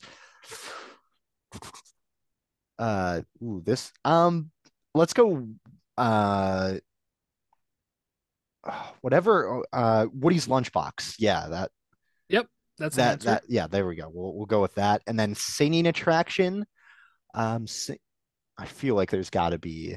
Uh, 2.79 3.23
ooh, 3.43 3.63
this. 3.65 3.93
Um, 4.05 4.51
let's 4.95 5.13
go. 5.13 5.49
Uh, 5.97 6.77
whatever. 9.01 9.65
Uh, 9.73 10.07
Woody's 10.13 10.47
lunchbox. 10.47 11.17
Yeah, 11.19 11.49
that 11.49 11.71
Yep, 12.29 12.47
That's 12.79 12.97
that 12.97 13.21
that 13.21 13.43
yeah. 13.49 13.67
There 13.67 13.87
we 13.87 13.97
go. 13.97 14.11
We'll 14.13 14.35
we'll 14.35 14.47
go 14.47 14.61
with 14.61 14.75
that. 14.75 15.03
And 15.07 15.19
then 15.19 15.35
singing 15.35 15.87
attraction. 15.87 16.67
Um, 17.35 17.67
si- 17.67 18.01
I 18.57 18.67
feel 18.67 18.95
like 18.95 19.11
there's 19.11 19.31
got 19.31 19.51
to 19.51 19.59
be. 19.59 19.97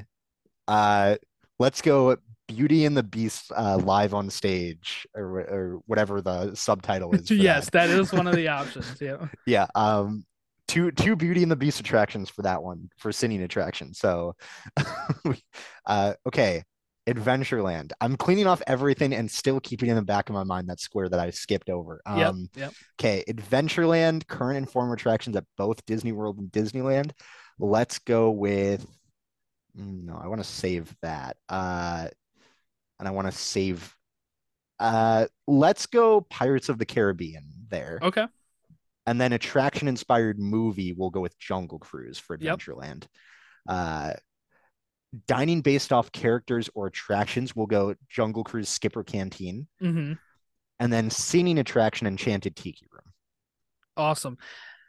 Uh, 0.66 1.16
let's 1.58 1.82
go. 1.82 2.16
Beauty 2.54 2.84
and 2.84 2.96
the 2.96 3.02
Beast 3.02 3.50
uh, 3.54 3.78
live 3.82 4.14
on 4.14 4.30
stage 4.30 5.06
or 5.14 5.40
or 5.40 5.80
whatever 5.86 6.20
the 6.20 6.54
subtitle 6.54 7.14
is. 7.14 7.30
yes, 7.30 7.66
that. 7.70 7.88
that 7.88 7.90
is 7.90 8.12
one 8.12 8.26
of 8.26 8.36
the 8.36 8.48
options. 8.60 9.00
Yeah. 9.00 9.26
Yeah. 9.46 9.66
Um, 9.74 10.24
two 10.68 10.90
two 10.90 11.16
Beauty 11.16 11.42
and 11.42 11.50
the 11.50 11.56
Beast 11.56 11.80
attractions 11.80 12.28
for 12.28 12.42
that 12.42 12.62
one 12.62 12.90
for 12.98 13.12
singing 13.12 13.42
attraction. 13.42 13.94
So, 13.94 14.36
uh, 15.86 16.14
okay. 16.26 16.64
Adventureland. 17.08 17.90
I'm 18.00 18.16
cleaning 18.16 18.46
off 18.46 18.62
everything 18.68 19.12
and 19.12 19.28
still 19.28 19.58
keeping 19.58 19.88
in 19.88 19.96
the 19.96 20.02
back 20.02 20.28
of 20.28 20.34
my 20.34 20.44
mind 20.44 20.70
that 20.70 20.78
square 20.78 21.08
that 21.08 21.18
I 21.18 21.30
skipped 21.30 21.68
over. 21.68 22.00
Yep. 22.06 22.28
Um, 22.28 22.48
Yep. 22.54 22.72
Okay, 23.00 23.24
Adventureland, 23.28 24.28
current 24.28 24.58
and 24.58 24.70
former 24.70 24.94
attractions 24.94 25.34
at 25.34 25.44
both 25.58 25.84
Disney 25.84 26.12
World 26.12 26.38
and 26.38 26.52
Disneyland. 26.52 27.10
Let's 27.58 27.98
go 27.98 28.30
with 28.30 28.86
mm, 29.76 30.04
no, 30.04 30.14
I 30.22 30.28
want 30.28 30.40
to 30.40 30.48
save 30.48 30.94
that. 31.02 31.36
Uh 31.48 32.06
and 33.02 33.08
I 33.08 33.10
want 33.10 33.26
to 33.26 33.36
save 33.36 33.96
uh 34.78 35.26
let's 35.48 35.86
go 35.86 36.20
Pirates 36.20 36.68
of 36.68 36.78
the 36.78 36.86
Caribbean 36.86 37.44
there. 37.68 37.98
Okay. 38.00 38.26
And 39.06 39.20
then 39.20 39.32
attraction 39.32 39.88
inspired 39.88 40.38
movie, 40.38 40.92
we'll 40.92 41.10
go 41.10 41.20
with 41.20 41.36
Jungle 41.40 41.80
Cruise 41.80 42.16
for 42.20 42.38
Yep. 42.40 42.58
Adventureland. 42.60 43.06
Uh 43.68 44.12
dining 45.26 45.60
based 45.62 45.92
off 45.92 46.10
characters 46.12 46.70
or 46.74 46.86
attractions 46.86 47.54
we'll 47.56 47.66
go 47.66 47.94
Jungle 48.08 48.44
Cruise 48.44 48.68
Skipper 48.68 49.02
Canteen, 49.02 49.66
hmm 49.80 50.12
and 50.78 50.92
then 50.92 51.10
singing 51.10 51.58
attraction 51.58 52.06
Enchanted 52.06 52.54
Tiki 52.56 52.86
Room. 52.92 53.12
Awesome. 53.96 54.38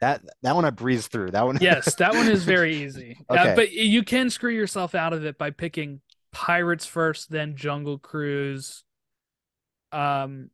That 0.00 0.22
that 0.42 0.54
one 0.54 0.64
I 0.64 0.70
breezed 0.70 1.10
through. 1.10 1.32
That 1.32 1.44
one. 1.46 1.58
Yes, 1.60 1.94
that 1.96 2.14
one 2.14 2.28
is 2.28 2.44
very 2.54 2.76
easy. 2.84 3.18
Uh, 3.28 3.34
Okay. 3.34 3.54
but 3.54 3.72
you 3.72 4.02
can 4.04 4.30
screw 4.30 4.52
yourself 4.52 4.94
out 4.94 5.12
of 5.12 5.24
it 5.24 5.38
by 5.38 5.50
picking 5.50 6.00
Pirates 6.34 6.86
first, 6.86 7.30
then 7.30 7.56
Jungle 7.56 7.98
Cruise. 7.98 8.84
Um, 9.92 10.50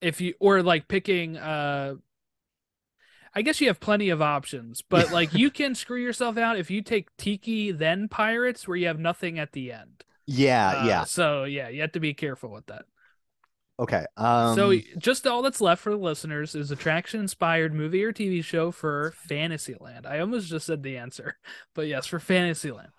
if 0.00 0.20
you 0.20 0.34
or 0.40 0.62
like 0.62 0.88
picking 0.88 1.36
uh, 1.38 1.96
I 3.34 3.42
guess 3.42 3.60
you 3.60 3.68
have 3.68 3.80
plenty 3.80 4.10
of 4.10 4.20
options, 4.22 4.82
but 4.82 5.10
like 5.10 5.32
you 5.34 5.50
can 5.50 5.74
screw 5.74 6.00
yourself 6.00 6.36
out 6.36 6.58
if 6.58 6.70
you 6.70 6.82
take 6.82 7.14
Tiki 7.16 7.70
then 7.72 8.08
Pirates, 8.08 8.66
where 8.68 8.76
you 8.76 8.86
have 8.86 8.98
nothing 8.98 9.38
at 9.38 9.52
the 9.52 9.72
end. 9.72 10.04
yeah, 10.26 10.74
Uh, 10.74 10.76
yeah. 10.76 11.04
So 11.04 11.44
yeah, 11.44 11.68
you 11.68 11.82
have 11.82 11.92
to 11.92 12.00
be 12.00 12.14
careful 12.14 12.50
with 12.50 12.66
that. 12.66 12.86
Okay. 13.78 14.04
Um, 14.16 14.56
so 14.56 14.78
just 14.98 15.26
all 15.26 15.42
that's 15.42 15.60
left 15.60 15.82
for 15.82 15.90
the 15.90 15.96
listeners 15.96 16.54
is 16.54 16.70
attraction 16.70 17.20
inspired 17.20 17.72
movie 17.74 18.04
or 18.04 18.12
TV 18.12 18.42
show 18.42 18.70
for 18.70 19.12
Fantasyland. 19.12 20.06
I 20.06 20.18
almost 20.20 20.48
just 20.48 20.66
said 20.66 20.82
the 20.82 20.96
answer, 20.96 21.38
but 21.74 21.86
yes, 21.86 22.06
for 22.06 22.18
Fantasyland. 22.18 22.90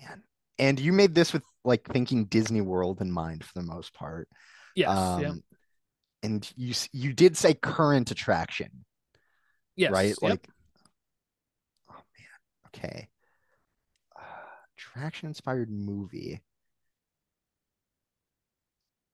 man, 0.00 0.22
and 0.60 0.78
you 0.78 0.92
made 0.92 1.14
this 1.14 1.32
with 1.32 1.42
like 1.64 1.84
thinking 1.88 2.26
Disney 2.26 2.60
World 2.60 3.00
in 3.00 3.10
mind 3.10 3.42
for 3.44 3.52
the 3.58 3.66
most 3.66 3.94
part. 3.94 4.28
Yes, 4.76 4.96
Um, 4.96 5.22
yep, 5.22 5.34
And 6.22 6.52
you 6.56 6.74
you 6.92 7.12
did 7.12 7.36
say 7.36 7.54
current 7.54 8.10
attraction, 8.10 8.84
yes, 9.74 9.90
right? 9.90 10.10
yep. 10.10 10.20
Like, 10.22 10.48
oh 11.90 11.94
man, 11.94 12.68
okay. 12.68 13.08
Uh, 14.16 14.22
attraction 14.76 15.28
inspired 15.28 15.70
movie. 15.70 16.40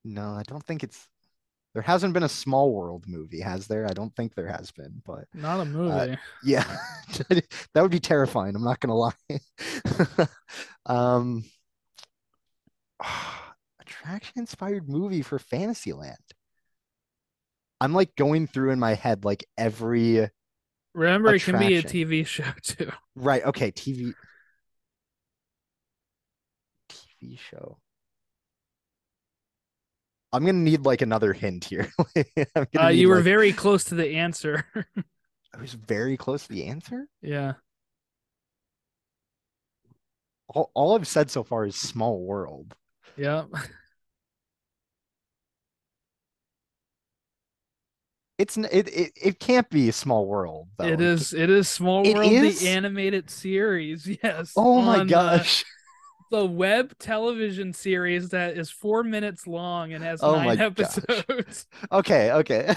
No, 0.04 0.32
I 0.32 0.42
don't 0.42 0.64
think 0.64 0.82
it's. 0.82 1.08
There 1.76 1.82
hasn't 1.82 2.14
been 2.14 2.22
a 2.22 2.28
Small 2.30 2.72
World 2.72 3.04
movie, 3.06 3.42
has 3.42 3.66
there? 3.66 3.84
I 3.84 3.92
don't 3.92 4.16
think 4.16 4.34
there 4.34 4.48
has 4.48 4.70
been, 4.70 5.02
but 5.04 5.24
not 5.34 5.60
a 5.60 5.66
movie. 5.66 6.16
yeah, 6.42 6.64
that 7.28 7.82
would 7.82 7.90
be 7.90 8.00
terrifying. 8.00 8.56
I'm 8.56 8.64
not 8.64 8.80
gonna 8.80 8.96
lie. 8.96 9.12
um, 10.86 11.44
attraction 13.78 14.32
inspired 14.36 14.88
movie 14.88 15.20
for 15.20 15.38
Fantasyland. 15.38 16.16
I'm 17.78 17.92
like 17.92 18.16
going 18.16 18.46
through 18.46 18.70
in 18.70 18.78
my 18.78 18.94
head 18.94 19.26
like 19.26 19.44
every 19.58 20.30
Remember, 20.94 21.34
it 21.34 21.42
can 21.42 21.58
be 21.58 21.76
a. 21.76 21.82
TV 21.82 22.26
show 22.26 22.44
too. 22.62 22.90
right. 23.14 23.44
Okay, 23.44 23.70
TV 23.70 24.14
TV 26.88 27.38
show. 27.38 27.76
I'm 30.32 30.44
gonna 30.44 30.58
need 30.58 30.84
like 30.84 31.02
another 31.02 31.32
hint 31.32 31.64
here. 31.64 31.90
Uh, 32.78 32.88
you 32.88 33.08
were 33.08 33.16
like- 33.16 33.24
very 33.24 33.52
close 33.52 33.84
to 33.84 33.94
the 33.94 34.16
answer. 34.16 34.66
I 35.54 35.60
was 35.60 35.72
very 35.74 36.16
close 36.16 36.46
to 36.46 36.52
the 36.52 36.66
answer. 36.66 37.06
yeah, 37.22 37.54
All, 40.48 40.70
all 40.74 40.94
I've 40.96 41.06
said 41.08 41.30
so 41.30 41.42
far 41.44 41.64
is 41.66 41.76
Small 41.76 42.20
World. 42.20 42.76
yeah. 43.16 43.44
It's 48.38 48.56
it 48.58 48.88
it, 48.88 49.12
it 49.16 49.40
can't 49.40 49.68
be 49.70 49.88
a 49.88 49.92
Small 49.92 50.26
World 50.26 50.68
though. 50.76 50.84
It 50.84 51.00
is. 51.00 51.32
It 51.32 51.48
is 51.48 51.68
Small 51.68 52.02
World, 52.04 52.30
is? 52.30 52.60
the 52.60 52.68
animated 52.68 53.30
series. 53.30 54.06
Yes. 54.22 54.52
Oh 54.56 54.82
my 54.82 55.00
on, 55.00 55.00
uh, 55.00 55.04
gosh. 55.04 55.64
The 56.30 56.44
web 56.44 56.98
television 56.98 57.72
series 57.72 58.30
that 58.30 58.56
is 58.56 58.70
four 58.70 59.02
minutes 59.02 59.46
long 59.46 59.92
and 59.92 60.02
has 60.04 60.22
Oh 60.22 60.32
nine 60.32 60.48
gosh. 60.50 60.60
episodes. 60.60 61.66
Okay, 61.92 62.32
okay. 62.32 62.74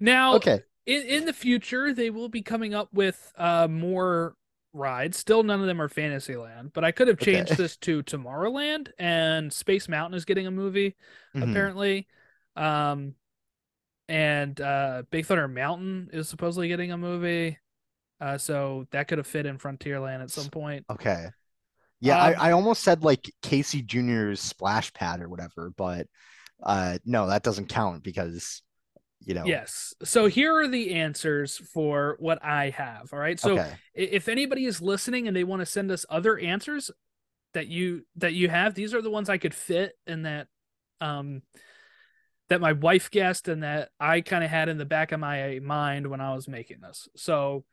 Now, 0.00 0.36
okay. 0.36 0.62
in, 0.86 1.02
in 1.02 1.24
the 1.24 1.32
future, 1.32 1.92
they 1.92 2.10
will 2.10 2.28
be 2.28 2.42
coming 2.42 2.74
up 2.74 2.92
with 2.92 3.32
uh 3.36 3.68
more 3.68 4.36
rides. 4.72 5.16
Still, 5.16 5.42
none 5.42 5.60
of 5.60 5.66
them 5.66 5.80
are 5.80 5.88
Fantasyland, 5.88 6.72
but 6.72 6.84
I 6.84 6.90
could 6.92 7.08
have 7.08 7.18
Okay. 7.22 7.24
changed 7.24 7.56
this 7.56 7.76
to 7.78 8.02
Tomorrowland 8.02 8.88
and 8.98 9.52
Space 9.52 9.88
Mountain 9.88 10.16
is 10.16 10.24
getting 10.24 10.46
a 10.46 10.50
movie 10.50 10.96
Mhm. 11.34 11.42
apparently. 11.42 12.08
Um, 12.56 13.14
and 14.08 14.60
uh, 14.60 15.04
Big 15.10 15.26
Thunder 15.26 15.48
Mountain 15.48 16.10
is 16.12 16.28
supposedly 16.28 16.68
getting 16.68 16.92
a 16.92 16.98
movie. 16.98 17.58
Uh, 18.20 18.38
so 18.38 18.86
that 18.92 19.08
could 19.08 19.18
have 19.18 19.26
fit 19.26 19.46
in 19.46 19.58
Frontierland 19.58 20.22
at 20.22 20.30
some 20.30 20.50
point. 20.50 20.86
Okay. 20.90 21.30
Yeah, 22.00 22.22
Um, 22.22 22.34
I, 22.38 22.48
I 22.48 22.52
almost 22.52 22.82
said 22.82 23.02
like 23.02 23.30
Casey 23.42 23.82
Jr.'s 23.82 24.40
splash 24.40 24.92
pad 24.92 25.20
or 25.20 25.28
whatever, 25.28 25.72
but 25.76 26.06
uh 26.62 26.98
no, 27.04 27.26
that 27.28 27.42
doesn't 27.42 27.68
count 27.68 28.02
because 28.02 28.62
you 29.20 29.34
know. 29.34 29.44
Yes. 29.44 29.94
So 30.02 30.26
here 30.26 30.54
are 30.54 30.68
the 30.68 30.94
answers 30.94 31.56
for 31.56 32.16
what 32.18 32.44
I 32.44 32.70
have. 32.70 33.08
All 33.12 33.18
right. 33.18 33.40
So 33.40 33.52
okay. 33.52 33.72
if 33.94 34.28
anybody 34.28 34.66
is 34.66 34.82
listening 34.82 35.26
and 35.26 35.36
they 35.36 35.44
want 35.44 35.60
to 35.60 35.66
send 35.66 35.90
us 35.90 36.04
other 36.08 36.38
answers 36.38 36.90
that 37.54 37.68
you 37.68 38.04
that 38.16 38.34
you 38.34 38.48
have, 38.48 38.74
these 38.74 38.92
are 38.94 39.02
the 39.02 39.10
ones 39.10 39.28
I 39.28 39.38
could 39.38 39.54
fit 39.54 39.94
and 40.06 40.26
that 40.26 40.48
um 41.00 41.42
that 42.48 42.60
my 42.60 42.72
wife 42.72 43.10
guessed 43.10 43.48
and 43.48 43.62
that 43.62 43.88
I 43.98 44.20
kind 44.20 44.44
of 44.44 44.50
had 44.50 44.68
in 44.68 44.76
the 44.76 44.84
back 44.84 45.12
of 45.12 45.20
my 45.20 45.58
mind 45.62 46.06
when 46.06 46.20
I 46.20 46.34
was 46.34 46.46
making 46.46 46.80
this. 46.82 47.08
So 47.16 47.64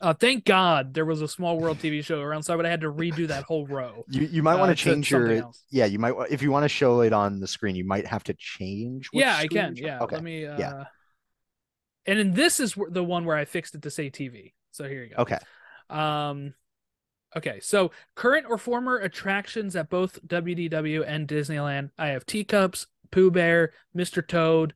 uh 0.00 0.12
thank 0.12 0.44
God 0.44 0.94
there 0.94 1.04
was 1.04 1.22
a 1.22 1.28
small 1.28 1.58
world 1.58 1.78
TV 1.78 2.04
show 2.04 2.20
around 2.20 2.42
so 2.42 2.52
I 2.52 2.56
would 2.56 2.64
have 2.64 2.72
had 2.72 2.80
to 2.82 2.92
redo 2.92 3.28
that 3.28 3.44
whole 3.44 3.66
row. 3.66 4.04
You 4.08 4.22
you 4.22 4.42
might 4.42 4.54
uh, 4.54 4.58
want 4.58 4.70
to 4.70 4.82
change 4.82 5.10
your 5.10 5.30
else. 5.30 5.64
yeah, 5.70 5.86
you 5.86 5.98
might 5.98 6.14
if 6.30 6.42
you 6.42 6.50
want 6.50 6.64
to 6.64 6.68
show 6.68 7.00
it 7.00 7.12
on 7.12 7.40
the 7.40 7.46
screen, 7.46 7.76
you 7.76 7.84
might 7.84 8.06
have 8.06 8.24
to 8.24 8.34
change 8.34 9.08
which 9.12 9.22
yeah, 9.22 9.36
I 9.36 9.46
can. 9.46 9.76
Yeah. 9.76 10.00
Okay. 10.00 10.16
Let 10.16 10.24
me 10.24 10.46
uh 10.46 10.58
yeah. 10.58 10.84
and 12.06 12.18
then 12.18 12.32
this 12.32 12.60
is 12.60 12.74
the 12.90 13.04
one 13.04 13.24
where 13.24 13.36
I 13.36 13.44
fixed 13.44 13.74
it 13.74 13.82
to 13.82 13.90
say 13.90 14.10
TV. 14.10 14.52
So 14.72 14.88
here 14.88 15.04
you 15.04 15.14
go. 15.14 15.22
Okay. 15.22 15.38
Um, 15.90 16.54
okay, 17.36 17.60
so 17.60 17.90
current 18.14 18.46
or 18.48 18.58
former 18.58 18.98
attractions 18.98 19.76
at 19.76 19.90
both 19.90 20.24
WDW 20.26 21.04
and 21.06 21.28
Disneyland. 21.28 21.90
I 21.98 22.08
have 22.08 22.26
Teacups, 22.26 22.86
Pooh 23.10 23.30
Bear, 23.30 23.72
Mr. 23.96 24.26
Toad, 24.26 24.74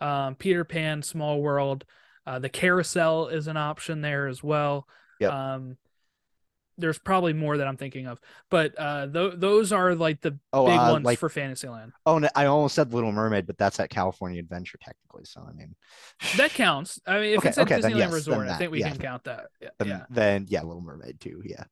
um, 0.00 0.34
Peter 0.34 0.64
Pan, 0.64 1.02
Small 1.02 1.40
World. 1.40 1.84
Uh, 2.28 2.38
the 2.38 2.48
Carousel 2.50 3.28
is 3.28 3.46
an 3.46 3.56
option 3.56 4.02
there 4.02 4.26
as 4.28 4.42
well. 4.42 4.86
Yep. 5.18 5.32
Um, 5.32 5.76
there's 6.76 6.98
probably 6.98 7.32
more 7.32 7.56
that 7.56 7.66
I'm 7.66 7.78
thinking 7.78 8.06
of, 8.06 8.20
but 8.50 8.74
uh, 8.78 9.06
th- 9.08 9.32
those 9.38 9.72
are 9.72 9.94
like 9.94 10.20
the 10.20 10.38
Oh, 10.52 10.66
big 10.66 10.78
uh, 10.78 10.90
ones 10.92 11.04
like 11.06 11.18
for 11.18 11.28
Fantasyland. 11.30 11.92
oh, 12.06 12.18
no, 12.18 12.28
I 12.36 12.44
almost 12.44 12.74
said 12.74 12.92
Little 12.92 13.12
Mermaid, 13.12 13.46
but 13.46 13.56
that's 13.56 13.80
at 13.80 13.88
California 13.90 14.38
Adventure 14.40 14.78
technically. 14.80 15.24
So 15.24 15.40
I 15.48 15.52
mean, 15.54 15.74
That 16.36 16.50
counts. 16.52 17.00
I 17.06 17.18
mean, 17.18 17.32
if 17.32 17.38
Okay, 17.38 17.48
it's 17.48 17.58
at 17.58 17.62
okay, 17.72 17.80
then 17.80 17.96
yes, 17.96 18.12
Resort, 18.12 18.46
I 18.46 18.58
think 18.58 18.70
we 18.70 18.80
yeah. 18.80 18.90
can 18.90 18.98
count 18.98 19.24
that. 19.24 19.46
Yeah, 19.60 19.68
then, 19.78 19.88
yeah. 19.88 20.04
then 20.10 20.46
yeah, 20.48 20.62
Little 20.62 20.82
Mermaid 20.82 21.18
too. 21.18 21.42
Yeah. 21.44 21.64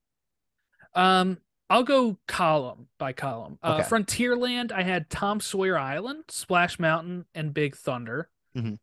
Um, 0.95 1.39
I'll 1.69 1.85
go 1.85 2.17
column 2.27 2.89
by 2.99 3.13
column. 3.13 3.59
Uh, 3.63 3.79
Okay. 3.81 3.89
Frontierland, 3.89 4.73
I 4.73 4.83
had 4.83 5.11
Tom 5.11 5.41
Sawyer 5.41 5.79
Island, 5.79 6.25
Splash 6.31 6.79
Mountain, 6.79 7.27
and 7.35 7.53
Big 7.53 7.77
Thunder. 7.77 8.31
Mhm. 8.57 8.79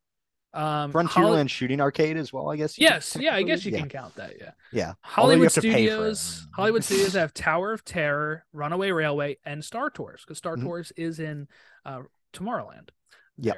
Um, 0.54 0.92
Frontierland 0.94 1.08
Holly- 1.08 1.48
Shooting 1.48 1.82
Arcade 1.82 2.16
as 2.18 2.32
well, 2.32 2.50
I 2.52 2.58
guess. 2.58 2.78
yes, 2.78 3.18
yeah, 3.20 3.34
I 3.36 3.42
guess 3.42 3.66
you 3.66 3.72
technically- 3.72 3.90
can 3.90 4.02
count 4.04 4.16
that. 4.16 4.34
Yeah. 4.40 4.52
Yeah. 4.72 4.94
Hollywood 5.02 5.46
have 5.46 5.54
to 5.54 5.62
pay 5.62 5.72
for 5.72 6.08
it. 6.10 6.16
Studios, 6.16 6.48
Hollywood 6.56 6.84
Studios 6.84 7.14
have 7.14 7.34
Tower 7.34 7.74
of 7.74 7.84
Terror, 7.84 8.46
Runaway 8.54 8.92
Railway, 8.92 9.38
and 9.46 9.66
Star 9.66 9.90
Tours 9.90 10.22
because 10.22 10.38
Star 10.38 10.56
Mhm. 10.56 10.62
Tours 10.64 10.92
is 10.96 11.20
in 11.20 11.48
uh, 11.86 12.02
Tomorrowland. 12.34 12.90
Yeah. 13.38 13.54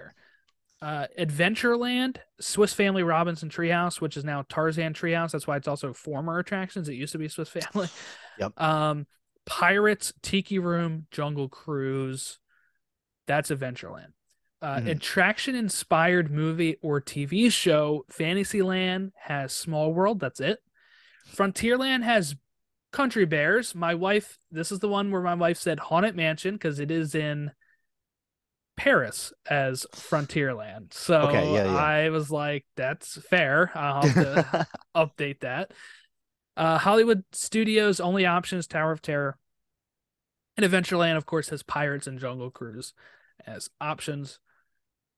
Uh, 0.81 1.07
Adventureland, 1.19 2.17
Swiss 2.39 2.73
Family 2.73 3.03
Robinson 3.03 3.49
Treehouse, 3.49 3.99
which 4.01 4.15
is 4.17 4.23
now 4.23 4.43
Tarzan 4.49 4.93
Treehouse. 4.93 5.31
That's 5.31 5.47
why 5.47 5.57
it's 5.57 5.67
also 5.67 5.93
former 5.93 6.39
attractions. 6.39 6.87
It 6.89 6.93
used 6.95 7.11
to 7.13 7.17
be 7.17 7.27
Swiss 7.27 7.49
Family. 7.49 7.89
Yep. 8.39 8.59
Um, 8.61 9.07
Pirates, 9.45 10.11
Tiki 10.21 10.59
Room, 10.59 11.07
Jungle 11.11 11.47
Cruise. 11.47 12.39
That's 13.27 13.49
Adventureland. 13.49 14.11
Uh, 14.61 14.77
Mhm. 14.79 14.91
Attraction 14.91 15.55
inspired 15.55 16.31
movie 16.31 16.77
or 16.81 16.99
TV 17.01 17.49
show. 17.51 18.05
Fantasyland 18.09 19.11
has 19.15 19.53
Small 19.53 19.93
World. 19.93 20.19
That's 20.19 20.39
it. 20.39 20.59
Frontierland 21.33 22.03
has 22.03 22.35
Country 22.91 23.25
Bears. 23.25 23.75
My 23.75 23.93
wife, 23.93 24.37
this 24.51 24.71
is 24.71 24.79
the 24.79 24.87
one 24.87 25.11
where 25.11 25.21
my 25.21 25.35
wife 25.35 25.57
said 25.57 25.79
Haunted 25.79 26.15
Mansion 26.15 26.55
because 26.55 26.79
it 26.79 26.89
is 26.89 27.13
in 27.13 27.51
Paris 28.77 29.33
as 29.49 29.85
Frontierland. 29.93 30.93
So 30.93 31.23
Okay, 31.27 31.53
yeah, 31.53 31.65
yeah. 31.65 31.75
I 31.75 32.09
was 32.09 32.31
like, 32.31 32.65
that's 32.75 33.21
fair. 33.29 33.71
I'll 33.75 34.01
have 34.07 34.13
to 34.15 34.67
update 34.95 35.41
that. 35.41 35.71
Uh, 36.57 36.77
Hollywood 36.77 37.23
Studios 37.33 37.99
only 37.99 38.25
options 38.25 38.65
Tower 38.67 38.93
of 38.93 39.01
Terror, 39.01 39.37
and 40.57 40.65
Adventureland, 40.65 41.17
of 41.17 41.25
course, 41.25 41.49
has 41.49 41.63
Pirates 41.63 42.07
and 42.07 42.17
Jungle 42.17 42.49
Cruise 42.49 42.93
as 43.45 43.69
options. 43.81 44.39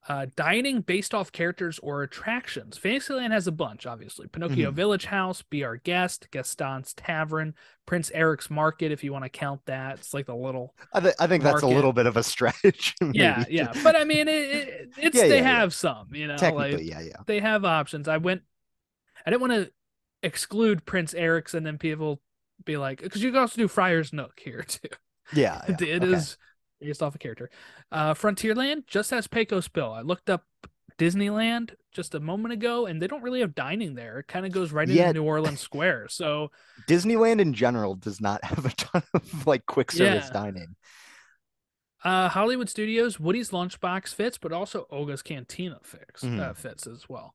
Uh, 0.10 0.26
dining 0.38 0.80
based 0.82 1.14
off 1.14 1.34
characters 1.34 1.80
or 1.80 2.02
attractions. 2.02 2.78
Fantasyland 2.78 3.34
has 3.34 3.46
a 3.46 3.52
bunch, 3.52 3.86
obviously. 3.86 4.28
Pinocchio 4.28 4.72
Mhm. 4.72 4.74
Village 4.74 5.06
House, 5.06 5.42
Be 5.42 5.66
Our 5.66 5.76
Guest, 5.78 6.30
Gaston's 6.32 6.94
Tavern, 6.94 7.54
Prince 7.86 8.10
Eric's 8.14 8.50
Market, 8.50 8.92
if 8.94 9.04
you 9.04 9.12
want 9.12 9.26
to 9.26 9.30
count 9.30 9.62
that. 9.66 10.00
It's 10.00 10.14
like 10.14 10.28
the 10.28 10.36
little 10.36 10.74
I, 10.94 11.00
th- 11.02 11.16
I 11.20 11.28
think 11.28 11.44
that's 11.44 11.62
a 11.62 11.68
little 11.68 11.94
bit 11.94 12.06
of 12.06 12.18
a 12.18 12.24
stretch. 12.24 12.96
yeah, 13.12 13.44
yeah. 13.50 13.74
But 13.84 13.96
I 13.96 14.04
mean, 14.04 14.28
it, 14.28 14.34
it, 14.52 14.90
it's 14.98 15.16
Yeah, 15.16 15.28
they 15.28 15.42
yeah, 15.42 15.42
have 15.42 15.74
some, 15.74 16.14
you 16.14 16.28
know, 16.28 16.38
Technically, 16.38 16.72
like 16.72 16.86
yeah, 16.86 17.02
yeah. 17.02 17.24
they 17.26 17.40
have 17.40 17.66
options. 17.66 18.08
I 18.08 18.18
went, 18.18 18.42
I 19.26 19.32
didn't 19.32 19.42
want 19.42 19.54
to 19.54 19.72
exclude 20.24 20.86
Prince 20.86 21.14
Eric's, 21.14 21.54
and 21.54 21.66
then 21.66 21.78
people 21.78 22.22
be 22.66 22.78
like, 22.78 23.02
because 23.02 23.24
you 23.24 23.32
can 23.32 23.42
also 23.42 23.58
do 23.58 23.68
Friar's 23.68 24.14
Nook 24.14 24.40
here 24.40 24.64
too. 24.64 24.90
Yeah, 25.32 25.62
yeah. 25.68 25.78
It 25.80 26.04
okay. 26.04 26.04
is 26.04 26.38
based 26.80 27.02
off 27.04 27.16
a 27.16 27.18
character. 27.18 27.50
Uh, 27.92 28.14
Frontierland 28.14 28.88
just 28.88 29.10
has 29.12 29.28
Pecos 29.28 29.68
Bill. 29.68 29.92
I 29.92 30.02
looked 30.02 30.30
up 30.30 30.44
Disneyland 30.98 31.74
just 31.92 32.16
a 32.16 32.20
moment 32.20 32.54
ago, 32.54 32.86
and 32.88 33.02
they 33.02 33.08
don't 33.08 33.22
really 33.22 33.42
have 33.42 33.54
dining 33.56 33.96
there. 33.96 34.20
It 34.20 34.28
kind 34.28 34.46
of 34.46 34.52
goes 34.52 34.72
right 34.72 34.88
Yeah. 34.88 35.10
into 35.10 35.22
New 35.22 35.26
Orleans 35.28 35.60
Square. 35.60 36.08
So 36.10 36.52
Disneyland 36.88 37.40
in 37.40 37.54
general 37.54 37.96
does 37.96 38.20
not 38.22 38.44
have 38.46 38.66
a 38.66 38.70
ton 38.70 39.04
of 39.14 39.46
like 39.48 39.66
quick 39.66 39.92
service 39.92 40.26
Yeah. 40.28 40.42
dining. 40.42 40.76
Uh, 42.04 42.30
Hollywood 42.30 42.70
Studios, 42.70 43.20
Woody's 43.20 43.50
Lunchbox 43.50 44.14
fits, 44.14 44.38
but 44.38 44.52
also 44.54 44.86
Oga's 44.92 45.22
Cantina 45.24 45.80
fits 45.84 46.24
uh, 46.24 46.28
Mhm. 46.28 46.56
fits 46.56 46.88
as 46.88 47.10
well. 47.10 47.34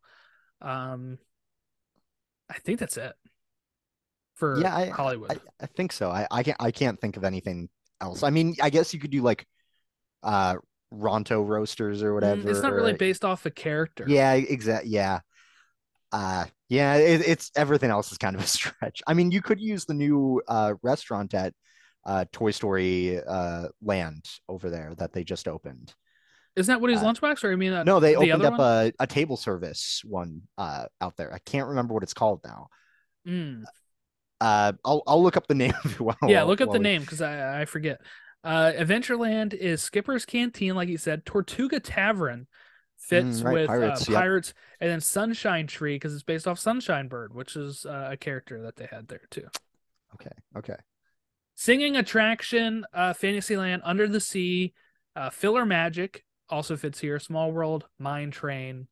Um, 0.61 1.19
I 2.49 2.59
think 2.61 2.79
that's 2.79 2.97
it 2.97 3.13
for 4.35 4.61
Yeah, 4.61 4.75
I- 4.75 4.89
Hollywood. 4.89 5.33
I, 5.33 5.65
I 5.65 5.67
think 5.67 5.93
so. 5.93 6.11
I, 6.11 6.27
I 6.31 6.43
can't 6.43 6.57
I 6.61 6.71
can't 6.71 7.01
think 7.01 7.17
of 7.17 7.25
anything 7.25 7.69
else. 8.03 8.23
I 8.23 8.31
mean, 8.31 8.57
I 8.63 8.71
guess 8.71 8.93
you 8.95 9.01
could 9.01 9.11
do 9.13 9.23
like 9.23 9.47
uh 10.23 10.57
Ronto 10.93 11.43
roasters 11.47 12.03
or 12.03 12.13
Mm, 12.13 12.15
whatever. 12.15 12.51
it's 12.51 12.63
not 12.63 12.73
really 12.75 12.93
based 12.95 13.25
off 13.25 13.47
a 13.47 13.51
character. 13.51 14.05
Yeah, 14.09 14.35
exactly. 14.35 14.91
Yeah. 14.91 15.21
Uh, 16.13 16.47
yeah. 16.69 16.97
It, 16.97 17.23
it's 17.27 17.51
everything 17.57 17.91
else 17.91 18.13
is 18.13 18.19
kind 18.19 18.37
of 18.37 18.43
a 18.43 18.47
stretch. 18.59 19.03
I 19.07 19.15
mean, 19.15 19.31
you 19.31 19.43
could 19.43 19.61
use 19.61 19.85
the 19.85 19.95
new 19.95 20.43
uh 20.49 20.75
restaurant 20.83 21.35
at 21.35 21.55
uh 22.05 22.25
Toy 22.33 22.51
Story 22.51 23.21
uh 23.27 23.69
Land 23.83 24.27
over 24.49 24.71
there 24.71 24.95
that 24.99 25.13
they 25.13 25.25
just 25.25 25.49
opened. 25.49 25.95
isn't 26.57 26.73
that 26.73 26.81
Woody's 26.81 27.03
Uh, 27.03 27.07
Lunchbox? 27.07 27.45
Or 27.45 27.53
I 27.53 27.57
mean, 27.57 27.73
uh, 27.73 27.85
No, 27.85 28.01
they 28.01 28.15
the 28.15 28.33
opened 28.33 28.45
up 28.45 28.59
one? 28.59 28.61
a, 28.61 28.93
a 29.01 29.07
table 29.07 29.37
service 29.37 30.03
one 30.05 30.43
uh 30.59 30.87
out 31.01 31.17
there. 31.17 31.33
I 31.33 31.39
can't 31.39 31.69
remember 31.69 31.95
what 31.95 32.03
it's 32.03 32.15
called 32.15 32.41
now. 32.45 32.69
Mm. 33.27 33.65
Uh, 34.43 34.73
I'll 34.85 35.03
I'll 35.07 35.23
look 35.23 35.37
up 35.37 35.47
the 35.47 35.55
name. 35.63 35.73
of 35.85 35.93
it 35.93 36.01
while- 36.01 36.17
yeah, 36.27 36.43
look 36.43 36.61
up 36.61 36.71
the 36.73 36.79
we- 36.79 36.83
name 36.85 37.03
because 37.03 37.21
I, 37.23 37.63
I 37.63 37.65
forget. 37.65 38.01
Uh, 38.45 38.73
Adventureland 38.77 39.55
is 39.55 39.81
Skipper's 39.83 40.25
Canteen, 40.25 40.75
like 40.75 40.89
you 40.89 40.99
said. 40.99 41.25
Tortuga 41.25 41.79
Tavern 41.79 42.49
fits 42.99 43.41
Mm, 43.41 43.45
right, 43.45 43.53
with 43.55 43.67
Pirates, 43.69 44.09
uh, 44.09 44.13
yep. 44.13 44.21
Pirates, 44.21 44.55
and 44.81 44.91
then 44.91 45.01
Sunshine 45.01 45.67
Tree 45.69 45.95
because 45.95 46.13
it's 46.13 46.25
based 46.25 46.49
off 46.49 46.59
Sunshine 46.59 47.07
Bird, 47.09 47.35
which 47.35 47.55
is 47.57 47.87
uh, 47.87 48.09
a 48.13 48.17
character 48.17 48.63
that 48.63 48.75
they 48.77 48.89
had 48.91 49.07
there 49.09 49.23
too. 49.31 49.47
Okay. 50.15 50.31
Okay. 50.57 50.77
Singing 51.55 51.97
attraction, 51.97 52.85
uh, 52.93 53.13
Fantasyland, 53.13 53.83
Under 53.85 54.09
the 54.09 54.21
Sea, 54.21 54.73
uh, 55.15 55.31
PhilharMagic 55.31 56.23
also 56.49 56.77
fits 56.77 56.99
here. 56.99 57.19
Small 57.21 57.53
World, 57.53 57.87
Mine 57.99 58.31
Train. 58.33 58.89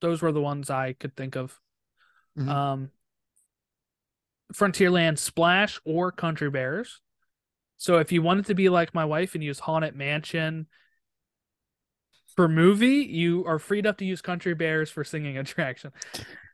Those 0.00 0.22
were 0.22 0.32
the 0.32 0.40
ones 0.40 0.70
I 0.70 0.92
could 0.92 1.16
think 1.16 1.34
of. 1.36 1.58
Mhm. 2.38 2.48
Um, 2.48 2.90
Frontierland 4.54 5.18
Splash 5.18 5.80
or 5.84 6.12
Country 6.12 6.50
Bears. 6.50 7.00
So 7.76 7.98
if 7.98 8.12
you 8.12 8.22
wanted 8.22 8.46
to 8.46 8.54
be 8.54 8.68
like 8.68 8.94
my 8.94 9.04
wife 9.04 9.34
and 9.34 9.42
use 9.42 9.58
Haunted 9.60 9.96
Mansion 9.96 10.66
for 12.36 12.48
movie, 12.48 12.98
you 13.04 13.44
are 13.46 13.58
freed 13.58 13.86
up 13.86 13.98
to 13.98 14.04
use 14.04 14.22
Country 14.22 14.54
Bears 14.54 14.90
for 14.90 15.04
singing 15.04 15.36
attraction. 15.38 15.92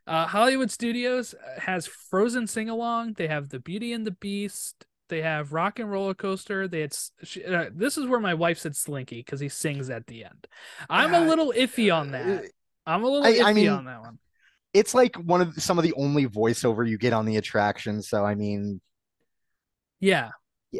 Uh, 0.07 0.25
Hollywood 0.25 0.71
Studios 0.71 1.35
has 1.59 1.85
Frozen 1.85 2.47
Sing 2.47 2.69
Along. 2.69 3.13
They 3.13 3.27
have 3.27 3.49
The 3.49 3.59
Beauty 3.59 3.93
and 3.93 4.05
the 4.07 4.11
Beast. 4.11 4.85
They 5.09 5.21
have 5.21 5.53
Rock 5.53 5.79
and 5.79 5.91
Roller 5.91 6.13
Coaster. 6.13 6.67
They 6.67 6.81
had 6.81 6.95
she, 7.23 7.43
uh, 7.43 7.65
this 7.73 7.97
is 7.97 8.05
where 8.07 8.19
my 8.19 8.33
wife 8.33 8.59
said 8.59 8.75
Slinky 8.75 9.17
because 9.17 9.39
he 9.39 9.49
sings 9.49 9.89
at 9.89 10.05
the 10.07 10.23
end. 10.23 10.47
I'm 10.89 11.13
a 11.13 11.19
Uh, 11.19 11.25
little 11.25 11.53
iffy 11.55 11.93
on 11.95 12.11
that. 12.11 12.45
I'm 12.85 13.03
a 13.03 13.07
little 13.07 13.25
I- 13.27 13.33
iffy 13.33 13.43
I 13.45 13.53
mean, 13.53 13.69
on 13.69 13.85
that 13.85 14.01
one. 14.01 14.19
It's 14.73 14.93
like 14.93 15.15
one 15.15 15.41
of 15.41 15.61
some 15.61 15.77
of 15.79 15.83
the 15.83 15.93
only 15.93 16.27
voiceover 16.27 16.87
you 16.87 16.97
get 16.97 17.13
on 17.13 17.25
the 17.25 17.37
attraction. 17.37 18.01
So 18.01 18.23
I 18.25 18.35
mean, 18.35 18.81
Yeah, 19.99 20.31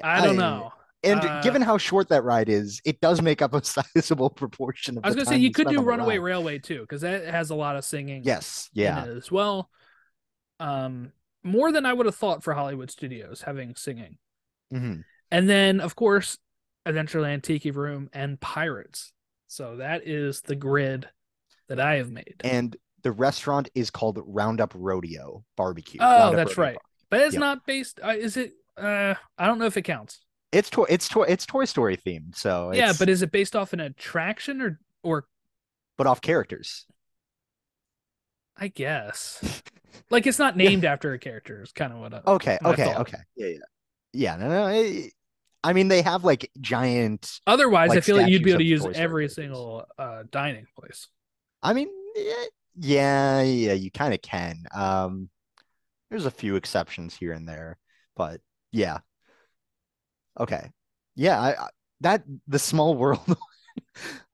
I 0.03 0.23
don't 0.25 0.37
know. 0.37 0.71
And 1.01 1.21
Uh, 1.21 1.41
given 1.41 1.61
how 1.61 1.77
short 1.77 2.09
that 2.09 2.23
ride 2.23 2.49
is, 2.49 2.81
it 2.83 2.99
does 2.99 3.21
make 3.21 3.41
up 3.41 3.53
a 3.53 3.63
sizable 3.63 4.29
proportion 4.29 4.97
of. 4.97 5.05
I 5.05 5.07
was 5.07 5.15
gonna 5.15 5.25
say 5.25 5.37
you 5.37 5.51
could 5.51 5.69
do 5.69 5.81
Runaway 5.81 6.17
ride. 6.17 6.23
Railway 6.25 6.59
too 6.59 6.81
because 6.81 7.01
that 7.01 7.25
has 7.25 7.49
a 7.51 7.55
lot 7.55 7.75
of 7.77 7.85
singing. 7.85 8.23
Yes. 8.23 8.69
Yeah. 8.73 9.05
as 9.05 9.31
well. 9.31 9.69
Um, 10.59 11.13
more 11.41 11.71
than 11.71 11.85
I 11.85 11.93
would 11.93 12.05
have 12.05 12.15
thought 12.15 12.43
for 12.43 12.53
Hollywood 12.53 12.91
Studios 12.91 13.41
having 13.41 13.75
singing, 13.75 14.17
Mhm. 14.73 15.05
and 15.31 15.49
then 15.49 15.79
of 15.79 15.95
course 15.95 16.37
Adventureland, 16.85 17.43
Tiki 17.43 17.71
Room, 17.71 18.09
and 18.11 18.39
Pirates. 18.41 19.13
So 19.47 19.77
that 19.77 20.05
is 20.05 20.41
the 20.41 20.55
grid 20.55 21.07
that 21.69 21.79
I 21.79 21.95
have 21.95 22.11
made. 22.11 22.35
And 22.41 22.75
the 23.03 23.11
restaurant 23.11 23.69
is 23.75 23.89
called 23.89 24.19
Roundup 24.25 24.73
Rodeo 24.75 25.43
Barbecue. 25.57 25.99
oh, 26.01 26.05
Roundup 26.05 26.35
that's 26.35 26.57
Rodeo 26.57 26.63
right. 26.63 26.75
Bar- 26.75 26.81
But 27.09 27.21
it's 27.21 27.33
Yep. 27.33 27.39
not 27.39 27.65
based. 27.65 27.99
Uh, 28.03 28.09
is 28.09 28.37
it? 28.37 28.53
Uh, 28.77 29.15
I 29.37 29.47
don't 29.47 29.59
know 29.59 29.65
if 29.65 29.77
it 29.77 29.81
counts. 29.83 30.19
It's 30.51 30.69
toy. 30.69 30.85
It's 30.89 31.07
toy. 31.07 31.23
It's 31.23 31.45
Toy 31.45 31.65
Story 31.65 31.95
themed. 31.97 32.35
So 32.35 32.71
yeah, 32.73 32.93
but 32.97 33.07
is 33.09 33.21
it 33.21 33.31
based 33.31 33.55
off 33.55 33.73
an 33.73 33.79
attraction 33.79 34.61
or 34.61 34.79
or 35.03 35.25
but 35.97 36.07
off 36.07 36.21
characters. 36.21 36.85
I 38.57 38.67
guess 38.67 39.61
like 40.09 40.27
it's 40.27 40.39
not 40.39 40.57
named 40.57 40.85
after 40.85 41.13
a 41.13 41.19
character. 41.19 41.61
Is 41.61 41.71
kind 41.71 41.93
of 41.93 41.99
what. 41.99 42.13
I, 42.13 42.21
Okay. 42.27 42.57
my 42.61 42.71
Okay. 42.71 42.95
Okay. 42.95 43.17
Yeah. 43.35 43.47
Yeah. 43.47 43.57
Yeah. 44.13 44.35
No. 44.37 44.49
No. 44.49 44.67
it- 44.67 45.13
I 45.61 45.73
mean, 45.73 45.89
they 45.89 46.01
have 46.03 46.23
like 46.23 46.49
giant. 46.61 47.41
Otherwise, 47.45 47.91
I 47.91 47.99
feel 47.99 48.15
like 48.15 48.29
you'd 48.29 48.43
be 48.45 48.51
able 48.51 48.59
to 48.59 48.63
use 48.65 48.79
of 48.79 48.87
Toy 48.87 48.93
Story 48.93 49.03
every 49.03 49.21
characters. 49.23 49.35
single 49.35 49.85
uh, 49.97 50.23
dining 50.31 50.65
place. 50.79 51.09
I 51.61 51.73
mean, 51.73 51.89
yeah, 52.79 53.41
yeah, 53.41 53.67
yeah, 53.67 53.73
you 53.73 53.91
kind 53.91 54.13
of 54.13 54.21
can. 54.21 54.63
Um, 54.73 55.29
there's 56.09 56.25
a 56.25 56.31
few 56.31 56.55
exceptions 56.55 57.15
here 57.15 57.33
and 57.33 57.47
there, 57.47 57.77
but 58.15 58.41
yeah. 58.71 58.99
Okay. 60.39 60.71
Yeah, 61.15 61.39
I, 61.39 61.49
I 61.65 61.67
that 62.01 62.23
the 62.47 62.59
small 62.59 62.95
world 62.95 63.19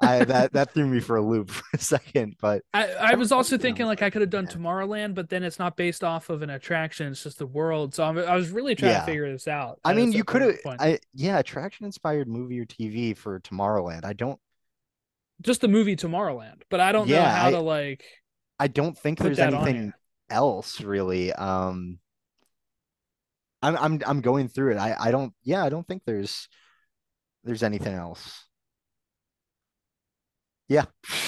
I 0.02 0.24
that 0.26 0.54
that 0.54 0.74
threw 0.74 0.86
me 0.86 1.00
for 1.00 1.18
a 1.18 1.22
loop 1.22 1.50
for 1.52 1.64
a 1.74 1.80
second, 1.80 2.36
but 2.40 2.62
I, 2.74 2.92
I 2.92 3.16
was 3.16 3.32
also 3.32 3.58
thinking 3.58 3.86
like 3.88 4.02
I 4.02 4.10
could 4.10 4.22
have 4.22 4.30
done 4.30 4.48
yeah. 4.50 4.56
Tomorrowland, 4.56 5.16
but 5.16 5.30
then 5.30 5.44
it's 5.44 5.58
not 5.60 5.76
based 5.76 6.04
off 6.04 6.30
of 6.30 6.42
an 6.42 6.52
attraction; 6.52 7.08
it's 7.08 7.24
just 7.24 7.40
the 7.40 7.48
world. 7.48 7.96
So 7.96 8.04
I'm, 8.04 8.18
I 8.18 8.36
was 8.36 8.50
really 8.52 8.76
trying 8.76 8.92
Yeah. 8.92 9.00
to 9.00 9.06
figure 9.06 9.32
this 9.32 9.48
out. 9.48 9.80
I 9.84 9.94
mean, 9.94 10.12
you 10.12 10.24
could 10.24 10.42
have. 10.44 10.58
I 10.80 11.00
yeah, 11.14 11.40
attraction 11.40 11.86
inspired 11.86 12.28
movie 12.28 12.60
or 12.60 12.66
TV 12.66 13.18
for 13.18 13.40
Tomorrowland. 13.40 14.06
I 14.06 14.14
don't 14.14 14.40
just 15.42 15.62
the 15.62 15.68
movie 15.68 15.96
Tomorrowland, 15.96 16.62
but 16.70 16.80
I 16.80 16.92
don't 16.92 17.10
know 17.10 17.22
how 17.22 17.48
I- 17.48 17.52
to 17.52 17.60
like. 17.60 18.06
I 18.60 18.68
don't 18.68 18.98
think 18.98 19.18
Put 19.20 19.26
there's 19.26 19.40
anything 19.40 19.94
else 20.30 20.82
really. 20.82 21.34
Um 21.34 22.00
I'm 23.62 23.78
I'm 23.78 24.02
I'm 24.06 24.22
going 24.22 24.48
through 24.48 24.74
it. 24.74 24.78
I 24.78 24.96
I 25.00 25.12
don't 25.12 25.34
yeah, 25.44 25.64
I 25.64 25.70
don't 25.70 25.88
think 25.88 26.04
there's 26.06 26.48
there's 27.44 27.64
anything 27.64 27.94
else. 27.94 28.46
Yeah. 30.68 30.86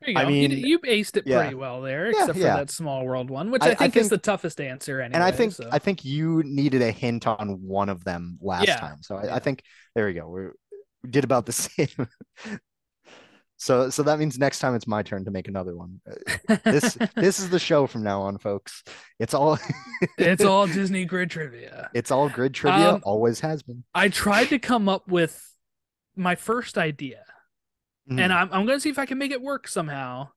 There 0.00 0.10
you 0.10 0.14
go. 0.14 0.20
I 0.20 0.28
you, 0.30 0.48
mean, 0.48 0.50
you 0.64 0.78
aced 0.80 1.16
it 1.16 1.26
yeah. 1.26 1.40
pretty 1.40 1.56
well 1.56 1.82
there, 1.82 2.06
Yeah, 2.06 2.20
except 2.20 2.38
for 2.38 2.44
yeah. 2.44 2.56
that 2.56 2.70
small 2.70 3.04
world 3.04 3.30
one, 3.30 3.50
which 3.50 3.62
I- 3.62 3.70
I, 3.70 3.72
I 3.72 3.74
think, 3.74 3.96
is 3.96 4.08
the 4.08 4.16
toughest 4.16 4.60
answer 4.60 5.00
anyway. 5.00 5.14
And 5.14 5.24
I 5.24 5.32
think 5.32 5.52
so. 5.52 5.68
I 5.72 5.80
think 5.80 6.04
you 6.04 6.42
needed 6.44 6.82
a 6.82 6.92
hint 6.92 7.26
on 7.26 7.60
one 7.62 7.88
of 7.88 8.04
them 8.04 8.38
last 8.40 8.68
time. 8.78 8.98
So 9.02 9.16
I, 9.16 9.40
think 9.40 9.62
there 9.96 10.06
we 10.06 10.14
go. 10.14 10.28
We're, 10.28 10.52
we 11.02 11.10
did 11.10 11.24
about 11.24 11.46
the 11.46 11.52
same. 11.52 12.06
So 13.58 13.90
so 13.90 14.02
that 14.04 14.18
means 14.18 14.38
next 14.38 14.60
time 14.60 14.74
it's 14.74 14.86
my 14.86 15.02
turn 15.02 15.24
to 15.26 15.30
make 15.30 15.48
another 15.48 15.76
one. 15.76 16.00
Uh, 16.48 16.56
This 16.64 16.96
this 17.14 17.38
is 17.40 17.50
the 17.50 17.58
show 17.58 17.86
from 17.86 18.02
now 18.02 18.22
on, 18.22 18.38
folks. 18.38 18.82
It's 19.18 19.34
all 19.34 19.58
it's 20.18 20.44
all 20.44 20.66
Disney 20.66 21.04
grid 21.04 21.30
trivia. 21.30 21.90
it's 21.92 22.10
all 22.10 22.28
grid 22.28 22.54
trivia. 22.54 22.94
Um, 22.94 23.02
always 23.04 23.40
has 23.40 23.62
been. 23.62 23.84
I 23.94 24.08
tried 24.08 24.46
to 24.50 24.58
come 24.58 24.88
up 24.88 25.06
with 25.08 25.44
my 26.16 26.34
first 26.36 26.78
idea, 26.78 27.24
Mhm. 28.10 28.20
and 28.20 28.32
I'm 28.32 28.48
I'm 28.52 28.64
gonna 28.66 28.80
see 28.80 28.90
if 28.90 28.98
I 28.98 29.06
can 29.06 29.18
make 29.18 29.32
it 29.32 29.42
work 29.42 29.68
somehow. 29.68 30.28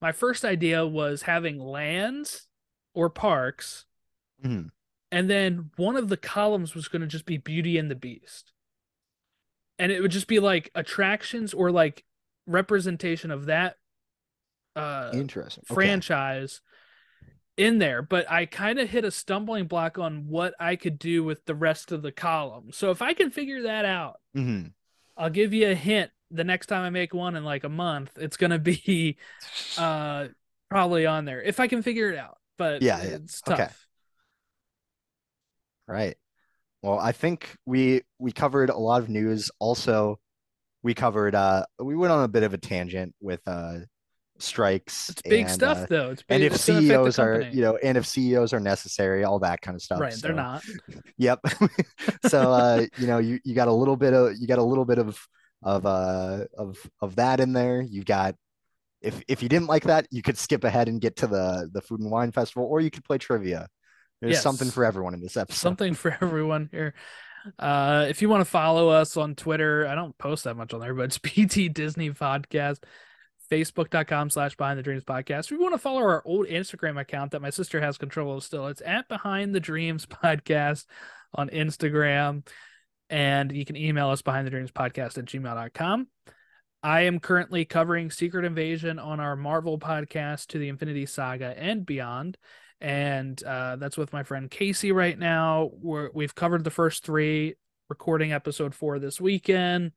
My 0.00 0.12
first 0.12 0.44
idea 0.44 0.86
was 0.86 1.22
having 1.22 1.58
lands 1.58 2.46
or 2.94 3.10
parks, 3.10 3.84
Mhm. 4.44 4.70
and 5.10 5.28
then 5.28 5.70
one 5.76 5.96
of 5.96 6.08
the 6.08 6.16
columns 6.16 6.74
was 6.74 6.86
gonna 6.88 7.06
just 7.08 7.26
be 7.26 7.36
Beauty 7.38 7.76
and 7.78 7.90
the 7.90 7.94
Beast, 7.96 8.52
and 9.78 9.92
it 9.92 10.00
would 10.00 10.10
just 10.10 10.26
be 10.28 10.40
like 10.40 10.70
attractions 10.74 11.54
or 11.54 11.70
like 11.70 12.04
representation 12.46 13.30
of 13.30 13.46
that 13.46 13.76
uh 14.76 15.10
Interesting. 15.14 15.64
Okay. 15.70 15.74
franchise 15.74 16.60
in 17.56 17.78
there, 17.78 18.02
but 18.02 18.30
I 18.30 18.46
kind 18.46 18.78
of 18.78 18.88
hit 18.88 19.04
a 19.04 19.10
stumbling 19.10 19.66
block 19.66 19.98
on 19.98 20.28
what 20.28 20.54
I 20.60 20.76
could 20.76 20.98
do 20.98 21.24
with 21.24 21.44
the 21.44 21.54
rest 21.54 21.90
of 21.90 22.02
the 22.02 22.12
column. 22.12 22.70
So 22.72 22.90
if 22.90 23.02
I 23.02 23.14
can 23.14 23.30
figure 23.30 23.62
that 23.62 23.84
out, 23.84 24.20
Mhm. 24.36 24.72
I'll 25.16 25.30
give 25.30 25.52
you 25.52 25.68
a 25.70 25.74
hint 25.74 26.12
the 26.30 26.44
next 26.44 26.66
time 26.66 26.84
I 26.84 26.90
make 26.90 27.14
one 27.14 27.34
in 27.36 27.44
like 27.44 27.64
a 27.64 27.68
month, 27.68 28.12
it's 28.16 28.36
gonna 28.36 28.58
be 28.58 29.16
uh 29.78 30.28
probably 30.70 31.06
on 31.06 31.24
there 31.24 31.42
if 31.42 31.58
I 31.60 31.66
can 31.66 31.82
figure 31.82 32.10
it 32.12 32.18
out. 32.18 32.38
But 32.58 32.82
Yeah, 32.82 33.02
yeah. 33.02 33.08
it's 33.10 33.40
tough. 33.40 33.58
Okay. 33.58 33.72
Right. 35.86 36.18
Well, 36.82 36.98
I 36.98 37.12
think 37.12 37.56
we 37.66 38.02
we 38.18 38.32
covered 38.32 38.70
a 38.70 38.76
lot 38.76 39.02
of 39.02 39.08
news. 39.08 39.50
Also, 39.58 40.18
we 40.82 40.94
covered 40.94 41.34
uh 41.34 41.64
we 41.78 41.96
went 41.96 42.12
on 42.12 42.24
a 42.24 42.28
bit 42.28 42.42
of 42.42 42.54
a 42.54 42.58
tangent 42.58 43.14
with 43.20 43.40
uh 43.46 43.78
strikes 44.38 45.08
It's 45.10 45.22
big 45.22 45.42
and, 45.42 45.50
stuff 45.50 45.78
uh, 45.78 45.86
though. 45.88 46.10
It's 46.10 46.22
big, 46.22 46.36
and 46.36 46.44
if 46.44 46.54
it's 46.54 46.66
gonna 46.66 46.78
affect 46.78 47.04
the 47.04 47.12
CEOs 47.12 47.18
are, 47.18 47.40
you 47.42 47.62
know, 47.62 47.76
and 47.76 47.98
if 47.98 48.06
CEOs 48.06 48.52
are 48.52 48.60
necessary, 48.60 49.24
all 49.24 49.40
that 49.40 49.60
kind 49.60 49.74
of 49.74 49.82
stuff. 49.82 50.00
right, 50.00 50.14
they're 50.14 50.32
not. 50.32 50.64
Yep. 51.18 51.40
So 52.28 52.52
uh, 52.52 52.86
you 52.98 53.06
know, 53.06 53.18
you 53.18 53.40
you 53.44 53.54
got 53.54 53.68
a 53.68 53.72
little 53.72 53.96
bit 53.96 54.12
of 54.12 54.36
you 54.38 54.46
got 54.46 54.58
a 54.58 54.62
little 54.62 54.84
bit 54.84 54.98
of 54.98 55.18
of 55.62 55.84
uh 55.86 56.44
of 56.56 56.78
of 57.00 57.16
that 57.16 57.40
in 57.40 57.52
there. 57.52 57.80
You 57.80 58.04
got 58.04 58.34
if 59.02 59.22
if 59.28 59.42
you 59.42 59.48
didn't 59.48 59.68
like 59.68 59.84
that, 59.84 60.06
you 60.10 60.22
could 60.22 60.38
skip 60.38 60.64
ahead 60.64 60.88
and 60.88 61.00
get 61.00 61.16
to 61.16 61.26
the 61.26 61.68
the 61.72 61.80
food 61.80 62.00
and 62.00 62.10
wine 62.10 62.32
festival, 62.32 62.64
or 62.64 62.80
you 62.80 62.90
could 62.90 63.04
play 63.04 63.18
trivia. 63.18 63.68
There's 64.20 64.42
something 64.42 64.70
for 64.70 64.84
everyone 64.84 65.14
in 65.14 65.20
this 65.20 65.36
episode. 65.36 65.58
something 65.58 65.94
for 65.94 66.16
everyone 66.20 66.68
here. 66.72 66.94
Uh, 67.58 68.06
if 68.08 68.20
you 68.20 68.28
want 68.28 68.40
to 68.40 68.50
follow 68.50 68.88
us 68.88 69.16
on 69.16 69.34
Twitter, 69.34 69.86
I 69.86 69.94
don't 69.94 70.16
post 70.18 70.44
that 70.44 70.56
much 70.56 70.74
on 70.74 70.80
there, 70.80 70.94
but 70.94 71.04
it's 71.04 71.18
BT 71.18 71.68
Disney 71.68 72.10
Podcast, 72.10 72.82
Facebook.com 73.50 74.30
slash 74.30 74.56
Behind 74.56 74.78
the 74.78 74.82
Dreams 74.82 75.04
Podcast. 75.04 75.44
If 75.44 75.52
you 75.52 75.60
want 75.60 75.74
to 75.74 75.78
follow 75.78 76.00
our 76.00 76.22
old 76.24 76.46
Instagram 76.46 77.00
account 77.00 77.30
that 77.32 77.42
my 77.42 77.50
sister 77.50 77.80
has 77.80 77.96
control 77.96 78.36
of 78.36 78.44
still, 78.44 78.66
it's 78.66 78.82
at 78.84 79.08
Behind 79.08 79.54
the 79.54 79.60
Dreams 79.60 80.04
Podcast 80.06 80.84
on 81.34 81.48
Instagram. 81.50 82.46
And 83.10 83.52
you 83.52 83.64
can 83.64 83.76
email 83.76 84.10
us 84.10 84.20
behind 84.20 84.46
the 84.46 84.50
dreams 84.50 84.70
podcast 84.70 85.16
at 85.16 85.24
gmail.com. 85.24 86.08
I 86.82 87.02
am 87.02 87.20
currently 87.20 87.64
covering 87.64 88.10
Secret 88.10 88.44
Invasion 88.44 88.98
on 88.98 89.18
our 89.18 89.34
Marvel 89.34 89.78
podcast 89.78 90.48
to 90.48 90.58
the 90.58 90.68
Infinity 90.68 91.06
Saga 91.06 91.54
and 91.56 91.86
beyond 91.86 92.36
and 92.80 93.42
uh, 93.42 93.76
that's 93.76 93.96
with 93.96 94.12
my 94.12 94.22
friend 94.22 94.50
Casey 94.50 94.92
right 94.92 95.18
now. 95.18 95.70
We're, 95.72 96.10
we've 96.14 96.34
covered 96.34 96.64
the 96.64 96.70
first 96.70 97.04
three, 97.04 97.54
recording 97.88 98.32
episode 98.32 98.74
four 98.74 98.98
this 98.98 99.20
weekend. 99.20 99.92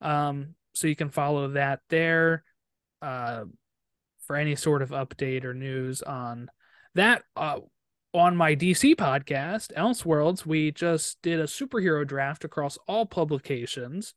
Um, 0.00 0.54
so 0.74 0.88
you 0.88 0.96
can 0.96 1.10
follow 1.10 1.48
that 1.48 1.80
there 1.88 2.42
uh, 3.00 3.44
for 4.26 4.36
any 4.36 4.56
sort 4.56 4.82
of 4.82 4.90
update 4.90 5.44
or 5.44 5.54
news 5.54 6.02
on 6.02 6.50
that. 6.94 7.22
Uh, 7.36 7.60
on 8.14 8.36
my 8.36 8.54
DC 8.54 8.94
podcast, 8.94 9.72
Elseworlds, 9.72 10.44
we 10.44 10.70
just 10.70 11.16
did 11.22 11.40
a 11.40 11.44
superhero 11.44 12.06
draft 12.06 12.44
across 12.44 12.76
all 12.86 13.06
publications. 13.06 14.12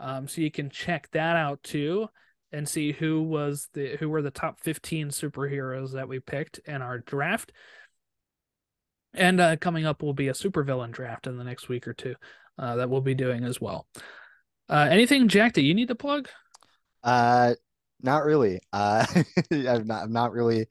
Um, 0.00 0.26
so 0.26 0.40
you 0.40 0.50
can 0.50 0.70
check 0.70 1.10
that 1.12 1.36
out 1.36 1.62
too 1.62 2.08
and 2.56 2.66
see 2.66 2.92
who 2.92 3.22
was 3.22 3.68
the 3.74 3.96
who 3.96 4.08
were 4.08 4.22
the 4.22 4.30
top 4.30 4.58
15 4.60 5.10
superheroes 5.10 5.92
that 5.92 6.08
we 6.08 6.20
picked 6.20 6.58
in 6.60 6.80
our 6.80 6.98
draft. 6.98 7.52
And 9.12 9.40
uh, 9.40 9.56
coming 9.56 9.84
up 9.84 10.02
will 10.02 10.14
be 10.14 10.28
a 10.28 10.32
supervillain 10.32 10.90
draft 10.90 11.26
in 11.26 11.36
the 11.36 11.44
next 11.44 11.68
week 11.68 11.86
or 11.86 11.92
two 11.92 12.14
uh, 12.58 12.76
that 12.76 12.88
we'll 12.88 13.02
be 13.02 13.14
doing 13.14 13.44
as 13.44 13.60
well. 13.60 13.86
Uh, 14.68 14.88
anything, 14.90 15.28
Jack, 15.28 15.54
that 15.54 15.62
you 15.62 15.74
need 15.74 15.88
to 15.88 15.94
plug? 15.94 16.28
Uh, 17.04 17.54
not 18.00 18.24
really. 18.24 18.60
Uh, 18.72 19.06
I'm 19.52 19.86
not. 19.86 20.04
I'm 20.04 20.12
not 20.12 20.32
really 20.32 20.66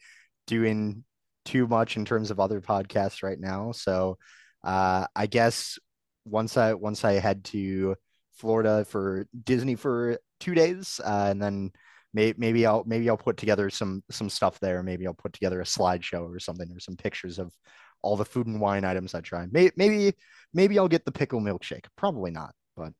doing 0.48 1.04
too 1.46 1.68
much 1.68 1.98
in 1.98 2.06
terms 2.06 2.32
of 2.32 2.40
other 2.40 2.62
podcasts 2.62 3.22
right 3.22 3.40
now. 3.40 3.72
So, 3.72 4.18
uh, 4.64 5.06
I 5.16 5.28
guess 5.28 5.78
once 6.26 6.58
I 6.58 6.74
once 6.74 7.06
I 7.06 7.14
head 7.14 7.44
to 7.46 7.96
Florida 8.34 8.86
for 8.86 9.28
Disney 9.44 9.76
for 9.76 10.18
two 10.40 10.54
days, 10.54 11.00
uh, 11.04 11.28
and 11.30 11.42
then 11.42 11.72
may, 12.14 12.34
maybe 12.38 12.66
I'll 12.66 12.84
maybe 12.86 13.10
I'll 13.10 13.18
put 13.18 13.38
together 13.38 13.70
some 13.70 14.04
some 14.12 14.30
stuff 14.30 14.60
there. 14.60 14.84
Maybe 14.84 15.08
I'll 15.08 15.14
put 15.14 15.34
together 15.34 15.62
a 15.62 15.66
slideshow 15.66 16.30
or 16.34 16.40
something, 16.40 16.72
or 16.72 16.80
some 16.80 16.96
pictures 16.96 17.40
of 17.40 17.54
all 18.02 18.16
the 18.16 18.26
food 18.26 18.48
and 18.48 18.62
wine 18.62 18.86
items 18.86 19.16
I 19.16 19.22
try. 19.22 19.46
Maybe 19.52 19.72
maybe 19.78 20.14
maybe 20.54 20.80
I'll 20.80 20.88
get 20.88 21.06
the 21.06 21.12
pickle 21.12 21.42
milkshake. 21.42 21.86
Probably 21.96 22.32
not, 22.32 22.54
but 22.76 22.94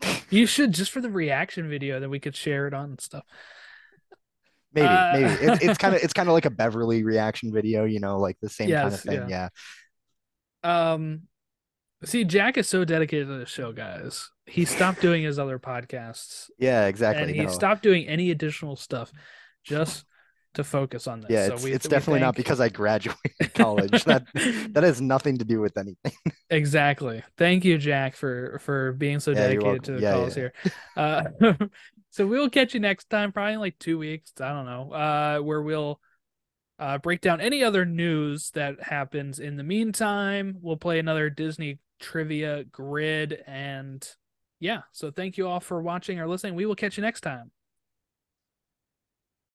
You 0.30 0.46
should 0.46 0.72
just 0.72 0.90
for 0.90 1.00
the 1.00 1.10
reaction 1.10 1.68
video 1.68 2.00
that 2.00 2.08
we 2.08 2.20
could 2.20 2.34
share 2.34 2.66
it 2.66 2.74
on 2.74 2.90
and 2.90 3.00
stuff. 3.00 3.24
Maybe, 4.72 4.86
Uh, 4.88 5.12
maybe 5.12 5.32
it, 5.46 5.62
it's 5.62 5.78
kind 5.82 5.94
of 5.94 6.02
it's 6.02 6.12
kind 6.12 6.28
of 6.28 6.32
like 6.34 6.46
a 6.46 6.50
Beverly 6.50 7.04
reaction 7.04 7.52
video, 7.52 7.84
you 7.84 8.00
know, 8.00 8.18
like 8.18 8.36
the 8.40 8.48
same 8.48 8.70
kind 8.70 8.92
of 8.94 9.00
thing. 9.00 9.28
yeah. 9.28 9.48
Yeah. 10.64 10.92
Um, 10.92 11.22
see, 12.06 12.24
Jack 12.24 12.56
is 12.56 12.68
so 12.68 12.84
dedicated 12.84 13.28
to 13.28 13.38
the 13.38 13.46
show, 13.46 13.72
guys. 13.72 14.30
He 14.46 14.64
stopped 14.64 15.00
doing 15.00 15.24
his 15.24 15.38
other 15.38 15.58
podcasts 15.58 16.48
Yeah, 16.58 16.86
exactly. 16.86 17.24
and 17.24 17.34
he 17.34 17.42
no. 17.42 17.48
stopped 17.48 17.82
doing 17.82 18.06
any 18.06 18.30
additional 18.30 18.76
stuff 18.76 19.12
just 19.64 20.04
to 20.54 20.64
focus 20.64 21.06
on 21.06 21.20
this. 21.20 21.30
Yeah, 21.30 21.46
so 21.48 21.54
it's, 21.54 21.64
we, 21.64 21.72
it's 21.72 21.88
definitely 21.88 22.20
not 22.20 22.34
because 22.34 22.60
I 22.60 22.68
graduated 22.68 23.20
college. 23.54 24.04
that 24.04 24.24
that 24.72 24.82
has 24.84 25.00
nothing 25.00 25.38
to 25.38 25.44
do 25.44 25.60
with 25.60 25.76
anything. 25.76 26.12
Exactly. 26.48 27.22
Thank 27.36 27.64
you, 27.64 27.76
Jack, 27.78 28.16
for 28.16 28.58
for 28.62 28.92
being 28.92 29.20
so 29.20 29.32
Yeah, 29.32 29.48
dedicated 29.48 29.84
to 29.84 29.92
the. 29.92 30.00
Yeah, 30.00 30.12
calls 30.12 30.34
here. 30.34 30.52
Uh, 30.96 31.24
so 32.10 32.26
we'll 32.26 32.48
catch 32.50 32.72
you 32.72 32.80
next 32.80 33.10
time, 33.10 33.32
probably 33.32 33.54
in 33.54 33.60
like 33.60 33.78
two 33.78 33.98
weeks. 33.98 34.32
I 34.40 34.50
don't 34.50 34.66
know. 34.66 34.92
Uh, 34.92 35.38
where 35.40 35.62
we'll 35.62 36.00
uh 36.78 36.98
break 36.98 37.20
down 37.22 37.40
any 37.40 37.64
other 37.64 37.84
news 37.84 38.50
that 38.50 38.82
happens 38.82 39.38
in 39.38 39.56
the 39.56 39.62
meantime. 39.64 40.56
We'll 40.60 40.76
play 40.76 40.98
another 40.98 41.28
Disney 41.30 41.80
trivia 42.00 42.64
grid, 42.64 43.42
and 43.46 44.06
yeah. 44.60 44.82
So 44.92 45.10
thank 45.10 45.36
you 45.36 45.48
all 45.48 45.60
for 45.60 45.82
watching 45.82 46.18
or 46.18 46.28
listening. 46.28 46.54
We 46.54 46.66
will 46.66 46.74
catch 46.74 46.96
you 46.96 47.02
next 47.02 47.22
time. 47.22 47.50